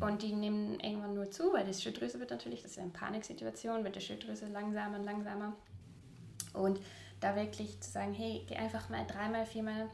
Und 0.00 0.22
die 0.22 0.34
nehmen 0.34 0.78
irgendwann 0.80 1.14
nur 1.14 1.30
zu, 1.30 1.52
weil 1.52 1.64
die 1.64 1.72
Schilddrüse 1.72 2.18
wird 2.18 2.30
natürlich, 2.30 2.62
das 2.62 2.72
ist 2.72 2.76
ja 2.76 2.82
eine 2.82 2.92
Paniksituation, 2.92 3.84
wird 3.84 3.96
die 3.96 4.00
Schilddrüse 4.00 4.46
langsamer 4.46 4.98
und 4.98 5.04
langsamer. 5.04 5.56
Und 6.52 6.80
da 7.20 7.36
wirklich 7.36 7.80
zu 7.80 7.90
sagen, 7.90 8.12
hey, 8.12 8.44
geh 8.48 8.56
einfach 8.56 8.88
mal 8.88 9.06
dreimal, 9.06 9.46
viermal 9.46 9.88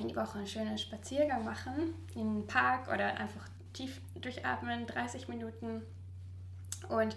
in 0.00 0.08
die 0.08 0.16
Woche 0.16 0.38
einen 0.38 0.46
schönen 0.46 0.78
Spaziergang 0.78 1.44
machen, 1.44 1.94
in 2.14 2.40
den 2.40 2.46
Park 2.46 2.88
oder 2.88 3.16
einfach 3.18 3.46
tief 3.72 4.00
durchatmen, 4.14 4.86
30 4.86 5.28
Minuten. 5.28 5.82
Und 6.88 7.16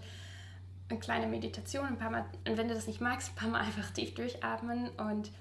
eine 0.90 1.00
kleine 1.00 1.28
Meditation, 1.28 1.86
ein 1.88 1.98
paar 1.98 2.12
Mal, 2.12 2.26
und 2.48 2.58
wenn 2.58 2.68
du 2.68 2.76
das 2.76 2.88
nicht 2.88 3.02
magst, 3.02 3.32
ein 3.32 3.36
paar 3.36 3.50
Mal 3.50 3.62
einfach 3.62 3.90
tief 3.92 4.14
durchatmen. 4.14 4.90
Und 4.90 5.32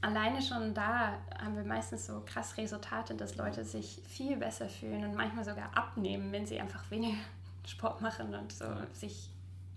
alleine 0.00 0.42
schon 0.42 0.74
da 0.74 1.18
haben 1.38 1.56
wir 1.56 1.64
meistens 1.64 2.06
so 2.06 2.22
krass 2.24 2.56
Resultate, 2.56 3.14
dass 3.14 3.36
Leute 3.36 3.64
sich 3.64 4.02
viel 4.08 4.36
besser 4.36 4.68
fühlen 4.68 5.04
und 5.04 5.14
manchmal 5.14 5.44
sogar 5.44 5.76
abnehmen, 5.76 6.32
wenn 6.32 6.46
sie 6.46 6.58
einfach 6.58 6.90
weniger 6.90 7.18
Sport 7.66 8.00
machen 8.00 8.34
und 8.34 8.52
so 8.52 8.64
Ja. 8.64 8.86
sich 8.94 9.30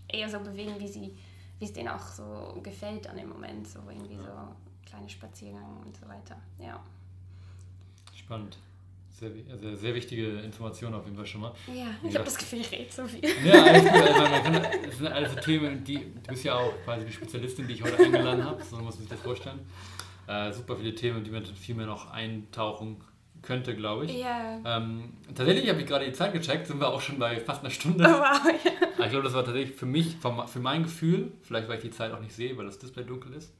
eher 0.07 0.29
so 0.29 0.39
bewegen, 0.39 0.79
wie 0.79 0.87
sie, 0.87 1.17
wie 1.59 1.65
es 1.65 1.73
denen 1.73 1.89
auch 1.89 2.07
so 2.07 2.59
gefällt 2.63 3.07
an 3.07 3.17
dem 3.17 3.29
Moment, 3.29 3.67
so 3.67 3.79
irgendwie 3.89 4.15
so 4.15 4.31
kleine 4.93 5.09
Spaziergänge 5.09 5.79
und 5.85 5.95
so 5.97 6.07
weiter. 6.07 6.37
Ja. 6.59 6.79
Spannend. 8.15 8.57
Sehr, 9.09 9.33
wi- 9.33 9.45
also 9.51 9.75
sehr 9.75 9.93
wichtige 9.95 10.39
Informationen 10.39 10.93
auf 10.95 11.05
jeden 11.05 11.15
Fall 11.15 11.25
schon 11.25 11.41
mal. 11.41 11.51
Ja, 11.67 11.87
ich 12.07 12.13
habe 12.15 12.25
das 12.25 12.37
Gefühl, 12.37 12.59
ich 12.61 12.71
rede 12.71 12.91
so 12.91 13.05
viel. 13.07 13.23
Ja, 13.45 13.63
alles 13.63 13.83
gut. 13.83 14.01
Also 14.01 14.21
man 14.21 14.43
kann, 14.43 14.63
das 14.85 14.97
sind 14.97 15.07
alles 15.07 15.33
so 15.33 15.39
Themen, 15.39 15.83
die, 15.83 15.97
du 15.97 16.21
bist 16.29 16.43
ja 16.43 16.55
auch 16.55 16.73
quasi 16.83 17.05
die 17.05 17.11
Spezialistin, 17.13 17.67
die 17.67 17.73
ich 17.75 17.83
heute 17.83 17.97
eingeladen 18.03 18.43
habe, 18.43 18.61
so 18.63 18.75
muss 18.77 18.95
man 18.95 19.01
sich 19.01 19.09
das 19.09 19.19
vorstellen. 19.21 19.59
Äh, 20.27 20.51
super 20.51 20.75
viele 20.77 20.93
Themen, 20.95 21.23
die 21.23 21.31
man 21.31 21.45
viel 21.45 21.75
mehr 21.75 21.85
noch 21.85 22.09
eintauchen 22.11 23.01
könnte, 23.41 23.75
glaube 23.75 24.05
ich. 24.05 24.17
Ja. 24.19 24.59
Ähm, 24.65 25.13
tatsächlich 25.35 25.69
habe 25.69 25.81
ich 25.81 25.87
gerade 25.87 26.05
die 26.05 26.13
Zeit 26.13 26.33
gecheckt, 26.33 26.67
sind 26.67 26.79
wir 26.79 26.87
auch 26.87 27.01
schon 27.01 27.19
bei 27.19 27.39
fast 27.39 27.61
einer 27.61 27.69
Stunde. 27.71 28.05
Oh, 28.05 28.19
wow. 28.19 28.53
Ja. 28.63 29.05
Ich 29.05 29.09
glaube, 29.09 29.23
das 29.25 29.33
war 29.33 29.43
tatsächlich 29.43 29.75
für 29.75 29.85
mich, 29.85 30.15
für 30.17 30.59
mein 30.59 30.83
Gefühl, 30.83 31.31
vielleicht 31.41 31.67
weil 31.67 31.77
ich 31.77 31.83
die 31.83 31.91
Zeit 31.91 32.13
auch 32.13 32.21
nicht 32.21 32.33
sehe, 32.33 32.57
weil 32.57 32.65
das 32.65 32.79
Display 32.79 33.03
dunkel 33.03 33.33
ist, 33.33 33.51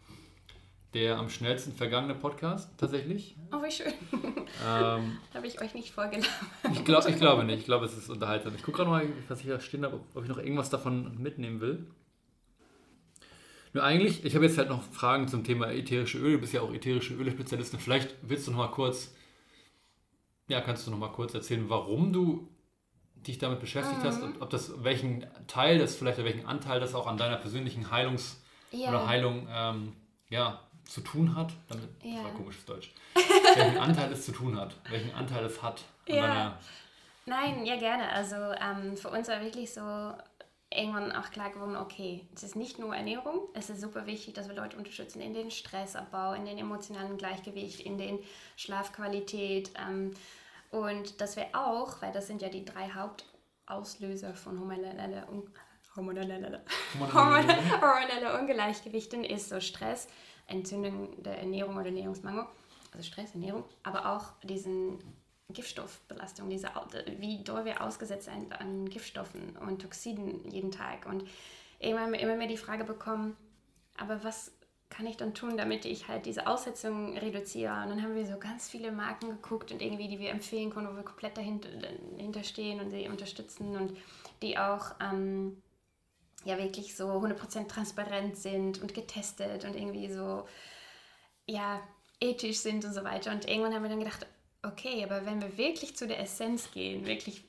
der 0.94 1.18
am 1.18 1.30
schnellsten 1.30 1.74
vergangene 1.74 2.16
Podcast 2.16 2.70
tatsächlich. 2.78 3.36
Oh, 3.52 3.62
wie 3.64 3.72
schön. 3.72 3.94
Ähm, 4.66 5.18
habe 5.34 5.48
ich 5.48 5.60
euch 5.62 5.74
nicht 5.74 5.92
vorgeladen. 5.92 6.30
ich, 6.72 6.86
glaub, 6.86 7.08
ich 7.08 7.18
glaube 7.18 7.44
nicht, 7.44 7.60
ich 7.60 7.66
glaube, 7.66 7.86
es 7.86 7.98
ist 7.98 8.10
unterhaltsam. 8.10 8.54
Ich 8.56 8.64
gucke 8.64 8.78
gerade 8.78 8.90
mal, 8.90 9.08
was 9.28 9.42
ich 9.42 9.48
da 9.48 9.60
stehen 9.60 9.84
habe, 9.86 10.00
ob 10.14 10.24
ich 10.24 10.30
noch 10.30 10.38
irgendwas 10.38 10.70
davon 10.70 11.22
mitnehmen 11.22 11.62
will. 11.62 11.88
Nur 13.74 13.84
eigentlich, 13.84 14.24
ich 14.24 14.36
habe 14.36 14.46
jetzt 14.46 14.58
halt 14.60 14.70
noch 14.70 14.84
Fragen 14.84 15.28
zum 15.28 15.44
Thema 15.44 15.72
ätherische 15.72 16.20
Öle. 16.20 16.34
Du 16.34 16.40
bist 16.42 16.54
ja 16.54 16.62
auch 16.62 16.72
ätherische 16.72 17.16
Öle-Spezialistin. 17.16 17.80
Vielleicht 17.80 18.16
willst 18.22 18.46
du 18.48 18.52
noch 18.52 18.60
mal 18.60 18.68
kurz, 18.68 19.16
ja, 20.48 20.62
kannst 20.62 20.86
du 20.86 20.92
noch 20.92 21.00
mal 21.00 21.12
kurz 21.12 21.34
erzählen, 21.34 21.68
warum 21.70 22.14
du 22.14 22.50
dich 23.26 23.40
damit 23.40 23.60
beschäftigt 23.60 24.02
hast, 24.04 24.22
ob, 24.22 24.42
ob 24.44 24.50
das 24.52 24.84
welchen 24.84 25.26
Teil 25.48 25.80
das, 25.80 25.96
vielleicht 25.96 26.20
welchen 26.24 26.46
Anteil 26.46 26.80
das 26.80 26.94
auch 26.94 27.08
an 27.08 27.18
deiner 27.18 27.38
persönlichen 27.38 27.90
Heilungs- 27.90 28.36
Ja. 28.72 28.90
oder 28.90 29.08
Heilung 29.08 29.48
ähm, 29.52 29.94
ja, 30.30 30.60
zu 30.86 31.02
tun 31.02 31.36
hat. 31.36 31.52
Damit, 31.70 31.90
Das 32.02 32.12
Ja. 32.12 32.24
war 32.24 32.32
komisches 32.34 32.66
Deutsch. 32.66 32.94
welchen 33.56 33.78
Anteil 33.78 34.12
es 34.12 34.26
zu 34.26 34.32
tun 34.32 34.60
hat, 34.60 34.76
welchen 34.90 35.14
Anteil 35.14 35.46
es 35.46 35.62
hat 35.62 35.84
an 36.10 36.16
Ja. 36.16 36.60
Nein, 37.26 37.66
ja 37.66 37.78
gerne. 37.78 38.10
Also 38.10 38.36
ähm, 38.36 38.98
für 38.98 39.10
uns 39.10 39.28
war 39.30 39.42
wirklich 39.42 39.74
so 39.74 39.82
irgendwann 40.76 41.12
auch 41.12 41.30
klar 41.30 41.52
geworden, 41.52 41.76
okay, 41.76 42.28
es 42.36 42.42
ist 42.44 42.56
nicht 42.56 42.80
nur 42.80 42.96
Ernährung, 42.96 43.48
es 43.54 43.70
ist 43.70 43.80
super 43.82 44.08
wichtig, 44.08 44.34
dass 44.34 44.48
wir 44.50 44.56
Leute 44.56 44.76
unterstützen 44.76 45.22
in 45.22 45.34
den 45.34 45.52
Stressabbau, 45.52 46.34
in 46.34 46.46
den 46.46 46.58
emotionalen 46.58 47.16
Gleichgewicht, 47.18 47.80
in 47.82 47.98
den 47.98 48.18
Schlafqualität 48.58 49.72
ähm, 49.80 50.12
und 50.72 51.22
dass 51.22 51.36
wir 51.36 51.46
auch, 51.54 52.02
weil 52.02 52.12
das 52.12 52.26
sind 52.28 52.42
ja 52.42 52.50
die 52.50 52.66
drei 52.66 52.90
Hauptauslöser 52.90 54.34
von 54.34 54.60
hormoneller, 54.60 55.30
Un 55.30 55.48
hormonelle, 55.96 56.64
hormonelle, 57.14 57.58
hormonelle 57.82 58.40
Ungleichgewichten 58.40 59.24
ist 59.24 59.50
so 59.50 59.60
Stress, 59.60 60.08
entzündende 60.54 61.30
Ernährung 61.30 61.76
oder 61.76 61.88
Ernährungsmangel, 61.88 62.46
also 62.92 63.04
Stress, 63.04 63.34
Ernährung, 63.34 63.64
aber 63.84 64.14
auch 64.16 64.32
diesen 64.44 65.00
Giftstoffbelastung, 65.50 66.50
diese, 66.50 66.70
wie 67.20 67.44
doll 67.44 67.66
wir 67.66 67.82
ausgesetzt 67.82 68.26
sind 68.26 68.60
an 68.60 68.90
Giftstoffen 68.90 69.58
und 69.58 69.82
Toxiden 69.82 70.50
jeden 70.50 70.72
Tag. 70.72 71.06
Und 71.06 71.26
irgendwann 71.80 72.14
immer 72.14 72.36
mehr 72.36 72.48
die 72.48 72.58
Frage 72.58 72.84
bekommen, 72.84 73.36
aber 73.98 74.24
was 74.24 74.52
kann 74.90 75.08
ich 75.08 75.18
dann 75.18 75.34
tun, 75.34 75.58
damit 75.58 75.86
ich 75.86 76.08
halt 76.08 76.26
diese 76.26 76.48
Aussetzung 76.48 77.18
reduziere? 77.18 77.74
Und 77.84 77.90
dann 77.90 78.04
haben 78.04 78.16
wir 78.16 78.26
so 78.26 78.38
ganz 78.38 78.70
viele 78.70 78.92
Marken 78.92 79.30
geguckt 79.30 79.72
und 79.72 79.82
irgendwie, 79.82 80.08
die 80.08 80.20
wir 80.20 80.30
empfehlen 80.30 80.70
können, 80.70 80.88
wo 80.90 80.96
wir 80.96 81.04
komplett 81.04 81.38
dahinter, 81.38 81.70
dahinter 82.16 82.44
stehen 82.44 82.80
und 82.80 82.92
sie 82.92 83.08
unterstützen 83.08 83.76
und 83.76 83.98
die 84.42 84.58
auch 84.58 84.94
ähm, 85.02 85.62
ja 86.46 86.58
wirklich 86.58 86.96
so 86.96 87.10
100% 87.10 87.68
transparent 87.68 88.38
sind 88.38 88.82
und 88.82 88.94
getestet 88.94 89.66
und 89.66 89.76
irgendwie 89.76 90.12
so, 90.12 90.48
ja, 91.46 91.82
ethisch 92.20 92.60
sind 92.60 92.86
und 92.86 92.94
so 92.94 93.04
weiter. 93.04 93.32
Und 93.32 93.48
irgendwann 93.48 93.74
haben 93.74 93.84
wir 93.84 93.90
dann 93.90 94.00
gedacht, 94.00 94.26
okay, 94.64 95.04
aber 95.04 95.26
wenn 95.26 95.42
wir 95.42 95.58
wirklich 95.58 95.96
zu 95.96 96.08
der 96.08 96.20
Essenz 96.20 96.72
gehen, 96.72 97.06
wirklich, 97.06 97.44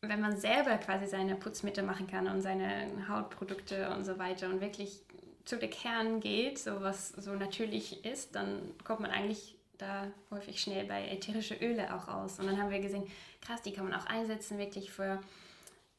wenn 0.00 0.20
man 0.20 0.36
selber 0.36 0.76
quasi 0.78 1.06
seine 1.06 1.36
Putzmittel 1.36 1.84
machen 1.84 2.06
kann 2.06 2.26
und 2.26 2.42
seine 2.42 3.08
Hautprodukte 3.08 3.90
und 3.90 4.04
so 4.04 4.18
weiter 4.18 4.48
und 4.48 4.60
wirklich 4.60 5.00
zu 5.44 5.56
der 5.56 5.70
Kern 5.70 6.20
geht, 6.20 6.58
so 6.58 6.80
was 6.82 7.10
so 7.10 7.34
natürlich 7.34 8.04
ist, 8.04 8.34
dann 8.34 8.74
kommt 8.84 9.00
man 9.00 9.10
eigentlich 9.10 9.56
da 9.78 10.06
häufig 10.30 10.60
schnell 10.60 10.84
bei 10.84 11.08
ätherische 11.08 11.54
Öle 11.54 11.94
auch 11.94 12.08
aus. 12.08 12.38
Und 12.38 12.46
dann 12.46 12.60
haben 12.60 12.70
wir 12.70 12.80
gesehen, 12.80 13.04
krass, 13.40 13.62
die 13.62 13.72
kann 13.72 13.88
man 13.88 13.98
auch 13.98 14.06
einsetzen, 14.06 14.58
wirklich 14.58 14.92
für 14.92 15.20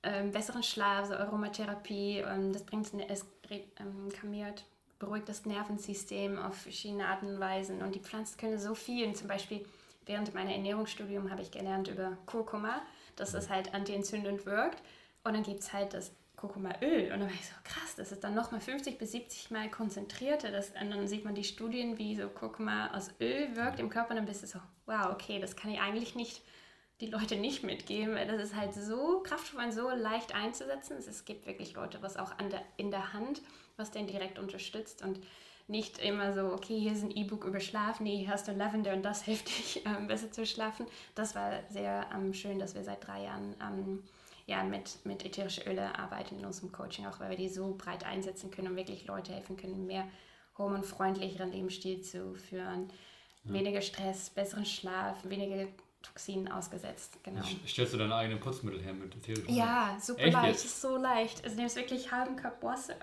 ähm, 0.04 0.32
besseren 0.32 0.64
Schlaf, 0.64 1.08
so 1.08 1.14
Aromatherapie. 1.14 2.20
Ähm, 2.20 2.54
das 2.54 2.64
bringt 2.64 2.88
es 3.08 3.26
ähm, 3.50 4.10
kamiert, 4.14 4.66
beruhigt 5.00 5.30
das 5.30 5.46
Nervensystem 5.46 6.38
auf 6.38 6.56
verschiedene 6.56 7.08
Arten 7.08 7.28
und 7.28 7.40
Weisen. 7.40 7.82
Und 7.82 7.96
die 7.96 8.00
Pflanzen 8.00 8.38
können 8.38 8.60
so 8.60 8.76
viel. 8.76 9.14
Zum 9.16 9.28
Beispiel 9.28 9.66
während 10.06 10.34
meiner 10.34 10.52
Ernährungsstudium 10.52 11.32
habe 11.32 11.42
ich 11.42 11.52
gelernt 11.52 11.88
über 11.88 12.18
Kurkuma, 12.26 12.82
dass 13.16 13.34
es 13.34 13.50
halt 13.50 13.74
antientzündend 13.74 14.46
wirkt. 14.46 14.82
Und 15.24 15.34
dann 15.34 15.44
gibt 15.44 15.62
es 15.62 15.72
halt 15.72 15.94
das 15.94 16.12
Kurkumaöl. 16.36 17.06
Und 17.06 17.22
dann 17.22 17.30
war 17.30 17.36
ich 17.36 17.46
so, 17.46 17.56
krass, 17.64 17.96
das 17.96 18.12
ist 18.12 18.24
dann 18.26 18.36
nochmal 18.36 18.60
50 18.60 18.98
bis 18.98 19.14
70 19.14 19.52
Mal 19.52 19.70
konzentrierter. 19.70 20.52
Das, 20.52 20.72
und 20.72 20.92
dann 20.92 21.08
sieht 21.08 21.24
man 21.24 21.36
die 21.36 21.46
Studien, 21.46 21.98
wie 21.98 22.18
so 22.18 22.28
Kurkuma 22.28 22.94
aus 22.94 23.12
Öl 23.22 23.56
wirkt 23.56 23.80
im 23.80 23.90
Körper. 23.90 24.10
Und 24.10 24.18
dann 24.18 24.26
bist 24.26 24.44
du 24.44 24.48
so, 24.48 24.60
wow, 24.86 25.12
okay, 25.14 25.40
das 25.40 25.56
kann 25.56 25.72
ich 25.72 25.80
eigentlich 25.80 26.16
nicht 26.16 26.42
die 27.02 27.08
Leute 27.08 27.36
nicht 27.36 27.64
mitgeben. 27.64 28.16
Das 28.16 28.42
ist 28.42 28.56
halt 28.56 28.74
so 28.74 29.22
kraftvoll 29.24 29.64
und 29.64 29.72
so 29.72 29.90
leicht 29.90 30.36
einzusetzen. 30.36 30.98
Es 30.98 31.26
gibt 31.26 31.46
wirklich 31.46 31.74
Leute, 31.74 32.02
was 32.02 32.18
auch 32.18 32.34
der, 32.34 32.62
in 32.78 32.92
der 32.92 33.14
Hand, 33.14 33.42
was 33.78 33.92
den 33.92 34.08
direkt 34.08 34.40
unterstützt 34.40 35.02
und 35.04 35.20
nicht 35.68 35.98
immer 36.00 36.34
so, 36.34 36.54
okay, 36.54 36.78
hier 36.80 36.92
ist 36.92 37.04
ein 37.04 37.16
E-Book 37.16 37.46
über 37.46 37.60
Schlaf, 37.60 38.00
nee, 38.00 38.18
hier 38.18 38.30
hast 38.30 38.48
du 38.48 38.52
Lavender 38.52 38.94
und 38.94 39.04
das 39.04 39.22
hilft 39.24 39.48
dich 39.48 39.86
ähm, 39.86 40.08
besser 40.08 40.32
zu 40.32 40.46
schlafen. 40.46 40.86
Das 41.16 41.36
war 41.36 41.64
sehr 41.70 42.08
ähm, 42.14 42.34
schön, 42.34 42.60
dass 42.60 42.76
wir 42.76 42.84
seit 42.84 43.06
drei 43.06 43.24
Jahren 43.24 43.56
ähm, 43.62 44.04
ja, 44.46 44.64
mit, 44.64 45.06
mit 45.06 45.26
ätherischen 45.26 45.66
Öle 45.68 45.98
arbeiten 45.98 46.40
in 46.40 46.46
unserem 46.46 46.72
Coaching, 46.72 47.06
auch 47.06 47.20
weil 47.20 47.30
wir 47.30 47.38
die 47.38 47.50
so 47.50 47.76
breit 47.78 48.06
einsetzen 48.06 48.52
können 48.52 48.70
und 48.70 48.76
wirklich 48.76 49.06
Leute 49.06 49.32
helfen 49.32 49.56
können, 49.56 49.86
mehr 49.86 50.06
hormonfreundlicheren 50.58 51.52
Lebensstil 51.52 52.02
zu 52.02 52.36
führen. 52.36 52.92
Ja. 53.46 53.54
Weniger 53.54 53.82
Stress, 53.82 54.30
besseren 54.30 54.66
Schlaf, 54.66 55.18
weniger 55.24 55.68
Toxinen 56.04 56.52
ausgesetzt. 56.52 57.18
Genau. 57.24 57.42
Stellst 57.68 57.94
du 57.94 57.98
deine 57.98 58.16
eigenen 58.16 58.40
Putzmittel 58.40 58.82
her 58.82 58.94
mit 58.94 59.16
ätherischen 59.16 59.54
Ja, 59.54 59.98
super 60.00 60.22
Echt 60.22 60.34
leicht, 60.34 60.48
jetzt? 60.50 60.66
ist 60.66 60.82
so 60.82 60.98
leicht. 60.98 61.44
Also 61.44 61.56
nimmst 61.56 61.76
wirklich 61.76 62.12
halben 62.12 62.36
Cup 62.36 62.62
Wasser, 62.62 62.96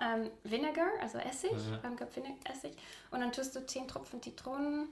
ähm, 0.00 0.30
Vinegar, 0.42 0.88
also 1.00 1.18
Essig, 1.18 1.52
ja. 1.52 1.82
halben 1.82 1.96
Cup 1.96 2.10
Essig 2.50 2.72
und 3.10 3.20
dann 3.20 3.30
tust 3.30 3.54
du 3.54 3.64
10 3.64 3.86
Tropfen 3.86 4.20
Zitronenöl, 4.22 4.88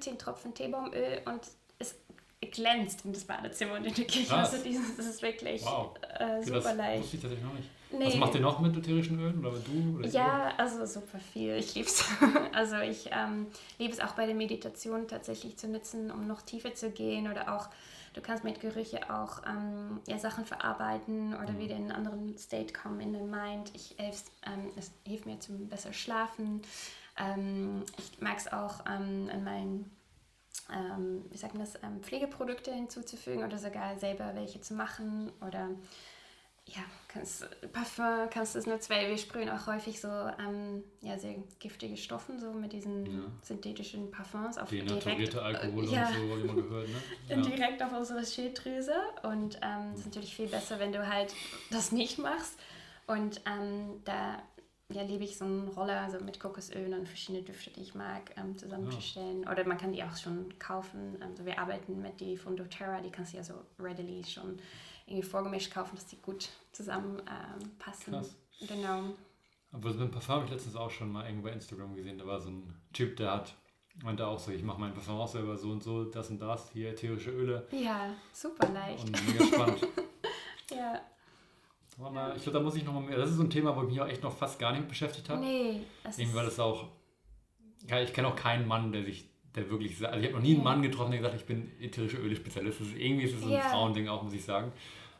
10 0.00 0.18
Tropfen 0.18 0.54
Teebaumöl 0.54 1.22
und 1.26 1.40
es 1.78 1.96
glänzt 2.52 3.04
in 3.04 3.12
das 3.12 3.24
Badezimmer 3.24 3.74
und 3.74 3.84
in 3.84 3.94
der 3.94 4.04
Küche. 4.06 4.34
Also 4.34 4.62
dieses, 4.62 4.96
das 4.96 5.06
ist 5.06 5.22
wirklich 5.22 5.62
wow. 5.64 5.94
äh, 6.18 6.42
super 6.42 6.60
das 6.60 6.76
leicht. 6.76 7.04
Das 7.04 7.14
ich 7.14 7.20
tatsächlich 7.20 7.44
noch 7.44 7.54
nicht. 7.54 7.68
Nee. 7.90 8.06
Was 8.06 8.16
macht 8.16 8.34
ihr 8.34 8.40
noch 8.40 8.58
mit 8.58 8.76
ätherischen 8.76 9.20
Ölen 9.20 9.38
oder 9.38 9.58
du? 9.58 9.98
Oder 9.98 10.08
ja, 10.08 10.48
ihr? 10.48 10.60
also 10.60 10.84
super 10.86 11.18
viel. 11.18 11.54
Ich 11.56 11.74
liebe 11.74 11.86
es. 11.86 12.04
also 12.52 12.76
ich 12.78 13.10
ähm, 13.12 13.46
liebe 13.78 13.92
es 13.92 14.00
auch 14.00 14.12
bei 14.12 14.26
der 14.26 14.34
Meditation 14.34 15.06
tatsächlich 15.06 15.56
zu 15.56 15.68
nutzen, 15.68 16.10
um 16.10 16.26
noch 16.26 16.42
tiefer 16.42 16.74
zu 16.74 16.90
gehen 16.90 17.30
oder 17.30 17.54
auch 17.54 17.68
du 18.14 18.20
kannst 18.20 18.42
mit 18.42 18.60
Gerüche 18.60 19.10
auch 19.10 19.42
ähm, 19.46 20.00
ja, 20.08 20.18
Sachen 20.18 20.44
verarbeiten 20.44 21.34
oder 21.34 21.52
mhm. 21.52 21.58
wieder 21.58 21.76
in 21.76 21.82
einen 21.82 21.92
anderen 21.92 22.38
State 22.38 22.72
kommen 22.72 23.00
in 23.00 23.12
den 23.12 23.30
Mind. 23.30 23.70
Ich, 23.74 23.94
ähm, 23.98 24.72
es 24.76 24.90
hilft 25.06 25.26
mir 25.26 25.38
zum 25.38 25.68
besser 25.68 25.92
schlafen. 25.92 26.62
Ähm, 27.18 27.84
ich 27.98 28.20
mag 28.20 28.36
es 28.38 28.52
auch 28.52 28.84
ähm, 28.90 29.28
in 29.28 29.44
meinen 29.44 29.96
ähm, 30.74 31.24
wie 31.30 31.36
sagt 31.36 31.54
man 31.54 31.64
das, 31.64 31.76
ähm, 31.82 32.02
Pflegeprodukte 32.02 32.72
hinzuzufügen 32.72 33.44
oder 33.44 33.58
sogar 33.58 33.98
selber 33.98 34.32
welche 34.34 34.60
zu 34.60 34.74
machen 34.74 35.30
oder 35.46 35.68
ja, 36.68 36.82
kannst, 37.06 37.46
Parfum 37.72 38.28
kannst 38.30 38.54
du 38.54 38.58
es 38.58 38.66
nutzen, 38.66 38.90
weil 38.90 39.08
wir 39.08 39.18
sprühen 39.18 39.48
auch 39.48 39.66
häufig 39.66 40.00
so 40.00 40.08
ähm, 40.08 40.82
ja, 41.00 41.16
sehr 41.16 41.36
giftige 41.60 41.96
Stoffe, 41.96 42.38
so 42.38 42.52
mit 42.52 42.72
diesen 42.72 43.06
ja. 43.06 43.22
synthetischen 43.42 44.10
Parfums. 44.10 44.58
Auf 44.58 44.70
direkt, 44.70 45.36
Alkohol 45.36 45.84
äh, 45.84 45.92
ja, 45.92 46.08
und 46.08 46.14
so, 46.14 46.20
wie 46.20 46.44
man 46.44 46.56
gehört, 46.56 46.88
ne? 46.88 46.94
Ja. 47.28 47.36
Direkt 47.40 47.82
auf 47.82 47.92
unsere 47.92 48.24
Schilddrüse 48.24 48.94
und 49.22 49.58
ähm, 49.62 49.92
es 49.92 50.00
ist 50.00 50.06
natürlich 50.06 50.34
viel 50.34 50.48
besser, 50.48 50.80
wenn 50.80 50.92
du 50.92 51.06
halt 51.08 51.34
das 51.70 51.92
nicht 51.92 52.18
machst 52.18 52.58
und 53.06 53.40
ähm, 53.46 54.00
da 54.04 54.42
ja, 54.88 55.02
liebe 55.02 55.24
ich 55.24 55.36
so 55.36 55.44
einen 55.44 55.68
Roller 55.68 56.00
also 56.00 56.20
mit 56.20 56.38
Kokosöl 56.38 56.92
und 56.94 57.08
verschiedene 57.08 57.42
Düfte, 57.42 57.70
die 57.70 57.82
ich 57.82 57.94
mag, 57.96 58.32
ähm, 58.36 58.56
zusammenzustellen. 58.56 59.42
Ja. 59.42 59.50
Oder 59.50 59.66
man 59.66 59.78
kann 59.78 59.92
die 59.92 60.04
auch 60.04 60.16
schon 60.16 60.56
kaufen. 60.60 61.16
Also 61.20 61.44
wir 61.44 61.58
arbeiten 61.58 62.00
mit 62.00 62.20
die 62.20 62.36
von 62.36 62.56
doTERRA, 62.56 63.00
die 63.00 63.10
kannst 63.10 63.32
du 63.32 63.38
ja 63.38 63.42
so 63.42 63.54
readily 63.80 64.22
schon 64.22 64.60
irgendwie 65.06 65.26
vorgemischt 65.26 65.72
kaufen, 65.72 65.96
dass 65.96 66.06
die 66.06 66.20
gut 66.20 66.48
zusammenpassen. 66.72 68.14
Ähm, 68.14 68.20
Krass. 68.20 68.36
Genau. 68.60 69.04
Aber 69.72 69.92
so 69.92 70.02
ein 70.02 70.10
Parfum 70.10 70.36
habe 70.36 70.44
ich 70.46 70.50
letztens 70.50 70.76
auch 70.76 70.90
schon 70.90 71.12
mal 71.12 71.26
irgendwo 71.26 71.44
bei 71.44 71.52
Instagram 71.52 71.94
gesehen. 71.94 72.18
Da 72.18 72.26
war 72.26 72.40
so 72.40 72.50
ein 72.50 72.74
Typ, 72.92 73.16
der 73.16 73.32
hat 73.32 73.54
meinte 74.02 74.26
auch 74.26 74.38
so, 74.38 74.52
ich 74.52 74.62
mache 74.62 74.80
mein 74.80 74.92
Parfum 74.92 75.16
auch 75.16 75.28
selber 75.28 75.56
so 75.56 75.70
und 75.70 75.82
so, 75.82 76.04
das 76.04 76.30
und 76.30 76.40
das, 76.40 76.70
hier 76.70 76.90
ätherische 76.90 77.30
Öle. 77.30 77.66
Ja, 77.70 78.14
super 78.32 78.68
leicht. 78.68 79.04
Und 79.04 79.26
mega 79.26 79.46
spannend. 79.46 79.86
ja. 80.70 81.00
Ich 82.36 82.42
glaube, 82.42 82.58
da 82.58 82.60
muss 82.60 82.76
ich 82.76 82.84
noch 82.84 82.92
mal 82.92 83.00
mehr. 83.00 83.16
Das 83.16 83.30
ist 83.30 83.36
so 83.36 83.42
ein 83.42 83.48
Thema, 83.48 83.74
wo 83.74 83.82
ich 83.82 83.88
mich 83.88 84.00
auch 84.02 84.06
echt 84.06 84.22
noch 84.22 84.36
fast 84.36 84.58
gar 84.58 84.72
nicht 84.72 84.86
beschäftigt 84.86 85.30
habe. 85.30 85.40
Nee. 85.40 85.80
Irgendwie, 86.04 86.34
weil 86.34 86.44
das 86.44 86.60
auch. 86.60 86.88
Ja, 87.88 88.02
ich 88.02 88.12
kenne 88.12 88.28
auch 88.28 88.36
keinen 88.36 88.68
Mann, 88.68 88.92
der 88.92 89.02
sich, 89.02 89.30
der 89.56 89.70
wirklich. 89.70 90.06
Also, 90.06 90.18
ich 90.20 90.26
habe 90.26 90.36
noch 90.36 90.42
nie 90.42 90.54
einen 90.54 90.62
Mann 90.62 90.82
getroffen, 90.82 91.10
der 91.10 91.20
gesagt 91.20 91.34
hat, 91.34 91.40
ich 91.40 91.46
bin 91.46 91.72
ätherische 91.80 92.18
Öle-Spezialist. 92.18 92.80
Irgendwie 92.96 93.24
ist 93.24 93.34
es 93.34 93.40
so 93.40 93.46
ein 93.46 93.54
ja. 93.54 93.60
Frauending 93.60 94.08
auch, 94.08 94.22
muss 94.22 94.34
ich 94.34 94.44
sagen. 94.44 94.72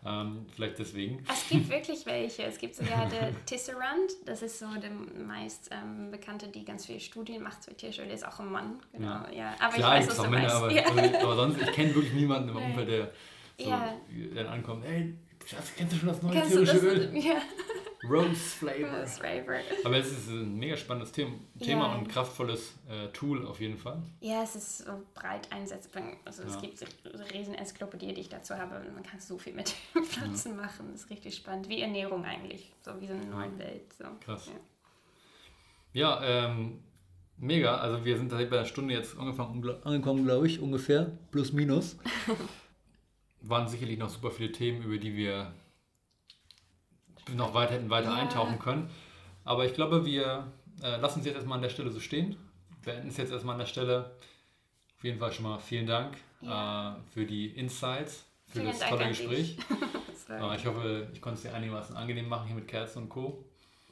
Ähm, 0.05 0.47
vielleicht 0.55 0.78
deswegen. 0.78 1.24
Es 1.28 1.49
gibt 1.49 1.68
wirklich 1.70 2.07
welche. 2.07 2.45
Es 2.45 2.59
gibt 2.59 2.76
sogar 2.76 3.09
der 3.09 3.32
Tisserand, 3.47 4.12
das 4.24 4.43
ist 4.43 4.59
so 4.59 4.66
der 4.80 4.91
meist 4.91 5.70
ähm, 5.72 6.11
bekannte, 6.11 6.49
die 6.49 6.64
ganz 6.64 6.87
viele 6.87 7.01
Studien 7.01 7.43
macht 7.43 7.64
zu 7.64 7.70
ätherische 7.72 8.03
Öle, 8.03 8.12
ist 8.12 8.26
auch 8.26 8.39
ein 8.39 8.53
Mann. 8.53 8.78
Genau, 8.93 9.09
ja. 9.09 9.32
ja. 9.32 9.55
Aber 9.59 9.74
Klar, 9.74 9.99
ich 9.99 10.07
weiß, 10.07 10.18
was 10.18 10.24
du 10.24 10.30
Männer, 10.30 10.53
aber, 10.53 10.70
ja. 10.70 10.84
aber, 11.22 11.37
sonst, 11.37 11.61
ich 11.61 11.72
kenne 11.72 11.95
wirklich 11.95 12.12
niemanden 12.12 12.51
im 12.51 12.57
Umfeld, 12.57 12.89
der 12.89 13.12
so, 13.59 13.70
ja. 13.70 13.95
dann 14.34 14.47
ankommt, 14.47 14.84
hey, 14.84 15.14
Schatz, 15.45 15.72
kennst 15.76 15.95
du 15.95 15.99
schon 15.99 16.09
das 16.09 16.22
neue 16.22 16.37
ätherische 16.37 16.78
Öl? 16.78 17.16
Ja. 17.16 17.43
Rose 18.05 18.34
Flavor. 18.34 19.01
Rose 19.01 19.18
Flavor. 19.18 19.61
Aber 19.84 19.97
es 19.97 20.11
ist 20.11 20.28
ein 20.28 20.57
mega 20.57 20.76
spannendes 20.76 21.12
Thema, 21.12 21.32
Thema 21.59 21.88
ja. 21.88 21.94
und 21.94 22.09
kraftvolles 22.09 22.74
äh, 22.88 23.09
Tool 23.09 23.47
auf 23.47 23.61
jeden 23.61 23.78
Fall. 23.78 24.03
Ja, 24.20 24.42
es 24.42 24.55
ist 24.55 24.78
so 24.78 24.92
breit 25.14 25.51
einsetzbar. 25.51 26.03
Also 26.24 26.42
ja. 26.42 26.49
es 26.49 26.61
gibt 26.61 26.84
eine 27.12 27.30
riesen 27.32 27.55
Enzyklopädie, 27.55 28.12
die 28.14 28.20
ich 28.20 28.28
dazu 28.28 28.55
habe. 28.55 28.80
Man 28.92 29.03
kann 29.03 29.20
so 29.20 29.38
viel 29.38 29.55
mit 29.55 29.70
Pflanzen 30.05 30.57
ja. 30.57 30.62
machen. 30.62 30.88
Das 30.92 31.03
ist 31.03 31.11
richtig 31.11 31.36
spannend. 31.36 31.68
Wie 31.68 31.80
Ernährung 31.80 32.24
eigentlich. 32.24 32.72
So 32.82 33.01
wie 33.01 33.07
so 33.07 33.14
eine 33.14 33.26
neue 33.26 33.59
Welt. 33.59 33.92
So. 33.99 34.05
Krass. 34.24 34.51
Ja, 35.92 36.22
ähm, 36.22 36.82
mega. 37.38 37.78
Also 37.78 38.05
wir 38.05 38.16
sind 38.16 38.30
bei 38.30 38.47
einer 38.47 38.64
Stunde 38.66 38.94
jetzt 38.94 39.16
angekommen, 39.18 40.24
glaube 40.24 40.47
ich, 40.47 40.61
ungefähr. 40.61 41.12
Plus, 41.30 41.53
minus. 41.53 41.97
waren 43.49 43.68
sicherlich 43.68 43.99
noch 43.99 44.09
super 44.09 44.30
viele 44.30 44.53
Themen, 44.53 44.82
über 44.82 44.99
die 44.99 45.14
wir 45.14 45.53
noch 47.35 47.55
weiter 47.55 47.74
hätten 47.74 47.91
weiter 47.91 48.11
ja. 48.11 48.16
eintauchen 48.16 48.59
können. 48.59 48.91
Aber 49.45 49.64
ich 49.64 49.74
glaube, 49.74 50.05
wir 50.05 50.51
äh, 50.83 50.97
lassen 50.99 51.20
es 51.20 51.27
jetzt 51.27 51.37
erstmal 51.37 51.57
an 51.57 51.62
der 51.62 51.70
Stelle 51.70 51.91
so 51.91 52.01
stehen. 52.01 52.37
Wir 52.83 52.95
enden 52.95 53.09
es 53.09 53.16
jetzt 53.16 53.33
erstmal 53.33 53.55
an 53.55 53.61
der 53.61 53.66
Stelle. 53.66 54.12
Auf 54.97 55.05
jeden 55.05 55.18
Fall 55.18 55.33
schon 55.33 55.45
mal 55.45 55.59
vielen 55.59 55.87
Dank 55.87 56.16
ja. 56.41 56.97
äh, 56.97 57.01
für 57.12 57.27
die 57.27 57.49
Insights, 57.49 58.24
für 58.47 58.61
vielen 58.61 58.66
das 58.66 58.79
Dank 58.79 58.91
tolle 58.93 59.09
Gespräch. 59.09 59.59
äh, 60.29 60.57
ich 60.57 60.66
hoffe, 60.66 61.09
ich 61.12 61.20
konnte 61.20 61.37
es 61.37 61.43
dir 61.43 61.55
einigermaßen 61.55 61.97
angenehm 61.97 62.29
machen 62.29 62.47
hier 62.47 62.57
mit 62.57 62.68
Kerzen 62.68 63.03
und 63.03 63.09
Co. 63.09 63.45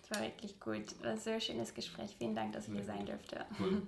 Es 0.03 0.11
war 0.11 0.22
wirklich 0.22 0.61
gut. 0.61 1.03
War 1.03 1.12
ein 1.12 1.18
sehr 1.18 1.41
schönes 1.41 1.72
Gespräch. 1.72 2.14
Vielen 2.18 2.35
Dank, 2.35 2.53
dass 2.53 2.68
ich 2.68 2.74
hier 2.74 2.85
sein 2.85 3.07
durfte. 3.07 3.45
Cool. 3.59 3.82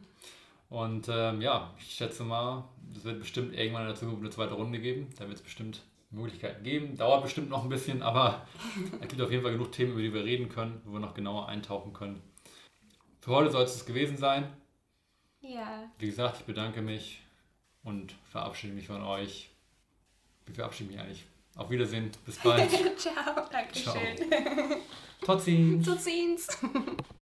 Und 0.69 1.09
ähm, 1.09 1.41
ja, 1.41 1.73
ich 1.79 1.95
schätze 1.95 2.25
mal, 2.25 2.65
es 2.97 3.05
wird 3.05 3.21
bestimmt 3.21 3.55
irgendwann 3.55 3.83
in 3.83 3.89
der 3.89 3.97
Zukunft 3.97 4.21
eine 4.21 4.31
zweite 4.31 4.55
Runde 4.55 4.81
geben. 4.81 5.09
Da 5.19 5.27
wird 5.27 5.37
es 5.37 5.43
bestimmt 5.43 5.83
Möglichkeiten 6.11 6.63
geben. 6.63 6.97
Dauert 6.97 7.23
bestimmt 7.23 7.51
noch 7.51 7.63
ein 7.63 7.69
bisschen, 7.69 8.03
aber 8.03 8.47
es 9.01 9.09
gibt 9.09 9.21
auf 9.21 9.31
jeden 9.31 9.43
Fall 9.43 9.53
genug 9.53 9.73
Themen, 9.73 9.93
über 9.93 10.03
die 10.03 10.15
wir 10.15 10.25
reden 10.25 10.49
können, 10.49 10.81
wo 10.85 10.93
wir 10.93 11.01
noch 11.01 11.15
genauer 11.15 11.49
eintauchen 11.49 11.93
können. 11.93 12.23
Für 13.21 13.33
heute 13.33 13.51
soll 13.51 13.65
es 13.65 13.73
das 13.73 13.87
gewesen 13.87 14.17
sein. 14.17 14.53
Ja. 15.41 15.91
Wie 15.99 16.07
gesagt, 16.07 16.41
ich 16.41 16.47
bedanke 16.47 16.83
mich 16.83 17.21
und 17.83 18.15
verabschiede 18.31 18.75
mich 18.75 18.87
von 18.87 19.03
euch. 19.03 19.51
Wie 20.47 20.53
verabschiede 20.53 20.91
ich 20.91 20.97
mich 20.97 21.05
eigentlich? 21.05 21.25
Auf 21.57 21.71
Wiedersehen. 21.71 22.11
Bis 22.25 22.39
bald. 22.39 22.71
Ciao. 22.99 23.49
Dankeschön. 23.51 24.17
Ciao. 24.17 24.77
Tot 25.23 25.43
ziens. 25.43 25.87
Tot 25.87 26.01
ziens. 26.01 26.49